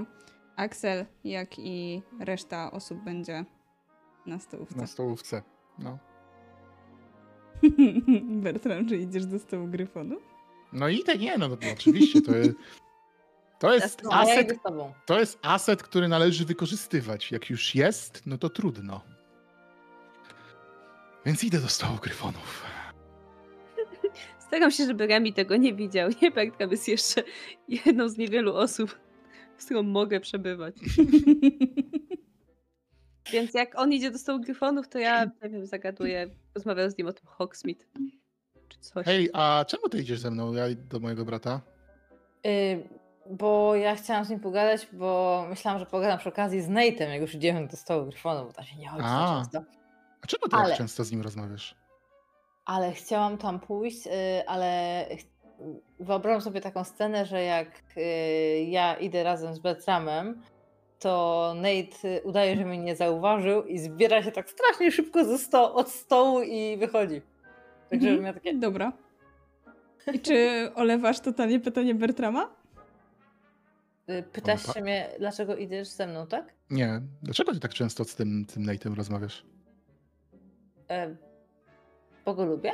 Axel, 0.55 1.05
jak 1.23 1.59
i 1.59 2.01
reszta 2.19 2.71
osób 2.71 3.03
będzie 3.03 3.45
na 4.25 4.39
stołówce. 4.39 4.77
Na 4.77 4.87
stołówce. 4.87 5.41
No. 5.79 5.97
Bertram, 8.43 8.89
czy 8.89 8.97
idziesz 8.97 9.25
do 9.25 9.39
stołu 9.39 9.67
Gryfonu? 9.67 10.15
No 10.73 10.89
i 10.89 11.03
te 11.03 11.17
nie, 11.17 11.37
no, 11.37 11.47
no 11.47 11.57
oczywiście, 11.73 12.21
to 12.21 12.35
jest, 12.35 12.55
To 13.59 13.73
jest, 13.73 14.01
aset, 14.11 14.51
idę 14.51 14.93
to 15.05 15.19
jest 15.19 15.39
aset, 15.41 15.83
który 15.83 16.07
należy 16.07 16.45
wykorzystywać. 16.45 17.31
Jak 17.31 17.49
już 17.49 17.75
jest, 17.75 18.21
no 18.25 18.37
to 18.37 18.49
trudno. 18.49 19.14
Więc 21.25 21.43
idę 21.43 21.59
do 21.59 21.69
stołu 21.69 21.97
gryfonów. 22.01 22.65
Staram 24.47 24.71
się, 24.71 24.85
żeby 24.85 25.07
Remi 25.07 25.33
tego 25.33 25.55
nie 25.55 25.73
widział. 25.73 26.09
Nie 26.21 26.31
Bertram 26.31 26.71
jest 26.71 26.87
jeszcze 26.87 27.23
jedną 27.67 28.09
z 28.09 28.17
niewielu 28.17 28.55
osób, 28.55 28.99
z 29.57 29.65
którą 29.65 29.83
mogę 29.83 30.19
przebywać. 30.19 30.75
Więc 33.33 33.53
jak 33.53 33.79
on 33.79 33.93
idzie 33.93 34.11
do 34.11 34.17
stołu 34.17 34.39
gryfonów, 34.39 34.87
to 34.87 34.99
ja, 34.99 35.25
nie 35.25 35.49
wiem, 35.49 35.65
zagaduję, 35.65 36.29
rozmawiam 36.55 36.91
z 36.91 36.97
nim 36.97 37.07
o 37.07 37.13
tym 37.13 37.27
Hogsmeade. 37.27 37.85
Czy 38.67 38.79
coś. 38.79 39.05
Hej, 39.05 39.29
a 39.33 39.65
czemu 39.67 39.89
ty 39.89 40.01
idziesz 40.01 40.19
ze 40.19 40.31
mną? 40.31 40.53
Ja 40.53 40.63
do 40.89 40.99
mojego 40.99 41.25
brata. 41.25 41.61
Y, 42.47 42.87
bo 43.29 43.75
ja 43.75 43.95
chciałam 43.95 44.25
z 44.25 44.29
nim 44.29 44.39
pogadać, 44.39 44.87
bo 44.93 45.45
myślałam, 45.49 45.79
że 45.79 45.85
pogadam 45.85 46.19
przy 46.19 46.29
okazji 46.29 46.61
z 46.61 46.69
Nate'em, 46.69 47.09
jak 47.09 47.21
już 47.21 47.35
idziemy 47.35 47.67
do 47.67 47.77
stołu 47.77 48.05
Gryfonu, 48.05 48.45
bo 48.45 48.53
tam 48.53 48.65
się 48.65 48.75
nie 48.75 48.89
chodzi 48.89 49.03
za 49.03 49.09
A. 49.09 49.37
często. 49.39 49.63
A 50.25 50.27
czemu 50.27 50.47
ty 50.49 50.55
Ale- 50.55 50.69
tak 50.69 50.77
często 50.77 51.03
z 51.03 51.11
nim 51.11 51.21
rozmawiasz? 51.21 51.75
Ale 52.65 52.91
chciałam 52.91 53.37
tam 53.37 53.59
pójść, 53.59 54.07
y, 54.07 54.11
ale 54.47 55.05
wyobrażam 55.99 56.41
sobie 56.41 56.61
taką 56.61 56.83
scenę, 56.83 57.25
że 57.25 57.43
jak 57.43 57.67
y, 57.97 58.01
ja 58.69 58.95
idę 58.95 59.23
razem 59.23 59.53
z 59.55 59.59
Bertramem, 59.59 60.41
to 60.99 61.53
Nate 61.55 62.07
y, 62.17 62.21
udaje, 62.23 62.55
że 62.57 62.65
mnie 62.65 62.77
nie 62.77 62.95
zauważył 62.95 63.63
i 63.63 63.79
zbiera 63.79 64.23
się 64.23 64.31
tak 64.31 64.49
strasznie 64.49 64.91
szybko 64.91 65.25
ze 65.25 65.37
sto- 65.37 65.73
od 65.73 65.89
stołu 65.89 66.41
i 66.41 66.77
wychodzi. 66.77 67.21
Tak, 67.89 67.99
żeby 68.01 68.07
Mhm. 68.07 68.23
miał 68.23 68.33
takie... 68.33 68.53
Dobra. 68.53 68.91
I 70.13 70.19
czy 70.19 70.35
olewasz 70.75 71.19
totalnie 71.19 71.59
pytanie 71.59 71.95
Bertrama? 71.95 72.49
Pytasz 74.31 74.73
się 74.73 74.81
mnie, 74.81 75.09
dlaczego 75.19 75.55
idziesz 75.55 75.87
ze 75.87 76.07
mną, 76.07 76.27
tak? 76.27 76.53
Nie. 76.69 77.01
Dlaczego 77.23 77.53
ty 77.53 77.59
tak 77.59 77.73
często 77.73 78.03
z 78.05 78.15
tym, 78.15 78.45
tym 78.45 78.63
Nate'em 78.65 78.95
rozmawiasz? 78.95 79.45
E, 80.89 81.15
bo 82.25 82.33
go 82.33 82.45
lubię? 82.45 82.71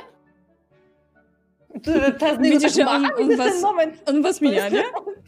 To- 1.82 2.18
Teraz 2.18 2.38
nie 2.40 2.50
Widzisz, 2.50 2.74
że 2.74 2.86
on- 2.86 3.06
on 3.20 3.36
was- 3.36 3.52
ten 3.52 3.62
moment. 3.62 4.02
On 4.08 4.22
was 4.22 4.40
mija, 4.40 4.68
nie? 4.68 4.84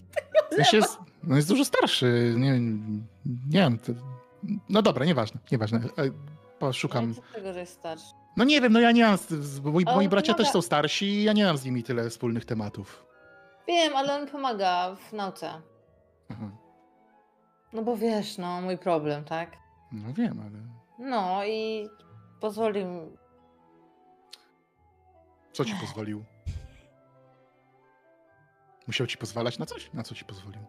Wiesz, 0.58 0.72
jest, 0.72 0.98
no 1.22 1.36
jest 1.36 1.48
dużo 1.48 1.64
starszy. 1.64 2.34
Nie, 2.36 2.60
nie 3.50 3.60
wiem. 3.60 3.78
To, 3.78 3.92
no 4.68 4.82
dobra, 4.82 5.04
nieważne. 5.04 5.40
Nieważne. 5.52 5.78
E, 5.78 6.10
Poszukam. 6.58 7.14
Z 7.14 7.20
tego, 7.34 7.52
że 7.52 7.60
jest 7.60 7.72
starszy? 7.72 8.06
No 8.36 8.44
nie 8.44 8.60
wiem, 8.60 8.72
no 8.72 8.80
ja 8.80 8.92
nie 8.92 9.04
mam. 9.04 9.18
moi, 9.64 9.84
moi 9.84 10.08
bracia 10.08 10.32
pomaga. 10.32 10.44
też 10.44 10.52
są 10.52 10.62
starsi 10.62 11.06
i 11.06 11.24
ja 11.24 11.32
nie 11.32 11.44
mam 11.44 11.56
z 11.58 11.64
nimi 11.64 11.82
tyle 11.82 12.10
wspólnych 12.10 12.44
tematów. 12.44 13.04
Wiem, 13.68 13.96
ale 13.96 14.14
on 14.14 14.26
pomaga 14.28 14.96
w 15.10 15.12
nauce. 15.12 15.50
Aha. 16.30 16.50
No 17.72 17.82
bo 17.82 17.96
wiesz, 17.96 18.38
no, 18.38 18.60
mój 18.60 18.78
problem, 18.78 19.24
tak? 19.24 19.50
No 19.92 20.12
wiem, 20.14 20.40
ale. 20.40 20.58
No 21.10 21.44
i 21.44 21.88
pozwoli 22.44 22.84
mi... 22.84 23.00
Co 25.52 25.64
ci 25.64 25.74
pozwolił? 25.80 26.24
Musiał 28.86 29.06
ci 29.06 29.18
pozwalać 29.18 29.58
na 29.58 29.66
coś? 29.66 29.90
Na 29.94 30.02
co 30.02 30.14
ci 30.14 30.24
pozwolił? 30.24 30.60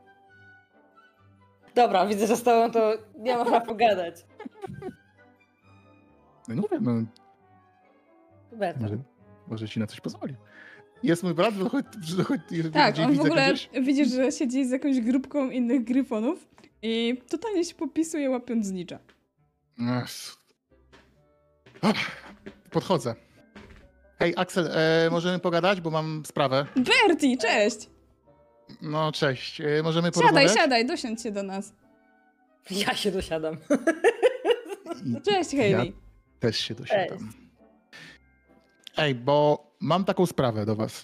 Dobra, 1.75 2.05
widzę, 2.07 2.27
że 2.27 2.37
z 2.37 2.43
tobą 2.43 2.71
to 2.71 2.93
nie 3.19 3.37
można 3.37 3.61
pogadać. 3.61 4.25
No, 6.47 6.55
no 6.55 6.63
wiem, 6.71 6.83
no, 6.83 6.91
Berta. 8.57 8.81
może, 8.81 8.97
może 9.47 9.69
ci 9.69 9.79
na 9.79 9.87
coś 9.87 10.01
pozwolił. 10.01 10.35
Jest 11.03 11.23
mój 11.23 11.33
brat, 11.33 11.53
wychodź, 11.53 11.85
wychodź, 12.15 12.41
Tak, 12.73 12.99
on 12.99 13.15
w 13.15 13.19
ogóle 13.21 13.53
gdzieś. 13.53 13.69
widzisz, 13.81 14.07
że 14.07 14.31
siedzi 14.31 14.65
z 14.65 14.71
jakąś 14.71 15.01
grupką 15.01 15.49
innych 15.49 15.83
gryfonów 15.83 16.47
i 16.81 17.21
totalnie 17.29 17.65
się 17.65 17.75
popisuje 17.75 18.29
łapiąc 18.29 18.65
znicza. 18.65 18.99
Ech. 19.79 20.44
Podchodzę. 22.71 23.15
Hej, 24.19 24.33
Axel, 24.37 24.67
e, 24.71 25.09
możemy 25.11 25.39
pogadać, 25.39 25.81
bo 25.81 25.91
mam 25.91 26.23
sprawę. 26.25 26.65
Bertie, 26.75 27.37
cześć! 27.37 27.89
No, 28.81 29.11
cześć. 29.11 29.61
E, 29.61 29.83
możemy 29.83 30.07
Siadaj, 30.07 30.21
porozmawiać? 30.21 30.53
siadaj, 30.53 30.85
dosiądź 30.85 31.21
się 31.21 31.31
do 31.31 31.43
nas. 31.43 31.73
Ja 32.71 32.95
się 32.95 33.11
dosiadam. 33.11 33.57
Cześć, 35.25 35.49
Hayley. 35.51 35.93
też 36.39 36.57
się 36.59 36.75
dosiadam. 36.75 37.31
Ej, 38.97 39.15
bo 39.15 39.65
mam 39.79 40.05
taką 40.05 40.25
sprawę 40.25 40.65
do 40.65 40.75
was. 40.75 41.03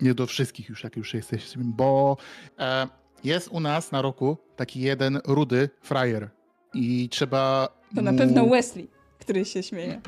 Nie 0.00 0.14
do 0.14 0.26
wszystkich 0.26 0.68
już, 0.68 0.84
jak 0.84 0.96
już 0.96 1.14
jesteście, 1.14 1.58
bo 1.62 2.16
e, 2.58 2.86
jest 3.24 3.48
u 3.48 3.60
nas 3.60 3.92
na 3.92 4.02
roku 4.02 4.36
taki 4.56 4.80
jeden 4.80 5.20
rudy 5.24 5.68
frajer 5.82 6.30
i 6.74 7.08
trzeba 7.08 7.68
To 7.96 8.02
na 8.02 8.12
mu... 8.12 8.18
pewno 8.18 8.46
Wesley, 8.46 8.90
który 9.22 9.44
się 9.44 9.62
śmieje. 9.62 10.00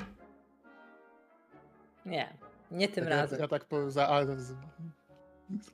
Nie, 2.07 2.37
nie 2.71 2.89
tym 2.89 3.05
Tak, 3.05 3.13
ja, 3.13 3.17
razem. 3.17 3.41
Ja 3.41 3.49
tak 3.49 3.65
po, 3.65 3.91
za, 3.91 4.09
a, 4.09 4.27
z, 4.27 4.55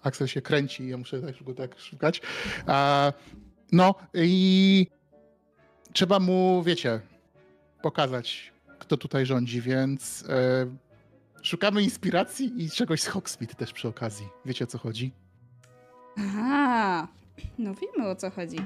Axel 0.03 0.27
się 0.27 0.43
kręci, 0.43 0.89
ja 0.89 0.97
muszę 0.97 1.21
tak, 1.21 1.43
go 1.43 1.55
tak 1.55 1.79
szukać. 1.79 2.23
A, 2.67 3.13
no 3.73 3.95
i 4.15 4.87
trzeba 5.93 6.21
mu, 6.21 6.63
wiecie, 6.63 7.01
pokazać, 7.83 8.53
kto 8.79 8.97
tutaj 8.97 9.27
rządzi, 9.27 9.61
więc 9.61 10.25
e, 10.29 10.67
szukamy 11.43 11.83
inspiracji 11.83 12.65
i 12.65 12.71
czegoś 12.71 13.03
z 13.03 13.07
Hogsmeade 13.07 13.55
też 13.55 13.73
przy 13.73 13.89
okazji. 13.89 14.29
Wiecie 14.45 14.65
o 14.65 14.67
co 14.67 14.79
chodzi? 14.79 15.13
Aha, 16.19 17.09
no 17.59 17.75
wiemy 17.75 18.09
o 18.09 18.17
co 18.17 18.31
chodzi. 18.31 18.59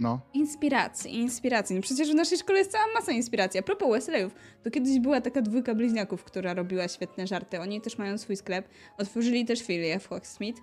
No. 0.00 0.20
Inspiracji, 0.34 1.14
inspiracji. 1.18 1.76
No 1.76 1.82
przecież 1.82 2.10
w 2.10 2.14
naszej 2.14 2.38
szkole 2.38 2.58
jest 2.58 2.72
cała 2.72 2.84
masa 2.94 3.12
inspiracji. 3.12 3.60
A 3.60 3.62
propos 3.62 3.90
Wesleyów, 3.90 4.34
to 4.64 4.70
kiedyś 4.70 4.98
była 4.98 5.20
taka 5.20 5.42
dwójka 5.42 5.74
bliźniaków, 5.74 6.24
która 6.24 6.54
robiła 6.54 6.88
świetne 6.88 7.26
żarty. 7.26 7.60
Oni 7.60 7.80
też 7.80 7.98
mają 7.98 8.18
swój 8.18 8.36
sklep. 8.36 8.68
Otworzyli 8.98 9.44
też 9.44 9.62
filię 9.62 9.98
w 9.98 10.08
Hogsmeade, 10.08 10.60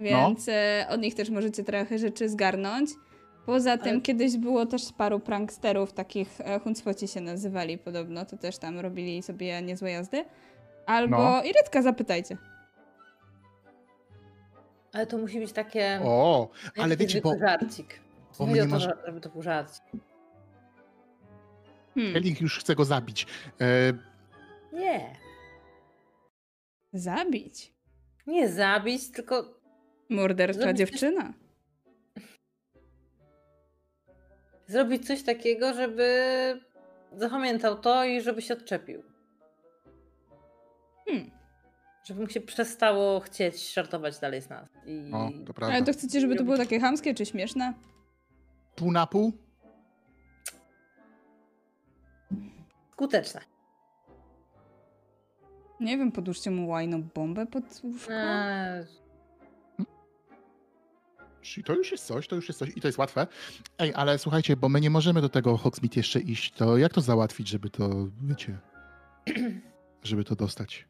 więc 0.00 0.48
e, 0.48 0.86
od 0.90 1.00
nich 1.00 1.14
też 1.14 1.30
możecie 1.30 1.64
trochę 1.64 1.98
rzeczy 1.98 2.28
zgarnąć. 2.28 2.90
Poza 3.46 3.78
tym 3.78 3.92
Ale- 3.92 4.00
kiedyś 4.00 4.36
było 4.36 4.66
też 4.66 4.82
paru 4.98 5.20
pranksterów, 5.20 5.92
takich 5.92 6.40
e, 6.40 6.60
huncwoci 6.60 7.08
się 7.08 7.20
nazywali 7.20 7.78
podobno, 7.78 8.24
to 8.26 8.36
też 8.36 8.58
tam 8.58 8.78
robili 8.80 9.22
sobie 9.22 9.62
niezłe 9.62 9.90
jazdy. 9.90 10.24
Albo 10.86 11.16
No. 11.16 11.42
Irytka 11.42 11.82
zapytajcie. 11.82 12.36
Ale 14.92 15.06
to 15.06 15.18
musi 15.18 15.38
być 15.40 15.52
takie... 15.52 16.00
O, 16.04 16.48
ale 16.78 16.96
wiecie, 16.96 17.20
bo 17.20 17.38
żarcik. 17.38 18.00
Bo 18.38 18.46
nie 18.46 18.62
to, 18.62 18.68
masz- 18.68 18.82
że- 18.82 19.02
żeby 19.06 19.20
to 19.20 19.28
był 19.30 19.42
żarcik. 19.42 19.84
Hmm. 21.94 22.16
Elik 22.16 22.40
już 22.40 22.58
chce 22.58 22.74
go 22.74 22.84
zabić. 22.84 23.26
E, 23.60 23.92
Nie. 24.72 25.16
Zabić. 26.92 27.74
Nie 28.26 28.48
zabić, 28.48 29.10
tylko 29.12 29.60
Mordercza 30.08 30.60
Zrobić 30.60 30.78
dziewczyna. 30.78 31.32
zrobić 34.66 35.06
coś 35.06 35.22
takiego, 35.22 35.74
żeby 35.74 36.10
zapamiętał 37.12 37.78
to 37.80 38.04
i 38.04 38.20
żeby 38.20 38.42
się 38.42 38.54
odczepił. 38.54 39.02
Hmm. 41.08 41.30
Żeby 42.06 42.20
mu 42.20 42.28
się 42.28 42.40
przestało 42.40 43.20
chcieć 43.20 43.72
żartować 43.74 44.18
dalej 44.18 44.42
z 44.42 44.48
nas. 44.48 44.68
I... 44.86 45.10
o, 45.14 45.30
to 45.46 45.54
prawda. 45.54 45.76
Ale 45.76 45.84
to 45.84 45.92
chcecie, 45.92 46.20
żeby 46.20 46.36
to 46.36 46.44
było 46.44 46.56
takie 46.56 46.80
chamskie 46.80 47.14
czy 47.14 47.26
śmieszne? 47.26 47.74
Pół 48.76 48.92
na 48.92 49.06
pół? 49.06 49.32
Skuteczne. 52.92 53.40
Nie 55.80 55.98
wiem, 55.98 56.12
podłóżcie 56.12 56.50
mu 56.50 56.68
łajną 56.68 57.02
bombę 57.14 57.46
pod 57.46 57.64
łóżko? 57.84 58.12
Eee, 58.12 58.86
Czyli 61.42 61.64
to 61.64 61.74
już 61.74 61.92
jest 61.92 62.06
coś, 62.06 62.28
to 62.28 62.36
już 62.36 62.48
jest 62.48 62.58
coś 62.58 62.76
i 62.76 62.80
to 62.80 62.88
jest 62.88 62.98
łatwe. 62.98 63.26
Ej, 63.78 63.92
ale 63.94 64.18
słuchajcie, 64.18 64.56
bo 64.56 64.68
my 64.68 64.80
nie 64.80 64.90
możemy 64.90 65.20
do 65.20 65.28
tego 65.28 65.56
Hogsmeade 65.56 65.96
jeszcze 65.96 66.20
iść, 66.20 66.52
to 66.52 66.78
jak 66.78 66.92
to 66.92 67.00
załatwić, 67.00 67.48
żeby 67.48 67.70
to, 67.70 67.90
wiecie, 68.22 68.58
żeby 70.02 70.24
to 70.24 70.36
dostać? 70.36 70.88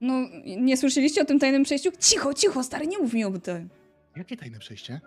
No, 0.00 0.14
nie 0.44 0.76
słyszeliście 0.76 1.22
o 1.22 1.24
tym 1.24 1.38
tajnym 1.38 1.62
przejściu? 1.62 1.90
Cicho, 2.00 2.34
cicho, 2.34 2.62
stary, 2.64 2.86
nie 2.86 2.98
mów 2.98 3.12
mi 3.12 3.24
o 3.24 3.38
tym. 3.38 3.68
Jakie 4.18 4.36
tajne 4.36 4.58
przejście? 4.58 5.00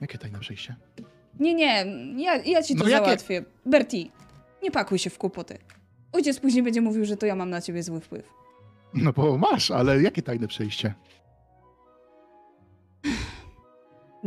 Jakie 0.00 0.18
tajne 0.18 0.38
przejście? 0.38 0.76
Nie, 1.40 1.54
nie, 1.54 1.84
ja, 2.24 2.36
ja 2.36 2.62
ci 2.62 2.76
to 2.76 2.84
No 2.84 2.90
jakie- 2.90 3.04
załatwię. 3.04 3.44
Bertie, 3.66 4.04
nie 4.62 4.70
pakuj 4.70 4.98
się 4.98 5.10
w 5.10 5.18
kłopoty. 5.18 5.58
Ojciec 6.12 6.40
później 6.40 6.62
będzie 6.62 6.80
mówił, 6.80 7.04
że 7.04 7.16
to 7.16 7.26
ja 7.26 7.36
mam 7.36 7.50
na 7.50 7.60
ciebie 7.60 7.82
zły 7.82 8.00
wpływ. 8.00 8.28
No 8.94 9.12
bo 9.12 9.38
masz, 9.38 9.70
ale 9.70 10.02
jakie 10.02 10.22
tajne 10.22 10.48
przejście? 10.48 10.94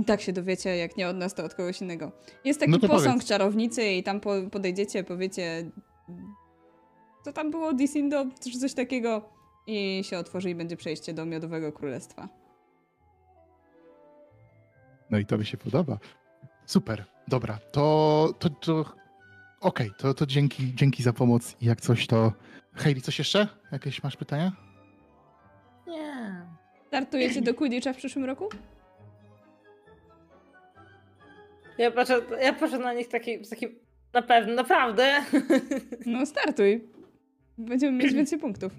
Tak 0.08 0.22
się 0.22 0.34
dowiecie, 0.34 0.78
jak 0.78 0.98
nie 0.98 1.08
od 1.08 1.18
nas, 1.18 1.34
to 1.34 1.44
od 1.46 1.54
kogoś 1.54 1.82
innego. 1.82 2.12
Jest 2.46 2.60
taki 2.60 2.72
No 2.72 2.80
posąg 2.80 3.06
powiedz. 3.06 3.26
czarownicy 3.28 3.84
i 3.92 4.04
tam 4.04 4.20
po, 4.20 4.32
podejdziecie, 4.52 5.04
powiecie... 5.04 5.72
Co 7.26 7.34
tam 7.34 7.52
było? 7.52 7.74
Disindo? 7.74 8.26
Czy 8.52 8.60
coś 8.60 8.74
takiego? 8.74 9.30
i 9.68 10.02
się 10.04 10.18
otworzy 10.18 10.50
i 10.50 10.56
będzie 10.56 10.78
przejście 10.78 11.14
do 11.14 11.26
Miodowego 11.26 11.72
Królestwa. 11.72 12.30
No 15.14 15.20
i 15.20 15.26
to 15.26 15.38
mi 15.38 15.46
się 15.46 15.58
podoba. 15.58 15.98
Super, 16.66 17.06
dobra, 17.28 17.60
to, 17.72 18.34
to, 18.40 18.50
to 18.50 18.86
okej, 19.62 19.92
to, 19.98 20.14
to 20.14 20.26
dzięki, 20.26 20.76
dzięki 20.76 21.04
za 21.04 21.14
pomoc 21.14 21.56
i 21.62 21.66
jak 21.66 21.82
coś 21.82 22.08
to... 22.08 22.34
Heidi, 22.74 23.02
coś 23.02 23.20
jeszcze? 23.20 23.48
Jakieś 23.72 24.04
masz 24.04 24.18
pytania? 24.18 24.52
Nie. 25.88 26.46
Startujecie 26.88 27.42
do 27.42 27.54
Quidditcha 27.54 27.94
w 27.94 27.98
przyszłym 27.98 28.26
roku? 28.26 28.50
Ja 31.78 31.92
patrzę, 31.92 32.22
ja 32.42 32.54
patrzę 32.54 32.80
na 32.80 32.94
nich 32.94 33.08
taki, 33.08 33.46
z 33.46 33.50
takim, 33.50 33.76
na 34.14 34.22
pewno, 34.22 34.54
naprawdę. 34.54 35.24
No 36.06 36.26
startuj. 36.26 36.88
Będziemy 37.58 38.04
mieć 38.04 38.14
więcej 38.20 38.40
punktów. 38.40 38.74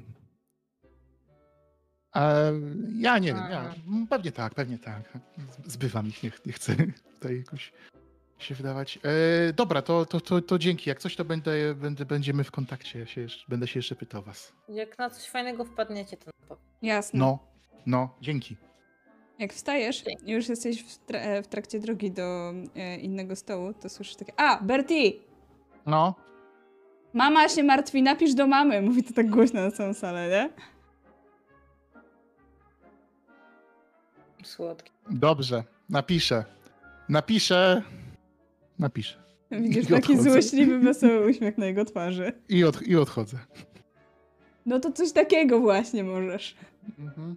Ja 2.99 3.19
nie 3.19 3.28
wiem, 3.28 3.43
ja, 3.51 3.74
pewnie 4.11 4.32
tak, 4.32 4.55
pewnie 4.55 4.78
tak. 4.78 5.03
Zbywam 5.66 6.07
ich, 6.09 6.23
nie, 6.23 6.31
ch- 6.31 6.47
nie 6.47 6.53
chcę 6.53 6.77
tutaj 7.15 7.36
jakoś 7.39 7.73
się 8.39 8.55
wydawać. 8.55 8.99
E, 9.49 9.53
dobra, 9.53 9.82
to, 9.82 10.07
to, 10.07 10.20
to, 10.20 10.41
to 10.43 10.59
dzięki. 10.59 10.91
Jak 10.91 10.99
coś, 10.99 11.16
to 11.16 11.24
będę, 11.24 11.74
będę, 11.74 12.05
będziemy 12.05 12.45
w 12.45 12.51
kontakcie. 12.51 12.99
Ja 12.99 13.07
się 13.07 13.20
jeszcze, 13.20 13.45
będę 13.49 13.66
się 13.66 13.78
jeszcze 13.78 13.95
pytał 13.97 14.23
was. 14.23 14.53
Jak 14.69 14.99
na 14.99 15.11
coś 15.11 15.28
fajnego 15.28 15.65
wpadniecie, 15.65 16.16
to 16.16 16.27
na 16.27 16.32
pewno. 16.49 16.57
Jasne. 16.82 17.19
No, 17.20 17.39
no, 17.86 18.15
dzięki. 18.20 18.57
Jak 19.39 19.53
wstajesz 19.53 20.05
i 20.27 20.31
już 20.31 20.49
jesteś 20.49 20.82
w, 20.82 21.07
tra- 21.07 21.19
e, 21.19 21.43
w 21.43 21.49
trakcie 21.49 21.81
drogi 21.81 22.11
do 22.11 22.53
e, 22.77 22.97
innego 22.97 23.36
stołu, 23.36 23.74
to 23.74 23.89
słyszysz 23.89 24.16
takie 24.16 24.32
A, 24.36 24.62
Bertie! 24.62 25.12
No, 25.86 26.15
Mama 27.12 27.49
się 27.49 27.62
martwi, 27.62 28.03
napisz 28.03 28.35
do 28.35 28.47
mamy. 28.47 28.82
Mówi 28.82 29.05
to 29.05 29.12
tak 29.15 29.31
głośno 29.31 29.61
na 29.61 29.70
całą 29.70 29.95
salę, 29.95 30.28
nie? 30.28 30.51
Słodki. 34.44 34.92
dobrze, 35.10 35.64
napiszę. 35.88 36.44
Napiszę. 37.08 37.82
Napiszę. 38.78 39.22
Widzisz 39.50 39.84
I 39.84 39.86
taki 39.86 40.12
odchodzę. 40.12 40.30
złośliwy, 40.30 40.78
wesoły 40.78 41.26
uśmiech 41.30 41.58
na 41.58 41.66
jego 41.66 41.84
twarzy. 41.84 42.32
I, 42.48 42.64
od, 42.64 42.82
I 42.82 42.96
odchodzę. 42.96 43.38
No 44.66 44.80
to 44.80 44.92
coś 44.92 45.12
takiego 45.12 45.60
właśnie 45.60 46.04
możesz. 46.04 46.56
Mhm. 46.98 47.36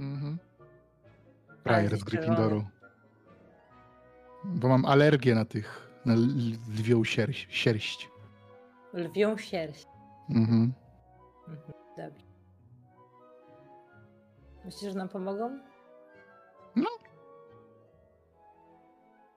Mhm. 0.00 0.38
Frajer 1.62 1.96
z 1.98 2.04
Gryffindoru. 2.04 2.64
Bo 4.44 4.68
mam 4.68 4.84
alergię 4.84 5.34
na 5.34 5.44
tych, 5.44 5.90
na 6.04 6.14
lwią 6.78 7.04
sierść. 7.04 7.46
sierść. 7.50 8.08
Lwią 8.92 9.36
sierść. 9.36 9.86
Mhm. 10.30 10.72
Mhm, 11.48 11.72
Dobrze. 11.96 12.24
Myślisz, 14.64 14.92
że 14.92 14.98
nam 14.98 15.08
pomogą? 15.08 15.58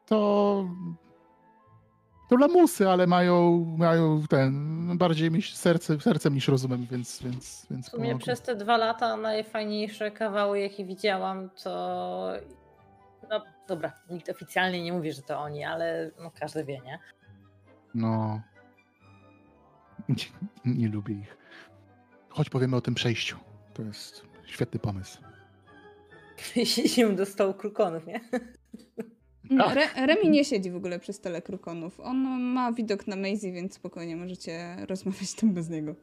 To... 0.05 0.69
To 2.29 2.35
lamusy, 2.37 2.89
ale 2.89 3.07
mają, 3.07 3.65
mają 3.77 4.23
ten, 4.29 4.85
no 4.87 4.95
bardziej 4.95 5.31
myśl, 5.31 5.55
serce, 5.55 5.99
sercem 5.99 6.33
niż 6.33 6.47
rozumem, 6.47 6.87
więc, 6.91 7.23
więc, 7.23 7.67
więc 7.71 7.87
W 7.87 7.91
sumie 7.91 8.17
przez 8.17 8.41
te 8.41 8.55
dwa 8.55 8.77
lata 8.77 9.17
najfajniejsze 9.17 10.11
kawały, 10.11 10.59
jakie 10.59 10.85
widziałam, 10.85 11.49
to. 11.63 12.33
No 13.29 13.43
dobra, 13.67 13.93
nikt 14.09 14.29
oficjalnie 14.29 14.83
nie 14.83 14.93
mówi, 14.93 15.11
że 15.11 15.21
to 15.21 15.39
oni, 15.39 15.63
ale 15.63 16.11
no, 16.19 16.31
każdy 16.39 16.63
wie, 16.63 16.79
nie? 16.79 16.99
No. 17.95 18.41
Nie, 20.09 20.25
nie 20.79 20.87
lubię 20.87 21.15
ich. 21.15 21.37
Chodź 22.29 22.49
powiemy 22.49 22.75
o 22.75 22.81
tym 22.81 22.95
przejściu. 22.95 23.37
To 23.73 23.81
jest 23.81 24.25
świetny 24.45 24.79
pomysł. 24.79 25.32
Siedzimy 26.65 27.15
do 27.15 27.25
stołu 27.25 27.53
krukonów, 27.53 28.07
nie? 28.07 28.19
Tak. 29.57 29.77
Re 29.77 30.05
Remi 30.07 30.29
nie 30.29 30.45
siedzi 30.45 30.71
w 30.71 30.75
ogóle 30.75 30.99
przy 30.99 31.13
stole 31.13 31.41
krukonów. 31.41 31.99
On 31.99 32.17
ma 32.41 32.71
widok 32.73 33.07
na 33.07 33.15
Maisie, 33.15 33.51
więc 33.51 33.73
spokojnie 33.73 34.15
możecie 34.15 34.75
rozmawiać 34.89 35.33
tam 35.33 35.53
bez 35.53 35.69
niego. 35.69 35.95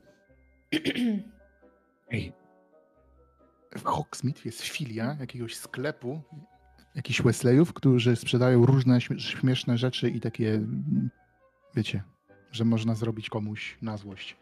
Ej. 2.12 2.32
W 3.76 3.82
Hogsmeade 3.84 4.40
jest 4.44 4.62
filia 4.62 5.16
jakiegoś 5.20 5.56
sklepu, 5.56 6.20
jakichś 6.94 7.22
Wesleyów, 7.22 7.72
którzy 7.72 8.16
sprzedają 8.16 8.66
różne 8.66 8.98
śmie- 9.00 9.18
śmieszne 9.18 9.78
rzeczy 9.78 10.10
i 10.10 10.20
takie, 10.20 10.60
wiecie, 11.76 12.02
że 12.52 12.64
można 12.64 12.94
zrobić 12.94 13.28
komuś 13.30 13.78
na 13.82 13.96
złość. 13.96 14.36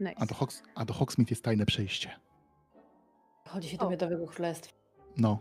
A 0.00 0.04
Nice. 0.04 0.26
do, 0.26 0.34
Hogs, 0.34 0.62
a 0.74 0.84
do 0.84 0.94
Hogsmeade 0.94 1.30
jest 1.30 1.44
tajne 1.44 1.66
przejście. 1.66 2.10
Chodzi 3.54 3.68
się 3.68 3.76
do 3.76 3.86
O. 3.86 3.90
Miodowego 3.90 4.26
Królestwa. 4.26 4.72
No. 5.16 5.38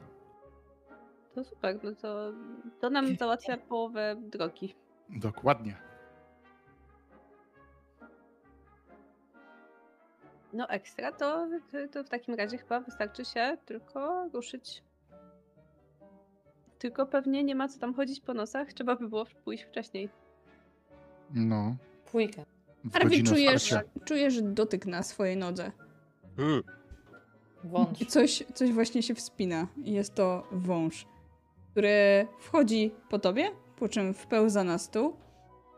To 1.35 1.43
super, 1.43 1.79
no 1.83 1.91
to, 1.95 2.31
to 2.79 2.89
nam 2.89 3.15
załatwia 3.15 3.57
połowę 3.57 4.15
drogi. 4.21 4.75
Dokładnie. 5.09 5.75
No 10.53 10.69
ekstra, 10.69 11.11
to, 11.11 11.47
to 11.91 12.03
w 12.03 12.09
takim 12.09 12.35
razie 12.35 12.57
chyba 12.57 12.79
wystarczy 12.79 13.25
się 13.25 13.57
tylko 13.65 14.29
ruszyć. 14.33 14.83
Tylko 16.79 17.05
pewnie 17.05 17.43
nie 17.43 17.55
ma 17.55 17.67
co 17.67 17.79
tam 17.79 17.93
chodzić 17.93 18.19
po 18.19 18.33
nosach, 18.33 18.73
trzeba 18.73 18.95
by 18.95 19.09
było 19.09 19.25
pójść 19.45 19.63
wcześniej. 19.63 20.09
No. 21.33 21.75
Pójkę. 22.11 22.45
W 22.83 22.95
Arwi, 22.95 23.09
godzinę 23.09 23.29
czujesz, 23.29 23.75
czujesz 24.05 24.41
dotyk 24.41 24.85
na 24.85 25.03
swojej 25.03 25.37
nodze. 25.37 25.71
Wąż. 27.63 28.01
I 28.01 28.05
coś, 28.05 28.43
coś 28.53 28.71
właśnie 28.71 29.03
się 29.03 29.15
wspina. 29.15 29.67
I 29.83 29.91
jest 29.91 30.15
to 30.15 30.47
wąż, 30.51 31.05
który 31.71 32.27
wchodzi 32.39 32.91
po 33.09 33.19
tobie, 33.19 33.51
po 33.75 33.89
czym 33.89 34.13
wpełza 34.13 34.63
na 34.63 34.77
stół, 34.77 35.13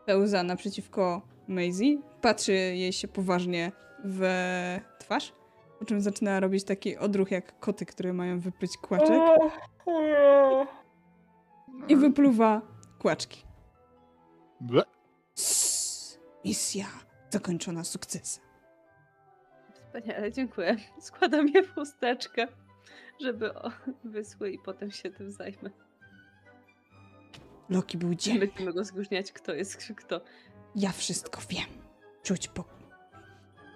pełza 0.06 0.42
naprzeciwko 0.42 1.22
Maisie, 1.48 1.98
patrzy 2.20 2.52
jej 2.52 2.92
się 2.92 3.08
poważnie 3.08 3.72
w 4.04 4.22
twarz, 4.98 5.32
po 5.78 5.84
czym 5.84 6.00
zaczyna 6.00 6.40
robić 6.40 6.64
taki 6.64 6.96
odruch 6.96 7.30
jak 7.30 7.58
koty, 7.60 7.86
które 7.86 8.12
mają 8.12 8.40
wypluć 8.40 8.76
kłaczek 8.76 9.22
i 11.88 11.96
wypluwa 11.96 12.62
kłaczki. 12.98 13.44
Ble. 14.60 14.82
Misja 16.44 16.86
zakończona 17.30 17.84
sukcesem. 17.84 18.45
Wspaniale, 19.96 20.32
dziękuję. 20.32 20.76
Składam 21.00 21.48
je 21.48 21.62
w 21.62 21.74
chusteczkę, 21.74 22.48
żeby 23.20 23.54
o, 23.54 23.70
wyschły 24.04 24.50
i 24.50 24.58
potem 24.58 24.90
się 24.90 25.10
tym 25.10 25.30
zajmę. 25.30 25.70
Loki 27.68 27.98
był 27.98 28.14
dzielny. 28.14 28.46
Będziemy 28.46 28.72
rozróżniać, 28.72 29.32
kto 29.32 29.54
jest 29.54 29.92
kto. 29.96 30.20
Ja 30.74 30.92
wszystko 30.92 31.40
wiem. 31.48 31.66
Czuć 32.22 32.48
po, 32.48 32.64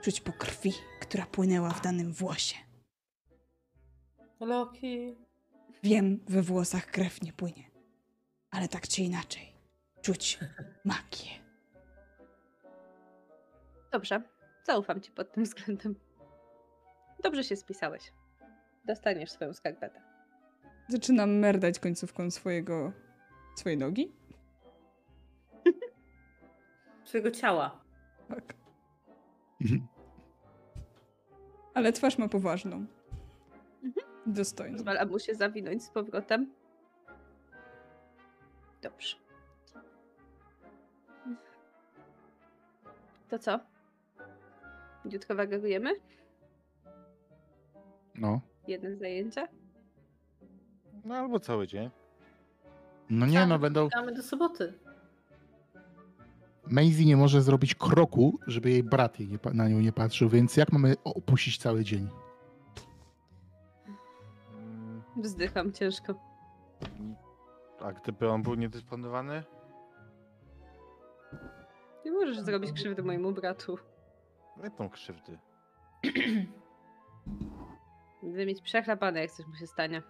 czuć 0.03 0.21
po 0.21 0.33
krwi, 0.33 0.73
która 1.01 1.27
płynęła 1.27 1.71
w 1.71 1.81
danym 1.81 2.13
włosie. 2.13 2.57
Loki. 4.41 5.17
Wiem, 5.83 6.21
we 6.29 6.43
włosach 6.43 6.87
krew 6.87 7.23
nie 7.23 7.33
płynie. 7.33 7.71
Ale 8.51 8.69
tak 8.69 8.89
czy 8.89 9.03
inaczej, 9.03 9.53
czuć 10.03 10.39
magię. 10.85 11.31
Dobrze, 13.93 14.23
zaufam 14.67 15.01
ci 15.01 15.11
pod 15.13 15.33
tym 15.33 15.45
względem. 15.45 16.10
Dobrze 17.23 17.45
się 17.45 17.57
spisałeś. 17.57 18.13
Dostaniesz 18.85 19.31
swoją 19.31 19.53
skarpetę. 19.53 20.03
Zaczynam 20.89 21.31
merdać 21.31 21.79
końcówką 21.79 22.31
swojego, 22.31 22.93
swojej 23.57 23.79
nogi. 23.79 24.13
Swojego 27.05 27.31
ciała. 27.31 27.81
Tak. 28.29 28.55
Mhm. 29.61 29.87
Ale 31.75 31.93
twarz 31.93 32.19
ma 32.19 32.29
poważną. 32.29 32.87
Mhm. 33.85 34.07
Dostojną. 34.27 34.77
Pozwala 34.77 35.05
mu 35.05 35.19
się 35.19 35.35
zawinąć 35.35 35.85
z 35.85 35.91
powrotem. 35.91 36.53
Dobrze. 38.83 39.17
To 43.29 43.39
co? 43.39 43.61
Jutro 45.05 45.37
wagarujemy? 45.37 45.91
No. 48.21 48.41
Jedne 48.69 48.97
zajęcia? 48.97 49.49
No 51.05 51.15
albo 51.15 51.41
cały 51.41 51.67
dzień. 51.67 51.91
No 53.11 53.27
nie, 53.27 53.47
no 53.47 53.59
będą... 53.59 53.89
Czekamy 53.91 54.15
do 54.15 54.23
soboty. 54.23 54.73
Maisie 56.67 57.05
nie 57.07 57.17
może 57.17 57.43
zrobić 57.43 57.75
kroku, 57.75 58.39
żeby 58.47 58.71
jej 58.71 58.83
brat 58.83 59.21
jej 59.21 59.29
nie, 59.29 59.39
pa- 59.39 59.53
na 59.53 59.69
nią 59.69 59.81
nie 59.81 59.93
patrzył, 59.93 60.29
więc 60.29 60.57
jak 60.57 60.73
mamy 60.73 60.95
opuścić 61.05 61.59
cały 61.59 61.85
dzień? 61.85 62.09
Wzdycham 65.17 65.73
ciężko. 65.73 66.15
A 67.81 67.93
gdyby 67.93 68.29
on 68.31 68.43
był 68.43 68.55
niedysponowany? 68.55 69.43
Nie 72.05 72.11
możesz 72.13 72.41
zrobić 72.41 72.73
krzywdy 72.73 73.03
mojemu 73.03 73.33
bratu. 73.33 73.79
Nie 74.63 74.71
tą 74.71 74.89
krzywdy. 74.89 75.39
Będę 78.23 78.47
mieć 78.47 78.63
przechlapane, 78.63 79.21
jak 79.21 79.31
coś 79.31 79.47
mu 79.47 79.55
się 79.55 79.67
stanie. 79.67 80.03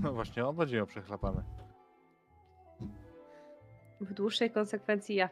No 0.00 0.12
właśnie, 0.12 0.46
on 0.46 0.56
będzie 0.56 0.76
miał 0.76 0.86
przechlapane. 0.86 1.42
W 4.00 4.14
dłuższej 4.14 4.50
konsekwencji 4.50 5.14
ja. 5.14 5.28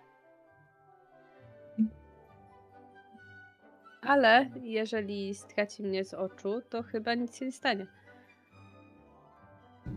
Ale 4.03 4.51
jeżeli 4.63 5.35
straci 5.35 5.83
mnie 5.83 6.05
z 6.05 6.15
oczu, 6.15 6.61
to 6.71 6.83
chyba 6.83 7.15
nic 7.15 7.39
się 7.39 7.45
nie 7.45 7.53
stanie. 7.53 7.87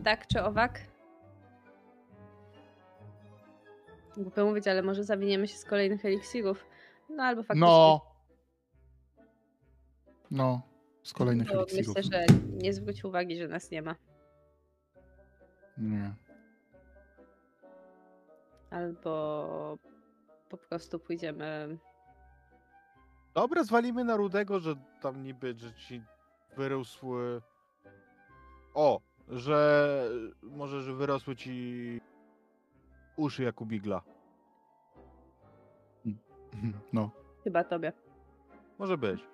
Tak 0.04 0.28
czy 0.28 0.44
owak? 0.44 0.80
Głupio 4.18 4.46
mówić, 4.46 4.68
ale 4.68 4.82
może 4.82 5.04
zawiniemy 5.04 5.48
się 5.48 5.58
z 5.58 5.66
kolejnych 5.66 6.06
eliksirów. 6.06 6.66
No 7.10 7.24
albo 7.24 7.44
faktycznie. 7.44 7.68
No. 7.68 8.14
No, 10.32 10.62
z 11.04 11.14
kolejnych 11.14 11.48
bo 11.48 11.54
eliksirów. 11.54 11.96
myślę, 11.96 12.04
że 12.04 12.26
nie 12.58 12.74
zwróci 12.74 13.08
uwagi, 13.08 13.38
że 13.38 13.48
nas 13.48 13.72
nie 13.72 13.82
ma. 13.82 13.96
Nie. 15.78 16.16
Albo 18.70 19.78
po 20.50 20.58
prostu 20.58 21.00
pójdziemy. 21.00 21.78
Dobra, 23.34 23.64
zwalimy 23.64 24.04
na 24.04 24.16
Rudego, 24.16 24.60
że 24.60 24.76
tam 25.02 25.24
niby, 25.24 25.54
że 25.58 25.74
ci 25.74 26.04
wyrósły... 26.58 27.42
O, 28.74 29.02
że 29.30 30.10
może, 30.44 30.82
że 30.82 30.94
wyrosły 30.94 31.36
ci 31.36 32.02
uszy 33.16 33.44
jak 33.44 33.62
u 33.62 33.66
Bigla. 33.66 34.02
No. 36.94 37.12
Chyba 37.44 37.64
tobie. 37.64 37.94
Może 38.80 38.98
być. 38.98 39.33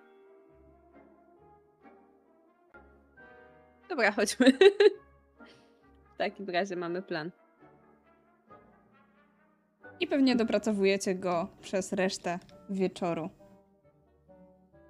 Dobra, 3.90 4.12
chodźmy. 4.12 4.52
w 6.14 6.18
takim 6.18 6.50
razie 6.50 6.76
mamy 6.76 7.02
plan. 7.02 7.32
I 10.00 10.08
pewnie 10.08 10.36
dopracowujecie 10.36 11.16
go 11.16 11.48
przez 11.62 11.94
resztę 11.94 12.40
wieczoru. 12.70 13.30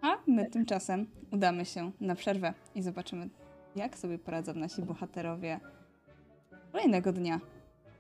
A 0.02 0.18
my 0.28 0.50
tymczasem 0.50 1.08
udamy 1.32 1.66
się 1.66 1.92
na 2.02 2.16
przerwę 2.16 2.54
i 2.76 2.82
zobaczymy, 2.82 3.30
jak 3.76 3.98
sobie 3.98 4.20
poradzą 4.20 4.54
nasi 4.54 4.82
bohaterowie 4.82 5.60
kolejnego 6.72 7.14
dnia. 7.14 7.40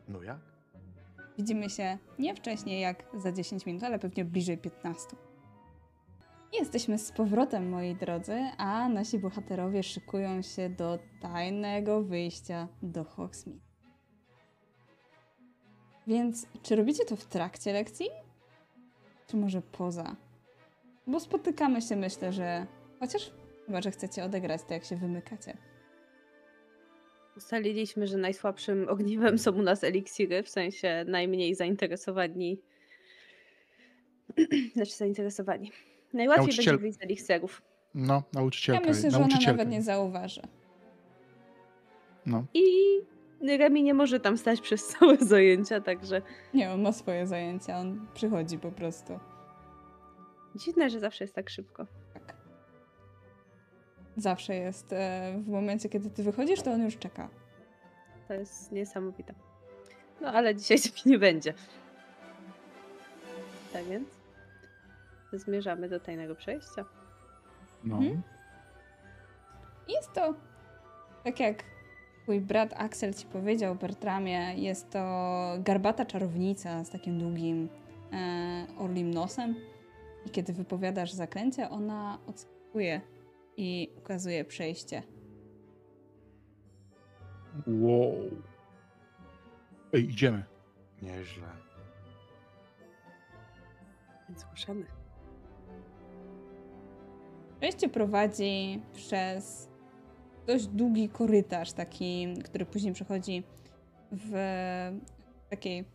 No 0.08 0.24
jak? 0.24 0.38
Widzimy 1.38 1.70
się 1.70 1.98
nie 2.20 2.36
wcześniej 2.36 2.82
jak 2.82 3.04
za 3.14 3.32
10 3.32 3.66
minut, 3.66 3.84
ale 3.84 4.00
pewnie 4.00 4.26
bliżej 4.26 4.58
15. 4.58 5.08
Jesteśmy 6.54 6.98
z 6.98 7.12
powrotem, 7.12 7.70
moi 7.70 7.96
drodzy, 7.96 8.38
a 8.58 8.90
nasi 8.90 9.20
bohaterowie 9.20 9.84
szykują 9.84 10.42
się 10.42 10.70
do 10.70 11.00
tajnego 11.22 12.04
wyjścia 12.04 12.68
do 12.82 13.04
Hogsmeade. 13.04 13.70
Więc 16.08 16.48
czy 16.64 16.76
robicie 16.76 17.06
to 17.06 17.16
w 17.16 17.26
trakcie 17.26 17.74
lekcji? 17.74 18.10
Czy 19.28 19.38
może 19.38 19.62
poza? 19.62 20.16
Bo 21.08 21.20
spotykamy 21.20 21.82
się, 21.82 21.96
myślę, 21.96 22.34
że 22.34 22.68
chociaż 23.00 23.32
chyba, 23.66 23.82
że 23.82 23.92
chcecie 23.92 24.24
odegrać 24.24 24.62
to, 24.64 24.74
jak 24.74 24.86
się 24.86 24.96
wymykacie. 24.96 25.58
Ustaliliśmy, 27.38 28.08
że 28.08 28.18
najsłabszym 28.18 28.90
ogniwem 28.90 29.38
są 29.38 29.52
u 29.52 29.62
nas 29.62 29.84
eliksiry, 29.84 30.44
w 30.44 30.50
sensie 30.50 31.06
najmniej 31.08 31.56
zainteresowani. 31.56 32.62
znaczy 34.76 34.92
zainteresowani. 34.92 35.72
Najłatwiej 36.14 36.48
Nauczyciel- 36.48 36.66
będzie 36.66 36.82
wyjść 36.82 36.98
z 37.00 37.02
eliksirów. 37.04 37.62
No, 37.96 38.14
Ja 38.14 38.24
nauczycielka. 38.40 38.88
myślę, 38.88 39.12
że 39.12 39.18
ona 39.18 39.28
nawet 39.48 39.70
nie 39.70 39.82
zauważy. 39.82 40.42
No. 42.26 42.44
I 42.54 42.64
Remi 43.58 43.84
nie 43.84 43.94
może 43.94 44.20
tam 44.20 44.38
stać 44.38 44.62
przez 44.62 44.88
całe 44.88 45.18
zajęcia, 45.36 45.82
także 45.82 46.22
Nie, 46.54 46.72
on 46.72 46.82
ma 46.82 46.92
swoje 46.92 47.28
zajęcia, 47.28 47.78
on 47.78 48.08
przychodzi 48.14 48.58
po 48.60 48.72
prostu. 48.72 49.20
dziwne, 50.56 50.90
że 50.90 51.00
zawsze 51.00 51.24
jest 51.24 51.34
tak 51.36 51.50
szybko. 51.50 51.86
Tak. 52.14 52.36
Zawsze 54.18 54.56
jest. 54.56 54.94
e, 54.94 55.34
W 55.46 55.48
momencie, 55.50 55.90
kiedy 55.90 56.10
ty 56.10 56.24
wychodzisz, 56.24 56.62
to 56.62 56.72
on 56.72 56.82
już 56.84 56.98
czeka. 56.98 57.30
To 58.28 58.34
jest 58.34 58.72
niesamowite. 58.72 59.34
No 60.22 60.28
ale 60.28 60.56
dzisiaj 60.56 60.80
tak 60.96 61.06
nie 61.06 61.20
będzie. 61.20 61.54
Tak 63.74 63.86
więc 63.86 64.10
zmierzamy 65.34 65.90
do 65.90 66.00
tajnego 66.00 66.36
przejścia. 66.36 66.86
No. 67.84 67.98
Mhm. 67.98 68.22
Jest 69.88 70.14
to, 70.14 70.34
tak 71.24 71.40
jak 71.40 71.64
twój 72.24 72.42
brat 72.42 72.74
Axel 72.78 73.14
ci 73.14 73.26
powiedział, 73.28 73.76
Bertramie, 73.76 74.56
jest 74.56 74.90
to 74.90 75.00
garbata 75.60 76.06
czarownica 76.06 76.84
z 76.84 76.90
takim 76.90 77.20
długim 77.20 77.70
e, 78.14 78.68
orlim 78.78 79.14
nosem. 79.14 79.56
I 80.26 80.30
kiedy 80.30 80.54
wypowiadasz 80.54 81.14
zaklęcie, 81.14 81.70
ona 81.70 82.20
odskakuje 82.28 83.02
i 83.58 83.90
ukazuje 83.98 84.46
przejście. 84.46 85.04
Wow. 87.68 88.16
Ej, 89.94 90.10
idziemy. 90.10 90.44
Nieźle. 91.02 91.48
Więc 94.30 94.46
ruszamy. 94.52 94.99
Przejście 97.60 97.90
prowadzi 97.90 98.82
przez 98.94 99.70
dość 100.48 100.68
długi 100.68 101.10
korytarz, 101.10 101.74
taki, 101.74 102.34
który 102.44 102.66
później 102.66 102.94
przechodzi 102.94 103.44
w 104.12 104.34
takiej 105.50 105.86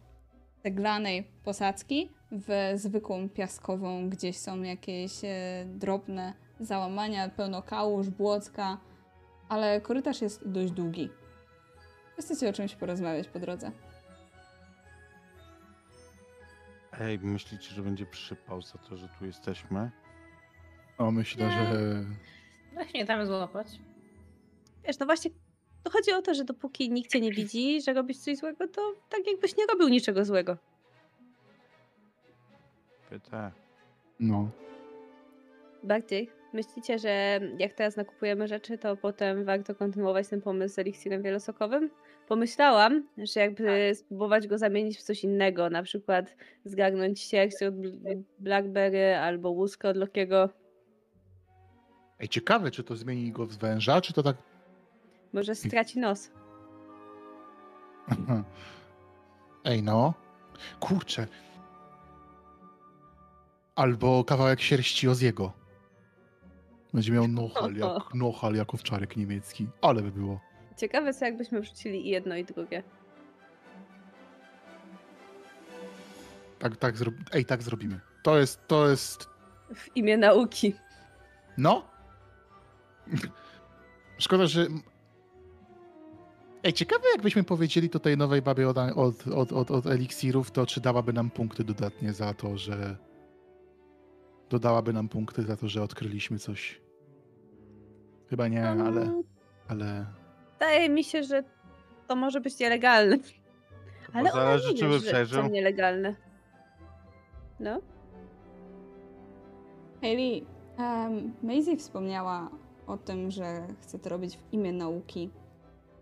ceglanej 0.63 1.25
posadzki, 1.45 2.11
w 2.33 2.73
zwykłą 2.75 3.29
piaskową, 3.29 4.11
gdzieś 4.11 4.37
są 4.39 4.63
jakieś 4.63 5.25
e, 5.25 5.65
drobne 5.67 6.33
załamania, 6.61 7.29
pełno 7.29 7.63
kałuż, 7.63 8.11
błocka, 8.11 8.79
ale 9.49 9.81
korytarz 9.81 10.23
jest 10.23 10.49
dość 10.49 10.73
długi. 10.73 11.11
Chcecie 12.19 12.49
o 12.49 12.53
czymś 12.53 12.75
porozmawiać 12.75 13.29
po 13.29 13.39
drodze? 13.39 13.71
Ej, 17.01 17.19
myślicie, 17.19 17.71
że 17.71 17.83
będzie 17.83 18.07
przypał 18.07 18.63
za 18.63 18.79
to, 18.79 18.97
że 18.97 19.09
tu 19.19 19.27
jesteśmy? 19.27 19.91
O, 20.99 21.11
myślę, 21.11 21.51
że... 21.51 22.05
Da 22.75 22.85
się 22.85 22.99
nie 22.99 23.07
tam 23.07 23.27
złapać. 23.27 23.67
Wiesz, 24.87 24.99
no 24.99 25.07
właśnie 25.07 25.31
to 25.83 25.91
chodzi 25.91 26.13
o 26.13 26.23
to, 26.23 26.35
że 26.35 26.45
dopóki 26.45 26.91
nikt 26.91 27.11
cię 27.11 27.21
nie 27.21 27.33
widzi, 27.33 27.83
że 27.83 27.93
robisz 27.93 28.19
coś 28.19 28.37
złego, 28.37 28.69
to 28.69 28.95
tak 29.09 29.27
jakbyś 29.27 29.57
nie 29.57 29.67
robił 29.67 29.89
niczego 29.89 30.25
złego. 30.25 30.57
Pytę. 33.11 33.51
No. 34.21 34.51
Bardziej, 35.83 36.31
myślicie, 36.53 36.99
że 36.99 37.41
jak 37.59 37.73
teraz 37.73 37.97
nakupujemy 37.97 38.49
rzeczy, 38.49 38.79
to 38.79 38.97
potem 38.97 39.45
warto 39.45 39.75
kontynuować 39.75 40.29
ten 40.29 40.41
pomysł 40.41 40.75
z 40.75 40.79
eliksirem 40.79 41.23
wielosokowym? 41.23 41.91
Pomyślałam, 42.29 43.09
że 43.19 43.41
jakby 43.41 43.95
spróbować 43.95 44.47
go 44.47 44.59
zamienić 44.59 44.99
w 44.99 45.03
coś 45.03 45.25
innego, 45.25 45.71
na 45.71 45.83
przykład 45.83 46.37
zgarnąć 46.65 47.21
sierść 47.21 47.63
od 47.63 47.75
Bl- 47.75 48.23
Blackberry 48.39 49.17
albo 49.17 49.51
łuskę 49.51 49.89
od 49.89 49.97
Lokiego. 49.97 50.49
Ej, 52.25 52.29
ciekawe, 52.29 52.71
czy 52.71 52.85
to 52.85 52.97
zmieni 52.97 53.33
go 53.33 53.47
w 53.47 53.57
węża, 53.57 54.01
czy 54.01 54.13
to 54.13 54.23
tak... 54.23 54.37
Może 55.33 55.55
straci 55.55 55.99
nos. 55.99 56.31
Ej, 59.65 59.83
no. 59.83 60.15
Kurczę. 60.81 61.27
Albo 63.75 64.25
kawałek 64.25 64.61
sierści 64.61 65.09
Oziego. 65.09 65.53
Będzie 66.95 67.13
miał 67.13 67.29
nohal, 67.43 67.75
jak, 67.75 68.15
nohal 68.15 68.55
jak 68.55 68.75
owczarek 68.75 69.17
niemiecki. 69.17 69.67
Ale 69.83 70.03
by 70.03 70.11
było. 70.11 70.41
Ciekawe, 70.77 71.15
co 71.15 71.25
jakbyśmy 71.25 71.61
wrzucili 71.61 72.07
i 72.07 72.11
jedno, 72.11 72.37
i 72.37 72.45
drugie. 72.45 72.83
Tak, 76.59 76.77
tak 76.77 76.97
zro... 76.97 77.13
Ej, 77.33 77.45
tak 77.45 77.63
zrobimy. 77.63 78.01
To 78.23 78.39
jest, 78.39 78.69
to 78.69 78.89
jest... 78.89 79.29
W 79.75 79.97
imię 79.97 80.17
nauki. 80.17 80.75
No. 81.59 81.94
Szkoda, 84.19 84.47
że... 84.47 84.67
Ej, 86.63 86.73
ciekawe 86.73 87.05
jakbyśmy 87.13 87.45
powiedzieli 87.45 87.91
to 87.91 87.99
tej 87.99 88.17
nowej 88.17 88.43
babie 88.43 88.69
od, 88.69 88.79
od, 88.79 89.27
od, 89.27 89.53
od, 89.53 89.71
od 89.71 89.87
eliksirów, 89.87 90.51
to 90.51 90.67
czy 90.67 90.81
dałaby 90.81 91.13
nam 91.13 91.31
punkty 91.31 91.65
dodatnie 91.65 92.13
za 92.13 92.35
to, 92.35 92.57
że... 92.57 92.97
Dodałaby 94.51 94.93
nam 94.93 95.09
punkty 95.09 95.43
za 95.43 95.57
to, 95.57 95.69
że 95.69 95.83
odkryliśmy 95.83 96.39
coś. 96.39 96.81
Chyba 98.31 98.49
nie, 98.49 98.69
ale... 98.69 99.23
Ale... 99.69 100.07
Wydaje 100.53 100.89
mi 100.89 101.05
się, 101.05 101.23
że 101.23 101.45
to 102.07 102.17
może 102.17 102.41
być 102.41 102.59
nielegalne. 102.59 103.17
Bo 103.19 104.19
Ale 104.19 104.33
ona 104.33 104.43
zależy, 104.45 104.73
nie 104.73 104.79
czy 104.79 104.89
by 104.89 104.99
że 104.99 105.07
przeżył. 105.07 105.43
są 105.43 105.49
nielegalne. 105.49 106.17
No. 107.61 107.81
Hayley, 110.01 110.47
Em, 110.79 111.33
Maisie 111.43 111.77
wspomniała 111.77 112.51
o 112.87 112.97
tym, 112.97 113.31
że 113.31 113.67
chce 113.83 113.99
to 113.99 114.09
robić 114.09 114.37
w 114.37 114.53
imię 114.53 114.73
nauki. 114.73 115.31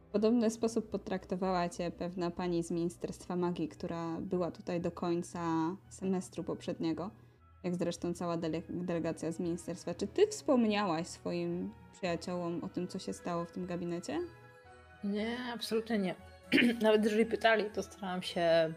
W 0.08 0.12
podobny 0.12 0.50
sposób 0.50 0.90
potraktowała 0.90 1.68
cię 1.68 1.90
pewna 1.90 2.30
pani 2.30 2.62
z 2.62 2.70
Ministerstwa 2.70 3.36
Magii, 3.36 3.68
która 3.68 4.16
była 4.20 4.50
tutaj 4.50 4.80
do 4.80 4.90
końca 4.90 5.40
semestru 5.88 6.44
poprzedniego, 6.44 7.10
jak 7.64 7.74
zresztą 7.74 8.14
cała 8.14 8.36
dele 8.36 8.62
delegacja 8.68 9.32
z 9.32 9.40
ministerstwa. 9.40 9.94
Czy 9.94 10.06
ty 10.06 10.26
wspomniałaś 10.26 11.06
swoim 11.06 11.70
przyjaciołom 11.92 12.64
o 12.64 12.68
tym, 12.68 12.88
co 12.88 12.98
się 12.98 13.12
stało 13.12 13.44
w 13.44 13.52
tym 13.52 13.66
gabinecie? 13.66 14.18
Nie, 15.04 15.38
absolutnie 15.54 15.98
nie. 15.98 16.14
Nawet 16.82 17.04
jeżeli 17.04 17.26
pytali, 17.26 17.64
to 17.64 17.82
starałam 17.82 18.22
się. 18.22 18.74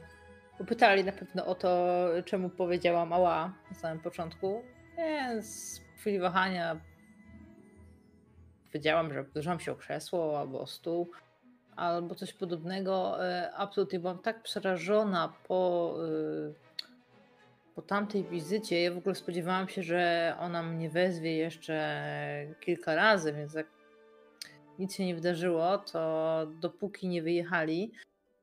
Bo 0.59 0.65
pytali 0.65 1.03
na 1.03 1.11
pewno 1.11 1.45
o 1.45 1.55
to, 1.55 1.87
czemu 2.25 2.49
powiedziałam 2.49 3.13
ała 3.13 3.53
na 3.71 3.75
samym 3.75 3.99
początku. 3.99 4.61
Więc 4.97 5.79
w 5.97 5.99
chwili 5.99 6.19
wahania 6.19 6.79
powiedziałam, 8.75 9.13
że 9.13 9.21
uderzyłam 9.21 9.59
się 9.59 9.71
o 9.71 9.75
krzesło 9.75 10.39
albo 10.39 10.67
stół, 10.67 11.11
albo 11.75 12.15
coś 12.15 12.33
podobnego. 12.33 13.25
E, 13.25 13.51
Absolutnie 13.53 13.99
byłam 13.99 14.19
tak 14.19 14.43
przerażona 14.43 15.33
po, 15.47 15.95
e, 16.49 16.53
po 17.75 17.81
tamtej 17.81 18.23
wizycie. 18.23 18.81
Ja 18.81 18.91
w 18.93 18.97
ogóle 18.97 19.15
spodziewałam 19.15 19.69
się, 19.69 19.83
że 19.83 20.35
ona 20.39 20.63
mnie 20.63 20.89
wezwie 20.89 21.37
jeszcze 21.37 21.75
kilka 22.59 22.95
razy, 22.95 23.33
więc 23.33 23.53
jak 23.53 23.67
nic 24.79 24.95
się 24.95 25.05
nie 25.05 25.15
wydarzyło, 25.15 25.77
to 25.77 26.47
dopóki 26.61 27.07
nie 27.07 27.21
wyjechali, 27.21 27.91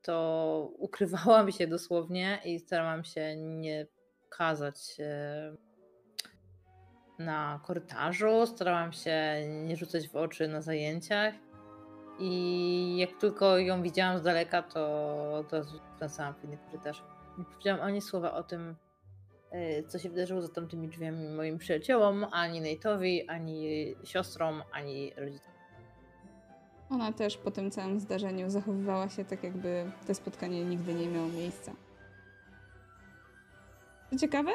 to 0.02 0.70
ukrywałam 0.78 1.52
się 1.52 1.66
dosłownie 1.66 2.38
i 2.44 2.58
starałam 2.58 3.04
się 3.04 3.36
nie 3.36 3.86
pokazać 4.22 4.76
e, 5.00 5.56
na 7.18 7.60
korytarzu, 7.62 8.46
starałam 8.46 8.92
się 8.92 9.34
nie 9.64 9.76
rzucać 9.76 10.08
w 10.08 10.16
oczy 10.16 10.48
na 10.48 10.62
zajęciach. 10.62 11.34
I 12.18 12.96
jak 12.96 13.10
tylko 13.20 13.58
ją 13.58 13.82
widziałam 13.82 14.18
z 14.18 14.22
daleka, 14.22 14.62
to 14.62 14.82
od 15.34 15.52
razu 15.52 15.78
skręcałam 15.94 16.34
w 16.34 16.44
inny 16.44 16.58
korytarz. 16.66 17.02
Nie 17.38 17.44
powiedziałam 17.44 17.80
ani 17.80 18.02
słowa 18.02 18.34
o 18.34 18.42
tym, 18.42 18.76
e, 19.50 19.82
co 19.82 19.98
się 19.98 20.10
wydarzyło 20.10 20.42
za 20.42 20.48
tamtymi 20.48 20.88
drzwiami 20.88 21.28
moim 21.28 21.58
przyjaciołom, 21.58 22.26
ani 22.32 22.62
Nate'owi, 22.62 23.24
ani 23.28 23.94
siostrom, 24.04 24.62
ani 24.72 25.12
rodzicom. 25.16 25.52
Ona 26.90 27.12
też 27.12 27.36
po 27.36 27.50
tym 27.50 27.70
całym 27.70 28.00
zdarzeniu 28.00 28.50
zachowywała 28.50 29.08
się 29.08 29.24
tak, 29.24 29.44
jakby 29.44 29.90
to 30.06 30.14
spotkanie 30.14 30.64
nigdy 30.64 30.94
nie 30.94 31.08
miało 31.08 31.28
miejsca. 31.28 31.72
Ciekawe, 34.20 34.50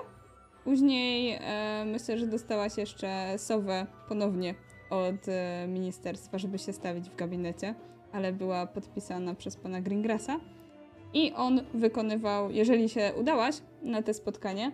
później 0.68 1.38
e, 1.42 1.86
myślę, 1.86 2.18
że 2.18 2.28
dostałaś 2.28 2.78
jeszcze 2.78 3.34
sowę 3.38 3.88
ponownie 4.08 4.56
od 4.90 5.28
e, 5.28 5.68
ministerstwa, 5.68 6.38
żeby 6.38 6.60
się 6.60 6.74
stawić 6.74 7.10
w 7.10 7.16
gabinecie, 7.16 7.76
ale 8.12 8.34
była 8.34 8.68
podpisana 8.68 9.36
przez 9.36 9.56
pana 9.56 9.82
Greengrassa. 9.82 10.40
I 11.14 11.34
on 11.34 11.62
wykonywał, 11.74 12.52
jeżeli 12.52 12.90
się 12.90 13.14
udałaś 13.20 13.56
na 13.82 14.02
te 14.02 14.14
spotkanie, 14.14 14.72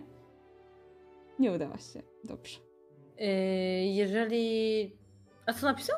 nie 1.38 1.52
udałaś 1.52 1.92
się. 1.92 2.02
Dobrze. 2.24 2.58
Yy, 3.18 3.26
jeżeli. 3.84 4.90
A 5.46 5.52
co 5.52 5.66
napisał? 5.66 5.96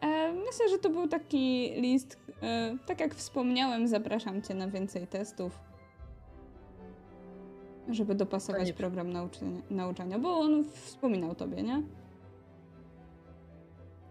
E, 0.00 0.32
myślę, 0.32 0.68
że 0.70 0.78
to 0.78 0.90
był 0.90 1.08
taki 1.08 1.72
list. 1.76 2.18
E, 2.42 2.76
tak 2.86 3.00
jak 3.00 3.14
wspomniałem, 3.14 3.88
zapraszam 3.88 4.42
cię 4.42 4.54
na 4.54 4.68
więcej 4.68 5.06
testów. 5.06 5.69
Żeby 7.90 8.14
dopasować 8.14 8.62
Panie- 8.62 8.74
program 8.74 9.12
nauczania, 9.12 9.60
nauczania, 9.70 10.18
bo 10.18 10.38
on 10.38 10.64
wspominał 10.64 11.34
tobie, 11.34 11.62
nie? 11.62 11.82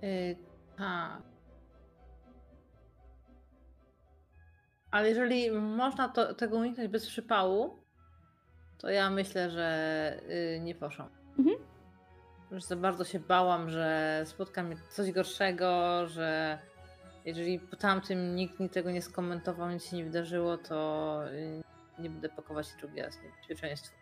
Yy, 0.02 0.36
tak. 0.78 1.22
Ale 4.92 5.10
jeżeli 5.10 5.52
można 5.52 6.10
to, 6.10 6.34
tego 6.34 6.58
uniknąć 6.58 6.90
bez 6.90 7.08
przypału, 7.08 7.80
to 8.78 8.90
ja 8.90 9.10
myślę, 9.10 9.50
że 9.50 10.20
yy, 10.28 10.60
nie 10.60 10.76
poszłam. 10.76 11.10
Mhm. 11.40 11.58
Już 12.52 12.64
za 12.64 12.76
bardzo 12.76 13.04
się 13.06 13.20
bałam, 13.20 13.70
że 13.70 14.22
spotka 14.26 14.64
mnie 14.64 14.76
coś 14.90 15.12
gorszego, 15.12 16.08
że 16.08 16.60
jeżeli 17.26 17.60
po 17.60 17.76
tamtym 17.76 18.36
nikt 18.36 18.60
mi 18.60 18.70
tego 18.70 18.92
nie 18.92 19.02
skomentował, 19.02 19.70
nic 19.70 19.86
się 19.86 19.98
nie 19.98 20.06
wydarzyło, 20.06 20.58
to 20.58 21.20
yy, 21.32 21.64
nie 22.00 22.10
będę 22.10 22.30
pakować 22.30 22.68
drugi 22.80 23.02
raz 23.02 23.24
niebezpieczeństwo. 23.24 23.96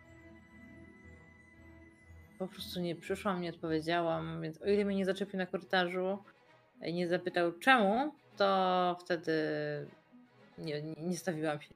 Po 2.39 2.47
prostu 2.47 2.79
nie 2.79 2.95
przyszłam, 2.95 3.41
nie 3.41 3.49
odpowiedziałam, 3.49 4.41
więc 4.41 4.61
o 4.61 4.65
ile 4.65 4.85
mnie 4.85 4.95
nie 4.95 5.05
zaczepił 5.05 5.39
na 5.39 5.45
korytarzu 5.45 6.17
i 6.85 6.93
nie 6.93 7.07
zapytał 7.07 7.51
czemu, 7.51 8.13
to 8.37 8.97
wtedy 8.99 9.33
nie, 10.57 10.81
nie, 10.81 11.17
stawiłam 11.17 11.61
się. 11.61 11.73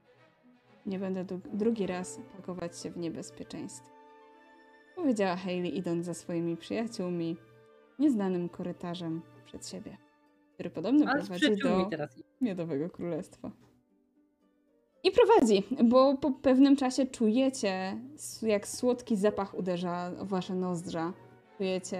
Nie 0.85 0.99
będę 0.99 1.25
dru- 1.25 1.41
drugi 1.53 1.87
raz 1.87 2.19
pakować 2.37 2.79
się 2.79 2.91
w 2.91 2.97
niebezpieczeństwo. 2.97 3.89
Powiedziała 4.95 5.35
Hayley, 5.35 5.77
idąc 5.77 6.05
za 6.05 6.13
swoimi 6.13 6.57
przyjaciółmi, 6.57 7.37
nieznanym 7.99 8.49
korytarzem 8.49 9.21
przed 9.45 9.67
siebie, 9.67 9.97
który 10.53 10.69
podobno 10.69 11.05
Ale 11.11 11.19
prowadzi 11.19 11.57
do 11.57 11.85
teraz. 11.85 12.23
Miodowego 12.41 12.89
Królestwa. 12.89 13.51
I 15.03 15.11
prowadzi, 15.11 15.63
bo 15.83 16.17
po 16.17 16.31
pewnym 16.31 16.75
czasie 16.75 17.05
czujecie, 17.05 17.97
jak 18.41 18.67
słodki 18.67 19.15
zapach 19.15 19.53
uderza 19.53 20.11
w 20.11 20.27
wasze 20.27 20.55
nozdrza. 20.55 21.13
Czujecie 21.57 21.99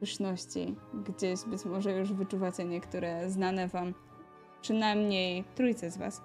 pyszności. 0.00 0.74
Gdzieś 0.94 1.44
być 1.44 1.64
może 1.64 1.92
już 1.92 2.12
wyczuwacie 2.12 2.64
niektóre 2.64 3.30
znane 3.30 3.68
wam, 3.68 3.94
przynajmniej 4.62 5.44
trójce 5.54 5.90
z 5.90 5.96
was, 5.96 6.22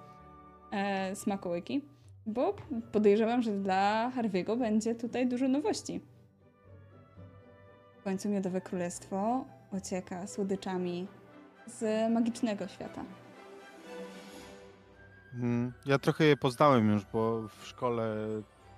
e, 0.72 1.16
smakołyki. 1.16 1.82
Bo 2.26 2.56
podejrzewam, 2.92 3.42
że 3.42 3.52
dla 3.52 4.12
Harviego 4.16 4.58
będzie 4.58 4.96
tutaj 4.96 5.28
dużo 5.28 5.48
nowości. 5.48 6.02
W 8.00 8.04
końcu 8.04 8.30
Miodowe 8.30 8.62
Królestwo 8.62 9.46
ocieka 9.72 10.28
słodyczami 10.28 11.08
z 11.68 12.12
magicznego 12.12 12.68
świata. 12.68 13.21
Mm, 15.34 15.74
Ja 15.86 16.00
trochę 16.00 16.24
je 16.24 16.38
poznałem 16.38 16.90
już, 16.90 17.06
bo 17.06 17.48
w 17.48 17.68
szkole 17.68 18.16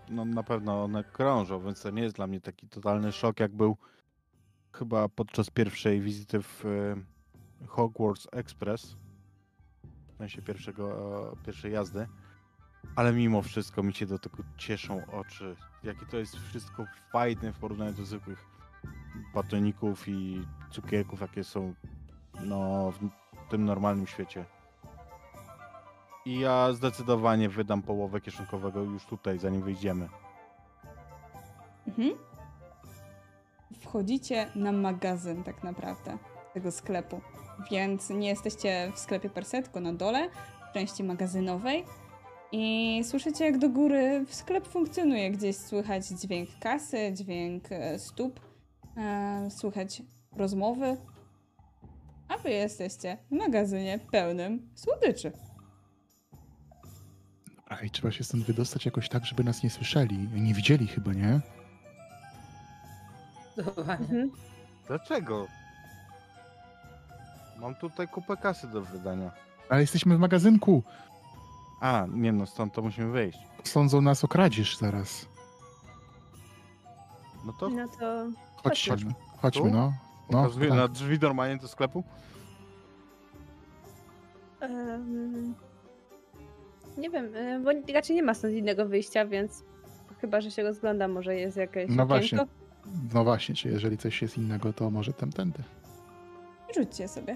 no, 0.10 0.26
na 0.26 0.44
pewno 0.44 0.84
one 0.84 1.04
krążą, 1.04 1.60
więc 1.64 1.82
to 1.82 1.90
nie 1.90 2.02
jest 2.02 2.16
dla 2.16 2.28
mnie 2.28 2.42
taki 2.42 2.68
totalny 2.68 3.12
szok, 3.12 3.40
jak 3.40 3.52
był 3.56 3.78
chyba 4.74 5.10
podczas 5.10 5.50
pierwszej 5.50 6.02
wizyty 6.02 6.42
w 6.42 6.66
e, 6.66 6.96
Hogwarts 7.68 8.28
Express, 8.32 8.96
w 10.14 10.18
sensie 10.18 10.42
pierwszego, 10.42 11.38
pierwszej 11.46 11.72
jazdy. 11.72 12.08
Ale 12.96 13.14
mimo 13.14 13.42
wszystko 13.42 13.84
mi 13.84 13.94
się 13.94 14.06
do 14.06 14.20
tego 14.20 14.38
cieszą 14.58 15.06
oczy. 15.06 15.56
Jakie 15.84 16.06
to 16.06 16.18
jest 16.18 16.36
wszystko 16.36 16.86
fajne 17.12 17.54
w 17.54 17.60
porównaniu 17.60 17.94
do 17.94 18.06
zwykłych 18.06 18.46
batoników 19.34 20.08
i 20.08 20.48
cukierków, 20.72 21.22
jakie 21.22 21.44
są 21.44 21.74
no, 22.44 22.92
w 22.92 23.00
tym 23.50 23.66
normalnym 23.66 24.08
świecie. 24.08 24.46
I 26.26 26.40
ja 26.40 26.74
zdecydowanie 26.74 27.50
wydam 27.50 27.82
połowę 27.82 28.22
kieszonkowego 28.22 28.82
już 28.82 29.06
tutaj, 29.06 29.40
zanim 29.40 29.62
wyjdziemy. 29.62 30.10
Mhm. 31.88 32.12
Wchodzicie 33.82 34.48
na 34.56 34.72
magazyn 34.72 35.44
tak 35.44 35.64
naprawdę 35.64 36.18
tego 36.54 36.72
sklepu, 36.72 37.22
więc 37.72 38.10
nie 38.10 38.28
jesteście 38.28 38.92
w 38.96 39.00
sklepie 39.00 39.30
per 39.30 39.46
tylko 39.46 39.80
na 39.80 39.94
dole, 39.94 40.30
w 40.70 40.74
części 40.74 41.04
magazynowej 41.04 41.86
i 42.52 43.02
słyszycie 43.04 43.46
jak 43.46 43.58
do 43.58 43.70
góry 43.70 44.26
sklep 44.30 44.68
funkcjonuje. 44.68 45.32
Gdzieś 45.32 45.58
słychać 45.58 46.08
dźwięk 46.08 46.50
kasy, 46.60 47.14
dźwięk 47.14 47.72
e, 47.72 48.00
stóp, 48.00 48.40
e, 48.98 49.48
słychać 49.52 50.02
rozmowy, 50.36 50.98
a 52.28 52.38
wy 52.38 52.50
jesteście 52.50 53.18
w 53.32 53.32
magazynie 53.32 54.00
pełnym 54.12 54.70
słodyczy. 54.76 55.32
Ej, 57.82 57.90
trzeba 57.90 58.12
się 58.12 58.24
stąd 58.24 58.44
wydostać 58.44 58.86
jakoś 58.86 59.10
tak, 59.10 59.26
żeby 59.26 59.44
nas 59.44 59.64
nie 59.64 59.70
słyszeli. 59.70 60.18
Nie 60.18 60.54
widzieli 60.54 60.88
chyba, 60.88 61.14
nie? 61.14 61.40
Mhm. 63.78 64.32
Dlaczego? 64.88 65.48
Mam 67.60 67.76
tutaj 67.76 68.08
kupę 68.08 68.38
kasy 68.38 68.68
do 68.68 68.82
wydania. 68.82 69.32
Ale 69.70 69.82
jesteśmy 69.82 70.18
w 70.18 70.20
magazynku. 70.20 70.84
A, 71.82 72.06
nie 72.14 72.32
no, 72.32 72.46
stąd 72.46 72.74
to 72.74 72.82
musimy 72.82 73.12
wyjść. 73.12 73.40
Sądzą 73.64 74.02
nas 74.02 74.24
o 74.24 74.28
kradzież 74.28 74.78
zaraz. 74.78 75.26
No 77.46 77.54
to 77.54 77.70
No 77.70 77.88
to. 78.00 78.28
Chodźmy. 78.64 79.14
Chodźmy, 79.42 79.62
Tu? 79.64 79.70
no. 79.70 79.94
No, 80.30 80.42
pokazuję 80.42 80.70
tak. 80.70 80.78
na 80.78 80.88
drzwi 80.88 81.20
normalnie 81.20 81.58
do 81.58 81.68
sklepu. 81.68 82.04
em, 84.62 85.54
nie 86.98 87.10
wiem, 87.10 87.36
e, 87.36 87.60
bo 87.60 87.94
raczej 87.94 88.16
nie 88.16 88.24
ma 88.24 88.34
stąd 88.34 88.54
innego 88.54 88.86
wyjścia, 88.86 89.26
więc 89.26 89.64
chyba, 90.22 90.42
że 90.42 90.52
się 90.52 90.64
rozglądam, 90.64 91.12
może 91.12 91.36
jest 91.36 91.58
jakieś 91.58 91.90
No 91.90 92.04
okienko. 92.04 92.06
właśnie. 92.06 92.40
No 93.14 93.24
właśnie, 93.24 93.56
czy 93.56 93.70
jeżeli 93.70 93.98
coś 93.98 94.22
jest 94.22 94.38
innego, 94.38 94.74
to 94.74 94.90
może 94.90 95.14
tamtędy. 95.14 95.64
Rzućcie 96.76 97.08
sobie. 97.08 97.36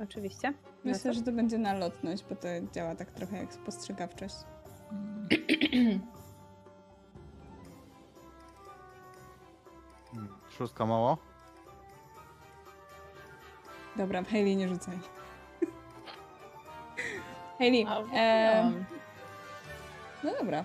Oczywiście. 0.00 0.52
Myślę, 0.84 1.14
że 1.14 1.22
to 1.22 1.32
będzie 1.32 1.58
na 1.58 1.74
lotność, 1.74 2.24
bo 2.30 2.36
to 2.36 2.48
działa 2.72 2.94
tak 2.94 3.10
trochę 3.10 3.36
jak 3.36 3.52
spostrzegawczość. 3.52 4.34
Hmm, 10.12 10.28
Szóstka 10.58 10.86
mało? 10.86 11.18
Dobra, 13.96 14.22
Hayley 14.24 14.56
nie 14.56 14.68
rzucaj. 14.68 14.98
Hayley, 17.58 17.86
e, 18.14 18.72
no 20.24 20.32
dobra. 20.40 20.64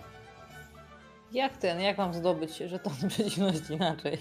Jak 1.32 1.58
ten, 1.58 1.82
jak 1.82 1.98
mam 1.98 2.14
zdobyć 2.14 2.58
żeton 2.58 2.94
przeciwności 3.10 3.74
inaczej? 3.74 4.18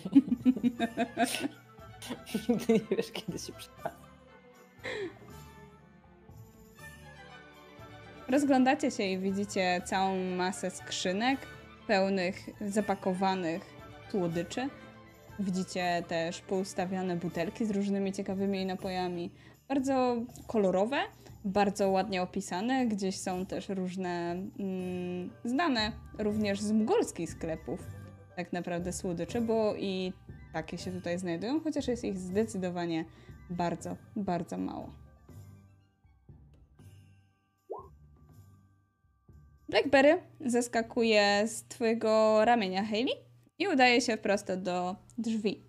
Nigdy 2.49 2.73
nie 2.73 2.97
wiesz, 2.97 3.13
kiedy 3.13 3.39
się 3.39 3.53
przyda. 3.53 3.91
Rozglądacie 8.29 8.91
się 8.91 9.03
i 9.03 9.19
widzicie 9.19 9.83
całą 9.85 10.17
masę 10.17 10.71
skrzynek 10.71 11.39
pełnych 11.87 12.37
zapakowanych 12.61 13.63
słodyczy. 14.11 14.69
Widzicie 15.39 16.03
też 16.09 16.41
poustawiane 16.41 17.17
butelki 17.17 17.67
z 17.67 17.71
różnymi 17.71 18.13
ciekawymi 18.13 18.67
napojami. 18.67 19.31
Bardzo 19.69 20.17
kolorowe, 20.47 20.97
bardzo 21.45 21.91
ładnie 21.91 22.23
opisane. 22.23 22.87
Gdzieś 22.87 23.19
są 23.19 23.47
też 23.47 23.69
różne 23.69 24.33
mm, 24.59 25.31
znane 25.45 25.93
również 26.19 26.61
z 26.61 26.73
mgolskich 26.73 27.31
sklepów 27.31 27.81
tak 28.37 28.53
naprawdę 28.53 28.93
słodycze, 28.93 29.41
bo 29.41 29.75
i 29.77 30.13
takie 30.53 30.79
się 30.79 30.93
tutaj 30.93 31.19
znajdują, 31.19 31.61
chociaż 31.61 31.89
jest 31.89 32.05
ich 32.05 32.19
zdecydowanie 32.19 33.05
bardzo, 33.51 33.97
bardzo 34.17 34.59
mało. 34.59 34.93
Blackberry 39.69 40.23
zeskakuje 40.41 41.49
z 41.49 41.65
twojego 41.69 42.45
ramienia, 42.45 42.85
Hayley, 42.85 43.15
i 43.59 43.69
udaje 43.69 44.01
się 44.01 44.17
prosto 44.17 44.57
do 44.57 44.97
drzwi. 45.19 45.65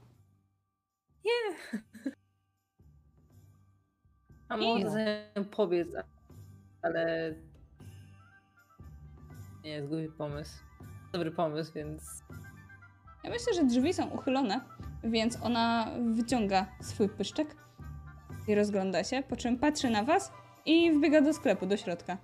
A 4.49 4.57
może 4.57 5.25
pobiec, 5.51 5.87
ale 6.81 7.33
nie 9.63 9.69
jest 9.71 9.87
głupi 9.87 10.07
pomysł. 10.17 10.63
Dobry 11.13 11.31
pomysł, 11.31 11.73
więc 11.73 12.23
Ja 13.23 13.29
myślę, 13.29 13.53
że 13.53 13.63
drzwi 13.63 13.93
są 13.93 14.09
uchylone, 14.09 14.61
więc 15.03 15.41
ona 15.43 15.87
wyciąga 16.15 16.65
swój 16.81 17.09
pyszczek 17.09 17.55
i 18.47 18.55
rozgląda 18.55 19.03
się, 19.03 19.23
po 19.23 19.35
czym 19.35 19.57
patrzy 19.57 19.89
na 19.89 20.03
was 20.03 20.31
i 20.65 20.91
wbiega 20.91 21.21
do 21.21 21.33
sklepu, 21.33 21.65
do 21.65 21.77
środka. 21.77 22.17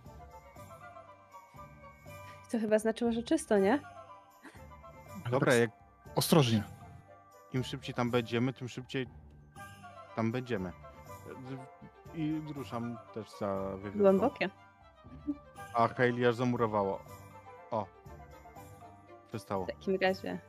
To 2.52 2.60
chyba 2.60 2.80
znaczyło, 2.80 3.12
że 3.12 3.24
czysto, 3.24 3.58
nie? 3.58 3.80
Dobra, 5.32 5.54
jak 5.54 5.70
Ostrożnie. 6.16 6.64
im 7.54 7.64
szybciej 7.64 7.96
tam 7.96 8.12
będziemy, 8.12 8.54
tym 8.54 8.68
szybciej 8.70 9.08
tam 10.16 10.32
będziemy. 10.32 10.72
I 12.18 12.42
ruszam 12.56 12.98
też 13.14 13.28
za 13.40 13.78
wiewiórką. 13.78 14.00
Głębokie. 14.00 14.50
A 15.74 15.88
Hailey 15.88 16.26
aż 16.26 16.36
zamurowało. 16.36 17.00
O. 17.72 17.86
Przestało. 19.28 19.66
W 19.66 19.68
takim 19.68 19.98
razie 20.02 20.40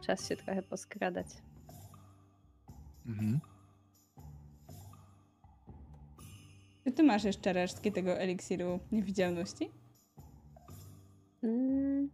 czas 0.00 0.28
się 0.28 0.36
trochę 0.36 0.62
poskradać. 0.62 1.26
Mhm. 3.06 3.40
Czy 6.84 6.92
ty 6.92 7.02
masz 7.02 7.24
jeszcze 7.24 7.52
resztki 7.52 7.92
tego 7.92 8.12
eliksiru 8.12 8.80
niewidzialności? 8.92 9.70
Mm. 11.42 12.10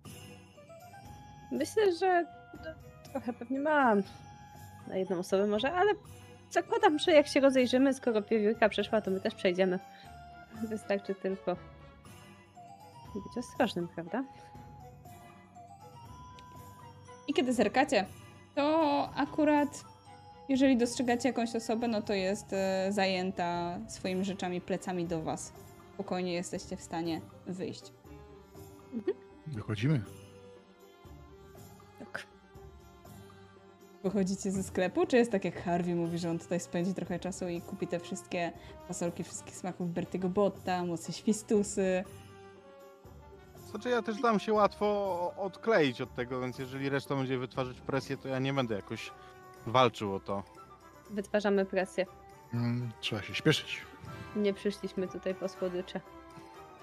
Myślę, 1.53 1.97
że 1.97 2.27
trochę 3.13 3.33
pewnie 3.33 3.61
mam. 3.61 4.03
Na 4.89 4.97
jedną 4.97 5.19
osobę 5.19 5.47
może, 5.47 5.73
ale 5.73 5.95
zakładam, 6.55 6.99
że 6.99 7.13
jak 7.13 7.27
się 7.27 7.41
rozejrzymy, 7.41 7.95
skoro 7.95 8.23
wiewiórka 8.23 8.69
przeszła, 8.69 9.01
to 9.01 9.11
my 9.11 9.21
też 9.21 9.35
przejdziemy. 9.35 9.79
Wystarczy 10.63 11.15
tylko 11.15 11.57
być 13.15 13.39
ostrożnym, 13.39 13.89
prawda? 13.89 14.25
I 17.29 17.35
kiedy 17.35 17.53
zerkacie, 17.53 18.07
to 18.55 19.11
akurat 19.17 19.85
jeżeli 20.49 20.77
dostrzegacie 20.77 21.29
jakąś 21.29 21.57
osobę, 21.57 21.89
no 21.89 22.03
to 22.03 22.13
jest 22.13 22.53
e, 22.53 22.93
zajęta 22.93 23.79
swoimi 23.89 24.25
rzeczami, 24.25 24.61
plecami 24.61 25.07
do 25.07 25.23
was. 25.23 25.53
Spokojnie 25.95 26.33
jesteście 26.33 26.77
w 26.77 26.81
stanie 26.81 27.21
wyjść. 27.47 27.93
Wychodzimy. 29.47 30.03
Wychodzicie 34.05 34.51
ze 34.51 34.63
sklepu, 34.63 35.07
czy 35.07 35.17
jest 35.17 35.33
tak 35.33 35.45
jak 35.45 35.63
Harvey 35.63 35.95
mówi, 35.95 36.19
że 36.19 36.31
on 36.31 36.39
tutaj 36.39 36.61
spędzi 36.61 36.95
trochę 36.95 37.19
czasu 37.19 37.49
i 37.49 37.61
kupi 37.61 37.87
te 37.87 38.01
wszystkie 38.01 38.53
fasolki 38.89 39.25
wszystkich 39.25 39.57
smaków 39.57 39.91
Bertiego 39.93 40.29
Botta, 40.29 40.85
mocy 40.85 41.13
świstusy. 41.13 42.05
Znaczy 43.71 43.89
ja 43.89 44.03
też 44.03 44.21
dam 44.21 44.41
się 44.41 44.53
łatwo 44.53 44.87
odkleić 45.37 46.01
od 46.01 46.15
tego, 46.15 46.41
więc 46.41 46.59
jeżeli 46.59 46.89
reszta 46.89 47.17
będzie 47.17 47.39
wytwarzać 47.39 47.81
presję, 47.81 48.17
to 48.17 48.29
ja 48.29 48.39
nie 48.39 48.53
będę 48.53 48.75
jakoś 48.75 49.13
walczył 49.67 50.15
o 50.15 50.21
to. 50.21 50.43
Wytwarzamy 51.11 51.65
presję. 51.65 52.07
Mm, 52.55 52.91
trzeba 53.01 53.23
się 53.23 53.35
śpieszyć. 53.35 53.83
Nie 54.37 54.55
przyszliśmy 54.55 55.09
tutaj 55.09 55.35
po 55.35 55.49
słodycze. 55.49 56.01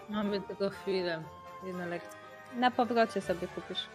mamy 0.10 0.42
tylko 0.42 0.70
chwilę. 0.70 1.24
Jedna 1.64 1.86
lekcja. 1.86 2.20
Na 2.56 2.72
powrocie 2.72 3.22
sobie 3.22 3.48
kupisz. 3.48 3.88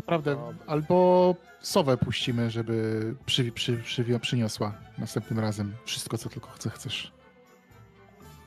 Naprawdę, 0.00 0.36
albo 0.66 1.34
sowę 1.60 1.96
puścimy, 1.96 2.50
żeby 2.50 3.14
przy, 3.26 3.52
przy, 3.52 3.76
przy, 3.76 4.18
przyniosła 4.20 4.74
następnym 4.98 5.38
razem 5.38 5.74
wszystko, 5.84 6.18
co 6.18 6.28
tylko 6.28 6.50
chce, 6.50 6.70
chcesz. 6.70 7.12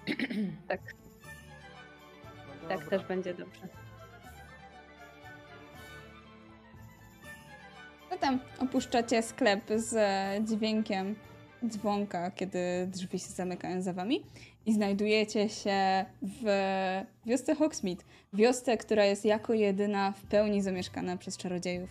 Tak, 0.68 0.82
No 2.64 2.70
tak 2.70 2.90
też 2.90 3.04
będzie 3.04 3.34
dobrze. 3.34 3.68
Zatem 8.10 8.40
opuszczacie 8.60 9.24
sklep 9.24 9.62
z 9.76 9.96
dźwiękiem 10.50 11.16
dzwonka, 11.68 12.32
kiedy 12.32 12.88
drzwi 12.88 13.20
się 13.20 13.30
zamykają 13.30 13.82
za 13.82 13.94
wami 13.94 14.24
i 14.66 14.74
znajdujecie 14.74 15.50
się 15.50 16.06
w 16.22 16.46
wiosce 17.26 17.56
Hogsmeade. 17.56 18.04
Wiosce, 18.34 18.78
która 18.78 19.06
jest 19.06 19.26
jako 19.26 19.54
jedyna 19.54 20.12
w 20.12 20.24
pełni 20.26 20.62
zamieszkana 20.62 21.18
przez 21.18 21.38
czarodziejów. 21.38 21.90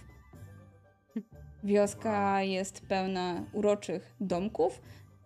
Wioska 1.65 2.43
jest 2.43 2.86
pełna 2.86 3.44
uroczych 3.53 4.15
domków. 4.20 4.82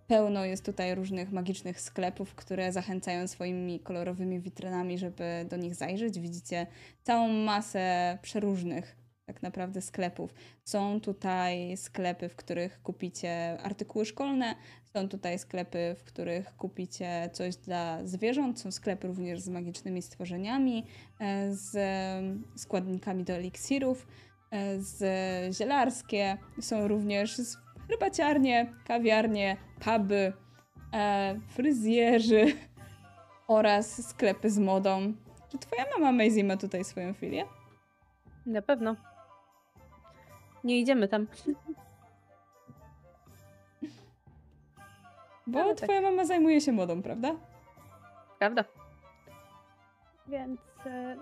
Pełno 0.06 0.44
jest 0.44 0.64
tutaj 0.64 0.94
różnych 0.94 1.32
magicznych 1.32 1.80
sklepów, 1.80 2.34
które 2.34 2.72
zachęcają 2.72 3.28
swoimi 3.28 3.80
kolorowymi 3.80 4.40
witrynami, 4.40 4.98
żeby 4.98 5.46
do 5.50 5.56
nich 5.56 5.74
zajrzeć. 5.74 6.20
Widzicie 6.20 6.66
całą 7.02 7.28
masę 7.28 8.18
przeróżnych 8.22 8.96
tak 9.26 9.42
naprawdę 9.42 9.82
sklepów. 9.82 10.34
Są 10.64 11.00
tutaj 11.00 11.76
sklepy, 11.76 12.28
w 12.28 12.36
których 12.36 12.82
kupicie 12.82 13.60
artykuły 13.62 14.04
szkolne, 14.04 14.54
są 14.96 15.08
tutaj 15.08 15.38
sklepy, 15.38 15.96
w 15.98 16.04
których 16.04 16.56
kupicie 16.56 17.30
coś 17.32 17.56
dla 17.56 18.06
zwierząt, 18.06 18.60
są 18.60 18.70
sklepy 18.70 19.06
również 19.06 19.40
z 19.40 19.48
magicznymi 19.48 20.02
stworzeniami, 20.02 20.86
e, 21.20 21.54
z 21.54 21.76
składnikami 22.56 23.24
do 23.24 23.32
eliksirów, 23.32 24.06
e, 24.50 24.80
z 24.80 25.04
zielarskie, 25.56 26.38
są 26.60 26.88
również 26.88 27.36
z 27.36 27.56
herbaciarnie, 27.88 28.72
kawiarnie, 28.86 29.56
puby, 29.80 30.32
e, 30.92 31.40
fryzjerzy 31.48 32.46
oraz 33.48 34.08
sklepy 34.08 34.50
z 34.50 34.58
modą. 34.58 35.12
Czy 35.48 35.58
twoja 35.58 35.84
mama 35.94 36.12
Maisie 36.12 36.44
ma 36.44 36.56
tutaj 36.56 36.84
swoją 36.84 37.14
filię? 37.14 37.44
Na 38.46 38.62
pewno. 38.62 38.96
Nie 40.64 40.80
idziemy 40.80 41.08
tam. 41.08 41.26
Bo 45.46 45.60
Ale 45.60 45.74
tak. 45.74 45.84
twoja 45.84 46.00
mama 46.00 46.24
zajmuje 46.24 46.60
się 46.60 46.72
modą, 46.72 47.02
prawda? 47.02 47.36
Prawda? 48.38 48.64
Więc 50.28 50.60
e, 50.86 51.16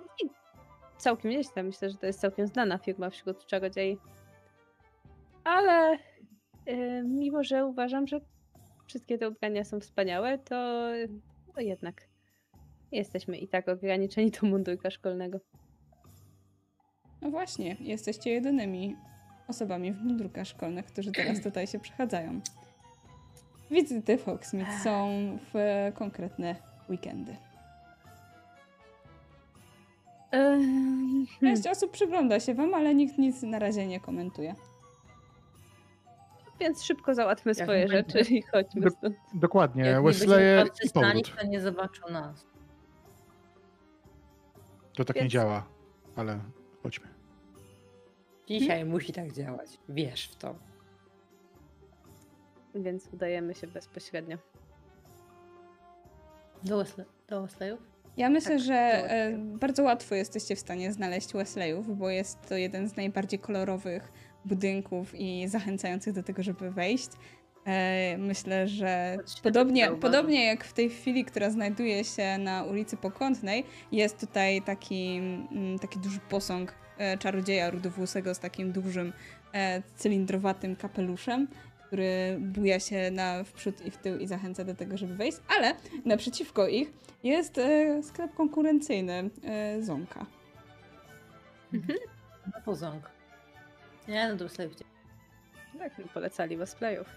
całkiem 0.99 1.31
nieźle. 1.31 1.63
Myślę, 1.63 1.91
że 1.91 1.97
to 1.97 2.07
jest 2.07 2.21
całkiem 2.21 2.47
znana 2.47 2.79
firma 2.79 3.11
wśród 3.11 3.47
czarodziei. 3.47 3.99
Ale 5.45 5.99
e, 6.67 7.03
mimo, 7.03 7.45
że 7.45 7.67
uważam, 7.67 8.07
że 8.07 8.21
wszystkie 8.87 9.19
te 9.19 9.29
ubrania 9.29 9.65
są 9.65 9.81
wspaniałe, 9.81 10.39
to, 10.39 10.91
to 11.55 11.61
jednak 11.61 12.09
jesteśmy 12.93 13.39
i 13.39 13.49
tak 13.49 13.69
ograniczeni 13.69 14.31
do 14.31 14.47
mundurka 14.47 14.91
szkolnego. 14.91 15.41
No 17.23 17.31
właśnie, 17.31 17.77
jesteście 17.81 18.31
jedynymi 18.31 18.97
osobami 19.49 19.93
w 19.93 20.03
mundurkach 20.03 20.47
szkolnych, 20.47 20.87
którzy 20.87 21.13
teraz 21.13 21.43
tutaj 21.43 21.67
się 21.67 21.79
przechadzają. 21.79 22.41
Wizyty 23.71 24.19
w 24.19 24.25
Hogsmeade 24.25 24.79
są 24.85 25.09
w 25.55 25.59
konkretne 25.95 26.57
weekendy. 26.91 27.37
Ehm, 30.31 31.27
Część 31.41 31.67
osób 31.67 31.91
przygląda 31.91 32.41
się 32.41 32.55
wam, 32.55 32.75
ale 32.75 32.95
nikt 32.95 33.19
nic 33.19 33.43
na 33.43 33.59
razie 33.59 33.87
nie 33.87 34.01
komentuje. 34.01 34.55
Więc 36.61 36.83
szybko 36.85 37.15
załatwmy 37.15 37.51
Jak 37.57 37.57
swoje 37.67 37.87
będzie. 37.89 38.19
rzeczy 38.19 38.35
i 38.35 38.43
chodźmy 38.43 38.81
Do- 38.81 38.91
stąd. 38.91 39.17
Dokładnie, 39.35 39.85
Jak 39.85 40.03
Wesleye 40.05 40.65
i 41.13 41.17
nich, 41.17 41.37
to 41.37 41.47
nie 41.47 41.61
zobaczą 41.61 42.09
nas. 42.11 42.47
To 44.95 45.05
tak 45.05 45.17
nie 45.17 45.23
Więc- 45.23 45.33
działa, 45.33 45.65
ale 46.17 46.39
chodźmy. 46.83 47.07
Dzisiaj 48.49 48.85
musi 48.85 49.13
tak 49.13 49.33
działać. 49.33 49.79
Wiesz 49.89 50.29
w 50.29 50.37
to. 50.37 50.55
Więc 52.75 53.09
udajemy 53.13 53.55
się 53.55 53.67
bezpośrednio. 53.67 54.39
Do, 56.63 56.79
Wesley, 56.79 57.07
do 57.29 57.43
Wesleyów? 57.43 57.81
Ja 58.17 58.31
myślę, 58.31 58.51
Tak, 58.51 58.61
że 58.61 58.75
e, 58.75 59.39
bardzo 59.39 59.83
łatwo 59.83 60.15
jesteście 60.15 60.57
w 60.57 60.59
stanie 60.59 60.93
znaleźć 60.93 61.33
Wesleyów, 61.33 61.99
bo 61.99 62.11
jest 62.11 62.49
to 62.49 62.57
jeden 62.57 62.89
z 62.89 62.97
najbardziej 62.97 63.39
kolorowych 63.39 64.13
budynków 64.45 65.15
i 65.15 65.49
zachęcających 65.49 66.13
do 66.15 66.23
tego, 66.23 66.43
żeby 66.43 66.71
wejść. 66.71 67.11
E, 67.67 68.19
myślę, 68.19 68.69
że 68.69 69.19
podobnie, 69.43 69.91
podobnie 69.91 70.45
jak 70.45 70.65
w 70.65 70.73
tej 70.73 70.91
chwili, 70.91 71.25
która 71.25 71.51
znajduje 71.51 72.05
się 72.05 72.39
na 72.39 72.65
ulicy 72.65 72.97
Pokątnej, 72.97 73.65
jest 73.93 74.21
tutaj 74.21 74.63
taki, 74.63 75.17
mm, 75.17 75.79
taki 75.79 75.99
duży 75.99 76.21
posąg 76.29 76.75
e, 76.99 77.19
czarodzieja 77.19 77.71
rudowłosego 77.71 78.35
z 78.35 78.39
takim 78.39 78.73
dużym 78.73 79.13
e, 79.53 79.83
cylindrowatym 79.97 80.77
kapeluszem, 80.77 81.49
który 81.87 82.37
buja 82.41 82.81
się 82.81 83.11
na 83.11 83.45
w 83.45 83.53
przód 83.53 83.87
i 83.87 83.91
w 83.91 83.97
tył 83.97 84.19
i 84.19 84.27
zachęca 84.27 84.65
do 84.65 84.75
tego, 84.75 84.97
żeby 84.97 85.15
wejść, 85.17 85.39
ale 85.59 85.75
naprzeciwko 86.05 86.69
ich 86.69 86.93
jest 87.23 87.59
e, 87.59 88.03
sklep 88.03 88.35
konkurencyjny 88.35 89.31
e, 89.45 89.83
Zonka. 89.83 90.27
No 92.47 92.61
poząg. 92.65 93.11
Nie, 94.09 94.29
no 94.29 94.37
do 94.37 94.45
Wesleyów. 94.45 94.73
idzie. 94.73 94.85
Tak, 95.79 95.99
mi 95.99 96.05
polecali 96.05 96.57
Wesleyów. 96.57 97.09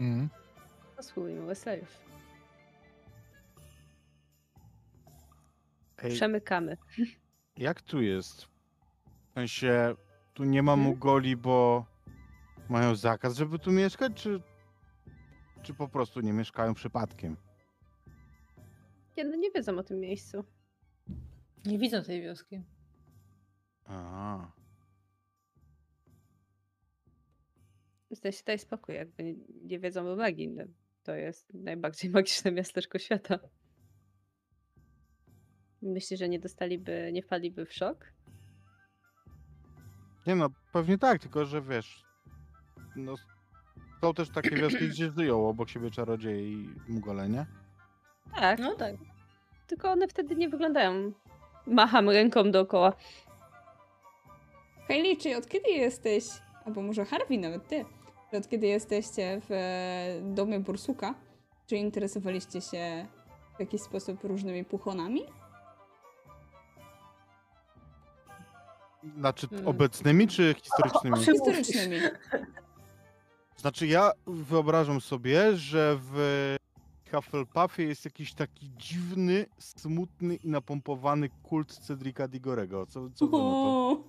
Mhm. 0.00 0.28
Posługujmy 0.96 1.46
Wesleyów. 1.46 1.88
Ej, 6.02 6.12
Przemykamy. 6.12 6.76
jak 7.56 7.82
tu 7.82 8.02
jest? 8.02 8.44
W 8.44 9.34
sensie, 9.34 9.94
tu 10.34 10.44
nie 10.44 10.62
ma 10.62 10.72
Hmm? 10.72 10.88
Mugoli, 10.90 11.36
bo 11.36 11.86
mają 12.70 12.94
zakaz, 12.94 13.36
żeby 13.36 13.58
tu 13.58 13.72
mieszkać, 13.72 14.12
czy, 14.14 14.42
czy 15.62 15.74
po 15.74 15.88
prostu 15.88 16.20
nie 16.20 16.32
mieszkają 16.32 16.74
przypadkiem? 16.74 17.36
Nie, 19.16 19.24
no 19.24 19.36
nie 19.36 19.50
wiedzą 19.50 19.78
o 19.78 19.82
tym 19.82 20.00
miejscu. 20.00 20.44
Nie 21.64 21.78
widzą 21.78 22.02
tej 22.02 22.22
wioski. 22.22 22.62
Aha. 23.84 24.52
W 28.10 28.18
sensie 28.18 28.42
daj 28.46 28.58
spokój, 28.58 28.94
jakby 28.94 29.24
nie, 29.24 29.34
nie 29.62 29.78
wiedzą 29.78 30.12
o 30.12 30.16
magii. 30.16 30.48
no, 30.48 30.64
To 31.02 31.14
jest 31.14 31.54
najbardziej 31.54 32.10
magiczne 32.10 32.52
miasteczko 32.52 32.98
świata. 32.98 33.38
Myślisz, 35.82 36.20
że 36.20 36.28
nie 36.28 36.38
dostaliby, 36.40 37.10
nie 37.12 37.22
wpadliby 37.22 37.66
w 37.66 37.72
szok? 37.72 38.12
Nie 40.26 40.34
no, 40.36 40.50
pewnie 40.72 40.98
tak, 40.98 41.22
tylko 41.22 41.44
że 41.44 41.62
wiesz, 41.62 42.05
no, 42.96 43.14
są 44.00 44.14
też 44.14 44.30
takie 44.30 44.50
wioski, 44.50 44.88
gdzie 44.90 45.10
żyją 45.10 45.48
obok 45.48 45.68
siebie 45.68 45.90
czarodzieje 45.90 46.52
i 46.52 46.68
Mugole, 46.88 47.28
nie? 47.28 47.46
Tak, 48.34 48.58
No 48.58 48.74
tak. 48.74 48.94
tylko 49.66 49.90
one 49.90 50.08
wtedy 50.08 50.36
nie 50.36 50.48
wyglądają. 50.48 51.12
Macham 51.66 52.10
ręką 52.10 52.50
dookoła. 52.50 52.92
Hailey, 54.88 55.16
czy 55.16 55.36
od 55.36 55.48
kiedy 55.48 55.70
jesteś, 55.70 56.24
albo 56.64 56.82
może 56.82 57.04
Harvey 57.04 57.38
nawet 57.38 57.68
ty, 57.68 57.84
czy 58.30 58.36
od 58.36 58.48
kiedy 58.48 58.66
jesteście 58.66 59.40
w 59.48 59.52
e, 59.52 60.20
domie 60.34 60.60
Bursuka, 60.60 61.14
czy 61.66 61.76
interesowaliście 61.76 62.60
się 62.60 63.06
w 63.56 63.60
jakiś 63.60 63.80
sposób 63.80 64.24
różnymi 64.24 64.64
puchonami? 64.64 65.22
Znaczy 69.18 69.48
Hmm. 69.48 69.68
obecnymi 69.68 70.28
czy 70.28 70.54
historycznymi? 70.62 71.16
Historycznymi. 71.24 71.96
Znaczy 73.56 73.86
ja 73.86 74.10
wyobrażam 74.26 75.00
sobie, 75.00 75.56
że 75.56 75.96
w 76.00 76.56
Hufflepuffie 77.10 77.82
jest 77.84 78.04
jakiś 78.04 78.34
taki 78.34 78.70
dziwny, 78.76 79.46
smutny 79.58 80.34
i 80.34 80.48
napompowany 80.48 81.28
kult 81.42 81.72
Cedrika 81.72 82.28
Digorego. 82.28 82.86
Co, 82.86 83.10
co 83.14 83.26
wy 83.26 83.32
na 83.36 83.42
to? 83.42 84.02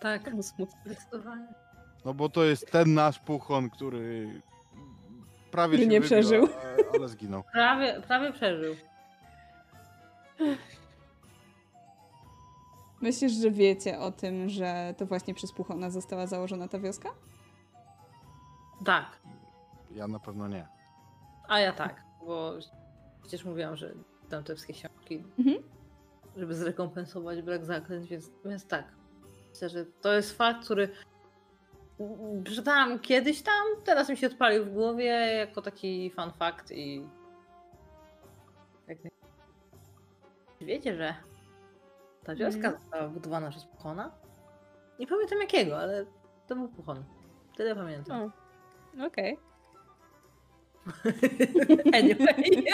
Tak. 0.00 0.34
No, 0.34 0.42
smutno. 0.42 0.76
Zdecydowanie. 0.86 1.48
No 2.04 2.14
bo 2.14 2.28
to 2.28 2.44
jest 2.44 2.70
ten 2.70 2.94
nasz 2.94 3.18
puchon, 3.18 3.70
który 3.70 4.42
prawie 5.50 5.72
Który 5.76 5.82
się 5.82 5.88
nie 5.90 6.00
wybił, 6.00 6.06
przeżył. 6.06 6.46
a- 6.92 6.96
ale 6.96 7.08
zginął. 7.08 7.42
Prawie, 7.52 8.00
prawie 8.06 8.32
przeżył. 8.32 8.74
Myślisz, 13.02 13.32
że 13.32 13.50
wiecie 13.50 13.98
o 13.98 14.12
tym, 14.12 14.48
że 14.48 14.94
to 14.98 15.06
właśnie 15.06 15.34
przez 15.34 15.52
puchona 15.52 15.90
została 15.90 16.26
założona 16.26 16.68
ta 16.68 16.78
wioska? 16.78 17.08
Tak. 18.84 19.18
Ja 19.90 20.08
na 20.08 20.18
pewno 20.18 20.48
nie. 20.48 20.68
A 21.48 21.58
ja 21.60 21.72
tak, 21.72 22.02
bo 22.26 22.52
przecież 23.22 23.44
mówiłam, 23.44 23.76
że 23.76 23.94
dam 24.30 24.44
te 24.44 24.54
wszystkie 24.54 24.72
książki, 24.72 25.24
Mhm. 25.38 25.56
żeby 26.36 26.54
zrekompensować 26.54 27.42
brak 27.42 27.64
zaklęć, 27.64 28.08
więc, 28.10 28.30
więc 28.44 28.66
tak. 28.66 28.84
Myślę, 29.50 29.68
że 29.68 29.86
to 29.86 30.12
jest 30.12 30.36
fakt, 30.36 30.64
który 30.64 30.88
przeczytałam 32.44 32.98
kiedyś 32.98 33.42
tam, 33.42 33.62
teraz 33.84 34.08
mi 34.08 34.16
się 34.16 34.26
odpalił 34.26 34.64
w 34.64 34.72
głowie 34.72 35.04
jako 35.36 35.62
taki 35.62 36.10
fun 36.10 36.30
fact 36.38 36.70
i 36.72 37.06
tak 38.86 39.04
nie- 39.04 39.10
wiecie, 40.60 40.96
że 40.96 41.14
ta 42.24 42.34
wioska 42.34 42.56
Mhm. 42.68 42.74
została 42.82 43.08
wybudowana 43.08 43.50
przez 43.50 43.64
Puchona? 43.64 44.10
Nie 44.98 45.06
pamiętam 45.06 45.38
jakiego, 45.40 45.78
ale 45.78 46.06
to 46.46 46.54
był 46.56 46.68
Puchon. 46.68 47.04
Tyle 47.56 47.74
pamiętam. 47.76 48.32
O, 49.00 49.06
Okej. 49.06 49.38
Anyway. 51.98 52.64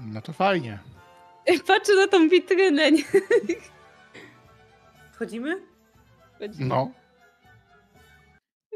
No 0.00 0.20
to 0.22 0.32
fajnie. 0.32 0.78
Patrzę 1.66 1.94
na 1.96 2.06
tą 2.08 2.28
witrynę. 2.28 2.92
Nie? 2.92 3.02
Wchodzimy? 5.12 5.60
No. 6.58 6.90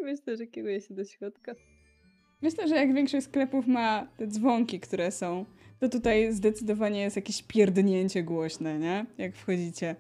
Myślę, 0.03 0.37
że 0.37 0.47
kieruję 0.47 0.81
się 0.81 0.95
do 0.95 1.05
środka. 1.05 1.53
Myślę, 2.43 2.69
że 2.69 2.77
jak 2.77 2.95
większość 2.95 3.27
sklepów 3.27 3.67
ma 3.67 4.07
te 4.17 4.27
dzwonki, 4.27 4.81
które 4.81 5.11
są, 5.11 5.45
to 5.81 5.89
tutaj 5.89 6.33
zdecydowanie 6.33 7.01
jest 7.01 7.17
jakieś 7.17 7.43
pierdnięcie 7.43 8.23
głośne, 8.23 8.79
nie? 8.79 9.07
Jak 9.19 9.37
wchodzicie. 9.37 9.97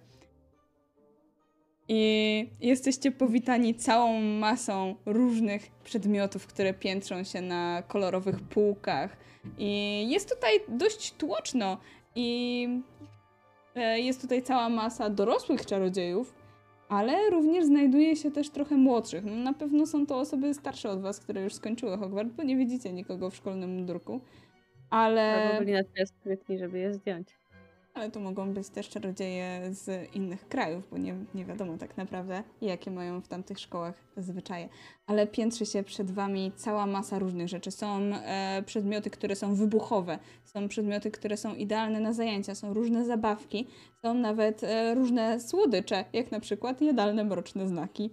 I 1.88 2.50
jesteście 2.60 3.12
powitani 3.12 3.74
całą 3.74 4.20
masą 4.20 4.94
różnych 5.06 5.70
przedmiotów, 5.84 6.46
które 6.46 6.74
piętrzą 6.74 7.24
się 7.24 7.40
na 7.40 7.82
kolorowych 7.82 8.40
półkach. 8.40 9.16
I 9.58 10.06
jest 10.10 10.34
tutaj 10.34 10.52
dość 10.68 11.12
tłoczno. 11.12 11.78
I 12.14 12.68
e, 13.74 14.00
jest 14.00 14.20
tutaj 14.20 14.42
cała 14.42 14.68
masa 14.68 15.10
dorosłych 15.10 15.66
czarodziejów, 15.66 16.34
ale 16.88 17.30
również 17.30 17.64
znajduje 17.64 18.16
się 18.16 18.30
też 18.30 18.50
trochę 18.50 18.76
młodszych. 18.76 19.24
No, 19.24 19.34
na 19.34 19.52
pewno 19.52 19.86
są 19.86 20.06
to 20.06 20.18
osoby 20.18 20.54
starsze 20.54 20.90
od 20.90 21.00
was, 21.00 21.20
które 21.20 21.42
już 21.42 21.54
skończyły 21.54 21.96
Hogwart, 21.96 22.28
bo 22.28 22.42
nie 22.42 22.56
widzicie 22.56 22.92
nikogo 22.92 23.30
w 23.30 23.36
szkolnym 23.36 23.74
mundurku. 23.74 24.20
Ale, 24.90 25.42
Albo 25.46 25.58
byli 25.58 25.72
na 25.72 25.84
tyle 25.84 26.06
sprytni, 26.06 26.58
żeby 26.58 26.78
je 26.78 26.94
zdjąć. 26.94 27.28
ale 27.94 28.10
to 28.10 28.20
mogą 28.20 28.52
być 28.54 28.68
też 28.68 28.88
czarodzieje 28.88 29.60
z 29.70 30.14
innych 30.14 30.48
krajów, 30.48 30.90
bo 30.90 30.98
nie, 30.98 31.14
nie 31.34 31.44
wiadomo 31.44 31.78
tak 31.78 31.96
naprawdę, 31.96 32.42
jakie 32.60 32.90
mają 32.90 33.20
w 33.20 33.28
tamtych 33.28 33.58
szkołach 33.58 33.94
zwyczaje. 34.16 34.68
Ale 35.06 35.26
piętrzy 35.26 35.66
się 35.66 35.82
przed 35.82 36.10
wami 36.10 36.52
cała 36.56 36.86
masa 36.86 37.18
różnych 37.18 37.48
rzeczy. 37.48 37.70
Są 37.70 38.00
e, 38.14 38.62
przedmioty, 38.66 39.10
które 39.10 39.36
są 39.36 39.54
wybuchowe, 39.54 40.18
są 40.44 40.68
przedmioty, 40.68 41.10
które 41.10 41.36
są 41.36 41.54
idealne 41.54 42.00
na 42.00 42.12
zajęcia, 42.12 42.54
są 42.54 42.74
różne 42.74 43.04
zabawki, 43.04 43.66
są 44.02 44.14
nawet 44.14 44.64
e, 44.64 44.94
różne 44.94 45.40
słodycze, 45.40 46.04
jak 46.12 46.30
na 46.30 46.40
przykład 46.40 46.80
jadalne 46.82 47.24
mroczne 47.24 47.68
znaki, 47.68 48.10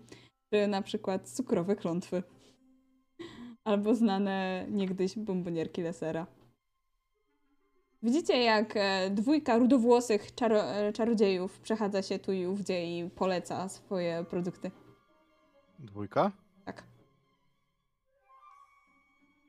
czy 0.53 0.67
na 0.67 0.81
przykład 0.81 1.29
cukrowe 1.29 1.75
klątwy. 1.75 2.23
Albo 3.63 3.95
znane 3.95 4.65
niegdyś 4.69 5.15
bombonierki 5.19 5.81
Lesera. 5.81 6.27
Widzicie, 8.05 8.43
jak 8.43 8.73
e, 8.75 9.09
dwójka 9.09 9.57
rudowłosych 9.57 10.35
czaro, 10.35 10.63
e, 10.63 10.93
czarodziejów 10.93 11.59
przechadza 11.59 12.01
się 12.01 12.19
tu 12.19 12.31
i 12.31 12.45
ówdzie 12.45 12.99
i 12.99 13.09
poleca 13.09 13.69
swoje 13.69 14.25
produkty. 14.29 14.71
Dwójka? 15.79 16.31
Tak. 16.65 16.83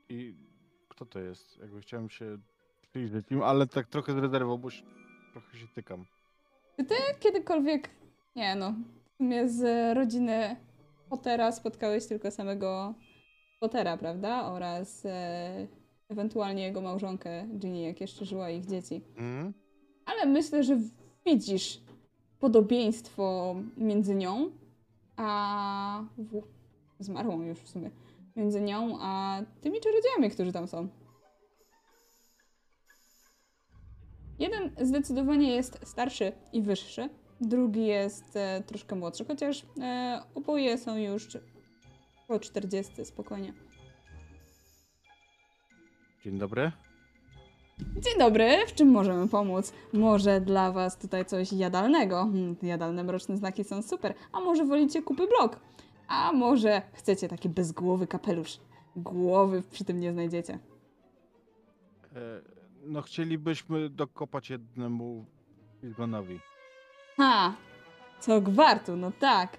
I 0.09 0.35
kto 0.89 1.05
to 1.05 1.19
jest? 1.19 1.57
Jakby 1.59 1.81
chciałem 1.81 2.09
się 2.09 2.37
przyjrzeć 2.81 3.31
im, 3.31 3.41
ale 3.43 3.67
tak 3.67 3.87
trochę 3.87 4.13
z 4.13 4.17
rezerwą, 4.17 4.57
bo 4.57 4.69
się, 4.69 4.83
trochę 5.31 5.57
się 5.57 5.67
tykam. 5.67 6.05
Czy 6.77 6.85
ty 6.85 6.95
kiedykolwiek, 7.19 7.89
nie 8.35 8.55
no, 8.55 8.73
w 9.13 9.17
sumie 9.17 9.49
z 9.49 9.95
rodziny 9.97 10.55
Pottera 11.09 11.51
spotkałeś 11.51 12.05
tylko 12.05 12.31
samego 12.31 12.93
Pottera, 13.59 13.97
prawda? 13.97 14.45
Oraz 14.45 15.05
e, 15.05 15.67
ewentualnie 16.09 16.63
jego 16.63 16.81
małżonkę 16.81 17.47
Ginny, 17.57 17.81
jak 17.81 18.01
jeszcze 18.01 18.25
żyła 18.25 18.49
ich 18.49 18.65
dzieci. 18.65 19.01
Mhm. 19.17 19.53
Ale 20.05 20.25
myślę, 20.25 20.63
że 20.63 20.79
widzisz 21.25 21.81
podobieństwo 22.39 23.55
między 23.77 24.15
nią 24.15 24.51
a. 25.15 26.03
W... 26.17 26.41
Zmarłą 26.99 27.41
już 27.41 27.59
w 27.59 27.69
sumie. 27.69 27.91
Między 28.35 28.61
nią 28.61 28.97
a 29.01 29.41
tymi 29.61 29.79
czarodziejami, 29.79 30.29
którzy 30.29 30.51
tam 30.51 30.67
są. 30.67 30.87
Jeden 34.39 34.71
zdecydowanie 34.81 35.55
jest 35.55 35.79
starszy 35.83 36.31
i 36.53 36.61
wyższy, 36.61 37.09
drugi 37.41 37.85
jest 37.85 38.35
e, 38.35 38.63
troszkę 38.65 38.95
młodszy, 38.95 39.25
chociaż 39.25 39.65
e, 39.81 40.21
oboje 40.35 40.77
są 40.77 40.97
już 40.97 41.37
po 42.27 42.39
40 42.39 43.05
spokojnie. 43.05 43.53
Dzień 46.27 46.37
dobry. 46.37 46.71
Dzień 47.79 48.19
dobry, 48.19 48.67
w 48.67 48.73
czym 48.73 48.87
możemy 48.87 49.27
pomóc? 49.27 49.73
Może 49.93 50.41
dla 50.41 50.71
was 50.71 50.97
tutaj 50.97 51.25
coś 51.25 51.53
jadalnego? 51.53 52.15
Hmm, 52.15 52.55
jadalne 52.61 53.03
mroczne 53.03 53.37
znaki 53.37 53.63
są 53.63 53.81
super. 53.81 54.13
A 54.31 54.39
może 54.39 54.65
wolicie 54.65 55.01
kupy 55.01 55.27
blok? 55.27 55.59
A 56.07 56.31
może 56.33 56.81
chcecie 56.93 57.27
taki 57.27 57.49
bezgłowy 57.49 58.07
kapelusz? 58.07 58.59
Głowy 58.95 59.63
przy 59.71 59.85
tym 59.85 59.99
nie 59.99 60.11
znajdziecie. 60.11 60.59
E, 62.15 62.19
no 62.83 63.01
chcielibyśmy 63.01 63.89
dokopać 63.89 64.49
jednemu 64.49 65.25
Izgonowi. 65.83 66.39
Ha! 67.17 67.55
Co 68.19 68.41
gwartu, 68.41 68.95
no 68.95 69.11
tak. 69.19 69.57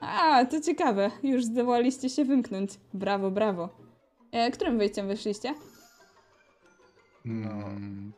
A, 0.00 0.44
to 0.44 0.60
ciekawe. 0.60 1.10
Już 1.22 1.44
zdołaliście 1.44 2.08
się 2.08 2.24
wymknąć. 2.24 2.70
Brawo, 2.94 3.30
brawo. 3.30 3.68
E, 4.32 4.50
którym 4.50 4.78
wyjściem 4.78 5.08
wyszliście? 5.08 5.54
Mm, 7.26 8.12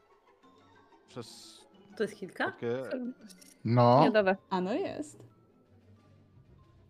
Przez 1.09 1.59
To 1.97 2.03
jest 2.03 2.17
kilka? 2.17 2.45
takie... 2.45 2.83
No, 3.65 4.03
Miodowe. 4.05 4.37
A 4.51 4.61
no 4.61 4.73
jest. 4.75 5.19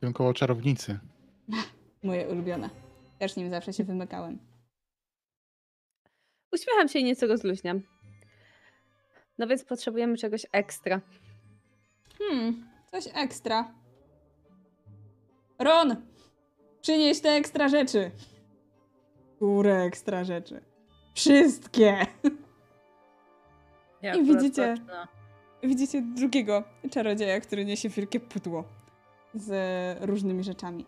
tym 0.00 0.12
koło 0.12 0.34
czarownicy. 0.34 0.98
Moje 2.02 2.28
ulubione. 2.28 2.70
Też 3.18 3.36
nim 3.36 3.50
zawsze 3.50 3.72
się 3.72 3.84
wymykałem. 3.84 4.38
Uśmiecham 6.52 6.88
się 6.88 6.98
i 6.98 7.04
nieco 7.04 7.26
rozluźniam. 7.26 7.80
No 9.38 9.46
więc 9.46 9.64
potrzebujemy 9.64 10.16
czegoś 10.16 10.46
ekstra. 10.52 11.00
Hmm, 12.18 12.68
coś 12.90 13.04
ekstra. 13.14 13.74
Ron! 15.58 15.96
Przynieś 16.80 17.20
te 17.20 17.28
ekstra 17.30 17.68
rzeczy. 17.68 18.10
Które 19.36 19.82
ekstra 19.82 20.24
rzeczy? 20.24 20.60
Wszystkie! 21.18 22.06
Ja 24.02 24.14
I 24.14 24.24
widzicie- 24.24 24.74
Widzicie 25.62 26.02
drugiego 26.02 26.64
czarodzieja, 26.90 27.40
który 27.40 27.64
niesie 27.64 27.88
wielkie 27.88 28.20
pudło 28.20 28.64
z 29.34 29.50
różnymi 30.00 30.44
rzeczami. 30.44 30.86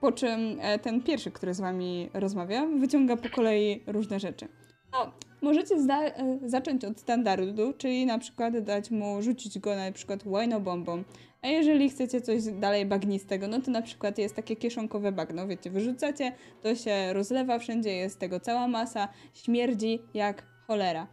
Po 0.00 0.12
czym 0.12 0.58
e, 0.60 0.78
ten 0.78 1.02
pierwszy, 1.02 1.30
który 1.30 1.54
z 1.54 1.60
wami 1.60 2.10
rozmawia, 2.14 2.66
wyciąga 2.66 3.16
po 3.16 3.28
kolei 3.30 3.82
różne 3.86 4.20
rzeczy. 4.20 4.48
No, 4.92 5.12
możecie 5.44 5.80
zda- 5.82 6.06
e, 6.06 6.38
zacząć 6.44 6.84
od 6.84 7.00
standardu, 7.00 7.72
czyli 7.78 8.06
na 8.06 8.18
przykład 8.18 8.58
dać 8.58 8.90
mu, 8.90 9.22
rzucić 9.22 9.58
go 9.58 9.76
na 9.76 9.92
przykład 9.92 10.26
łajnobombą. 10.26 11.04
A 11.42 11.46
jeżeli 11.48 11.90
chcecie 11.90 12.20
coś 12.20 12.44
dalej 12.44 12.86
bagnistego, 12.86 13.48
no 13.48 13.60
to 13.60 13.70
na 13.70 13.82
przykład 13.82 14.18
jest 14.18 14.36
takie 14.36 14.56
kieszonkowe 14.56 15.12
bagno, 15.12 15.46
wiecie, 15.46 15.70
wyrzucacie, 15.70 16.32
to 16.62 16.74
się 16.74 17.12
rozlewa 17.12 17.58
wszędzie, 17.58 17.90
jest 17.90 18.18
tego 18.18 18.40
cała 18.40 18.68
masa, 18.68 19.08
śmierdzi 19.34 20.02
jak 20.14 20.46
cholera. 20.66 21.06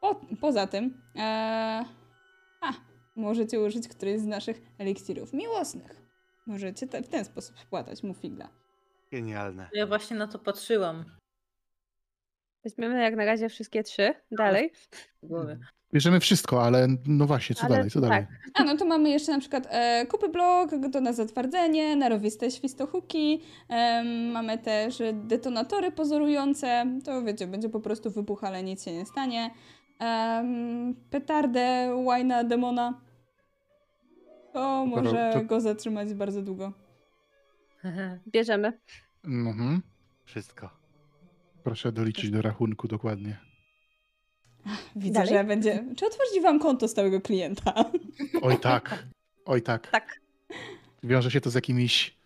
Po, 0.00 0.20
poza 0.40 0.66
tym, 0.66 1.02
e, 1.16 1.20
a, 2.60 2.72
możecie 3.16 3.60
użyć 3.60 3.88
którejś 3.88 4.20
z 4.20 4.26
naszych 4.26 4.60
eliksirów 4.78 5.32
miłosnych. 5.32 6.02
Możecie 6.46 6.86
te, 6.86 7.02
w 7.02 7.08
ten 7.08 7.24
sposób 7.24 7.58
spłatać 7.58 8.02
mu 8.02 8.14
figla. 8.14 8.48
Genialne. 9.12 9.68
Ja 9.72 9.86
właśnie 9.86 10.16
na 10.16 10.26
to 10.26 10.38
patrzyłam 10.38 11.04
Weźmiemy 12.64 13.02
jak 13.02 13.16
na 13.16 13.24
razie 13.24 13.48
wszystkie 13.48 13.82
trzy. 13.82 14.14
Dalej. 14.30 14.72
Bierzemy 15.94 16.20
wszystko, 16.20 16.62
ale 16.62 16.88
no 17.06 17.26
właśnie, 17.26 17.56
co 17.56 17.64
Ale 17.64 17.74
dalej, 17.76 17.90
co 17.90 18.00
tak. 18.00 18.08
dalej? 18.10 18.26
A 18.54 18.64
no 18.64 18.76
to 18.76 18.84
mamy 18.86 19.10
jeszcze 19.10 19.32
na 19.32 19.38
przykład 19.38 19.66
e, 19.70 20.06
kupy 20.06 20.28
blok, 20.28 20.70
to 20.92 21.00
na 21.00 21.12
zatwardzenie, 21.12 21.96
narowiste 21.96 22.50
świstochuki, 22.50 23.42
em, 23.68 24.30
mamy 24.30 24.58
też 24.58 25.02
detonatory 25.14 25.92
pozorujące, 25.92 26.86
to 27.04 27.22
wiecie, 27.22 27.46
będzie 27.46 27.68
po 27.68 27.80
prostu 27.80 28.10
wybuch, 28.10 28.44
ale 28.44 28.62
nic 28.62 28.84
się 28.84 28.92
nie 28.92 29.06
stanie. 29.06 29.50
Em, 30.00 30.94
petardę 31.10 31.94
łajna 31.94 32.44
demona. 32.44 33.00
To 34.52 34.86
może 34.86 35.30
to- 35.32 35.44
go 35.44 35.60
zatrzymać 35.60 36.14
bardzo 36.14 36.42
długo. 36.42 36.72
Bierzemy. 38.32 38.78
Mhm. 39.24 39.82
Wszystko. 40.24 40.79
Proszę 41.64 41.92
doliczyć 41.92 42.30
do 42.30 42.42
rachunku 42.42 42.88
dokładnie. 42.88 43.36
Widzę, 44.96 45.12
Dalej? 45.14 45.28
że 45.28 45.44
będzie... 45.44 45.84
Czy 45.96 46.06
otworzyć 46.06 46.42
wam 46.42 46.60
konto 46.60 46.88
stałego 46.88 47.20
klienta? 47.20 47.74
Oj 48.42 48.60
tak, 48.60 49.06
oj 49.44 49.62
tak. 49.62 49.90
Tak. 49.90 50.20
Wiąże 51.02 51.30
się 51.30 51.40
to 51.40 51.50
z 51.50 51.54
jakimiś 51.54 52.16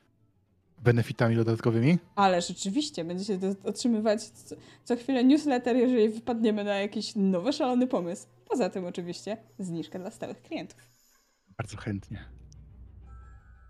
benefitami 0.83 1.37
dodatkowymi? 1.37 1.99
Ale 2.15 2.43
rzeczywiście, 2.43 3.05
będziecie 3.05 3.39
otrzymywać 3.65 4.23
co, 4.23 4.57
co 4.85 4.97
chwilę 4.97 5.25
newsletter, 5.25 5.77
jeżeli 5.77 6.09
wypadniemy 6.09 6.65
na 6.65 6.75
jakiś 6.75 7.13
nowy, 7.17 7.53
szalony 7.53 7.87
pomysł. 7.87 8.27
Poza 8.49 8.71
tym 8.71 8.85
oczywiście 8.85 9.37
zniżka 9.59 9.99
dla 9.99 10.11
stałych 10.11 10.43
klientów. 10.43 10.79
Bardzo 11.59 11.77
chętnie. 11.77 12.25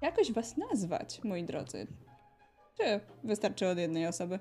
Jakoś 0.03 0.33
was 0.33 0.57
nazwać, 0.57 1.21
moi 1.25 1.45
drodzy? 1.45 1.87
Czy 2.77 3.01
wystarczy 3.25 3.69
od 3.69 3.79
jednej 3.79 4.07
osoby? 4.07 4.39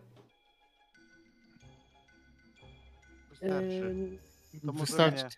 Wystarczy. 3.44 3.86
Ym, 3.86 4.18
To 4.66 4.74
Wystarczy. 4.74 5.24
nie. 5.24 5.30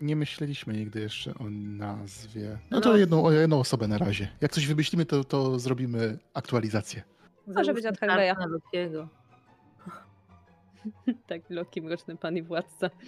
Nie 0.00 0.16
myśleliśmy 0.16 0.72
nigdy 0.74 1.00
jeszcze 1.00 1.34
o 1.34 1.50
nazwie. 1.50 2.58
No 2.70 2.76
No. 2.76 2.80
to 2.80 2.96
jedną, 2.96 3.24
o 3.24 3.32
jedną 3.32 3.60
osobę 3.60 3.88
na 3.88 3.98
razie. 3.98 4.28
Jak 4.40 4.52
coś 4.52 4.66
wymyślimy, 4.66 5.06
to, 5.06 5.24
to 5.24 5.58
zrobimy 5.58 6.18
aktualizację. 6.34 7.02
Może 7.46 7.74
być 7.74 7.86
od 7.86 8.00
na 8.02 8.46
Lokiego. 8.46 9.08
tak, 11.28 11.42
Loki, 11.50 11.82
mroczny 11.82 12.16
pan 12.16 12.36
i 12.36 12.42
władca. 12.42 12.90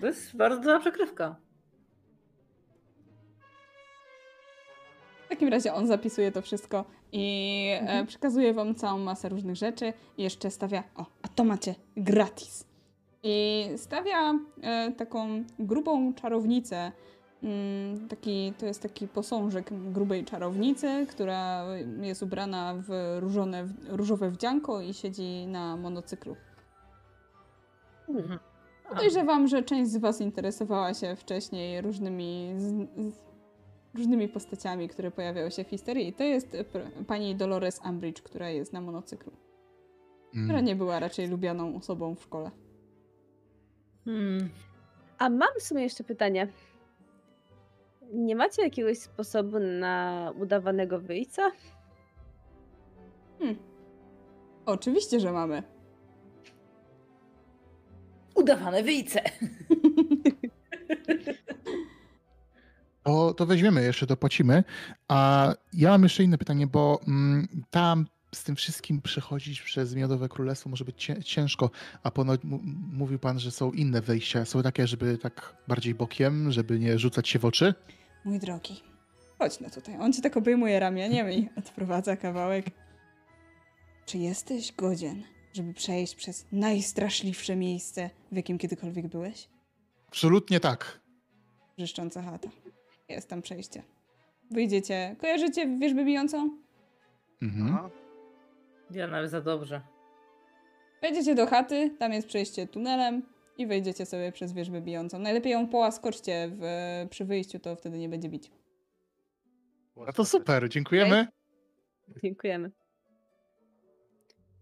To 0.00 0.06
jest 0.06 0.36
bardzo 0.36 0.56
dobra 0.62 0.80
przekrywka. 0.80 1.36
W 5.26 5.28
takim 5.28 5.48
razie 5.48 5.74
on 5.74 5.86
zapisuje 5.86 6.32
to 6.32 6.42
wszystko 6.42 6.84
i 7.16 7.68
e, 7.72 7.80
Mhm. 7.80 8.06
przekazuje 8.06 8.54
wam 8.54 8.74
całą 8.74 8.98
masę 8.98 9.28
różnych 9.28 9.56
rzeczy 9.56 9.92
i 10.18 10.22
jeszcze 10.22 10.50
stawia, 10.50 10.82
o, 10.96 11.06
a 11.22 11.28
to 11.28 11.44
macie 11.44 11.74
gratis. 11.96 12.66
I 13.22 13.66
stawia 13.76 14.34
e, 14.62 14.92
taką 14.92 15.44
grubą 15.58 16.14
czarownicę, 16.14 16.92
mm, 17.42 18.08
taki, 18.08 18.52
to 18.58 18.66
jest 18.66 18.82
taki 18.82 19.08
posążek 19.08 19.70
grubej 19.92 20.24
czarownicy, 20.24 21.06
która 21.10 21.64
jest 22.00 22.22
ubrana 22.22 22.74
w, 22.88 23.16
różone, 23.20 23.68
różowe 23.88 24.30
wdzianko 24.30 24.80
i 24.80 24.94
siedzi 24.94 25.46
na 25.46 25.76
monocyklu. 25.76 26.36
Mhm. 28.08 28.38
Podejrzewam, 28.88 29.48
że 29.48 29.62
część 29.62 29.90
z 29.90 29.96
Was 29.96 30.20
interesowała 30.20 30.94
się 30.94 31.16
wcześniej 31.16 31.80
różnymi, 31.80 32.52
z, 32.56 32.62
z, 33.14 33.23
różnymi 33.94 34.28
postaciami, 34.28 34.88
które 34.88 35.10
pojawiały 35.10 35.50
się 35.50 35.64
w 35.64 35.68
historii. 35.68 36.12
To 36.12 36.24
jest 36.24 36.52
pr- 36.52 37.04
pani 37.06 37.36
Dolores 37.36 37.80
Umbridge, 37.90 38.22
która 38.22 38.50
jest 38.50 38.72
na 38.72 38.80
monocyklu. 38.80 39.32
Mm. 40.34 40.46
Która 40.46 40.60
nie 40.60 40.76
była 40.76 41.00
raczej 41.00 41.28
lubianą 41.28 41.76
osobą 41.76 42.14
w 42.14 42.22
szkole. 42.22 42.50
Hmm. 44.04 44.48
A 45.18 45.28
mam 45.30 45.48
w 45.58 45.62
sumie 45.62 45.82
jeszcze 45.82 46.04
pytanie. 46.04 46.48
Nie 48.12 48.36
macie 48.36 48.62
jakiegoś 48.62 48.98
sposobu 48.98 49.58
na 49.58 50.32
udawanego 50.40 51.00
wyjścia? 51.00 51.50
Hmm. 53.38 53.56
Oczywiście, 54.66 55.20
że 55.20 55.32
mamy. 55.32 55.62
udawane 58.34 58.82
wyjce. 58.82 59.20
To, 63.04 63.34
to 63.34 63.46
weźmiemy 63.46 63.82
jeszcze, 63.82 64.06
dopłacimy. 64.06 64.64
A 65.08 65.48
ja 65.72 65.90
mam 65.90 66.02
jeszcze 66.02 66.24
inne 66.24 66.38
pytanie, 66.38 66.66
bo 66.66 67.00
mm, 67.08 67.48
tam 67.70 68.06
z 68.34 68.44
tym 68.44 68.56
wszystkim 68.56 69.02
przechodzić 69.02 69.62
przez 69.62 69.94
Miodowe 69.94 70.28
Królestwo 70.28 70.70
może 70.70 70.84
być 70.84 71.04
cię- 71.04 71.22
ciężko, 71.22 71.70
a 72.02 72.10
ponoć 72.10 72.40
mówił 72.92 73.18
pan, 73.18 73.40
że 73.40 73.50
są 73.50 73.72
inne 73.72 74.00
wejścia. 74.00 74.44
Są 74.44 74.62
takie, 74.62 74.86
żeby 74.86 75.18
tak 75.18 75.56
bardziej 75.68 75.94
bokiem, 75.94 76.52
żeby 76.52 76.78
nie 76.78 76.98
rzucać 76.98 77.28
się 77.28 77.38
w 77.38 77.44
oczy? 77.44 77.74
Mój 78.24 78.38
drogi, 78.38 78.82
chodź 79.38 79.60
no 79.60 79.70
tutaj. 79.70 79.96
On 80.00 80.12
cię 80.12 80.22
tak 80.22 80.36
obejmuje 80.36 80.80
ramieniem 80.80 81.30
i 81.32 81.48
odprowadza 81.58 82.16
kawałek. 82.16 82.66
Czy 84.06 84.18
jesteś 84.18 84.72
godzien, 84.72 85.22
żeby 85.52 85.74
przejść 85.74 86.14
przez 86.14 86.46
najstraszliwsze 86.52 87.56
miejsce, 87.56 88.10
w 88.32 88.36
jakim 88.36 88.58
kiedykolwiek 88.58 89.08
byłeś? 89.08 89.48
Absolutnie 90.08 90.60
tak. 90.60 91.00
Brzeszcząca 91.76 92.22
chata. 92.22 92.48
Jest 93.08 93.28
tam 93.28 93.42
przejście. 93.42 93.82
Wyjdziecie. 94.50 95.16
Kojarzycie 95.18 95.78
wieżbę 95.78 96.04
bijącą? 96.04 96.58
Mhm. 97.42 97.74
Aha. 97.74 97.90
Ja 98.90 99.06
nawet 99.06 99.30
za 99.30 99.40
dobrze. 99.40 99.80
Wejdziecie 101.02 101.34
do 101.34 101.46
chaty, 101.46 101.90
tam 101.98 102.12
jest 102.12 102.28
przejście 102.28 102.66
tunelem 102.66 103.22
i 103.58 103.66
wejdziecie 103.66 104.06
sobie 104.06 104.32
przez 104.32 104.52
wieżbę 104.52 104.80
bijącą. 104.80 105.18
Najlepiej 105.18 105.52
ją 105.52 105.68
połaskoczcie 105.68 106.50
w, 106.52 106.62
przy 107.10 107.24
wyjściu, 107.24 107.58
to 107.58 107.76
wtedy 107.76 107.98
nie 107.98 108.08
będzie 108.08 108.28
bić. 108.28 108.50
No 109.96 110.12
to 110.12 110.24
super, 110.24 110.68
dziękujemy. 110.68 111.28
Dziękujemy. 112.22 112.70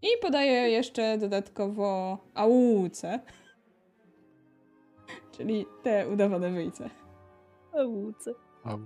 I 0.01 0.07
podaję 0.21 0.69
jeszcze 0.69 1.17
dodatkowo 1.17 2.17
aułce. 2.33 3.19
Czyli 5.37 5.65
te 5.83 6.09
udawane 6.09 6.51
wyjce. 6.51 6.89
Auce. 7.79 8.33
Au. 8.63 8.79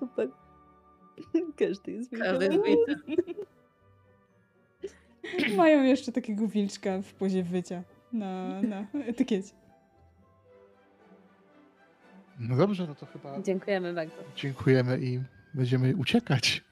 Super. 0.00 0.28
Każdy 1.58 1.92
jest 1.92 2.10
Każdy 2.10 2.44
jest. 2.46 3.06
Mają 5.56 5.82
jeszcze 5.82 6.12
takiego 6.12 6.48
wilczka 6.48 7.02
w 7.02 7.14
pozie 7.14 7.42
wycia 7.42 7.82
na, 8.12 8.62
na 8.62 8.86
etykiecie. 9.06 9.54
No 12.38 12.56
dobrze, 12.56 12.86
no 12.86 12.94
to 12.94 13.06
chyba 13.06 13.42
Dziękujemy 13.42 13.94
bardzo. 13.94 14.14
dziękujemy 14.36 14.98
i 15.00 15.20
będziemy 15.54 15.96
uciekać. 15.96 16.64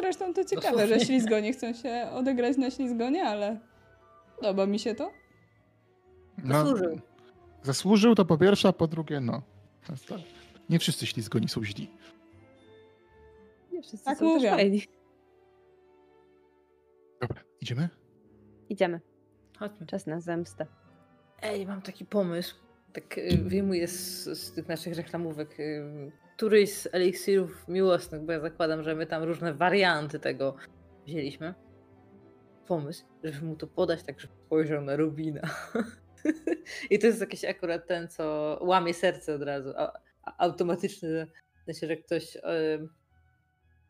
Zresztą 0.00 0.34
to 0.34 0.44
ciekawe, 0.44 0.70
Dosłownie. 0.70 0.98
że 1.00 1.06
ślizgonie 1.06 1.52
chcą 1.52 1.72
się 1.72 2.08
odegrać 2.12 2.56
na 2.56 2.70
ślizgonie, 2.70 3.24
ale 3.24 3.58
podoba 4.36 4.66
mi 4.66 4.78
się 4.78 4.94
to. 4.94 5.10
No, 6.44 6.54
Zasłużył. 6.64 7.00
Zasłużył 7.62 8.14
to 8.14 8.24
po 8.24 8.38
pierwsze, 8.38 8.68
a 8.68 8.72
po 8.72 8.86
drugie, 8.86 9.20
no. 9.20 9.42
Tak. 9.86 10.20
Nie 10.70 10.78
wszyscy 10.78 11.06
ślizgoni 11.06 11.48
są 11.48 11.64
źli. 11.64 11.90
Nie 13.72 13.82
wszyscy 13.82 14.04
Tak 14.04 14.18
są 14.18 14.40
też 14.40 14.50
fajni. 14.50 14.82
Dobra, 17.20 17.42
idziemy? 17.60 17.88
Idziemy. 18.68 19.00
Chodźmy. 19.58 19.86
Czas 19.86 20.06
na 20.06 20.20
zemstę. 20.20 20.66
Ej, 21.42 21.66
mam 21.66 21.82
taki 21.82 22.04
pomysł. 22.04 22.56
Tak 22.92 23.18
y, 23.18 23.38
wyjmuję 23.44 23.88
z, 23.88 24.24
z 24.24 24.52
tych 24.52 24.68
naszych 24.68 24.96
reklamówek 24.96 25.60
y, 25.60 26.12
któryś 26.36 26.72
z 26.72 26.88
eliksirów 26.92 27.68
miłosnych, 27.68 28.22
bo 28.22 28.32
ja 28.32 28.40
zakładam, 28.40 28.82
że 28.82 28.94
my 28.94 29.06
tam 29.06 29.22
różne 29.22 29.54
warianty 29.54 30.18
tego 30.20 30.56
wzięliśmy. 31.06 31.54
Pomysł, 32.66 33.04
żeby 33.24 33.46
mu 33.46 33.56
to 33.56 33.66
podać 33.66 34.02
tak, 34.02 34.20
żeby 34.20 34.34
spojrzał 34.46 34.82
na 34.82 34.96
Rubina. 34.96 35.40
I 36.90 36.98
to 36.98 37.06
jest 37.06 37.20
jakiś 37.20 37.44
akurat 37.44 37.86
ten, 37.86 38.08
co 38.08 38.58
łamie 38.62 38.94
serce 38.94 39.34
od 39.34 39.42
razu. 39.42 39.72
A, 39.76 39.92
automatyczny, 40.38 41.08
że- 41.08 41.26
w 41.62 41.64
sensie, 41.64 41.86
że 41.86 41.96
ktoś, 41.96 42.36
y, 42.36 42.40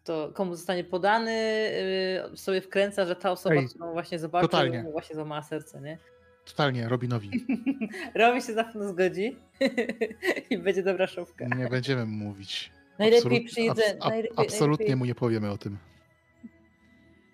to 0.04 0.30
komu 0.34 0.54
zostanie 0.56 0.84
podany, 0.84 1.30
y, 2.32 2.36
sobie 2.36 2.60
wkręca, 2.60 3.06
że 3.06 3.16
ta 3.16 3.30
osoba, 3.30 3.54
Ej, 3.54 3.68
którą 3.68 3.92
właśnie 3.92 4.18
zobaczył, 4.18 4.48
totalnie. 4.48 4.82
mu 4.82 4.92
właśnie 4.92 5.14
złamała 5.14 5.42
serce, 5.42 5.80
nie? 5.80 5.98
Totalnie, 6.44 6.88
Robinowi. 6.88 7.30
Robi 8.14 8.42
się 8.42 8.52
na 8.52 8.64
pewno 8.64 8.88
zgodzi 8.88 9.36
i 10.50 10.58
będzie 10.58 10.82
dobra 10.82 11.06
szopka. 11.06 11.44
Nie 11.56 11.68
będziemy 11.68 12.06
mu 12.06 12.24
mówić. 12.24 12.72
Najlepiej 12.98 13.20
Absolut- 13.40 13.46
przyjdę. 13.46 13.72
abs- 13.82 13.96
ab- 14.00 14.10
najlepiej, 14.10 14.32
absolutnie 14.36 14.68
najlepiej... 14.84 14.96
mu 14.96 15.04
nie 15.04 15.14
powiemy 15.14 15.50
o 15.50 15.58
tym. 15.58 15.78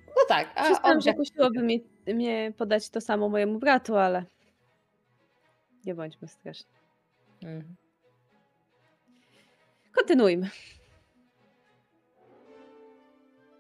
No 0.09 0.22
tak, 0.28 0.52
a 0.56 0.82
on 0.82 1.01
że 1.01 1.14
kusiłoby 1.14 1.62
mnie, 1.62 1.78
mnie 2.06 2.52
podać 2.56 2.90
to 2.90 3.01
samo 3.01 3.28
mojemu 3.28 3.59
bratu, 3.59 3.97
ale 3.97 4.24
nie 5.86 5.94
bądźmy 5.94 6.28
straszni. 6.28 6.70
Mhm. 7.43 7.74
Kontynuujmy. 9.93 10.51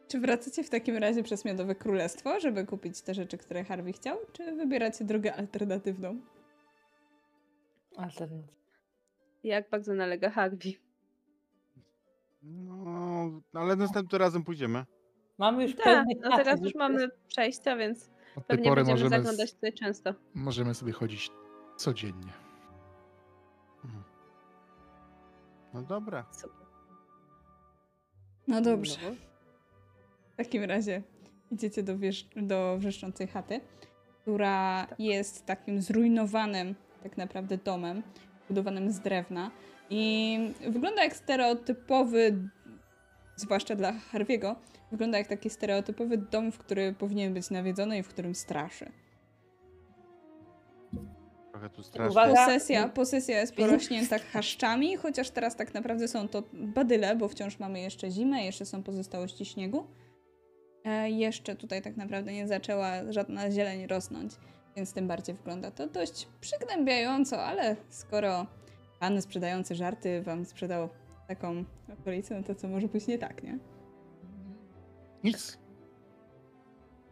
Czy 0.08 0.20
wracacie 0.20 0.64
w 0.64 0.70
takim 0.70 0.96
razie 0.96 1.22
przez 1.22 1.44
Miodowe 1.44 1.74
Królestwo, 1.74 2.40
żeby 2.40 2.66
kupić 2.66 3.02
te 3.02 3.14
rzeczy, 3.14 3.38
które 3.38 3.64
Harvey 3.64 3.92
chciał, 3.92 4.18
czy 4.32 4.52
wybieracie 4.56 5.04
drogę 5.04 5.34
alternatywną? 5.36 6.20
Alternatyw. 7.96 8.54
Jak 9.44 9.70
bardzo 9.70 9.94
nalega 9.94 10.30
Harvey. 10.30 10.78
No, 12.42 13.30
ale 13.54 13.76
następnym 13.76 14.20
razem 14.20 14.44
pójdziemy. 14.44 14.84
Mamy 15.38 15.62
już 15.62 15.76
Tak, 15.76 16.06
no 16.20 16.36
teraz 16.36 16.60
już 16.62 16.74
mamy 16.74 17.08
przejścia, 17.28 17.76
więc 17.76 18.10
Od 18.36 18.44
pewnie 18.46 18.64
będziemy 18.74 18.90
możemy, 18.90 19.10
zaglądać 19.10 19.52
tutaj 19.54 19.72
często. 19.72 20.14
możemy 20.34 20.74
sobie 20.74 20.92
chodzić 20.92 21.30
codziennie. 21.80 22.32
Mhm. 23.84 24.02
No 25.74 25.82
dobra. 25.82 26.24
Super. 26.32 26.66
No 28.48 28.60
dobrze. 28.60 28.96
W 30.32 30.36
takim 30.36 30.64
razie 30.64 31.02
idziecie 31.50 31.82
do, 31.82 31.98
wież- 31.98 32.28
do 32.46 32.76
wrzeszczącej 32.78 33.26
chaty, 33.28 33.60
która 34.22 34.86
jest 34.98 35.46
takim 35.46 35.82
zrujnowanym 35.82 36.74
tak 37.02 37.16
naprawdę 37.16 37.58
domem, 37.58 38.02
budowanym 38.48 38.90
z 38.90 39.00
drewna 39.00 39.50
i 39.90 40.38
wygląda 40.70 41.04
jak 41.04 41.16
stereotypowy, 41.16 42.48
zwłaszcza 43.36 43.76
dla 43.76 43.92
Harviego, 43.92 44.56
wygląda 44.90 45.18
jak 45.18 45.26
taki 45.26 45.50
stereotypowy 45.50 46.18
dom, 46.18 46.52
w 46.52 46.58
który 46.58 46.92
powinien 46.92 47.34
być 47.34 47.50
nawiedzony 47.50 47.98
i 47.98 48.02
w 48.02 48.08
którym 48.08 48.34
straszy. 48.34 48.92
Trochę 51.60 51.74
tu 51.76 51.82
strasznie. 51.82 52.10
Uwaga. 52.10 52.46
Posesja, 52.46 52.88
posesja 52.88 53.40
jest 53.40 53.54
porośnięta 53.54 54.18
chaszczami, 54.18 54.96
chociaż 54.96 55.30
teraz 55.30 55.56
tak 55.56 55.74
naprawdę 55.74 56.08
są 56.08 56.28
to 56.28 56.42
badyle, 56.52 57.16
bo 57.16 57.28
wciąż 57.28 57.58
mamy 57.58 57.80
jeszcze 57.80 58.10
zimę, 58.10 58.44
jeszcze 58.44 58.66
są 58.66 58.82
pozostałości 58.82 59.44
śniegu. 59.44 59.86
E, 60.84 61.10
jeszcze 61.10 61.56
tutaj 61.56 61.82
tak 61.82 61.96
naprawdę 61.96 62.32
nie 62.32 62.48
zaczęła 62.48 63.12
żadna 63.12 63.50
zieleń 63.50 63.86
rosnąć, 63.86 64.32
więc 64.76 64.92
tym 64.92 65.08
bardziej 65.08 65.34
wygląda 65.34 65.70
to 65.70 65.86
dość 65.86 66.28
przygnębiająco, 66.40 67.44
ale 67.44 67.76
skoro 67.88 68.46
pan 69.00 69.22
sprzedający 69.22 69.74
żarty 69.74 70.22
wam 70.22 70.44
sprzedał 70.44 70.88
taką 71.28 71.64
okolicę, 72.00 72.34
no 72.34 72.42
to 72.42 72.54
co 72.54 72.68
może 72.68 72.88
pójść 72.88 73.06
nie 73.06 73.18
tak, 73.18 73.42
nie? 73.42 73.58
Nic. 75.24 75.58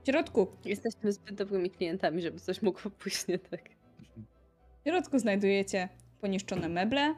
W 0.03 0.11
środku 0.11 0.47
Jesteśmy 0.65 1.13
zbyt 1.13 1.35
dobrymi 1.35 1.71
klientami, 1.71 2.23
żeby 2.23 2.41
coś 2.41 2.63
mogło 2.63 2.91
pójść 2.91 3.29
nie 3.29 3.39
tak. 3.39 3.78
W 4.89 4.91
środku 4.91 5.19
znajdujecie 5.19 5.89
poniszczone 6.21 6.69
meble, 6.69 7.15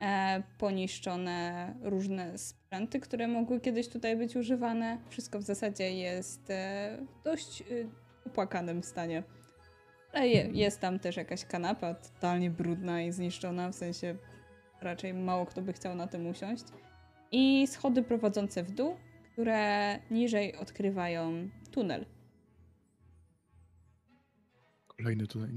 e, 0.00 0.42
poniszczone 0.58 1.74
różne 1.82 2.38
sprzęty, 2.38 3.00
które 3.00 3.28
mogły 3.28 3.60
kiedyś 3.60 3.88
tutaj 3.88 4.16
być 4.16 4.36
używane. 4.36 4.98
Wszystko 5.08 5.38
w 5.38 5.42
zasadzie 5.42 5.94
jest 5.94 6.50
e, 6.50 6.98
w 7.20 7.24
dość 7.24 7.62
e, 7.62 7.64
opłakanym 8.26 8.82
stanie. 8.82 9.22
Ale 10.12 10.28
je, 10.28 10.48
jest 10.52 10.80
tam 10.80 10.98
też 10.98 11.16
jakaś 11.16 11.44
kanapa 11.44 11.94
totalnie 11.94 12.50
brudna 12.50 13.02
i 13.02 13.12
zniszczona, 13.12 13.68
w 13.68 13.74
sensie 13.74 14.16
raczej 14.80 15.14
mało 15.14 15.46
kto 15.46 15.62
by 15.62 15.72
chciał 15.72 15.94
na 15.94 16.06
tym 16.06 16.26
usiąść. 16.26 16.64
I 17.32 17.66
schody 17.66 18.02
prowadzące 18.02 18.62
w 18.62 18.70
dół, 18.70 18.96
które 19.32 19.98
niżej 20.10 20.56
odkrywają 20.56 21.48
tunel. 21.70 22.06
Kolejny 24.86 25.26
tutaj. 25.26 25.50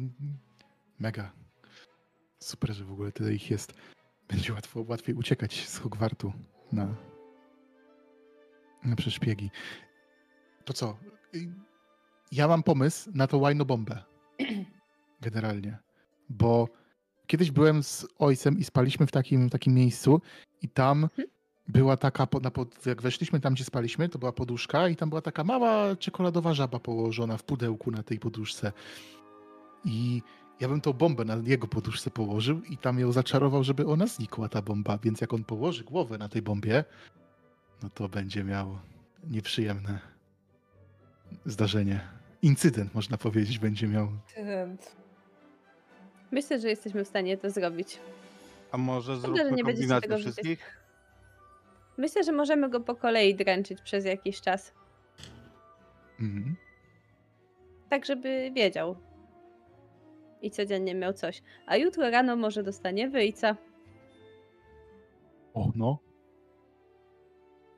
Mega. 0.99 1.46
Super, 2.39 2.73
że 2.73 2.85
w 2.85 2.91
ogóle 2.91 3.11
tyle 3.11 3.33
ich 3.33 3.51
jest. 3.51 3.73
Będzie 4.29 4.53
łatwo, 4.53 4.85
łatwiej 4.87 5.15
uciekać 5.15 5.67
z 5.67 5.77
Hogwartu 5.77 6.33
na, 6.71 6.95
na 8.85 8.95
przeszpiegi. 8.95 9.51
To 10.65 10.73
co? 10.73 10.97
Y, 11.35 11.49
Ja 12.31 12.47
mam 12.47 12.63
pomysł 12.63 13.11
na 13.13 13.27
tą 13.27 13.37
łajnobombę. 13.37 14.03
Generalnie. 15.21 15.77
Bo 16.29 16.67
kiedyś 17.27 17.51
byłem 17.51 17.83
z 17.83 18.07
ojcem 18.19 18.57
i 18.59 18.63
spaliśmy 18.63 19.07
w 19.07 19.11
takim, 19.11 19.49
takim 19.49 19.73
miejscu 19.73 20.21
i 20.61 20.69
tam 20.69 21.09
była 21.67 21.97
taka, 21.97 22.27
na 22.41 22.51
pod, 22.51 22.85
jak 22.85 23.01
weszliśmy 23.01 23.39
tam, 23.39 23.53
gdzie 23.53 23.63
spaliśmy, 23.63 24.09
to 24.09 24.19
była 24.19 24.31
poduszka 24.31 24.87
i 24.87 24.95
tam 24.95 25.09
była 25.09 25.21
taka 25.21 25.43
mała 25.43 25.95
czekoladowa 25.95 26.53
żaba 26.53 26.79
położona 26.79 27.37
w 27.37 27.43
pudełku 27.43 27.91
na 27.91 28.03
tej 28.03 28.19
poduszce. 28.19 28.71
I 29.85 30.21
ja 30.59 30.67
bym 30.67 30.81
tą 30.81 30.93
bombę 30.93 31.25
na 31.25 31.35
jego 31.43 31.67
poduszce 31.67 32.11
położył 32.11 32.61
i 32.63 32.77
tam 32.77 32.99
ją 32.99 33.11
zaczarował, 33.11 33.63
żeby 33.63 33.87
ona 33.87 34.07
znikła, 34.07 34.49
ta 34.49 34.61
bomba. 34.61 34.97
Więc 34.97 35.21
jak 35.21 35.33
on 35.33 35.43
położy 35.43 35.83
głowę 35.83 36.17
na 36.17 36.29
tej 36.29 36.41
bombie, 36.41 36.83
no 37.83 37.89
to 37.89 38.09
będzie 38.09 38.43
miał 38.43 38.77
nieprzyjemne 39.23 39.99
zdarzenie. 41.45 41.99
Incydent, 42.41 42.93
można 42.93 43.17
powiedzieć, 43.17 43.59
będzie 43.59 43.87
miał. 43.87 44.07
Incydent. 44.07 44.95
Myślę, 46.31 46.59
że 46.59 46.69
jesteśmy 46.69 47.05
w 47.05 47.07
stanie 47.07 47.37
to 47.37 47.49
zrobić. 47.49 47.99
A 48.71 48.77
może 48.77 49.15
że 49.15 49.21
zróbmy 49.21 49.63
kombinację 49.63 50.09
widzieć. 50.09 50.21
wszystkich? 50.21 50.77
Myślę, 51.97 52.23
że 52.23 52.31
możemy 52.31 52.69
go 52.69 52.79
po 52.79 52.95
kolei 52.95 53.35
dręczyć 53.35 53.81
przez 53.81 54.05
jakiś 54.05 54.41
czas. 54.41 54.73
Mhm. 56.19 56.55
Tak, 57.89 58.05
żeby 58.05 58.51
wiedział. 58.55 58.95
I 60.41 60.51
codziennie 60.51 60.95
miał 60.95 61.13
coś. 61.13 61.41
A 61.65 61.77
jutro 61.77 62.09
rano 62.09 62.35
może 62.35 62.63
dostanie 62.63 63.09
wyjca. 63.09 63.55
O, 65.53 65.71
no. 65.75 65.99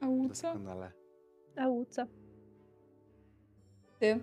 A 0.01 0.05
co? 0.33 0.47
Doskonale. 0.47 0.91
A 1.55 1.65
co? 1.89 2.05
Ty 3.99 4.19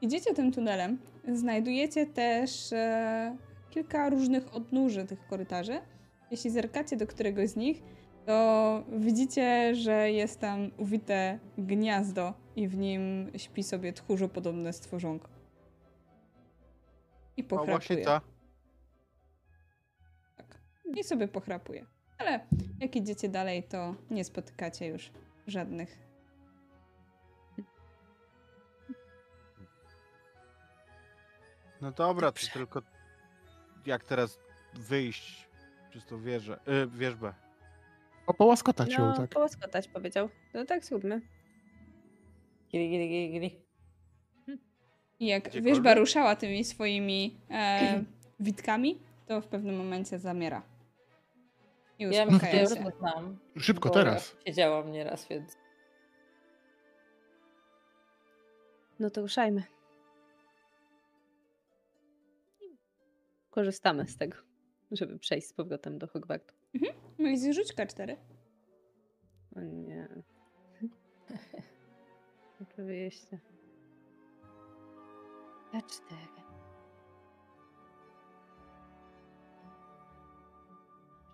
idziecie 0.00 0.34
tym 0.34 0.52
tunelem, 0.52 0.98
znajdujecie 1.32 2.06
też 2.06 2.72
e, 2.72 3.36
kilka 3.70 4.10
różnych 4.10 4.54
odnóży 4.54 5.04
tych 5.04 5.26
korytarzy. 5.26 5.80
Jeśli 6.30 6.50
zerkacie 6.50 6.96
do 6.96 7.06
któregoś 7.06 7.48
z 7.48 7.56
nich, 7.56 7.82
to 8.26 8.84
widzicie, 8.92 9.74
że 9.74 10.10
jest 10.10 10.40
tam 10.40 10.70
uwite 10.78 11.38
gniazdo 11.58 12.34
i 12.56 12.68
w 12.68 12.76
nim 12.76 13.30
śpi 13.36 13.62
sobie 13.62 13.92
tchórzopodobne 13.92 14.72
stworzonko. 14.72 15.39
I 17.40 17.44
O, 17.44 17.46
pochrapuje. 17.48 17.74
łasica. 17.74 18.20
Tak. 20.36 20.58
I 20.96 21.04
sobie 21.04 21.28
pochrapuje. 21.28 21.86
Ale 22.18 22.46
jak 22.80 22.96
idziecie 22.96 23.28
dalej, 23.28 23.62
to 23.62 23.94
nie 24.10 24.24
spotykacie 24.24 24.86
już 24.86 25.10
żadnych. 25.46 25.98
No 31.80 31.92
dobra, 31.92 32.32
to 32.32 32.40
tylko 32.52 32.82
jak 33.86 34.04
teraz 34.04 34.38
wyjść 34.74 35.48
przez 35.90 36.06
tą 36.06 36.20
wieżę, 36.22 36.60
y, 36.68 36.86
wieżbę. 36.98 37.34
O, 38.26 38.34
połaskotać 38.34 38.92
ją, 38.92 38.98
No, 39.06 39.16
tak. 39.16 39.30
połaskotać 39.30 39.88
powiedział. 39.88 40.28
No 40.54 40.64
tak 40.64 40.84
zróbmy. 40.84 41.20
Gili, 42.72 42.90
gili, 42.90 43.08
gili, 43.08 43.32
gili. 43.32 43.64
I 45.20 45.26
jak 45.26 45.42
Gdziekolwiek? 45.42 45.64
wierzba 45.64 45.94
ruszała 45.94 46.36
tymi 46.36 46.64
swoimi 46.64 47.36
e, 47.50 48.04
witkami, 48.40 48.98
to 49.26 49.40
w 49.40 49.46
pewnym 49.46 49.76
momencie 49.76 50.18
zamiera. 50.18 50.62
I 51.98 52.02
Ja 52.04 52.24
uspokaja 52.24 52.66
się. 52.66 52.92
znam. 52.98 53.38
Szybko, 53.58 53.88
bo 53.88 53.94
teraz. 53.94 54.36
Siedziałam 54.46 54.92
nieraz, 54.92 55.28
więc... 55.28 55.56
No 58.98 59.10
to 59.10 59.20
ruszajmy. 59.20 59.62
Korzystamy 63.50 64.06
z 64.06 64.16
tego, 64.16 64.36
żeby 64.92 65.18
przejść 65.18 65.46
z 65.48 65.52
powrotem 65.52 65.98
do 65.98 66.06
Hogwartu. 66.06 66.54
Mój 67.18 67.54
rzuć 67.54 67.74
K4. 67.74 68.16
O 69.56 69.60
nie. 69.60 70.08
Oczywiście. 72.62 73.38
Cztery. 75.78 76.42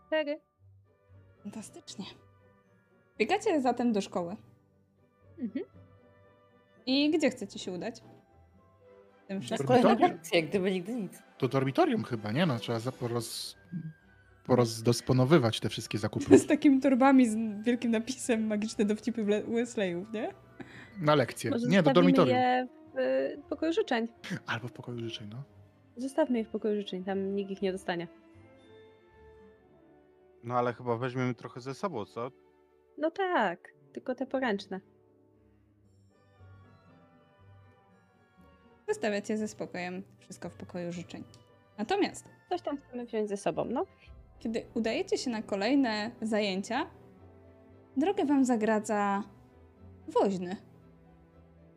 Cztery. 0.07 0.41
Fantastycznie. 1.43 2.05
Biegacie 3.19 3.61
zatem 3.61 3.93
do 3.93 4.01
szkoły. 4.01 4.37
Mhm. 5.39 5.65
I 6.87 7.11
gdzie 7.11 7.31
chcecie 7.31 7.59
się 7.59 7.73
udać? 7.73 8.01
Tym 9.29 9.37
Na 9.39 9.41
wszystkim. 9.41 9.99
Lekcję, 10.01 10.41
jak 10.41 10.49
gdyby 10.51 10.71
nigdy 10.73 10.95
nic. 10.95 11.23
To 11.39 11.49
dormitorium 11.49 12.05
chyba, 12.05 12.33
nie? 12.33 12.47
No, 12.47 12.59
trzeba 12.59 12.93
poroz... 12.93 13.57
porozdysponowywać 14.45 15.61
te 15.61 15.69
wszystkie 15.69 15.99
zakupy. 15.99 16.39
Z 16.39 16.47
takimi 16.47 16.81
torbami 16.81 17.29
z 17.29 17.65
wielkim 17.65 17.91
napisem 17.91 18.47
magiczne 18.47 18.85
dowcipy 18.85 19.25
Wesleyów, 19.25 20.13
nie? 20.13 20.35
Na 21.01 21.15
lekcje. 21.15 21.51
Może 21.51 21.67
Nie, 21.69 21.83
do 21.83 21.93
dormitorium. 21.93 22.39
je 22.39 22.69
w 22.97 23.43
pokoju 23.48 23.73
życzeń. 23.73 24.09
Albo 24.47 24.68
w 24.68 24.73
pokoju 24.73 24.98
życzeń, 24.98 25.28
no. 25.32 25.43
Zostawmy 25.97 26.39
je 26.39 26.44
w 26.44 26.48
pokoju 26.48 26.77
życzeń, 26.77 27.05
tam 27.05 27.35
nikt 27.35 27.51
ich 27.51 27.62
nie 27.62 27.73
dostanie. 27.73 28.09
No 30.44 30.55
ale 30.55 30.73
chyba 30.73 30.97
weźmiemy 30.97 31.35
trochę 31.35 31.60
ze 31.60 31.74
sobą, 31.74 32.05
co? 32.05 32.31
No 32.98 33.10
tak, 33.10 33.73
tylko 33.93 34.14
te 34.14 34.27
poręczne. 34.27 34.81
Zostawiacie 38.89 39.36
ze 39.36 39.48
spokojem 39.48 40.02
wszystko 40.18 40.48
w 40.48 40.55
pokoju 40.55 40.93
życzeń. 40.93 41.24
Natomiast 41.78 42.36
Coś 42.48 42.62
tam 42.62 42.78
chcemy 42.78 43.06
wziąć 43.06 43.28
ze 43.28 43.36
sobą, 43.36 43.64
no. 43.64 43.86
Kiedy 44.39 44.66
udajecie 44.74 45.18
się 45.18 45.31
na 45.31 45.43
kolejne 45.43 46.10
zajęcia, 46.23 46.90
drogę 47.97 48.24
wam 48.24 48.44
zagradza 48.44 49.23
woźny. 50.09 50.56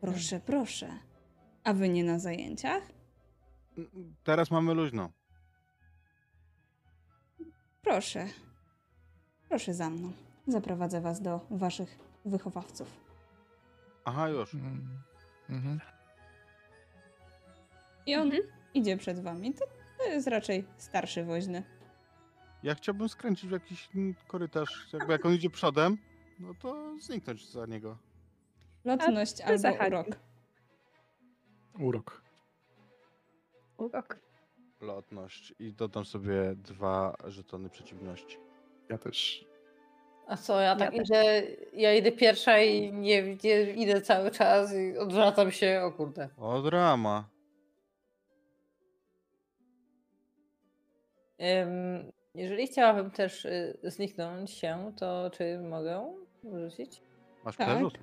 Proszę, 0.00 0.40
proszę. 0.46 0.88
A 1.64 1.72
wy 1.72 1.88
nie 1.88 2.04
na 2.04 2.18
zajęciach? 2.18 2.82
Teraz 4.24 4.50
mamy 4.50 4.74
luźno. 4.74 5.10
Proszę. 7.82 8.26
Proszę 9.48 9.74
za 9.74 9.90
mną. 9.90 10.12
Zaprowadzę 10.46 11.00
was 11.00 11.20
do 11.22 11.46
waszych 11.50 11.98
wychowawców. 12.24 12.88
Aha, 14.04 14.28
już. 14.28 14.54
Mm. 14.54 14.88
Mhm. 15.50 15.80
I 18.06 18.14
on 18.16 18.26
Mhm. 18.26 18.42
idzie 18.74 18.96
przed 18.96 19.20
wami. 19.20 19.54
To, 19.54 19.64
to 19.98 20.04
jest 20.04 20.26
raczej 20.26 20.64
starszy 20.78 21.24
woźny. 21.24 21.62
Ja 22.62 22.74
chciałbym 22.74 23.08
skręcić 23.08 23.48
w 23.48 23.52
jakiś 23.52 23.88
korytarz. 24.26 24.88
Jakby 24.92 25.12
jak 25.12 25.26
on 25.26 25.32
idzie 25.34 25.50
przodem, 25.50 25.98
no 26.38 26.54
to 26.54 26.96
zniknąć 27.00 27.50
za 27.50 27.66
niego. 27.66 27.98
Lotność 28.84 29.40
A, 29.40 29.44
albo 29.44 29.86
urok. 29.86 30.06
Urok. 31.80 32.22
Urok. 33.78 34.18
Lotność. 34.80 35.54
I 35.58 35.72
dodam 35.72 36.04
sobie 36.04 36.54
dwa 36.56 37.16
żetony 37.26 37.70
przeciwności. 37.70 38.38
Ja 38.88 38.98
też. 38.98 39.44
A 40.26 40.36
co, 40.36 40.60
ja 40.60 40.76
tak 40.76 40.90
też. 40.90 41.00
idę, 41.08 41.42
ja 41.72 41.94
idę 41.94 42.12
pierwsza 42.12 42.58
i 42.58 42.92
nie, 42.92 43.22
nie 43.44 43.62
idę 43.72 44.00
cały 44.00 44.30
czas 44.30 44.74
i 44.74 44.98
odwracam 44.98 45.50
się, 45.50 45.82
o 45.84 45.92
kurde. 45.92 46.28
O, 46.36 46.62
drama. 46.62 47.28
Ym, 51.62 52.12
jeżeli 52.34 52.66
chciałabym 52.66 53.10
też 53.10 53.44
y, 53.44 53.78
zniknąć 53.82 54.50
się, 54.50 54.92
to 54.96 55.30
czy 55.30 55.58
mogę 55.58 56.14
rzucić? 56.44 57.02
Masz 57.44 57.56
Tak. 57.56 57.68
przerzut? 57.68 57.98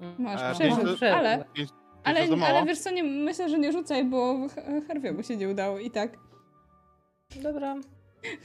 Mm, 0.00 0.14
Masz 0.18 0.40
A, 0.42 0.52
przerzut, 0.54 1.02
ale, 1.02 1.44
pięć 1.52 1.70
ale, 2.04 2.20
to 2.22 2.26
za 2.30 2.36
mało? 2.36 2.56
ale 2.58 2.66
wiesz 2.66 2.78
co, 2.78 2.90
nie, 2.90 3.02
myślę, 3.04 3.48
że 3.48 3.58
nie 3.58 3.72
rzucaj, 3.72 4.04
bo 4.04 4.36
Herwiemu 4.88 5.22
się 5.22 5.36
nie 5.36 5.48
udało 5.48 5.78
i 5.78 5.90
tak. 5.90 6.18
Dobra. 7.42 7.74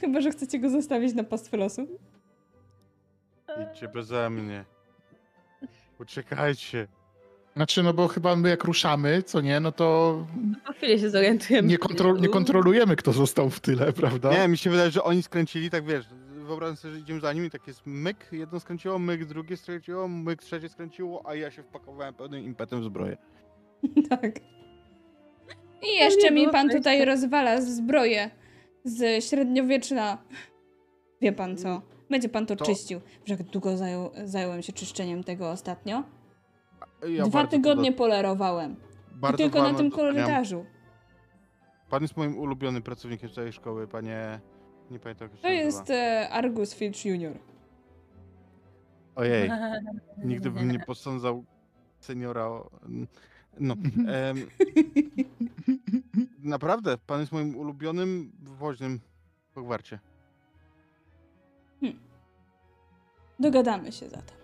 Chyba, 0.00 0.20
że 0.20 0.30
chcecie 0.30 0.58
go 0.58 0.70
zostawić 0.70 1.14
na 1.14 1.24
pastwę 1.24 1.56
losu. 1.56 1.86
Idźcie 3.72 3.88
beze 3.88 4.30
mnie. 4.30 4.64
Uciekajcie. 6.00 6.88
Znaczy, 7.56 7.82
no 7.82 7.94
bo 7.94 8.08
chyba 8.08 8.36
my 8.36 8.48
jak 8.48 8.64
ruszamy, 8.64 9.22
co 9.22 9.40
nie, 9.40 9.60
no 9.60 9.72
to 9.72 10.16
Po 10.66 10.72
chwili 10.72 11.00
się 11.00 11.10
zorientujemy. 11.10 11.68
nie, 11.68 11.78
kontrol, 11.78 12.20
nie 12.20 12.28
kontrolujemy, 12.28 12.96
kto 12.96 13.12
został 13.12 13.50
w 13.50 13.60
tyle, 13.60 13.92
prawda? 13.92 14.30
Nie, 14.32 14.48
mi 14.48 14.58
się 14.58 14.70
wydaje, 14.70 14.90
że 14.90 15.02
oni 15.04 15.22
skręcili, 15.22 15.70
tak 15.70 15.84
wiesz, 15.84 16.04
wyobrażam 16.46 16.76
sobie, 16.76 16.94
że 16.94 17.00
idziemy 17.00 17.20
za 17.20 17.32
nimi, 17.32 17.50
tak 17.50 17.66
jest 17.66 17.82
myk, 17.86 18.28
jedno 18.32 18.60
skręciło, 18.60 18.98
myk, 18.98 19.24
drugie 19.24 19.56
skręciło, 19.56 20.08
myk, 20.08 20.42
trzecie 20.42 20.68
skręciło, 20.68 21.22
a 21.28 21.34
ja 21.34 21.50
się 21.50 21.62
wpakowałem 21.62 22.14
pełnym 22.14 22.44
impetem 22.44 22.80
w 22.80 22.84
zbroję. 22.84 23.16
Tak. 24.10 24.40
I 25.82 25.96
jeszcze 26.00 26.30
mi 26.30 26.48
pan 26.48 26.68
tutaj 26.70 27.04
rozwala 27.04 27.60
zbroję 27.60 28.30
z 28.84 29.24
średniowieczna. 29.24 30.18
Wie 31.20 31.32
pan 31.32 31.56
co? 31.56 31.82
Będzie 32.10 32.28
pan 32.28 32.46
to, 32.46 32.56
To- 32.56 32.64
czyścił. 32.64 33.00
Że 33.24 33.34
jak 33.34 33.42
długo 33.42 33.76
zajął, 33.76 34.10
zająłem 34.24 34.62
się 34.62 34.72
czyszczeniem 34.72 35.24
tego 35.24 35.50
ostatnio? 35.50 36.02
Ja 37.08 37.22
Dwa 37.24 37.30
bardzo 37.32 37.50
tygodnie 37.50 37.92
to 37.92 37.98
polerowałem. 37.98 38.74
do- 38.74 39.16
I 39.16 39.20
bardzo 39.20 39.36
tylko 39.36 39.62
na 39.62 39.74
tym 39.74 39.90
korytarzu. 39.90 40.64
Pan 41.90 42.02
jest 42.02 42.16
moim 42.16 42.38
ulubionym 42.38 42.82
pracownikiem 42.82 43.28
z 43.30 43.34
całej 43.34 43.52
szkoły, 43.52 43.88
panie... 43.88 44.40
Nie 44.90 44.98
pamiętam 44.98 45.28
jak 45.28 45.36
się 45.36 45.42
To 45.42 45.48
nazywa. 45.48 45.64
jest 45.66 45.90
e, 45.90 46.28
Argus 46.30 46.74
Filch 46.74 47.04
Jr. 47.04 47.38
Ojej, 49.16 49.50
nigdy 50.24 50.50
bym 50.50 50.70
nie 50.72 50.78
posądzał 50.80 51.44
seniora 52.00 52.46
o... 52.46 52.70
No, 53.58 53.74
em, 54.08 54.46
Naprawdę, 56.38 56.98
pan 56.98 57.20
jest 57.20 57.32
moim 57.32 57.56
ulubionym 57.56 58.32
woźnym 58.42 59.00
w 59.50 59.54
Hogwarcie. 59.54 59.98
Dogadamy 63.38 63.92
się 63.92 64.08
zatem. 64.08 64.36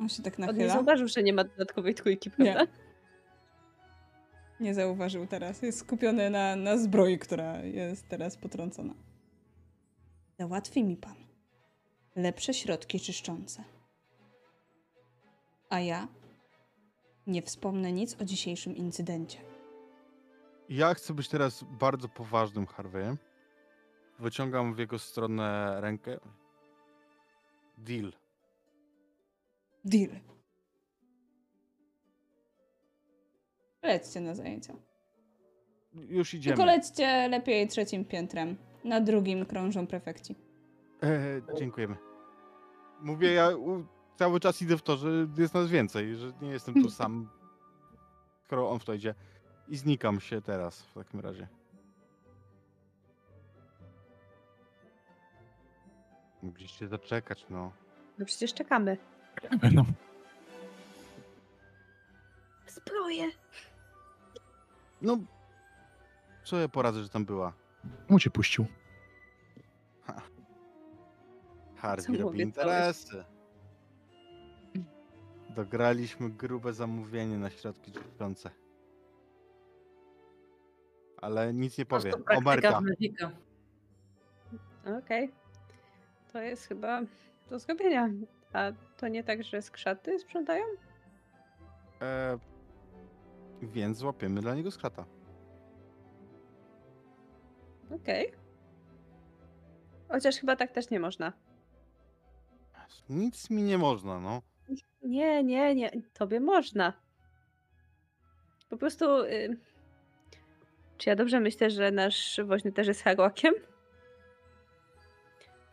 On 0.00 0.08
się 0.08 0.22
tak 0.22 0.34
On 0.38 0.40
nie 0.40 0.46
nachyla. 0.46 0.74
zauważył, 0.74 1.08
że 1.08 1.22
nie 1.22 1.32
ma 1.32 1.44
dodatkowej 1.44 1.94
trójki, 1.94 2.30
Nie. 2.38 2.52
prawda? 2.52 2.72
Nie 4.60 4.74
zauważył 4.74 5.26
teraz. 5.26 5.62
Jest 5.62 5.78
skupiony 5.78 6.30
na, 6.30 6.56
na 6.56 6.78
zbroi, 6.78 7.18
która 7.18 7.60
jest 7.62 8.08
teraz 8.08 8.36
potrącona. 8.36 8.94
Załatwi 10.38 10.84
mi 10.84 10.96
pan 10.96 11.14
lepsze 12.16 12.54
środki 12.54 13.00
czyszczące. 13.00 13.64
A 15.72 15.80
ja 15.80 16.08
nie 17.26 17.42
wspomnę 17.42 17.92
nic 17.92 18.20
o 18.20 18.24
dzisiejszym 18.24 18.76
incydencie. 18.76 19.38
Ja 20.68 20.94
chcę 20.94 21.14
być 21.14 21.28
teraz 21.28 21.64
bardzo 21.64 22.08
poważnym 22.08 22.66
Harveyem. 22.66 23.18
Wyciągam 24.18 24.74
w 24.74 24.78
jego 24.78 24.98
stronę 24.98 25.76
rękę. 25.80 26.18
Deal. 27.78 28.12
Deal. 29.84 30.10
Lećcie 33.82 34.20
na 34.20 34.34
zajęcia. 34.34 34.74
Już 35.94 36.34
idziemy. 36.34 36.56
Tylko 36.56 36.66
lećcie 36.66 37.28
lepiej 37.28 37.68
trzecim 37.68 38.04
piętrem. 38.04 38.56
Na 38.84 39.00
drugim 39.00 39.46
krążą 39.46 39.86
prefekci. 39.86 40.34
E, 41.02 41.42
dziękujemy. 41.58 41.96
Mówię, 43.00 43.32
ja 43.32 43.50
cały 44.16 44.40
czas 44.40 44.62
idę 44.62 44.76
w 44.76 44.82
to, 44.82 44.96
że 44.96 45.10
jest 45.38 45.54
nas 45.54 45.68
więcej, 45.68 46.16
że 46.16 46.32
nie 46.42 46.50
jestem 46.50 46.74
tu 46.74 46.90
sam, 47.00 47.28
skoro 48.44 48.70
on 48.70 48.78
w 48.78 48.84
to 48.84 48.94
idzie. 48.94 49.14
I 49.68 49.76
znikam 49.76 50.20
się 50.20 50.42
teraz 50.42 50.82
w 50.82 50.94
takim 50.94 51.20
razie. 51.20 51.48
Mogliście 56.42 56.88
zaczekać, 56.88 57.46
no. 57.50 57.72
No 58.18 58.26
przecież 58.26 58.54
czekamy. 58.54 58.96
No. 59.72 59.84
Zbroję. 62.66 63.30
No, 65.02 65.18
co 66.44 66.58
ja 66.58 66.68
poradzę, 66.68 67.02
że 67.02 67.08
tam 67.08 67.24
była? 67.24 67.52
Mu 68.08 68.18
cię 68.18 68.30
puścił. 68.30 68.66
Harvey 71.76 72.16
Co 72.16 72.22
robi 72.22 72.40
interesy. 72.40 73.24
Dograliśmy 75.54 76.30
grube 76.30 76.72
zamówienie 76.72 77.38
na 77.38 77.50
środki 77.50 77.92
czyszczące. 77.92 78.50
Ale 81.16 81.52
nic 81.54 81.78
nie 81.78 81.86
Po 81.86 81.96
powie. 81.96 82.10
prostu 82.10 82.22
O 82.38 82.42
praktyka 82.42 82.70
Marka. 82.70 82.80
w 82.80 82.84
Magicka. 82.84 83.30
Okej. 84.98 85.32
To 86.32 86.40
jest 86.40 86.66
chyba 86.66 87.00
do 87.50 87.58
zrobienia. 87.58 88.10
A 88.52 88.72
to 88.96 89.08
nie 89.08 89.24
tak, 89.24 89.42
że 89.44 89.62
skrzaty 89.62 90.18
sprzątają? 90.18 90.64
E, 92.02 92.38
więc 93.62 93.98
złapiemy 93.98 94.40
dla 94.40 94.54
niego 94.54 94.70
skrata. 94.70 95.04
Okej. 97.94 98.32
Chociaż 100.08 100.36
chyba 100.36 100.56
tak 100.56 100.72
też 100.72 100.90
nie 100.90 101.00
można. 101.00 101.32
Nic 103.08 103.50
mi 103.50 103.62
nie 103.62 103.78
można, 103.78 104.20
no. 104.20 104.42
Nie, 105.02 105.44
nie, 105.44 105.74
nie. 105.74 105.90
Tobie 106.14 106.40
można. 106.40 106.92
Po 108.68 108.76
prostu. 108.76 109.04
Y... 109.24 109.56
Czy 110.98 111.10
ja 111.10 111.16
dobrze 111.16 111.40
myślę, 111.40 111.70
że 111.70 111.90
nasz 111.90 112.40
woźny 112.44 112.72
też 112.72 112.86
jest 112.86 113.02
hagłakiem? 113.02 113.54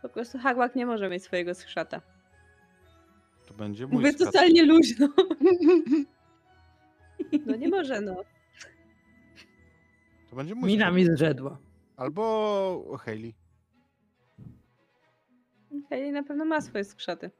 Po 0.01 0.09
prostu 0.09 0.37
hagłak 0.39 0.75
nie 0.75 0.85
może 0.85 1.09
mieć 1.09 1.23
swojego 1.23 1.55
skrzata. 1.55 2.01
To 3.47 3.53
będzie 3.53 3.87
mój 3.87 3.95
Mówię 3.95 4.13
skrat. 4.13 4.33
totalnie 4.33 4.63
luźno. 4.63 5.07
No 7.45 7.55
nie 7.55 7.69
może, 7.69 8.01
no. 8.01 8.15
To 10.29 10.35
będzie 10.35 10.55
mój 10.55 10.69
Mina 10.69 10.91
mi 10.91 11.05
zrzedła. 11.05 11.57
Albo 11.97 12.97
Hayley. 12.99 13.33
Hayley 15.89 16.11
na 16.11 16.23
pewno 16.23 16.45
ma 16.45 16.61
swoje 16.61 16.83
skrzaty. 16.83 17.31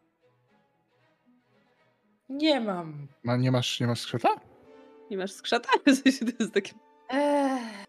Nie 2.30 2.62
mam. 2.62 3.08
Ma, 3.24 3.38
nie, 3.38 3.52
masz, 3.52 3.80
nie 3.80 3.88
masz 3.88 4.02
skrzata? 4.02 4.30
Nie 5.12 5.18
masz 5.18 5.32
skrzata? 5.32 5.70
W 5.88 5.96
sensie 5.96 6.26
to 6.26 6.32
jest 6.40 6.54
takie. 6.54 6.74
Eee. 7.10 7.86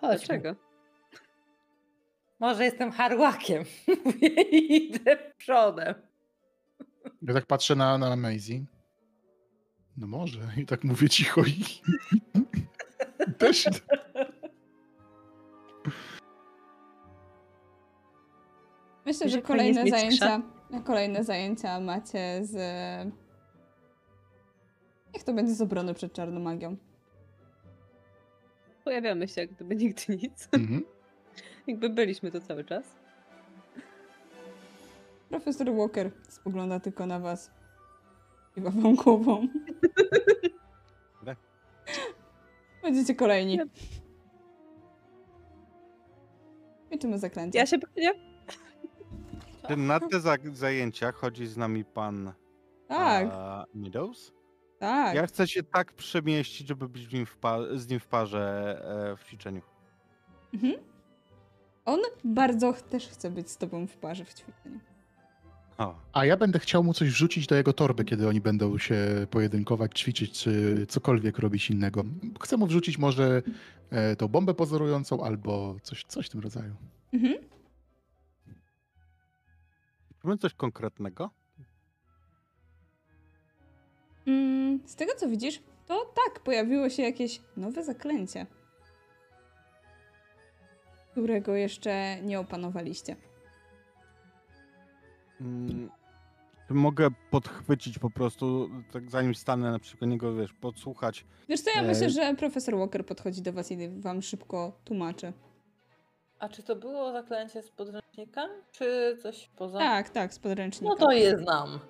Chodź. 0.00 0.18
Dlaczego? 0.18 0.54
Może 2.40 2.64
jestem 2.64 2.90
harłakiem. 2.92 3.64
Idę 4.60 5.32
przodem. 5.38 5.94
Ja 7.22 7.34
tak 7.34 7.46
patrzę 7.46 7.74
na, 7.74 7.98
na 7.98 8.16
Maisie. 8.16 8.64
No 9.96 10.06
może. 10.06 10.40
I 10.56 10.66
tak 10.66 10.84
mówię 10.84 11.08
cicho 11.08 11.40
i... 11.40 11.64
Też... 13.38 13.68
Myślę, 19.06 19.28
że 19.28 19.42
kolejne 19.42 19.86
zajęcia, 19.86 20.42
kolejne 20.84 21.24
zajęcia 21.24 21.80
macie 21.80 22.40
z... 22.42 22.54
Niech 25.14 25.24
to 25.24 25.32
będzie 25.32 25.54
z 25.54 25.60
obrony 25.62 25.94
przed 25.94 26.12
czarną 26.12 26.40
magią. 26.40 26.76
Pojawiamy 28.84 29.28
się 29.28 29.40
jak 29.40 29.50
gdyby 29.52 29.76
nigdy 29.76 30.16
nic. 30.16 30.48
Mhm. 30.52 30.84
Jakby 31.66 31.90
byliśmy 31.90 32.30
to 32.30 32.40
cały 32.40 32.64
czas. 32.64 32.84
Profesor 35.28 35.74
Walker 35.74 36.10
spogląda 36.28 36.80
tylko 36.80 37.06
na 37.06 37.20
was. 37.20 37.50
Kiwa 38.54 38.70
wam 38.70 38.94
głową. 38.94 39.48
Dobra. 41.18 41.36
Będziecie 42.82 43.14
kolejni. 43.14 43.56
Ja- 43.56 43.64
Kończymy 46.90 47.18
zaklęcie. 47.18 47.58
Ja 47.58 47.66
się 47.66 47.78
pewnie. 47.78 48.12
Czy 49.68 49.76
na 49.76 50.00
te 50.00 50.20
za 50.20 50.36
zajęcia 50.52 51.12
chodzi 51.12 51.46
z 51.46 51.56
nami 51.56 51.84
pan 51.84 52.32
Tak, 52.88 53.28
a, 53.32 53.64
Meadows? 53.74 54.32
tak. 54.78 55.14
Ja 55.16 55.26
chcę 55.26 55.48
się 55.48 55.62
tak 55.62 55.92
przemieścić, 55.92 56.68
żeby 56.68 56.88
być 56.88 57.06
w 57.06 57.12
nim 57.14 57.26
w 57.26 57.36
z 57.74 57.88
nim 57.88 58.00
w 58.00 58.06
parze 58.06 58.76
e, 59.12 59.16
w 59.16 59.24
ćwiczeniu. 59.24 59.60
Mhm. 60.54 60.74
On 61.84 62.00
bardzo 62.24 62.72
ch- 62.72 62.82
też 62.82 63.08
chce 63.08 63.30
być 63.30 63.50
z 63.50 63.56
tobą 63.56 63.86
w 63.86 63.96
parze 63.96 64.24
w 64.24 64.34
ćwiczeniu. 64.34 64.80
O, 65.78 65.94
A 66.12 66.24
ja 66.24 66.36
będę 66.36 66.58
chciał 66.58 66.84
mu 66.84 66.94
coś 66.94 67.08
wrzucić 67.10 67.46
do 67.46 67.54
jego 67.54 67.72
torby, 67.72 68.04
kiedy 68.04 68.28
oni 68.28 68.40
będą 68.40 68.78
się 68.78 68.96
pojedynkować, 69.30 70.00
ćwiczyć, 70.00 70.32
czy 70.42 70.86
cokolwiek 70.88 71.38
robić 71.38 71.70
innego. 71.70 72.04
Chcę 72.40 72.56
mu 72.56 72.66
wrzucić 72.66 72.98
może 72.98 73.42
e, 73.90 74.16
tą 74.16 74.28
bombę 74.28 74.54
pozorującą, 74.54 75.24
albo 75.24 75.76
coś, 75.82 76.04
coś 76.04 76.26
w 76.26 76.30
tym 76.30 76.40
rodzaju. 76.40 76.74
Mhm. 77.12 77.34
Mamy 80.26 80.38
coś 80.38 80.54
konkretnego? 80.54 81.30
Mm, 84.26 84.80
z 84.86 84.94
tego 84.96 85.12
co 85.16 85.28
widzisz, 85.28 85.62
to 85.86 86.12
tak, 86.14 86.42
pojawiło 86.42 86.90
się 86.90 87.02
jakieś 87.02 87.40
nowe 87.56 87.84
zaklęcie, 87.84 88.46
którego 91.12 91.54
jeszcze 91.54 92.22
nie 92.22 92.40
opanowaliście. 92.40 93.16
Mm, 95.40 95.90
mogę 96.70 97.08
podchwycić 97.30 97.98
po 97.98 98.10
prostu, 98.10 98.70
tak 98.92 99.10
zanim 99.10 99.34
stanę 99.34 99.70
na 99.70 99.78
przykład 99.78 100.10
niego, 100.10 100.34
wiesz, 100.34 100.52
podsłuchać. 100.52 101.24
Wiesz 101.48 101.60
co, 101.60 101.70
ja 101.70 101.82
E, 101.82 101.86
myślę, 101.86 102.10
że 102.10 102.34
profesor 102.34 102.76
Walker 102.76 103.06
podchodzi 103.06 103.42
do 103.42 103.52
was 103.52 103.72
i 103.72 103.88
wam 104.00 104.22
szybko 104.22 104.80
tłumaczy. 104.84 105.32
A 106.38 106.48
czy 106.48 106.62
to 106.62 106.76
było 106.76 107.12
zaklęcie 107.12 107.62
z 107.62 107.70
podręcznika? 107.70 108.48
Czy 108.72 109.16
coś 109.22 109.48
poza? 109.56 109.78
Tak, 109.78 110.10
tak, 110.10 110.34
z 110.34 110.38
podręcznika. 110.38 110.94
No 110.94 111.06
to 111.06 111.12
je 111.12 111.38
znam. 111.38 111.80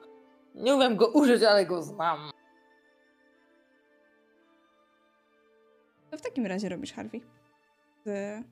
Nie 0.54 0.74
umiem 0.74 0.96
go 0.96 1.08
użyć, 1.08 1.42
ale 1.42 1.66
go 1.66 1.82
znam. 1.82 2.30
To 6.10 6.18
w 6.18 6.22
takim 6.22 6.46
razie 6.46 6.68
robisz, 6.68 6.92
Harvey. 6.92 7.22
Z 8.04 8.42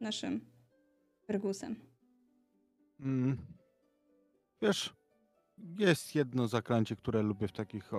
naszym 0.00 0.50
Fergusem. 1.26 1.76
Mm, 3.00 3.36
wiesz, 4.62 4.94
jest 5.78 6.14
jedno 6.14 6.48
zaklęcie, 6.48 6.96
które 6.96 7.22
lubię 7.22 7.48
w 7.48 7.52
takich, 7.52 7.90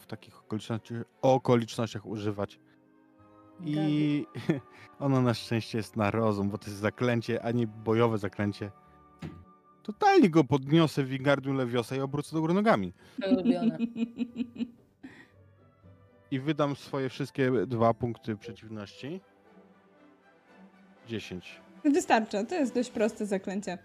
w 0.00 0.06
takich 0.06 0.38
okolicznościach, 0.38 1.02
okolicznościach 1.22 2.06
używać. 2.06 2.60
I 3.64 4.26
ono 5.00 5.20
na 5.22 5.34
szczęście 5.34 5.78
jest 5.78 5.96
na 5.96 6.10
rozum, 6.10 6.50
bo 6.50 6.58
to 6.58 6.66
jest 6.66 6.78
zaklęcie, 6.80 7.42
a 7.44 7.50
nie 7.50 7.66
bojowe 7.66 8.18
zaklęcie. 8.18 8.70
totalnie 9.82 10.30
go 10.30 10.44
podniosę 10.44 11.02
w 11.04 11.08
Wingardium 11.08 11.56
Leviosa 11.56 11.96
i 11.96 12.00
obrócę 12.00 12.36
do 12.36 12.40
góry 12.40 12.54
nogami. 12.54 12.92
Ulubione. 13.30 13.78
I 16.30 16.40
wydam 16.40 16.76
swoje 16.76 17.08
wszystkie 17.08 17.52
dwa 17.66 17.94
punkty 17.94 18.36
przeciwności. 18.36 19.20
10. 21.08 21.60
Wystarcza, 21.84 22.44
to 22.44 22.54
jest 22.54 22.74
dość 22.74 22.90
proste 22.90 23.26
zaklęcie. 23.26 23.78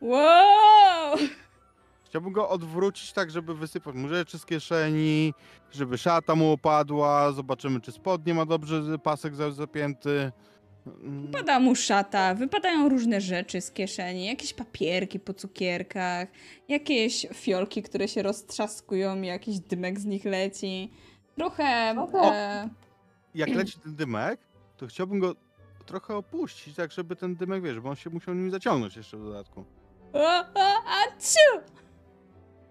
Wow! 0.00 1.18
Chciałbym 2.10 2.32
go 2.32 2.48
odwrócić 2.48 3.12
tak, 3.12 3.30
żeby 3.30 3.54
wysypać 3.54 3.94
mu 3.94 4.08
rzeczy 4.08 4.38
z 4.38 4.46
kieszeni, 4.46 5.34
żeby 5.72 5.98
szata 5.98 6.34
mu 6.34 6.52
opadła, 6.52 7.32
zobaczymy 7.32 7.80
czy 7.80 7.92
spodnie 7.92 8.34
ma 8.34 8.46
dobrze 8.46 8.98
pasek 8.98 9.34
za- 9.34 9.50
zapięty. 9.50 10.32
Mm, 10.86 11.26
Wypada 11.26 11.60
mu 11.60 11.74
szata, 11.74 12.34
wypadają 12.34 12.88
różne 12.88 13.20
rzeczy 13.20 13.60
z 13.60 13.70
kieszeni, 13.70 14.26
jakieś 14.26 14.54
papierki 14.54 15.20
po 15.20 15.34
cukierkach, 15.34 16.28
jakieś 16.68 17.26
fiolki, 17.34 17.82
które 17.82 18.08
się 18.08 18.22
roztrzaskują 18.22 19.22
i 19.22 19.26
jakiś 19.26 19.60
dymek 19.60 20.00
z 20.00 20.04
nich 20.04 20.24
leci. 20.24 20.90
Trochę... 21.36 21.64
E, 21.64 22.68
Jak 23.34 23.48
leci 23.48 23.78
ten 23.80 23.94
dymek, 23.94 24.40
to 24.76 24.86
chciałbym 24.86 25.18
go 25.20 25.34
trochę 25.86 26.16
opuścić, 26.16 26.76
tak 26.76 26.92
żeby 26.92 27.16
ten 27.16 27.36
dymek, 27.36 27.62
wiesz, 27.62 27.80
bo 27.80 27.88
on 27.90 27.96
się 27.96 28.10
musiał 28.10 28.34
nim 28.34 28.50
zaciągnąć 28.50 28.96
jeszcze 28.96 29.16
w 29.16 29.24
dodatku. 29.24 29.64
a, 30.14 30.44
a, 30.54 30.74
a, 30.86 31.06
ciu! 31.20 31.64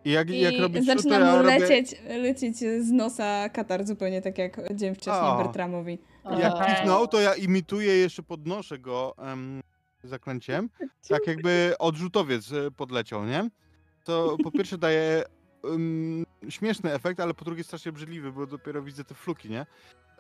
I 0.05 0.11
jak, 0.11 0.30
I 0.30 0.39
jak 0.39 0.53
robić 0.59 0.85
zaczyna 0.85 1.19
to 1.19 1.26
ja 1.26 1.31
mu 1.31 1.38
robię- 1.43 1.59
lecieć, 1.59 1.95
lecieć 2.09 2.57
z 2.57 2.91
nosa 2.91 3.49
katar, 3.49 3.88
zupełnie 3.88 4.21
tak 4.21 4.38
jak 4.38 4.73
dzień 4.76 4.95
wcześniej 4.95 5.31
O. 5.31 5.43
Bertramowi. 5.43 5.99
Jak 6.39 6.53
kichnął, 6.67 7.07
to 7.07 7.19
ja 7.21 7.35
imituję, 7.35 7.93
jeszcze 7.97 8.23
podnoszę 8.23 8.80
go 8.80 9.15
em, 9.17 9.61
zaklęciem, 10.03 10.69
tak 11.09 11.27
jakby 11.27 11.73
odrzutowiec 11.80 12.51
e, 12.51 12.71
podleciał, 12.71 13.26
nie? 13.26 13.49
To 14.03 14.38
po 14.43 14.51
pierwsze 14.51 14.77
daje 14.77 15.23
em, 15.63 16.26
śmieszny 16.49 16.93
efekt, 16.93 17.19
ale 17.19 17.34
po 17.34 17.45
drugie 17.45 17.63
strasznie 17.63 17.91
brzydliwy, 17.91 18.31
bo 18.31 18.45
dopiero 18.47 18.81
widzę 18.84 19.03
te 19.03 19.15
fluki, 19.15 19.49
nie? 19.49 19.65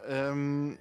Em, 0.07 0.77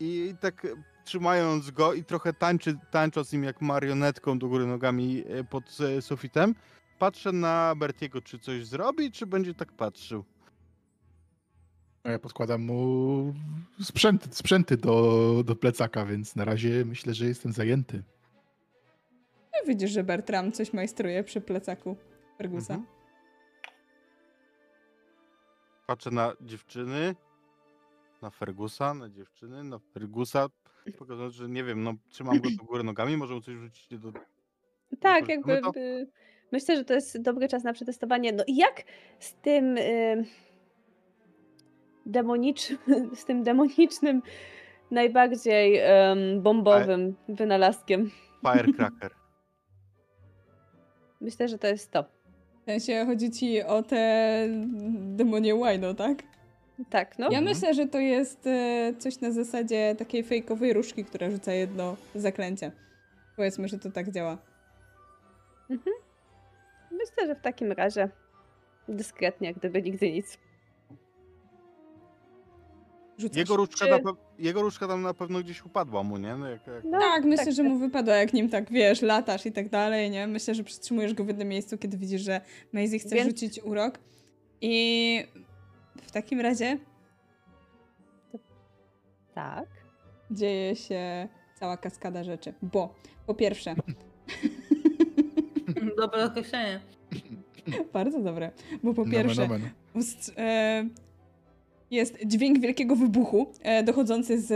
I 0.00 0.34
tak 0.40 0.66
trzymając 1.04 1.70
go 1.70 1.94
i 1.94 2.04
trochę 2.04 2.32
tańczy, 2.32 2.76
tańcząc 2.90 3.32
nim 3.32 3.44
jak 3.44 3.60
marionetką 3.60 4.38
do 4.38 4.48
góry 4.48 4.66
nogami 4.66 5.24
e, 5.28 5.44
pod 5.44 5.64
e, 5.98 6.02
sufitem, 6.02 6.54
patrzę 6.98 7.32
na 7.32 7.74
Bertiego, 7.76 8.20
czy 8.22 8.38
coś 8.38 8.66
zrobi, 8.66 9.12
czy 9.12 9.26
będzie 9.26 9.54
tak 9.54 9.72
patrzył. 9.72 10.24
A 12.04 12.10
Ja 12.10 12.18
podkładam 12.18 12.62
mu 12.62 13.34
sprzęty, 13.82 14.28
sprzęty 14.32 14.76
do, 14.76 15.42
do 15.44 15.56
plecaka, 15.56 16.06
więc 16.06 16.36
na 16.36 16.44
razie 16.44 16.84
myślę, 16.84 17.14
że 17.14 17.26
jestem 17.26 17.52
zajęty. 17.52 18.02
No, 19.52 19.58
widzisz, 19.68 19.90
że 19.90 20.04
Bertram 20.04 20.52
coś 20.52 20.72
majstruje 20.72 21.24
przy 21.24 21.40
plecaku 21.40 21.96
Fergusa. 22.38 22.74
Mhm. 22.74 22.96
Patrzę 25.86 26.10
na 26.10 26.32
dziewczyny, 26.40 27.14
na 28.22 28.30
Fergusa, 28.30 28.94
na 28.94 29.08
dziewczyny, 29.08 29.64
na 29.64 29.78
Fergusa. 29.78 30.46
Pokazując, 30.98 31.34
że 31.34 31.48
nie 31.48 31.64
wiem, 31.64 31.82
no 31.82 31.94
trzymam 32.08 32.40
go 32.40 32.50
do 32.58 32.64
góry 32.64 32.84
nogami, 32.84 33.16
może 33.16 33.34
mu 33.34 33.40
coś 33.40 33.54
rzucić 33.54 33.98
do... 33.98 34.12
Tak, 35.00 35.28
jakby 35.28 35.60
to? 35.60 35.72
Y, 36.46 36.48
myślę, 36.52 36.76
że 36.76 36.84
to 36.84 36.94
jest 36.94 37.22
dobry 37.22 37.48
czas 37.48 37.64
na 37.64 37.72
przetestowanie. 37.72 38.32
No 38.32 38.44
i 38.46 38.56
jak 38.56 38.82
z 39.18 39.34
tym 39.34 39.78
y, 39.78 40.24
demonicz, 42.06 42.60
z 43.20 43.24
tym 43.24 43.42
demonicznym, 43.42 44.22
najbardziej 44.90 45.80
bombowym 46.40 47.16
wynalazkiem? 47.28 48.10
Firecracker. 48.52 49.10
Myślę, 51.20 51.48
że 51.48 51.58
to 51.58 51.66
jest 51.66 51.90
to. 51.90 52.04
W 52.62 52.64
sensie 52.64 53.04
chodzi 53.06 53.30
ci 53.30 53.62
o 53.62 53.82
te 53.82 54.42
demonie 54.96 55.54
łajno, 55.54 55.94
tak? 55.94 56.22
Tak, 56.90 57.18
no. 57.18 57.24
Ja 57.30 57.38
Mhm. 57.38 57.44
myślę, 57.44 57.74
że 57.74 57.86
to 57.86 57.98
jest 57.98 58.46
e, 58.46 58.92
coś 58.98 59.20
na 59.20 59.30
zasadzie 59.30 59.94
takiej 59.98 60.24
fejkowej 60.24 60.72
różki, 60.72 61.04
która 61.04 61.30
rzuca 61.30 61.52
jedno 61.52 61.96
zaklęcie. 62.14 62.72
Powiedzmy, 63.36 63.68
że 63.68 63.78
to 63.78 63.90
tak 63.90 64.10
działa. 64.10 64.38
Myślę, 67.10 67.26
że 67.26 67.34
w 67.34 67.40
takim 67.40 67.72
razie 67.72 68.08
dyskretnie, 68.88 69.48
jak 69.48 69.56
gdyby 69.58 69.82
nigdy 69.82 70.12
nic. 70.12 70.38
Rzucasz. 73.18 73.36
Jego 73.36 73.56
różdżka, 73.56 73.84
Czy- 73.84 73.90
na 73.90 73.98
pe... 73.98 74.12
Jego 74.38 74.62
różdżka 74.62 74.88
tam 74.88 75.02
na 75.02 75.14
pewno 75.14 75.40
gdzieś 75.40 75.64
upadła 75.64 76.02
mu, 76.02 76.16
nie? 76.18 76.36
No 76.36 76.48
jak, 76.50 76.66
jak... 76.66 76.84
No, 76.84 77.00
Tak, 77.00 77.24
myślę, 77.24 77.44
tak, 77.44 77.54
że 77.54 77.62
tak. 77.62 77.72
mu 77.72 77.78
wypada, 77.78 78.16
jak 78.16 78.32
nim 78.32 78.48
tak, 78.48 78.70
wiesz, 78.72 79.02
latasz 79.02 79.46
i 79.46 79.52
tak 79.52 79.68
dalej, 79.68 80.10
nie? 80.10 80.26
Myślę, 80.26 80.54
że 80.54 80.64
przytrzymujesz 80.64 81.14
go 81.14 81.24
w 81.24 81.28
jednym 81.28 81.48
miejscu, 81.48 81.78
kiedy 81.78 81.96
widzisz, 81.96 82.22
że 82.22 82.40
Maisie 82.72 82.98
chce 82.98 83.14
Więc- 83.14 83.28
rzucić 83.28 83.60
urok. 83.64 83.98
I 84.60 85.26
w 86.02 86.10
takim 86.12 86.40
razie 86.40 86.78
Tak. 89.34 89.68
dzieje 90.30 90.76
się 90.76 91.28
cała 91.54 91.76
kaskada 91.76 92.24
rzeczy. 92.24 92.54
Bo 92.62 92.94
po 93.26 93.34
pierwsze, 93.34 93.74
Dobre 96.00 96.24
określenie. 96.24 96.80
bardzo 97.92 98.20
dobre, 98.20 98.50
bo 98.82 98.94
po 98.94 99.04
Nomen, 99.04 99.22
pierwsze 99.22 99.42
nomen. 99.42 99.70
e, 100.36 100.88
jest 101.90 102.18
dźwięk 102.26 102.60
wielkiego 102.60 102.96
wybuchu 102.96 103.46
e, 103.62 103.82
dochodzący 103.82 104.40
z 104.40 104.50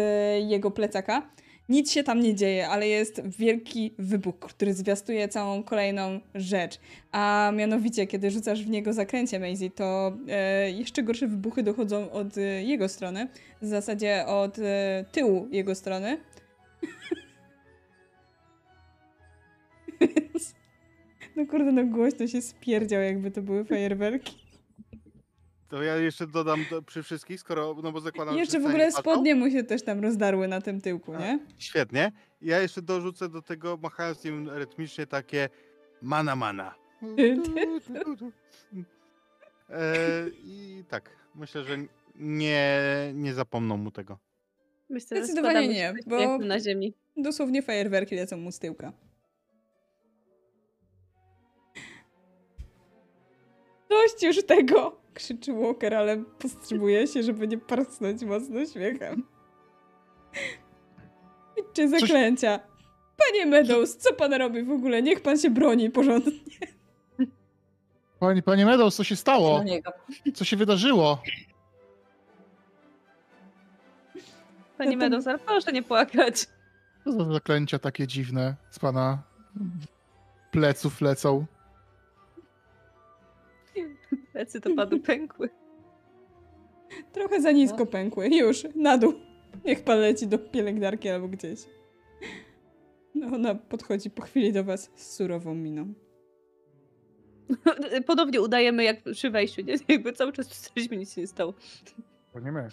jego 0.51 0.71
plecaka. 0.71 1.31
Nic 1.71 1.93
się 1.93 2.05
tam 2.05 2.21
nie 2.21 2.35
dzieje, 2.35 2.69
ale 2.69 2.89
jest 2.89 3.23
wielki 3.39 3.95
wybuch, 3.99 4.39
który 4.39 4.75
zwiastuje 4.75 5.29
całą 5.29 5.63
kolejną 5.63 6.21
rzecz. 6.35 6.79
A 7.13 7.53
mianowicie, 7.55 8.07
kiedy 8.07 8.31
rzucasz 8.31 8.65
w 8.65 8.71
niego 8.71 8.93
zakręcie 8.93 9.41
Maisie, 9.41 9.71
to 9.71 10.17
e, 10.29 10.71
jeszcze 10.71 11.03
gorsze 11.03 11.29
wybuchy 11.29 11.63
dochodzą 11.63 12.11
od 12.11 12.39
e, 12.39 12.63
jego 12.63 12.89
strony. 12.89 13.29
W 13.63 13.67
zasadzie 13.67 14.27
od 14.27 14.59
e, 14.59 15.05
tyłu 15.13 15.49
jego 15.51 15.75
strony. 15.75 16.19
Więc... 20.01 20.55
No 21.41 21.47
kurde, 21.47 21.73
no 21.73 21.87
głośno 21.87 22.27
się 22.27 22.43
spierdział, 22.43 23.03
jakby 23.03 23.31
to 23.31 23.43
były 23.43 23.65
fajerwerki. 23.65 24.35
To 25.69 25.83
ja 25.83 25.97
jeszcze 25.97 26.27
dodam 26.27 26.65
do, 26.71 26.83
przy 26.83 27.03
wszystkich, 27.03 27.41
skoro, 27.41 27.77
no 27.83 27.93
bo 27.93 28.01
zakładam, 28.01 28.35
I 28.35 28.37
że 28.37 28.41
jeszcze 28.41 28.61
w 28.61 28.67
ogóle 28.67 28.93
spodnie 28.93 29.35
mu 29.35 29.51
się 29.51 29.65
też 29.65 29.83
tam 29.83 30.01
rozdarły 30.01 30.49
na 30.49 30.61
tym 30.61 30.81
tyłku, 30.81 31.13
nie? 31.19 31.39
Świetnie. 31.59 32.13
Ja 32.43 32.61
jeszcze 32.61 32.83
dorzucę 32.83 33.29
do 33.29 33.43
tego, 33.43 33.79
machając 33.83 34.25
nim 34.25 34.49
rytmicznie 34.49 35.07
takie 35.07 35.49
mana 36.03 36.37
mana. 36.37 36.75
E, 39.73 40.05
I 40.45 40.85
tak, 40.89 41.11
myślę, 41.35 41.65
że 41.65 41.77
nie, 42.15 42.81
nie 43.15 43.35
zapomną 43.35 43.77
mu 43.77 43.91
tego. 43.91 44.19
Myślę, 44.89 45.17
że 45.17 45.25
Zdecydowanie 45.25 45.69
nie, 45.69 45.93
tak 45.93 46.03
bo- 46.07 46.39
na 46.39 46.61
ziemi. 46.61 46.95
Dosłownie 47.17 47.63
fajerwerki 47.63 48.15
lecą 48.15 48.37
mu 48.37 48.53
z 48.53 48.59
tyłka. 48.59 48.93
Dość 53.91 54.23
już 54.23 54.47
tego! 54.47 55.01
Krzyczy 55.15 55.53
Walker, 55.53 55.95
ale 55.95 56.17
powstrzymuje 56.39 57.07
się, 57.07 57.23
żeby 57.23 57.49
nie 57.49 57.59
parcnąć 57.59 58.23
mocno 58.23 58.67
śmiechem. 58.67 59.27
Idźcie 61.57 61.89
zaklęcia! 61.89 62.61
Panie 63.17 63.47
Meadows, 63.47 63.97
co 63.97 64.15
pan 64.15 64.33
robi 64.35 64.63
w 64.63 64.71
ogóle? 64.71 65.03
Niech 65.03 65.21
pan 65.21 65.39
się 65.39 65.51
broni 65.51 65.91
porządnie. 65.91 66.33
Panie, 68.21 68.43
panie 68.43 68.67
Meadows, 68.67 68.97
co 68.97 69.05
się 69.05 69.17
stało? 69.17 69.65
Co 70.35 70.45
się 70.45 70.57
wydarzyło? 70.57 71.23
Panie 74.79 74.97
Meadows, 74.97 75.27
ale 75.27 75.39
proszę 75.39 75.73
nie 75.73 75.83
płakać. 75.83 76.47
Co 77.05 77.13
za 77.13 77.33
zaklęcia 77.33 77.79
takie 77.79 78.07
dziwne 78.07 78.57
z 78.71 78.79
pana 78.79 79.23
pleców 80.51 81.01
lecą? 81.01 81.47
Plecy 84.41 84.61
to 84.61 84.75
panu 84.75 85.01
pękły. 85.11 85.49
Trochę 87.13 87.41
za 87.41 87.53
nisko 87.53 87.87
pękły. 87.87 88.29
Już, 88.29 88.67
na 88.75 88.99
dół. 88.99 89.15
Niech 89.65 89.85
pan 89.85 89.99
leci 89.99 90.27
do 90.27 90.39
pielęgniarki 90.39 91.09
albo 91.09 91.29
gdzieś. 91.29 91.61
No, 93.15 93.27
ona 93.27 93.55
podchodzi 93.55 94.11
po 94.11 94.23
chwili 94.23 94.53
do 94.53 94.65
was 94.65 94.91
z 94.95 95.17
surową 95.17 95.55
miną. 95.55 95.95
Podobnie 98.07 98.41
udajemy 98.41 98.85
jak 98.85 99.03
przy 99.03 99.31
wejściu, 99.31 99.63
nie? 99.63 99.75
Jakby 99.89 100.13
cały 100.13 100.33
czas 100.33 100.49
przestaliśmy, 100.49 100.97
nic 100.97 101.15
się 101.15 101.21
nie 101.21 101.27
stało. 101.27 101.55
Panie 102.33 102.53
my. 102.53 102.69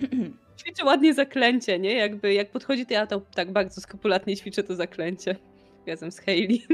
Ćwiczę 0.58 0.84
ładnie 0.84 1.14
zaklęcie, 1.14 1.78
nie? 1.78 1.94
Jakby 1.94 2.34
jak 2.34 2.50
podchodzi, 2.50 2.86
to 2.86 2.94
ja 2.94 3.06
to 3.06 3.20
tak 3.20 3.52
bardzo 3.52 3.80
skrupulatnie 3.80 4.36
ćwiczę 4.36 4.62
to 4.62 4.76
zaklęcie. 4.76 5.36
Razem 5.86 6.12
z 6.12 6.20
Hayley. 6.20 6.66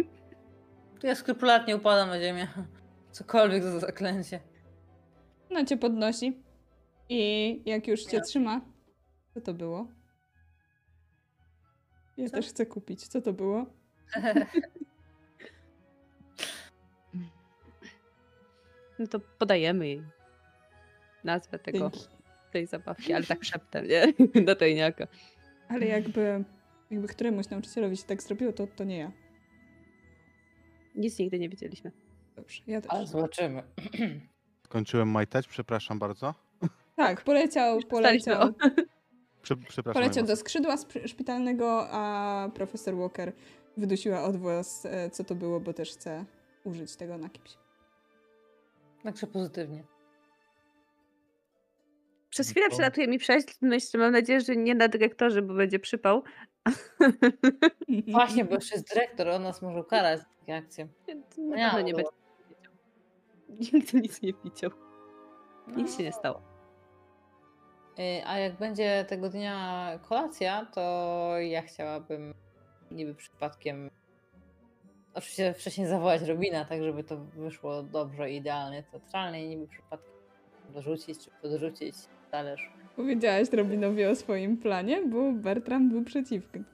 Tu 1.01 1.07
ja 1.07 1.15
skrupulatnie 1.15 1.77
upadam 1.77 2.09
na 2.09 2.21
ziemię. 2.21 2.49
Cokolwiek 3.17 3.63
za 3.63 3.81
zaklęcie. 3.81 4.41
No 5.51 5.65
cię 5.65 5.77
podnosi. 5.77 6.43
I 7.09 7.63
jak 7.67 7.89
już 7.89 8.03
cię 8.03 8.21
trzyma. 8.21 8.61
Co 9.35 9.41
to 9.41 9.55
było? 9.55 9.89
Ja 12.17 12.27
Co? 12.27 12.37
też 12.37 12.49
chcę 12.49 12.67
kupić. 12.67 13.07
Co 13.09 13.21
to 13.23 13.33
było? 13.33 13.67
No 18.99 19.07
to 19.07 19.21
podajemy 19.21 19.89
jej 19.89 20.03
nazwę 21.25 21.59
tego, 21.59 21.79
Dzięki. 21.79 22.01
tej 22.53 22.67
zabawki, 22.67 23.13
ale 23.13 23.25
tak 23.25 23.45
szeptem, 23.45 23.87
nie? 23.87 24.13
Do 24.47 24.57
tajniaka. 24.57 25.07
Ale 25.69 25.87
jakby, 25.87 26.45
jakby 26.91 27.09
któremuś 27.09 27.49
nauczycielowi 27.49 27.97
się 27.97 28.05
tak 28.05 28.23
zrobiło, 28.23 28.53
to, 28.53 28.67
to 28.67 28.85
nie 28.85 28.99
ja. 28.99 29.13
Nic 30.95 31.19
nigdy 31.19 31.39
nie 31.39 31.49
widzieliśmy. 31.49 31.93
Dobrze, 32.37 32.63
ja 32.67 32.81
też. 32.81 32.91
Ale 32.91 33.07
zobaczymy. 33.07 33.63
Skończyłem 34.67 35.09
majtać, 35.09 35.49
przepraszam 35.49 35.99
bardzo. 35.99 36.35
Tak, 36.97 37.25
poleciał, 37.25 37.81
poleciał, 37.81 38.53
Prze, 39.43 39.57
przepraszam. 39.57 40.03
poleciał 40.03 40.25
do 40.27 40.37
skrzydła 40.37 40.77
szpitalnego, 41.07 41.89
a 41.91 42.49
profesor 42.55 42.97
Walker 42.97 43.33
wydusiła 43.77 44.23
odgłos, 44.23 44.87
e, 44.87 45.11
co 45.11 45.25
to 45.25 45.35
było, 45.35 45.61
bo 45.61 45.73
też 45.73 45.93
chce 45.93 46.25
użyć 46.65 46.97
tego 46.97 47.19
na 47.19 47.29
kimś. 47.29 47.51
Także 49.03 49.27
pozytywnie. 49.27 49.85
Przez 52.31 52.51
chwilę 52.51 52.67
To- 52.67 52.73
przelatuje 52.73 53.09
mi 53.09 53.19
przejść 53.19 53.49
myśl, 53.61 53.99
mam 53.99 54.13
nadzieję, 54.13 54.41
że 54.41 54.57
nie 54.57 54.75
na 54.75 54.89
dyrektorze, 54.89 55.43
bo 55.43 55.55
będzie 55.55 55.79
przypał. 55.79 56.23
Właśnie, 58.09 58.45
bo 58.49 58.55
jeszcze 58.55 58.75
jest 58.75 58.95
dyrektor, 58.95 59.29
on 59.29 59.43
nas 59.43 59.63
może 59.63 59.81
ukarać 59.81 60.21
za 60.49 60.55
akcje. 60.55 60.89
Na 61.39 61.59
Ja, 61.59 61.81
nie 61.83 61.93
no. 61.93 61.97
będzie 61.99 62.13
Nigdy 63.73 64.01
nic 64.01 64.23
nie 64.23 64.33
widział. 64.45 64.71
Nic 65.77 65.97
się 65.97 66.03
nie 66.03 66.13
stało. 66.13 66.43
Y, 67.99 68.27
A 68.27 68.39
jak 68.39 68.57
będzie 68.59 69.05
tego 69.09 69.29
dnia 69.29 69.89
kolacja, 70.09 70.67
to 70.67 71.35
ja 71.39 71.63
chciałabym 71.63 72.35
niby 72.91 73.15
przypadkiem 73.15 73.91
oczywiście 75.15 75.55
wcześniej 75.55 75.87
zawołać 75.87 76.23
Robina, 76.23 76.65
tak 76.65 76.83
żeby 76.83 77.05
to 77.05 77.17
wyszło 77.17 77.83
dobrze, 77.83 78.31
idealnie, 78.31 78.83
teatralnie 78.83 79.45
i 79.45 79.49
niby 79.49 79.69
przypadkiem 79.69 80.13
dorzucić 80.75 81.25
czy 81.25 81.31
podrzucić 81.43 81.95
talerz. 82.31 82.71
Powiedziałaś 82.97 83.53
Robinowi 83.53 84.05
o 84.05 84.15
swoim 84.15 84.57
planie, 84.57 85.07
bo 85.07 85.33
Bertram 85.33 85.89
był 85.89 86.05
przeciwny. 86.05 86.65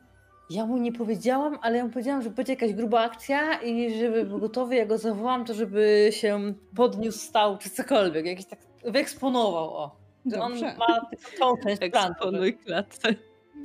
Ja 0.55 0.67
mu 0.67 0.77
nie 0.79 0.93
powiedziałam, 0.93 1.59
ale 1.63 1.77
ja 1.79 1.85
mu 1.85 1.91
powiedziałam, 1.91 2.23
że 2.23 2.31
będzie 2.31 2.53
jakaś 2.53 2.73
gruba 2.73 3.01
akcja 3.01 3.63
i 3.63 3.99
żeby 3.99 4.25
był 4.25 4.39
gotowy, 4.39 4.75
jak 4.77 4.89
go 4.89 4.99
zawołam, 4.99 5.45
to 5.45 5.55
żeby 5.55 6.09
się 6.11 6.55
podniósł, 6.77 7.19
stał 7.19 7.59
czy 7.59 7.71
cokolwiek, 7.71 8.27
jakiś 8.27 8.47
tak 8.47 8.59
wyeksponował, 8.85 9.71
o. 9.75 9.97
Że 10.27 10.41
on 10.41 10.51
Dobrze. 10.53 10.77
ma 10.79 11.07
tylko 11.11 11.31
tą 11.39 11.63
część 11.63 11.83
Eksponuj 11.83 12.55
klatce. 12.59 13.15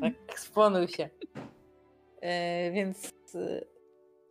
Tak, 0.01 0.13
eksponuj 0.29 0.87
się. 0.87 1.09
E, 2.21 2.71
więc 2.71 3.11
e, 3.35 3.61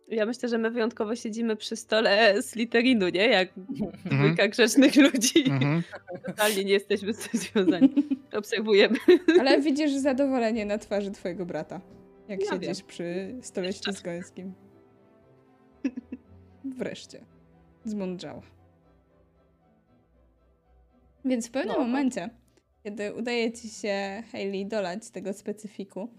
Ja 0.07 0.25
myślę, 0.25 0.49
że 0.49 0.57
my 0.57 0.71
wyjątkowo 0.71 1.15
siedzimy 1.15 1.55
przy 1.55 1.75
stole 1.75 2.41
z 2.41 2.55
literinu, 2.55 3.09
nie? 3.09 3.27
Jak 3.27 3.49
Mhm. 3.57 3.91
dwójka 4.05 4.47
grzecznych 4.47 4.95
ludzi. 4.95 5.49
Mhm. 5.49 5.83
Totalnie 6.25 6.63
nie 6.65 6.71
jesteśmy 6.73 7.13
z 7.13 7.17
tym 7.29 7.39
związani. 7.41 7.93
Obserwujemy. 8.37 8.97
Ale 9.39 9.61
widzisz 9.61 9.91
zadowolenie 10.09 10.65
na 10.65 10.77
twarzy 10.77 11.11
twojego 11.11 11.45
brata, 11.45 11.81
jak 12.29 12.41
Ja 12.41 12.51
siedzisz 12.51 12.83
przy 12.83 13.37
stole 13.41 13.73
ślizgońskim. 13.73 14.53
Wreszcie. 16.65 17.25
Zmądrzała. 17.85 18.41
Więc 21.25 21.47
w 21.47 21.51
pewnym 21.51 21.75
No. 21.77 21.83
momencie, 21.83 22.29
kiedy 22.83 23.13
udaje 23.13 23.51
ci 23.51 23.69
się, 23.69 24.23
Hayley, 24.31 24.65
dolać 24.67 25.09
tego 25.09 25.33
specyfiku, 25.33 26.09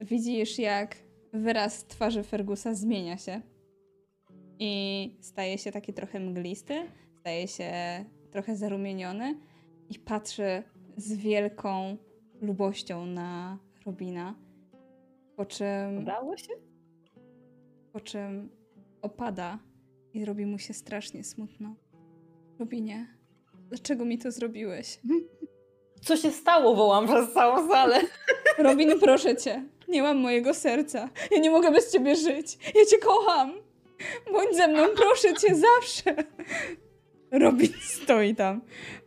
widzisz, 0.00 0.58
jak 0.58 0.96
wyraz 1.32 1.86
twarzy 1.86 2.22
Fergusa 2.22 2.74
zmienia 2.74 3.18
się 3.18 3.40
i 4.58 5.16
staje 5.20 5.58
się 5.58 5.72
taki 5.72 5.92
trochę 5.92 6.20
mglisty, 6.20 6.74
staje 7.20 7.48
się 7.48 7.72
trochę 8.30 8.56
zarumieniony 8.56 9.38
i 9.88 9.98
patrzy 9.98 10.62
z 10.96 11.12
wielką 11.16 11.96
lubością 12.40 13.06
na 13.06 13.58
Robina, 13.86 14.34
po 15.42 15.46
czym, 15.46 15.98
udało 15.98 16.36
się? 16.36 16.52
po 17.92 18.00
czym 18.00 18.50
opada 19.02 19.58
i 20.14 20.24
robi 20.24 20.46
mu 20.46 20.58
się 20.58 20.74
strasznie 20.74 21.24
smutno. 21.24 21.74
Robinie, 22.58 23.16
dlaczego 23.68 24.04
mi 24.04 24.18
to 24.18 24.30
zrobiłeś? 24.30 25.00
Co 26.06 26.16
się 26.16 26.30
stało? 26.30 26.74
Wołam 26.74 27.06
przez 27.06 27.32
całą 27.32 27.68
salę. 27.68 28.00
Robin, 28.58 29.00
proszę 29.00 29.36
cię, 29.36 29.64
nie 29.88 30.02
mam 30.02 30.18
mojego 30.18 30.54
serca. 30.54 31.08
Ja 31.30 31.38
nie 31.38 31.50
mogę 31.50 31.70
bez 31.70 31.92
ciebie 31.92 32.16
żyć. 32.16 32.58
Ja 32.74 32.84
cię 32.90 32.98
kocham. 32.98 33.52
Bądź 34.32 34.56
ze 34.56 34.68
mną, 34.68 34.82
proszę 34.96 35.34
cię, 35.34 35.54
zawsze. 35.54 36.24
Robin 37.32 37.72
stoi 37.80 38.34
tam. 38.34 38.60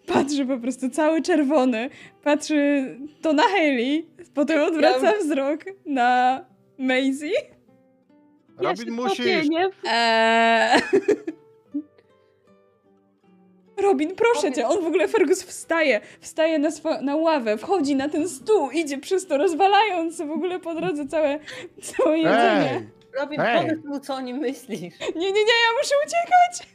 Patrzy 0.05 0.45
po 0.45 0.57
prostu 0.57 0.89
cały 0.89 1.21
czerwony. 1.21 1.89
Patrzy 2.23 2.85
to 3.21 3.33
na 3.33 3.43
Hayley, 3.43 4.09
potem 4.33 4.63
odwraca 4.63 5.13
wzrok 5.17 5.61
na 5.85 6.45
Maisie. 6.77 7.31
Robin, 8.57 8.85
się 8.85 8.91
musisz. 8.91 9.47
Eee... 9.83 10.81
Robin, 13.77 14.15
proszę 14.15 14.51
cię, 14.51 14.67
on 14.67 14.83
w 14.83 14.87
ogóle 14.87 15.07
Fergus 15.07 15.43
wstaje, 15.43 16.01
wstaje 16.19 16.59
na, 16.59 16.69
na 17.01 17.15
ławę, 17.15 17.57
wchodzi 17.57 17.95
na 17.95 18.09
ten 18.09 18.29
stół, 18.29 18.71
idzie 18.71 18.97
przez 18.97 19.27
to, 19.27 19.37
rozwalając 19.37 20.17
w 20.17 20.31
ogóle 20.31 20.59
po 20.59 20.75
drodze 20.75 21.07
całe, 21.07 21.39
całe 21.81 22.17
jedzenie. 22.17 22.71
Ej, 22.71 22.87
Robin, 23.19 23.41
Ej. 23.41 23.61
powiedz 23.61 23.85
mu, 23.85 23.99
co 23.99 24.15
o 24.15 24.21
nim 24.21 24.37
myślisz. 24.37 24.81
Nie, 25.15 25.31
nie, 25.31 25.31
nie, 25.31 25.39
ja 25.39 25.71
muszę 25.81 25.95
uciekać! 26.05 26.74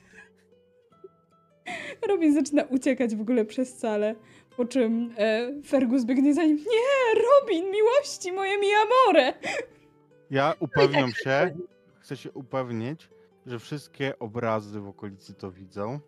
Robin 2.09 2.35
zaczyna 2.35 2.63
uciekać 2.63 3.17
w 3.17 3.21
ogóle 3.21 3.45
przez 3.45 3.79
salę, 3.79 4.15
po 4.57 4.65
czym 4.65 5.15
e, 5.17 5.53
Fergus 5.67 6.05
biegnie 6.05 6.35
za 6.35 6.45
nim. 6.45 6.57
Nie, 6.57 7.23
Robin, 7.23 7.71
miłości 7.71 8.33
moje 8.33 8.59
mi 8.59 8.67
amore! 8.75 9.33
Ja 10.31 10.55
upewniam 10.61 11.11
się, 11.13 11.57
chcę 12.01 12.17
się 12.17 12.33
upewnić, 12.33 13.09
że 13.47 13.59
wszystkie 13.59 14.19
obrazy 14.19 14.81
w 14.81 14.89
okolicy 14.89 15.35
to 15.35 15.53
widzą, 15.53 16.01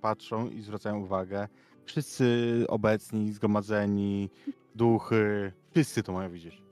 patrzą 0.00 0.50
i 0.50 0.62
zwracają 0.62 1.00
uwagę. 1.00 1.48
Wszyscy 1.84 2.26
obecni, 2.68 3.32
zgromadzeni, 3.32 4.30
duchy, 4.74 5.52
wszyscy 5.70 6.02
to 6.02 6.12
mają 6.12 6.30
widzieć. 6.30 6.62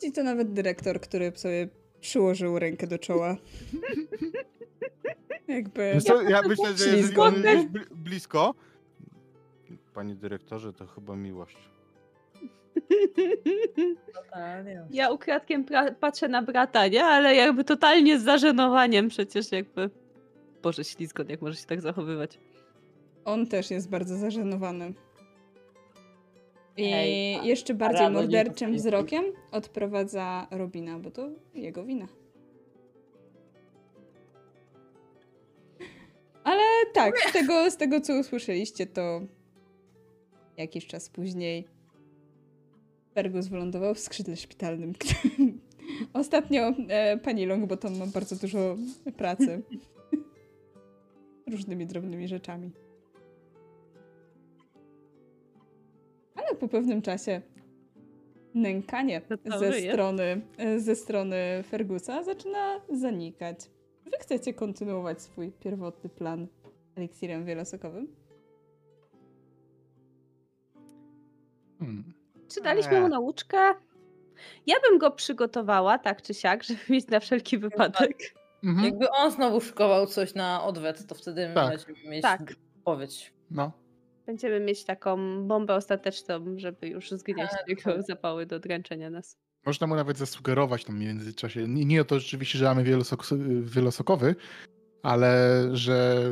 Czyli 0.00 0.12
to 0.12 0.22
nawet 0.22 0.52
dyrektor, 0.52 1.00
który 1.00 1.32
sobie 1.34 1.68
przyłożył 2.00 2.58
rękę 2.58 2.86
do 2.86 2.98
czoła. 2.98 3.36
Jakby... 5.48 5.90
Wiesz 5.94 6.04
co, 6.04 6.22
ja 6.22 6.42
myślę, 6.42 6.76
że 6.76 6.96
jeżeli 6.96 7.16
on 7.16 7.34
jest 7.34 7.68
bli- 7.68 7.94
blisko, 7.94 8.54
panie 9.94 10.14
dyrektorze, 10.14 10.72
to 10.72 10.86
chyba 10.86 11.16
miłość. 11.16 11.56
Totalnie. 14.14 14.86
Ja 14.90 15.10
ukradkiem 15.10 15.64
pra- 15.64 15.94
patrzę 15.94 16.28
na 16.28 16.42
brata, 16.42 16.86
nie? 16.86 17.04
Ale 17.04 17.34
jakby 17.34 17.64
totalnie 17.64 18.18
z 18.18 18.22
zażenowaniem 18.22 19.08
przecież 19.08 19.52
jakby... 19.52 19.90
Boże, 20.62 20.84
ślizgon, 20.84 21.28
jak 21.28 21.42
może 21.42 21.56
się 21.56 21.66
tak 21.66 21.80
zachowywać. 21.80 22.38
On 23.24 23.46
też 23.46 23.70
jest 23.70 23.90
bardzo 23.90 24.16
zażenowany. 24.16 24.92
I 26.76 26.84
Ej, 26.84 27.46
jeszcze 27.46 27.74
bardziej 27.74 28.10
morderczym 28.10 28.74
wzrokiem 28.74 29.24
odprowadza 29.52 30.46
Robina, 30.50 30.98
bo 30.98 31.10
to 31.10 31.28
jego 31.54 31.84
wina. 31.84 32.06
Ale 36.44 36.62
tak, 36.92 37.14
z 37.30 37.32
tego, 37.32 37.70
z 37.70 37.76
tego 37.76 38.00
co 38.00 38.18
usłyszeliście, 38.18 38.86
to 38.86 39.20
jakiś 40.56 40.86
czas 40.86 41.08
później 41.08 41.68
Fergus 43.14 43.46
wylądował 43.46 43.94
w 43.94 43.98
skrzydle 43.98 44.36
szpitalnym. 44.36 44.92
Ostatnio 46.12 46.72
e, 46.88 47.18
pani 47.18 47.46
Longbottom 47.46 47.98
ma 47.98 48.06
bardzo 48.06 48.36
dużo 48.36 48.76
pracy. 49.16 49.62
Różnymi 51.50 51.86
drobnymi 51.86 52.28
rzeczami. 52.28 52.70
Ale 56.34 56.54
po 56.54 56.68
pewnym 56.68 57.02
czasie 57.02 57.40
nękanie 58.54 59.20
ze 59.58 59.72
żyje? 59.72 59.92
strony, 59.92 60.40
e, 60.58 60.80
ze 60.80 60.96
strony 60.96 61.36
Fergusa 61.68 62.22
zaczyna 62.22 62.80
zanikać. 62.88 63.58
Wy 64.14 64.18
chcecie 64.20 64.54
kontynuować 64.54 65.22
swój 65.22 65.52
pierwotny 65.52 66.10
plan 66.10 66.46
eliksirem 66.96 67.44
wielosokowym? 67.44 68.16
Hmm. 71.78 72.14
Czy 72.54 72.60
daliśmy 72.60 73.00
mu 73.00 73.02
Nie. 73.06 73.08
nauczkę? 73.08 73.56
Ja 74.66 74.76
bym 74.88 74.98
go 74.98 75.10
przygotowała, 75.10 75.98
tak 75.98 76.22
czy 76.22 76.34
siak, 76.34 76.62
żeby 76.64 76.80
mieć 76.88 77.06
na 77.08 77.20
wszelki 77.20 77.58
wypadek. 77.58 78.34
Mhm. 78.64 78.84
Jakby 78.84 79.10
on 79.10 79.30
znowu 79.30 79.60
szykował 79.60 80.06
coś 80.06 80.34
na 80.34 80.64
odwet, 80.64 81.06
to 81.06 81.14
wtedy 81.14 81.50
Tak. 81.54 81.68
będziemy 81.68 82.10
mieć 82.10 82.22
Tak. 82.22 82.40
odpowiedź. 82.78 83.32
No. 83.50 83.72
Będziemy 84.26 84.60
mieć 84.60 84.84
taką 84.84 85.42
bombę 85.48 85.74
ostateczną, 85.74 86.44
żeby 86.56 86.88
już 86.88 87.10
zgnieść 87.10 87.52
Tak, 87.52 87.68
jego 87.68 87.82
tak. 87.92 88.02
zapały 88.02 88.46
do 88.46 88.58
dręczenia 88.58 89.10
nas. 89.10 89.38
Można 89.66 89.86
mu 89.86 89.94
nawet 89.94 90.18
zasugerować 90.18 90.84
tam 90.84 90.96
w 90.96 90.98
międzyczasie. 90.98 91.68
Nie, 91.68 91.84
nie 91.84 92.00
o 92.00 92.04
to 92.04 92.20
rzeczywiście, 92.20 92.58
że 92.58 92.64
mamy 92.64 92.84
wielosok, 92.84 93.26
wielosokowy, 93.62 94.36
ale 95.02 95.60
że 95.72 96.24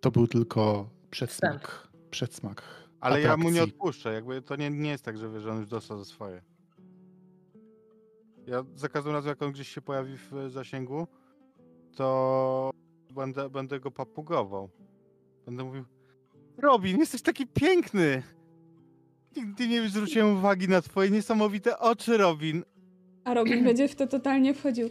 to 0.00 0.10
był 0.10 0.26
tylko 0.26 0.90
przedsmak. 1.10 1.88
Przedsmak. 2.10 2.62
Ale 3.00 3.20
ja 3.20 3.36
mu 3.36 3.50
nie 3.50 3.50
atrakcji. 3.50 3.74
odpuszczę. 3.74 4.12
Jakby 4.12 4.42
to 4.42 4.56
nie, 4.56 4.70
nie 4.70 4.90
jest 4.90 5.04
tak, 5.04 5.18
że, 5.18 5.30
wie, 5.30 5.40
że 5.40 5.50
on 5.50 5.58
już 5.58 5.68
dostał 5.68 5.98
za 5.98 6.04
swoje. 6.04 6.42
Ja 8.46 8.64
za 8.74 8.88
każdym 8.88 9.12
razem, 9.12 9.28
jak 9.28 9.42
on 9.42 9.52
gdzieś 9.52 9.68
się 9.68 9.80
pojawi 9.80 10.16
w 10.16 10.50
zasięgu, 10.50 11.06
to 11.96 12.70
będę, 13.10 13.50
będę 13.50 13.80
go 13.80 13.90
papugował. 13.90 14.70
Będę 15.46 15.64
mówił, 15.64 15.84
Robin, 16.58 16.98
jesteś 16.98 17.22
taki 17.22 17.46
piękny! 17.46 18.22
Nigdy 19.36 19.68
nie 19.68 19.88
zwróciłem 19.88 20.36
uwagi 20.36 20.68
na 20.68 20.82
twoje 20.82 21.10
niesamowite 21.10 21.78
oczy, 21.78 22.16
Robin. 22.16 22.64
A 23.30 23.34
Robin 23.34 23.64
będzie 23.68 23.88
w 23.88 23.94
to 23.94 24.06
totalnie 24.06 24.54
wchodził. 24.54 24.88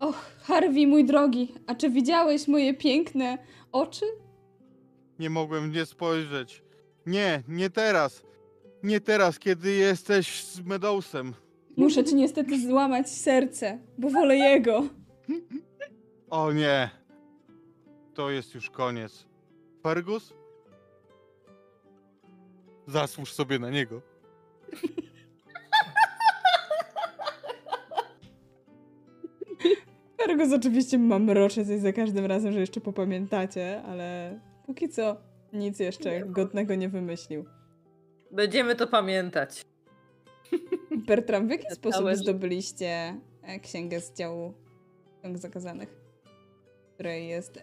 Och, 0.00 0.16
Harvey, 0.42 0.86
mój 0.86 1.04
drogi, 1.04 1.54
a 1.66 1.74
czy 1.74 1.90
widziałeś 1.90 2.48
moje 2.48 2.74
piękne 2.74 3.38
oczy? 3.72 4.04
Nie 5.18 5.30
mogłem 5.30 5.72
nie 5.72 5.86
spojrzeć. 5.86 6.62
Nie, 7.06 7.42
nie 7.48 7.70
teraz. 7.70 8.22
Nie 8.82 9.00
teraz, 9.00 9.38
kiedy 9.38 9.72
jesteś 9.72 10.44
z 10.44 10.60
Medowsem. 10.60 11.34
Muszę 11.76 12.04
ci 12.04 12.14
niestety 12.14 12.60
złamać 12.68 13.10
serce, 13.10 13.78
bo 13.98 14.10
wolę 14.10 14.36
jego. 14.36 14.82
O 16.30 16.52
nie. 16.52 16.90
To 18.14 18.30
jest 18.30 18.54
już 18.54 18.70
koniec. 18.70 19.26
Fergus? 19.82 20.34
Zasłuż 22.86 23.32
sobie 23.32 23.58
na 23.58 23.70
niego. 23.70 24.02
Fergus 30.16 30.52
oczywiście 30.52 30.98
mam 30.98 31.24
mrocze 31.24 31.64
coś 31.64 31.80
za 31.80 31.92
każdym 31.92 32.26
razem, 32.26 32.52
że 32.52 32.60
jeszcze 32.60 32.80
popamiętacie, 32.80 33.82
ale 33.82 34.40
póki 34.66 34.88
co 34.88 35.16
nic 35.52 35.78
jeszcze 35.78 36.20
godnego 36.20 36.74
nie 36.74 36.88
wymyślił. 36.88 37.44
Będziemy 38.30 38.76
to 38.76 38.86
pamiętać. 38.86 39.64
Bertram, 41.06 41.48
w 41.48 41.50
jaki 41.50 41.64
Na 41.68 41.74
sposób 41.74 42.06
zdobyliście 42.14 43.16
e, 43.42 43.60
księgę 43.60 44.00
z 44.00 44.12
działu 44.12 44.54
ksiąg 45.20 45.38
zakazanych, 45.38 45.88
w 46.90 46.94
której 46.94 47.28
jest 47.28 47.58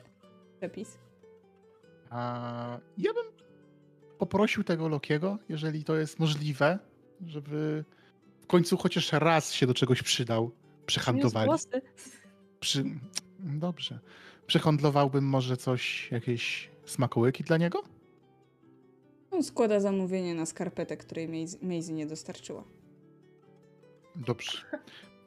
przepis? 0.60 0.98
A 2.10 2.80
ja 2.98 3.14
bym 3.14 3.26
poprosił 4.18 4.64
tego 4.64 4.88
Lokiego, 4.88 5.38
jeżeli 5.50 5.84
to 5.84 5.96
jest 5.96 6.20
możliwe, 6.20 6.80
żeby 7.26 7.84
w 8.42 8.48
końcu 8.48 8.78
chociaż 8.78 9.12
raz 9.12 9.54
się 9.54 9.68
do 9.68 9.74
czegoś 9.74 10.04
przydał. 10.04 10.52
Przehandlowali. 10.88 11.52
Przy... 12.60 12.84
Dobrze. 13.40 14.00
Przehandlowałbym 14.48 15.24
może 15.26 15.58
coś, 15.58 16.12
jakieś 16.12 16.70
smakołyki 16.86 17.44
dla 17.44 17.58
niego? 17.58 17.84
On 19.32 19.44
składa 19.44 19.80
zamówienie 19.80 20.36
na 20.36 20.46
skarpetę, 20.46 20.98
której 20.98 21.30
Maisie- 21.64 21.94
nie 21.94 22.06
dostarczyła. 22.06 22.64
Dobrze. 24.16 24.52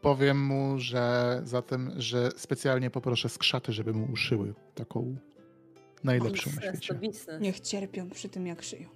Powiem 0.02 0.44
mu, 0.46 0.78
że 0.78 1.40
zatem, 1.44 1.92
że 1.96 2.30
specjalnie 2.36 2.90
poproszę 2.90 3.28
skrzaty, 3.28 3.72
żeby 3.72 3.92
mu 3.92 4.12
uszyły 4.12 4.54
taką 4.74 5.16
najlepszą 6.04 6.50
na 6.50 6.56
Biznes 6.56 6.74
to 6.74 6.84
świecie. 6.84 6.94
biznes. 6.94 7.40
Niech 7.40 7.60
cierpią 7.60 8.10
przy 8.10 8.28
tym, 8.28 8.46
jak 8.46 8.62
szyją. 8.62 8.88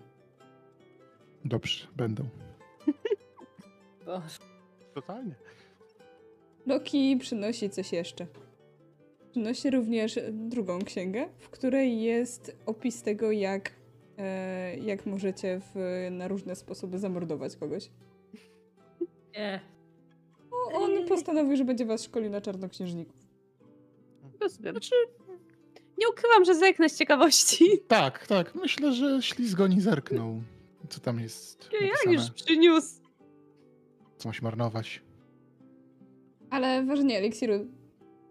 Dobrze, 1.45 1.87
będą. 1.97 2.29
Boże. 4.07 4.39
Totalnie. 4.95 5.35
Loki 6.67 7.17
przynosi 7.17 7.71
coś 7.71 7.93
jeszcze. 7.93 8.27
Przynosi 9.31 9.71
również 9.71 10.19
drugą 10.33 10.79
księgę, 10.79 11.29
w 11.39 11.49
której 11.49 12.03
jest 12.03 12.57
opis 12.67 13.03
tego, 13.03 13.33
jak, 13.33 13.73
e, 14.19 14.77
jak 14.77 15.07
możecie 15.07 15.61
w, 15.61 16.07
na 16.11 16.29
różne 16.29 16.57
sposoby 16.57 16.99
zamordować 16.99 17.57
kogoś. 17.57 17.91
Nie. 19.37 19.61
O, 20.51 20.73
on 20.73 21.07
postanowił, 21.09 21.57
że 21.57 21.65
będzie 21.65 21.87
was 21.87 22.03
szkolił 22.05 22.31
na 22.31 22.41
czarnoksiężników. 22.41 23.17
Rozumiem. 24.41 24.73
Znaczy, 24.75 24.95
nie 25.99 26.09
ukrywam, 26.09 26.45
że 26.45 26.55
zerknę 26.55 26.89
z 26.89 26.99
ciekawości. 26.99 27.65
Tak, 27.89 28.27
tak. 28.27 28.55
Myślę, 28.55 28.93
że 28.93 29.23
ślizgoni 29.23 29.81
zerknął. 29.81 30.43
Co 30.89 31.01
tam 31.01 31.21
jest 31.21 31.71
Ja 31.81 31.87
napisane? 31.87 32.15
już 32.15 32.31
przyniósł. 32.31 33.01
Co 34.17 34.31
marnować? 34.43 35.03
Ale 36.55 36.85
ważnie, 36.85 37.19
eliksiru 37.19 37.55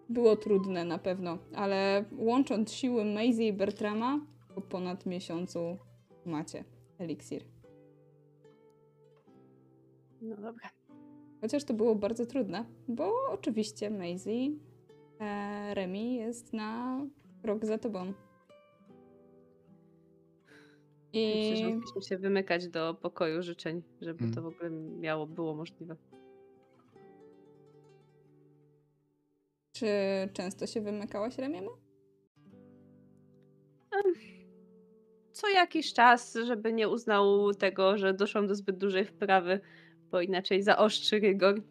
było 0.10 0.36
trudne 0.36 0.86
na 0.86 0.98
pewno, 0.98 1.38
ale 1.56 2.06
łącząc 2.18 2.72
siły 2.72 3.06
Maisie 3.06 3.44
i 3.48 3.54
Bertrama, 3.54 4.20
po 4.56 4.62
ponad 4.62 5.06
miesiącu 5.06 5.78
macie 6.26 6.64
eliksir. 6.98 7.44
No 10.22 10.36
dobra. 10.36 10.70
Chociaż 11.42 11.64
to 11.64 11.74
było 11.74 11.96
bardzo 11.96 12.26
trudne, 12.26 12.66
bo 12.88 13.14
oczywiście 13.32 13.90
Maisie, 13.90 14.52
e, 15.20 15.74
Remi 15.74 16.16
jest 16.16 16.54
na 16.54 17.00
rok 17.44 17.66
za 17.66 17.78
tobą. 17.78 18.14
Myślę, 21.14 21.56
że 21.56 21.70
I 21.70 21.74
mogliśmy 21.74 22.02
się 22.02 22.18
wymykać 22.18 22.68
do 22.68 22.94
pokoju 22.94 23.42
życzeń, 23.42 23.82
żeby 24.02 24.24
Mm. 24.24 24.36
to 24.36 24.42
w 24.42 24.46
ogóle 24.46 24.70
miało, 25.00 25.28
było 25.28 25.56
możliwe. 25.56 25.96
Czy 29.84 30.34
często 30.34 30.68
się 30.68 30.82
wymykałaś 30.82 31.38
Remiemu? 31.38 31.70
Co 35.32 35.50
jakiś 35.50 35.94
czas, 35.94 36.38
żeby 36.46 36.74
nie 36.74 36.90
uznał 36.90 37.54
tego, 37.54 37.98
że 37.98 38.14
doszłam 38.14 38.48
do 38.48 38.56
zbyt 38.56 38.78
dużej 38.78 39.06
wprawy, 39.06 39.60
bo 40.12 40.22
inaczej 40.22 40.64
zaostrzy 40.64 41.20
rygor. 41.20 41.62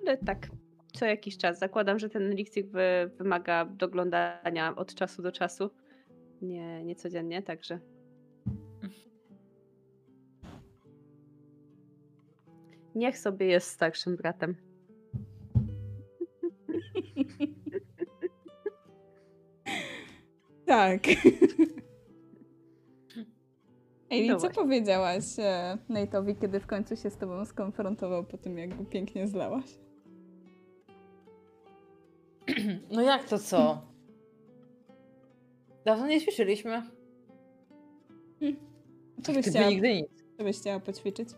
Ale 0.00 0.16
tak, 0.18 0.46
co 0.92 1.06
jakiś 1.06 1.38
czas. 1.38 1.58
Zakładam, 1.58 1.98
że 1.98 2.08
ten 2.08 2.22
eliksir 2.22 2.66
wy, 2.66 3.10
wymaga 3.18 3.64
doglądania 3.64 4.76
od 4.76 4.94
czasu 4.94 5.22
do 5.22 5.32
czasu. 5.32 5.70
Nie, 6.42 6.84
nie 6.84 6.96
codziennie, 6.96 7.42
także. 7.42 7.80
Niech 12.94 13.18
sobie 13.18 13.46
jest 13.46 13.70
starszym 13.70 14.16
bratem. 14.16 14.65
Tak. 20.66 21.02
Ej, 24.10 24.28
No 24.28 24.36
co 24.36 24.40
właśnie. 24.40 24.62
powiedziałaś 24.62 25.24
e, 25.38 25.78
Nate'owi, 25.90 26.40
kiedy 26.40 26.60
w 26.60 26.66
końcu 26.66 26.96
się 26.96 27.10
z 27.10 27.16
tobą 27.16 27.44
skonfrontował 27.44 28.24
po 28.24 28.38
tym, 28.38 28.58
jak 28.58 28.76
go 28.76 28.84
pięknie 28.84 29.28
zlałaś? 29.28 29.64
No 32.90 33.02
jak 33.02 33.24
to 33.24 33.38
co? 33.38 33.82
Dawno 35.84 36.06
nie 36.06 36.20
ćwiczyliśmy. 36.20 36.82
Co 39.22 39.32
byś, 39.32 39.46
chciała, 39.46 39.68
nigdy 39.68 39.94
nic. 39.94 40.24
co 40.38 40.44
byś 40.44 40.58
chciała 40.58 40.80
poćwiczyć? 40.80 41.28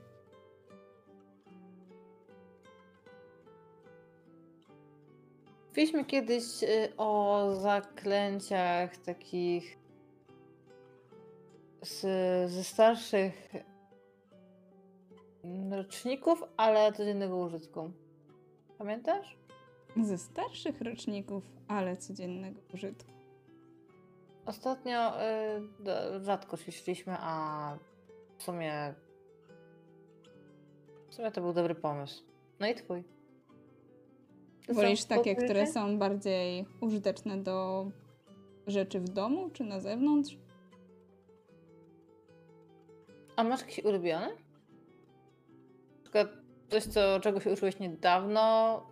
Mówiliśmy 5.79 6.05
kiedyś 6.05 6.63
y, 6.63 6.93
o 6.97 7.51
zaklęciach 7.55 8.97
takich 8.97 9.79
z, 11.83 12.01
ze 12.51 12.65
starszych 12.65 13.53
roczników, 15.71 16.45
ale 16.57 16.93
codziennego 16.93 17.37
użytku. 17.37 17.91
Pamiętasz? 18.79 19.37
Ze 20.03 20.19
starszych 20.19 20.81
roczników, 20.81 21.45
ale 21.69 21.97
codziennego 21.97 22.61
użytku. 22.75 23.11
Ostatnio 24.47 25.23
y, 25.23 26.25
rzadko 26.25 26.57
ćwiczyliśmy, 26.57 27.17
a 27.21 27.77
w 28.39 28.43
sumie 28.43 28.95
w 31.09 31.15
sumie 31.15 31.31
to 31.31 31.41
był 31.41 31.53
dobry 31.53 31.75
pomysł. 31.75 32.25
No 32.61 32.67
i 32.67 32.75
twój. 32.75 33.18
Wolisz 34.69 35.05
takie, 35.05 35.37
które 35.37 35.67
są 35.67 35.99
bardziej 35.99 36.65
użyteczne 36.81 37.37
do 37.37 37.87
rzeczy 38.67 39.01
w 39.01 39.09
domu 39.09 39.51
czy 39.51 39.65
na 39.65 39.81
zewnątrz? 39.81 40.39
A 43.37 43.45
masz 43.45 43.61
jakieś 43.61 43.85
ulubione? 43.85 44.29
Przykład 46.03 46.29
coś, 46.69 46.85
co, 46.85 47.21
czego 47.21 47.41
się 47.41 47.53
uczyłeś 47.53 47.79
niedawno. 47.79 48.83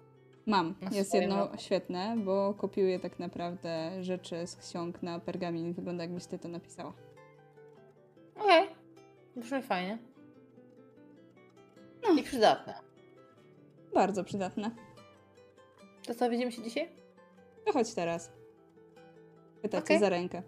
Mam. 0.47 0.75
Jest 0.93 1.15
jedno 1.15 1.37
roku. 1.37 1.59
świetne, 1.59 2.17
bo 2.25 2.55
kopiuję 2.55 3.01
tak 3.01 3.19
naprawdę 3.19 4.03
rzeczy 4.05 4.47
z 4.47 4.57
ksiąg 4.57 5.03
na 5.03 5.21
pergamin. 5.21 5.73
Wygląda 5.73 6.05
jakbyś 6.05 6.27
ty 6.27 6.39
to 6.39 6.49
napisała. 6.49 6.93
Okej. 8.37 8.69
Brzmi 9.37 9.63
fajnie. 9.63 9.99
No. 12.03 12.21
I 12.21 12.23
przydatne. 12.23 12.75
Bardzo 13.95 14.25
przydatne. 14.25 14.86
To 16.07 16.15
co, 16.15 16.31
widzimy 16.31 16.52
się 16.52 16.62
dzisiaj? 16.62 16.89
To 17.65 17.73
chodź 17.73 17.94
teraz. 17.94 18.33
Pyta 19.62 19.78
cię 19.78 19.85
Okej. 19.85 19.99
za 19.99 20.09
rękę. 20.09 20.43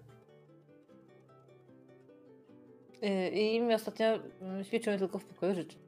Y, 3.04 3.28
I 3.30 3.60
my 3.60 3.74
ostatnio 3.74 4.06
mm, 4.40 4.64
ćwiczymy 4.64 4.98
tylko 4.98 5.18
w 5.18 5.24
pokoju 5.24 5.54
życzeń. 5.54 5.80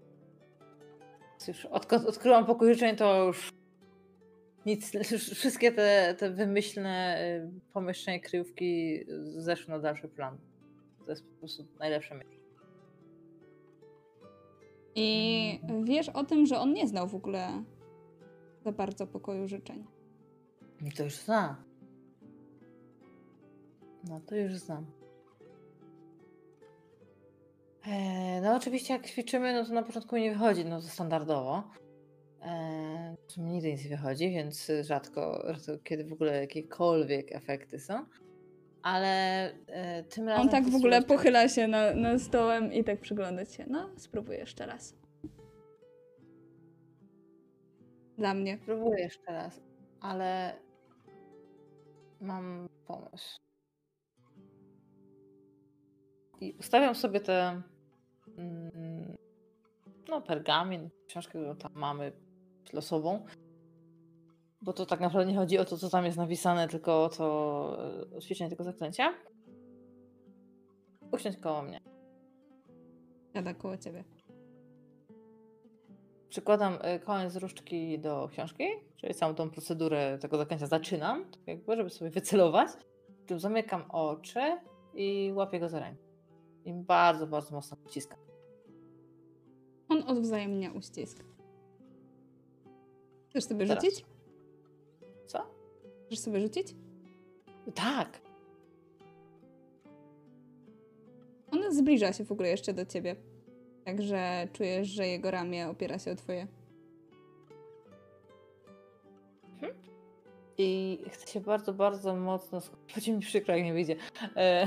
Już 1.48 1.66
odkąd 1.66 2.06
odkryłam 2.06 2.46
pokój 2.46 2.74
życzeń, 2.74 2.96
to 2.96 3.26
już 3.26 3.52
nic, 4.66 4.94
już 4.94 5.30
wszystkie 5.30 5.72
te, 5.72 6.14
te 6.18 6.30
wymyślne 6.30 7.22
y, 7.22 7.72
pomieszczenia, 7.72 8.20
kryjówki 8.20 9.00
zeszły 9.36 9.74
na 9.74 9.78
dalszy 9.78 10.08
plan. 10.08 10.38
To 11.04 11.10
jest 11.10 11.26
po 11.26 11.38
prostu 11.38 11.66
najlepsze 11.78 12.14
miejsce. 12.14 12.40
I 14.94 15.60
wiesz 15.82 16.08
o 16.08 16.24
tym, 16.24 16.46
że 16.46 16.58
on 16.58 16.72
nie 16.72 16.88
znał 16.88 17.08
w 17.08 17.14
ogóle 17.14 17.64
za 18.64 18.72
bardzo 18.72 19.06
pokoju 19.06 19.48
życzeń. 19.48 19.86
I 20.86 20.92
to 20.92 21.04
już 21.04 21.16
znam. 21.16 21.56
No 24.04 24.20
to 24.20 24.36
już 24.36 24.56
znam. 24.56 24.86
Eee, 27.86 28.40
no 28.42 28.56
oczywiście 28.56 28.94
jak 28.94 29.06
ćwiczymy, 29.06 29.52
no 29.52 29.64
to 29.64 29.72
na 29.72 29.82
początku 29.82 30.16
nie 30.16 30.32
wychodzi, 30.32 30.64
no 30.64 30.80
to 30.80 30.86
standardowo. 30.86 31.62
Eee, 32.42 33.16
nigdy 33.36 33.72
nic 33.72 33.84
nie 33.84 33.90
wychodzi, 33.90 34.30
więc 34.30 34.70
rzadko, 34.82 35.46
kiedy 35.84 36.04
w 36.04 36.12
ogóle 36.12 36.40
jakiekolwiek 36.40 37.32
efekty 37.32 37.78
są. 37.78 38.06
Ale 38.82 39.44
e, 39.66 40.02
tym 40.02 40.28
razem... 40.28 40.42
On 40.42 40.48
tak 40.48 40.68
w 40.68 40.74
ogóle 40.74 41.02
pochyla 41.02 41.48
się 41.48 41.68
na, 41.68 41.94
na 41.94 42.18
stołem 42.18 42.72
i 42.72 42.84
tak 42.84 43.00
przygląda 43.00 43.44
się. 43.44 43.64
No, 43.68 43.90
spróbuję 43.96 44.38
jeszcze 44.38 44.66
raz. 44.66 44.94
Dla 48.20 48.34
mnie. 48.34 48.58
Spróbuję 48.62 49.00
jeszcze 49.00 49.32
raz, 49.32 49.60
ale 50.00 50.56
mam 52.20 52.68
pomysł. 52.86 53.38
I 56.40 56.52
ustawiam 56.52 56.94
sobie 56.94 57.20
te 57.20 57.62
mm, 58.38 59.16
no, 60.08 60.20
pergamin, 60.20 60.90
książkę, 61.06 61.30
którą 61.30 61.56
tam 61.56 61.72
mamy 61.74 62.12
losową. 62.72 63.26
Bo 64.62 64.72
to 64.72 64.86
tak 64.86 65.00
naprawdę 65.00 65.32
nie 65.32 65.38
chodzi 65.38 65.58
o 65.58 65.64
to, 65.64 65.78
co 65.78 65.90
tam 65.90 66.04
jest 66.04 66.18
napisane, 66.18 66.68
tylko 66.68 67.04
o 67.04 67.08
to 67.08 67.26
e, 68.12 68.16
o 68.16 68.20
ćwiczenie 68.20 68.50
tego 68.50 68.64
zaklęcia. 68.64 69.14
Usiądź 71.12 71.36
koło 71.36 71.62
mnie. 71.62 71.80
Siada 73.34 73.54
koło 73.54 73.76
ciebie. 73.76 74.04
Przykładam 76.30 76.74
y, 76.74 77.00
koniec 77.00 77.36
różdżki 77.36 77.98
do 77.98 78.28
książki, 78.32 78.64
czyli 78.96 79.14
całą 79.14 79.34
tą 79.34 79.50
procedurę 79.50 80.18
tego 80.18 80.38
zaklęcia 80.38 80.66
zaczynam, 80.66 81.30
tak 81.30 81.46
jakby, 81.46 81.76
żeby 81.76 81.90
sobie 81.90 82.10
wycelować. 82.10 82.68
Zamykam 83.36 83.90
oczy 83.90 84.40
i 84.94 85.32
łapię 85.34 85.60
go 85.60 85.68
za 85.68 85.80
rękę. 85.80 86.02
I 86.64 86.72
bardzo, 86.72 87.26
bardzo 87.26 87.54
mocno 87.54 87.76
wciskam. 87.76 88.18
On 89.88 90.02
odwzajemnia 90.02 90.72
uścisk. 90.72 91.24
Chcesz 93.30 93.44
sobie 93.44 93.66
Teraz. 93.66 93.84
rzucić? 93.84 94.04
Co? 95.26 95.46
Chcesz 96.06 96.18
sobie 96.18 96.40
rzucić? 96.40 96.74
Tak. 97.74 98.20
On 101.52 101.72
zbliża 101.74 102.12
się 102.12 102.24
w 102.24 102.32
ogóle 102.32 102.48
jeszcze 102.48 102.74
do 102.74 102.86
ciebie. 102.86 103.16
Także 103.84 104.48
czujesz, 104.52 104.88
że 104.88 105.06
jego 105.06 105.30
ramię 105.30 105.68
opiera 105.68 105.98
się 105.98 106.12
o 106.12 106.16
twoje. 106.16 106.46
I 110.58 110.98
chcę 111.10 111.26
się 111.26 111.40
bardzo, 111.40 111.72
bardzo 111.72 112.16
mocno 112.16 112.60
skupić. 112.60 112.94
Będzie 112.94 113.12
mi 113.12 113.20
przykro, 113.20 113.56
jak 113.56 113.64
nie 113.64 113.72
wyjdzie. 113.72 113.96
E, 114.36 114.66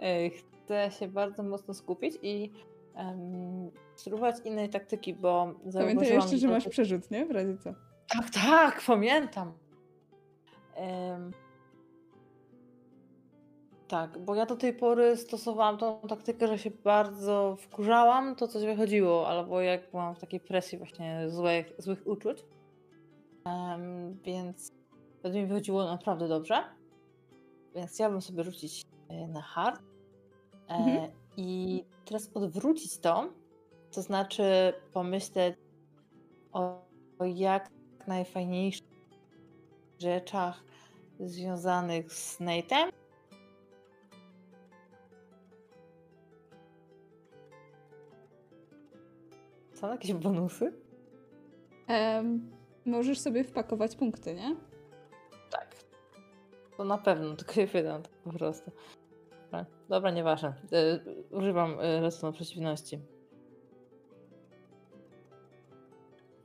e, 0.00 0.30
chcę 0.30 0.90
się 0.90 1.08
bardzo 1.08 1.42
mocno 1.42 1.74
skupić 1.74 2.14
i 2.22 2.52
em, 2.94 3.70
spróbować 3.94 4.36
innej 4.44 4.68
taktyki, 4.68 5.14
bo 5.14 5.54
Pamiętaj 5.72 6.12
jeszcze, 6.12 6.38
że 6.38 6.48
masz 6.48 6.68
przerzut, 6.68 7.10
nie? 7.10 7.26
W 7.26 7.30
razie 7.30 7.56
co. 7.56 7.74
Tak, 8.08 8.30
tak, 8.30 8.82
pamiętam. 8.86 9.52
Em, 10.74 11.30
tak, 13.88 14.18
bo 14.18 14.34
ja 14.34 14.46
do 14.46 14.56
tej 14.56 14.72
pory 14.72 15.16
stosowałam 15.16 15.78
tą 15.78 16.00
taktykę, 16.08 16.48
że 16.48 16.58
się 16.58 16.70
bardzo 16.70 17.56
wkurzałam, 17.60 18.36
to 18.36 18.48
coś 18.48 18.64
wychodziło, 18.64 19.28
albo 19.28 19.60
jak 19.60 19.90
byłam 19.90 20.14
w 20.14 20.18
takiej 20.18 20.40
presji 20.40 20.78
właśnie 20.78 21.30
złych, 21.30 21.72
złych 21.78 22.06
uczuć. 22.06 22.44
Em, 23.44 24.18
więc 24.24 24.72
wtedy 25.18 25.38
mi 25.38 25.46
wychodziło 25.46 25.84
naprawdę 25.84 26.28
dobrze. 26.28 26.64
Więc 27.74 27.92
chciałabym 27.92 28.22
sobie 28.22 28.44
rzucić 28.44 28.82
e, 29.08 29.28
na 29.28 29.42
hard. 29.42 29.82
E, 30.68 30.74
Mhm. 30.74 31.10
I 31.36 31.84
teraz 32.04 32.30
odwrócić 32.34 32.98
to, 32.98 33.28
to 33.92 34.02
znaczy 34.02 34.72
pomyśleć 34.92 35.56
o, 36.52 36.82
o 37.18 37.24
jak 37.24 37.70
najfajniejszych 38.06 38.86
rzeczach 39.98 40.64
związanych 41.20 42.12
z 42.12 42.40
Nate'em. 42.40 42.92
Są 49.76 49.90
jakieś 49.90 50.12
bonusy? 50.12 50.72
Em, 51.86 52.50
możesz 52.86 53.18
sobie 53.18 53.44
wpakować 53.44 53.96
punkty, 53.96 54.34
nie? 54.34 54.56
Tak. 55.50 55.76
To 56.76 56.84
na 56.84 56.98
pewno, 56.98 57.36
tylko 57.36 57.60
je 57.60 57.66
wydam 57.66 58.02
tak 58.02 58.12
po 58.12 58.32
prostu. 58.32 58.70
Dobra, 59.44 59.66
Dobra 59.88 60.10
nieważne. 60.10 60.48
E, 60.48 61.00
używam 61.30 61.76
e, 61.80 62.00
redstone 62.00 62.32
przeciwności. 62.32 62.98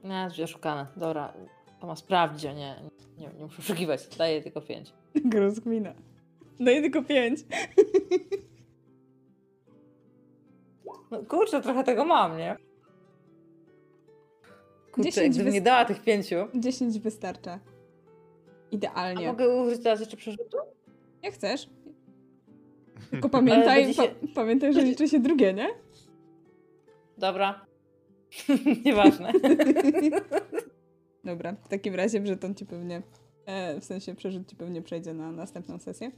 Nie, 0.03 0.27
drzwi 0.29 0.43
oszukane. 0.43 0.87
Dobra, 0.97 1.33
to 1.79 1.87
ma 1.87 1.95
sprawdzić, 1.95 2.45
a 2.45 2.53
nie, 2.53 2.81
nie, 3.17 3.27
nie 3.27 3.43
muszę 3.43 3.59
oszukiwać. 3.59 4.07
Daję 4.17 4.41
tylko 4.41 4.61
5. 4.61 4.93
Rozkmina. 5.33 5.93
Daję 6.59 6.81
tylko 6.81 7.03
pięć. 7.03 7.39
No 11.11 11.23
kurczę, 11.25 11.61
trochę 11.61 11.83
tego 11.83 12.05
mam, 12.05 12.37
nie? 12.37 12.70
Kurczę, 14.91 15.09
Dziesięć 15.11 15.35
gdybym 15.35 15.53
nie 15.53 15.61
dała 15.61 15.85
tych 15.85 16.03
pięciu. 16.03 16.35
Dziesięć 16.55 16.99
wystarcza. 16.99 17.59
A 18.71 18.75
Idealnie. 18.75 19.27
mogę 19.27 19.63
użyć 19.63 19.83
teraz 19.83 19.99
jeszcze 19.99 20.17
przerzutu? 20.17 20.57
Jak 21.23 21.33
chcesz. 21.33 21.69
Tylko 23.11 23.29
pamiętaj, 23.29 23.93
się- 23.93 24.03
pa, 24.03 24.27
pamiętaj, 24.35 24.73
że 24.73 24.81
liczy 24.81 25.07
się 25.07 25.19
drugie, 25.19 25.53
nie? 25.53 25.67
Dobra. 27.17 27.65
Nieważne. 28.85 29.31
Dobra, 31.23 31.53
w 31.53 31.67
takim 31.67 31.95
razie 31.95 32.25
żeton 32.27 32.55
ci 32.55 32.65
pewnie, 32.65 33.01
e, 33.45 33.79
w 33.79 33.85
sensie 33.85 34.15
przerzut 34.15 34.47
ci 34.49 34.55
pewnie 34.55 34.81
przejdzie 34.81 35.13
na 35.13 35.31
następną 35.31 35.79
sesję. 35.79 36.11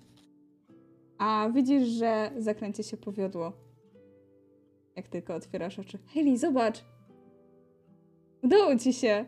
A 1.18 1.50
widzisz, 1.54 1.88
że 1.88 2.32
zakręcie 2.38 2.84
się 2.84 2.98
powiodło. 2.98 3.54
Jak 4.96 5.08
tylko 5.08 5.36
otwierasz 5.36 5.80
oczy. 5.80 6.00
Hayley, 6.14 6.38
zobacz! 6.38 6.84
Udało 8.44 8.76
ci 8.76 8.94
się! 8.94 9.26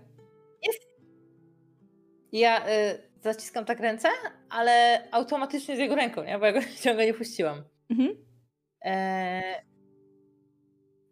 Ja 2.31 2.69
y, 2.69 2.71
zaciskam 3.21 3.65
tak 3.65 3.79
ręce, 3.79 4.07
ale 4.49 5.03
automatycznie 5.11 5.75
z 5.75 5.79
jego 5.79 5.95
ręką, 5.95 6.23
nie? 6.23 6.39
bo 6.39 6.45
ja 6.45 6.53
go 6.53 6.59
ciągle 6.83 7.05
nie 7.05 7.13
puściłam. 7.13 7.63
Mhm. 7.89 8.15
E, 8.85 9.41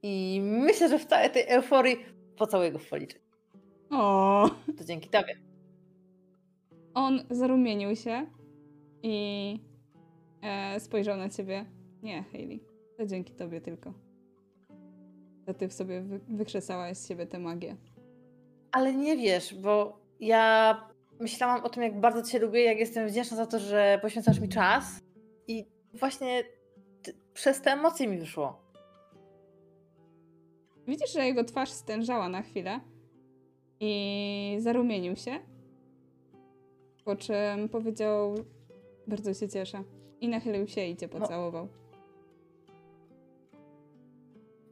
I 0.03 0.39
myślę, 0.43 0.89
że 0.89 0.99
w 0.99 1.05
całej 1.05 1.29
tej 1.31 1.43
euforii 1.47 2.05
pocałuję 2.37 2.71
go 2.71 2.79
w 2.79 2.89
policzek. 2.89 3.21
O, 3.91 4.49
To 4.77 4.83
dzięki 4.83 5.09
tobie. 5.09 5.35
On 6.93 7.25
zarumienił 7.29 7.95
się 7.95 8.25
i 9.03 9.59
e, 10.41 10.79
spojrzał 10.79 11.17
na 11.17 11.29
ciebie. 11.29 11.65
Nie, 12.03 12.23
Hayley, 12.23 12.63
to 12.97 13.05
dzięki 13.05 13.33
tobie 13.33 13.61
tylko. 13.61 13.93
To 15.45 15.53
ty 15.53 15.67
w 15.67 15.73
sobie 15.73 16.01
wy, 16.01 16.19
wykrzesałaś 16.29 16.97
z 16.97 17.07
siebie 17.07 17.25
tę 17.25 17.39
magię. 17.39 17.75
Ale 18.73 18.93
nie 18.93 19.17
wiesz, 19.17 19.53
bo 19.55 19.99
ja 20.19 20.75
myślałam 21.19 21.63
o 21.63 21.69
tym, 21.69 21.83
jak 21.83 21.99
bardzo 21.99 22.23
cię 22.23 22.39
lubię, 22.39 22.63
jak 22.63 22.77
jestem 22.77 23.07
wdzięczna 23.07 23.37
za 23.37 23.45
to, 23.45 23.59
że 23.59 23.99
poświęcasz 24.01 24.39
mi 24.39 24.49
czas. 24.49 24.85
I 25.47 25.65
właśnie 25.93 26.43
t- 27.03 27.13
przez 27.33 27.61
te 27.61 27.71
emocje 27.71 28.07
mi 28.07 28.17
wyszło. 28.17 28.63
Widzisz, 30.87 31.13
że 31.13 31.25
jego 31.25 31.43
twarz 31.43 31.69
stężała 31.69 32.29
na 32.29 32.41
chwilę 32.41 32.79
i 33.79 34.55
zarumienił 34.59 35.15
się. 35.15 35.39
Po 37.05 37.15
czym 37.15 37.69
powiedział: 37.71 38.35
Bardzo 39.07 39.33
się 39.33 39.49
cieszę. 39.49 39.83
I 40.21 40.27
nachylił 40.27 40.67
się 40.67 40.85
i 40.85 40.97
cię 40.97 41.07
pocałował. 41.07 41.67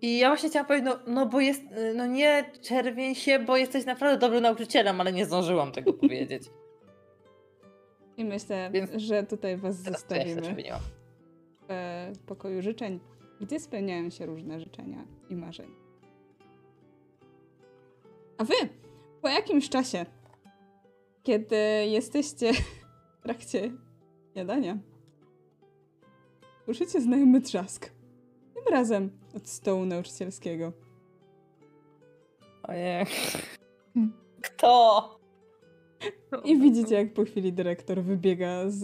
I 0.01 0.17
ja 0.17 0.29
właśnie 0.29 0.49
chciałam 0.49 0.67
powiedzieć, 0.67 0.89
no, 0.89 1.13
no 1.13 1.25
bo 1.25 1.39
jest, 1.39 1.63
no 1.95 2.05
nie 2.05 2.51
czerwień 2.61 3.15
się, 3.15 3.39
bo 3.39 3.57
jesteś 3.57 3.85
naprawdę 3.85 4.17
dobrym 4.17 4.43
nauczycielem, 4.43 5.01
ale 5.01 5.13
nie 5.13 5.25
zdążyłam 5.25 5.71
tego 5.71 5.93
powiedzieć. 6.03 6.43
I 8.17 8.25
myślę, 8.25 8.69
Więc 8.73 8.91
że 8.91 9.23
tutaj 9.23 9.57
was 9.57 9.85
ja 9.85 9.91
zostawimy 9.91 10.41
w 10.41 11.71
e, 11.71 12.13
pokoju 12.25 12.61
życzeń, 12.61 12.99
gdzie 13.41 13.59
spełniają 13.59 14.09
się 14.09 14.25
różne 14.25 14.59
życzenia 14.59 15.05
i 15.29 15.35
marzenia. 15.35 15.81
A 18.37 18.43
wy, 18.43 18.53
po 19.21 19.27
jakimś 19.27 19.69
czasie, 19.69 20.05
kiedy 21.23 21.57
jesteście 21.85 22.53
w 23.19 23.23
trakcie 23.23 23.71
jadania, 24.35 24.77
słyszycie 26.65 27.01
znajomy 27.01 27.41
trzask. 27.41 27.91
Tym 28.53 28.73
razem 28.73 29.20
od 29.37 29.47
stołu 29.49 29.85
nauczycielskiego. 29.85 30.71
Ojej. 32.63 33.05
Kto? 34.41 35.09
I 36.43 36.59
widzicie, 36.59 36.95
jak 36.95 37.13
po 37.13 37.23
chwili 37.25 37.53
dyrektor 37.53 38.01
wybiega 38.03 38.69
z 38.69 38.83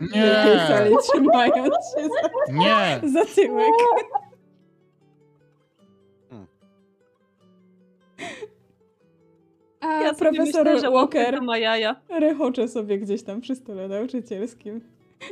Nie. 0.00 0.08
wielkiej 0.22 0.58
sali, 0.68 0.94
trzymając 1.02 1.74
się 1.74 2.08
za, 2.08 2.52
Nie! 2.52 3.00
za 3.12 3.24
tyłek. 3.24 3.72
Hmm. 6.30 6.46
A 9.80 9.86
Ja 10.02 10.14
profesor 10.14 10.64
myślę, 10.66 10.90
Walker 10.90 11.42
ma 11.42 11.58
jaja. 11.58 12.00
rechocze 12.08 12.68
sobie 12.68 12.98
gdzieś 12.98 13.22
tam 13.22 13.40
przy 13.40 13.54
stole 13.56 13.88
nauczycielskim 13.88 14.80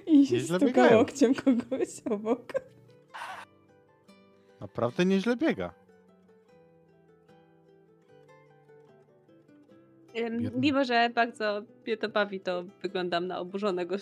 i 0.07 0.41
stuka 0.41 0.97
łokciem 0.97 1.35
kogoś 1.35 1.89
obok. 2.11 2.53
Naprawdę 4.61 5.05
nieźle 5.05 5.37
biega. 5.37 5.75
Biedny. 10.15 10.51
Mimo, 10.61 10.85
że 10.85 11.11
bardzo 11.15 11.63
mnie 11.87 11.97
to 11.97 12.09
bawi, 12.09 12.41
to 12.41 12.65
wyglądam 12.83 13.27
na 13.27 13.39
oburzonego 13.39 13.97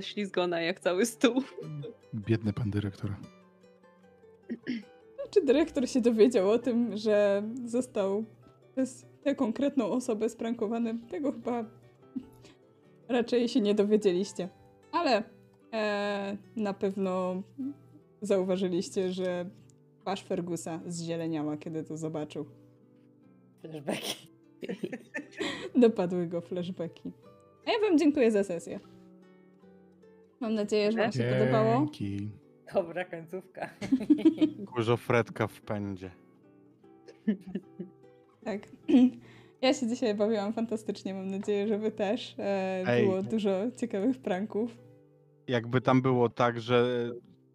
ślizgona 0.00 0.60
jak 0.60 0.80
cały 0.80 1.06
stół. 1.06 1.42
Biedny 2.14 2.52
pan 2.52 2.70
dyrektor. 2.70 3.10
Czy 5.30 5.44
dyrektor 5.44 5.88
się 5.88 6.00
dowiedział 6.00 6.50
o 6.50 6.58
tym, 6.58 6.96
że 6.96 7.42
został 7.64 8.24
przez 8.72 9.06
tę 9.22 9.34
konkretną 9.34 9.86
osobę 9.86 10.28
sprankowany? 10.28 10.98
Tego 11.10 11.32
chyba 11.32 11.64
raczej 13.08 13.48
się 13.48 13.60
nie 13.60 13.74
dowiedzieliście. 13.74 14.48
Ale 14.92 15.22
e, 15.72 16.36
na 16.56 16.74
pewno 16.74 17.42
zauważyliście, 18.22 19.12
że 19.12 19.46
twarz 20.02 20.22
Fergusa 20.24 20.80
zzieleniała, 20.86 21.56
kiedy 21.56 21.84
to 21.84 21.96
zobaczył. 21.96 22.46
Flashbacki. 23.60 24.28
Dopadły 25.82 26.26
go 26.26 26.40
flashbacki. 26.40 27.12
A 27.66 27.72
ja 27.72 27.88
wam 27.88 27.98
dziękuję 27.98 28.30
za 28.30 28.44
sesję. 28.44 28.80
Mam 30.40 30.54
nadzieję, 30.54 30.92
że 30.92 30.98
wam 30.98 31.12
się 31.12 31.36
podobało. 31.38 31.78
Dzięki. 31.78 32.28
Dobra 32.74 33.04
końcówka. 33.04 33.70
Dużo 34.76 34.96
Fredka 34.96 35.46
w 35.46 35.60
pędzie. 35.60 36.10
Tak. 38.44 38.60
Ja 39.62 39.74
się 39.74 39.86
dzisiaj 39.86 40.14
bawiłam 40.14 40.52
fantastycznie. 40.52 41.14
Mam 41.14 41.30
nadzieję, 41.30 41.68
że 41.68 41.78
wy 41.78 41.90
też. 41.90 42.34
E, 42.38 42.84
Ej. 42.86 43.04
było 43.04 43.22
dużo 43.22 43.50
ciekawych 43.76 44.18
pranków. 44.18 44.78
Jakby 45.48 45.80
tam 45.80 46.02
było 46.02 46.28
tak, 46.28 46.60
że 46.60 47.10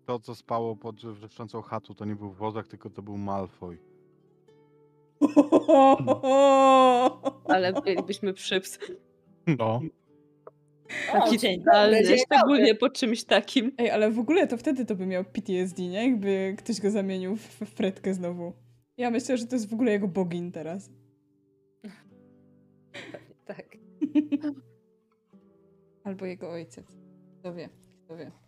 to, 0.07 0.19
co 0.19 0.35
spało 0.35 0.75
pod 0.75 1.05
wrzeszczącą 1.05 1.61
chatą, 1.61 1.93
to 1.93 2.05
nie 2.05 2.15
był 2.15 2.31
wozak, 2.31 2.67
tylko 2.67 2.89
to 2.89 3.01
był 3.01 3.17
Malfoy. 3.17 3.77
Ale 7.53 7.73
mielibyśmy 7.85 8.33
przyps. 8.33 8.79
No. 9.47 9.81
Taki 11.11 11.37
dzień 11.37 11.63
dobry, 11.63 12.03
dzień 12.03 12.17
szczególnie 12.17 12.75
po 12.75 12.89
czymś 12.89 13.23
takim. 13.23 13.71
Ej, 13.77 13.91
ale 13.91 14.11
w 14.11 14.19
ogóle 14.19 14.47
to 14.47 14.57
wtedy 14.57 14.85
to 14.85 14.95
by 14.95 15.05
miał 15.05 15.23
PTSD, 15.23 15.81
nie? 15.81 16.09
Jakby 16.09 16.55
ktoś 16.57 16.81
go 16.81 16.91
zamienił 16.91 17.35
w, 17.35 17.41
w 17.41 17.69
Fredkę 17.69 18.13
znowu. 18.13 18.53
Ja 18.97 19.11
myślę, 19.11 19.37
że 19.37 19.47
to 19.47 19.55
jest 19.55 19.69
w 19.69 19.73
ogóle 19.73 19.91
jego 19.91 20.07
bogin 20.07 20.51
teraz. 20.51 20.89
Tak. 23.45 23.77
Albo 26.03 26.25
jego 26.25 26.51
ojciec. 26.51 26.97
Kto 27.39 27.53
wie, 27.53 27.69
kto 28.05 28.17
wie. 28.17 28.47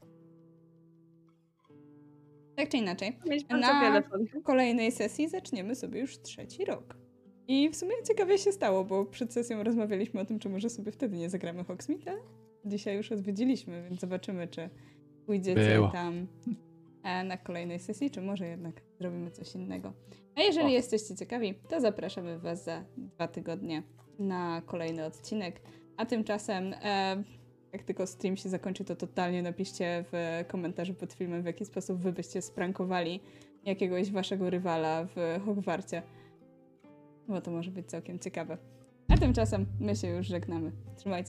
Tak 2.59 2.69
czy 2.69 2.77
inaczej, 2.77 3.17
bardzo 3.91 4.17
Na- 4.17 4.41
kolejnej 4.43 4.91
sesji 4.91 5.29
zaczniemy 5.29 5.75
sobie 5.75 5.99
już 5.99 6.21
trzeci 6.21 6.65
rok. 6.65 6.97
I 7.47 7.69
w 7.69 7.75
sumie 7.75 7.91
ciekawie 8.07 8.37
się 8.37 8.51
stało, 8.51 8.83
bo 8.85 9.05
przed 9.05 9.33
sesją 9.33 9.63
rozmawialiśmy 9.63 10.21
o 10.21 10.25
tym, 10.25 10.39
czy 10.39 10.49
może 10.49 10.69
sobie 10.69 10.91
wtedy 10.91 11.17
nie 11.17 11.29
zagramy 11.29 11.63
Hogsmeade. 11.63 12.15
Dzisiaj 12.65 12.97
już 12.97 13.11
odwiedziliśmy, 13.11 13.83
więc 13.83 13.99
zobaczymy, 14.01 14.47
czy 14.47 14.69
pójdziecie 15.25 15.73
Było. 15.73 15.87
tam 15.87 16.27
e, 17.03 17.23
na 17.23 17.37
kolejnej 17.37 17.79
sesji, 17.79 18.11
czy 18.11 18.21
może 18.21 18.47
jednak 18.47 18.81
zrobimy 18.99 19.31
coś 19.31 19.55
innego. 19.55 19.93
A 20.35 20.41
jeżeli 20.41 20.65
O. 20.67 20.69
jesteście 20.69 21.15
ciekawi, 21.15 21.53
to 21.69 21.81
zapraszamy 21.81 22.39
Was 22.39 22.63
za 22.63 22.83
dwa 22.97 23.27
tygodnie 23.27 23.83
na 24.19 24.61
kolejny 24.65 25.05
odcinek. 25.05 25.61
A 25.97 26.05
tymczasem, 26.05 26.73
e, 26.83 27.23
jak 27.73 27.83
tylko 27.83 28.07
stream 28.07 28.37
się 28.37 28.49
zakończy, 28.49 28.85
to 28.85 28.95
totalnie 28.95 29.41
napiszcie 29.41 30.05
w 30.11 30.43
komentarzu 30.47 30.93
pod 30.93 31.13
filmem, 31.13 31.41
w 31.43 31.45
jaki 31.45 31.65
sposób 31.65 31.99
Wy 31.99 32.11
byście 32.11 32.41
sprankowali 32.41 33.19
jakiegoś 33.65 34.11
Waszego 34.11 34.49
rywala 34.49 35.07
w 35.15 35.41
Hogwarcie. 35.45 36.01
Bo 37.27 37.41
to 37.41 37.51
może 37.51 37.71
być 37.71 37.89
całkiem 37.89 38.19
ciekawe. 38.19 38.57
A 39.09 39.17
tymczasem 39.17 39.65
my 39.79 39.95
się 39.95 40.07
już 40.07 40.27
żegnamy. 40.27 40.71
Trzymajcie 40.95 41.17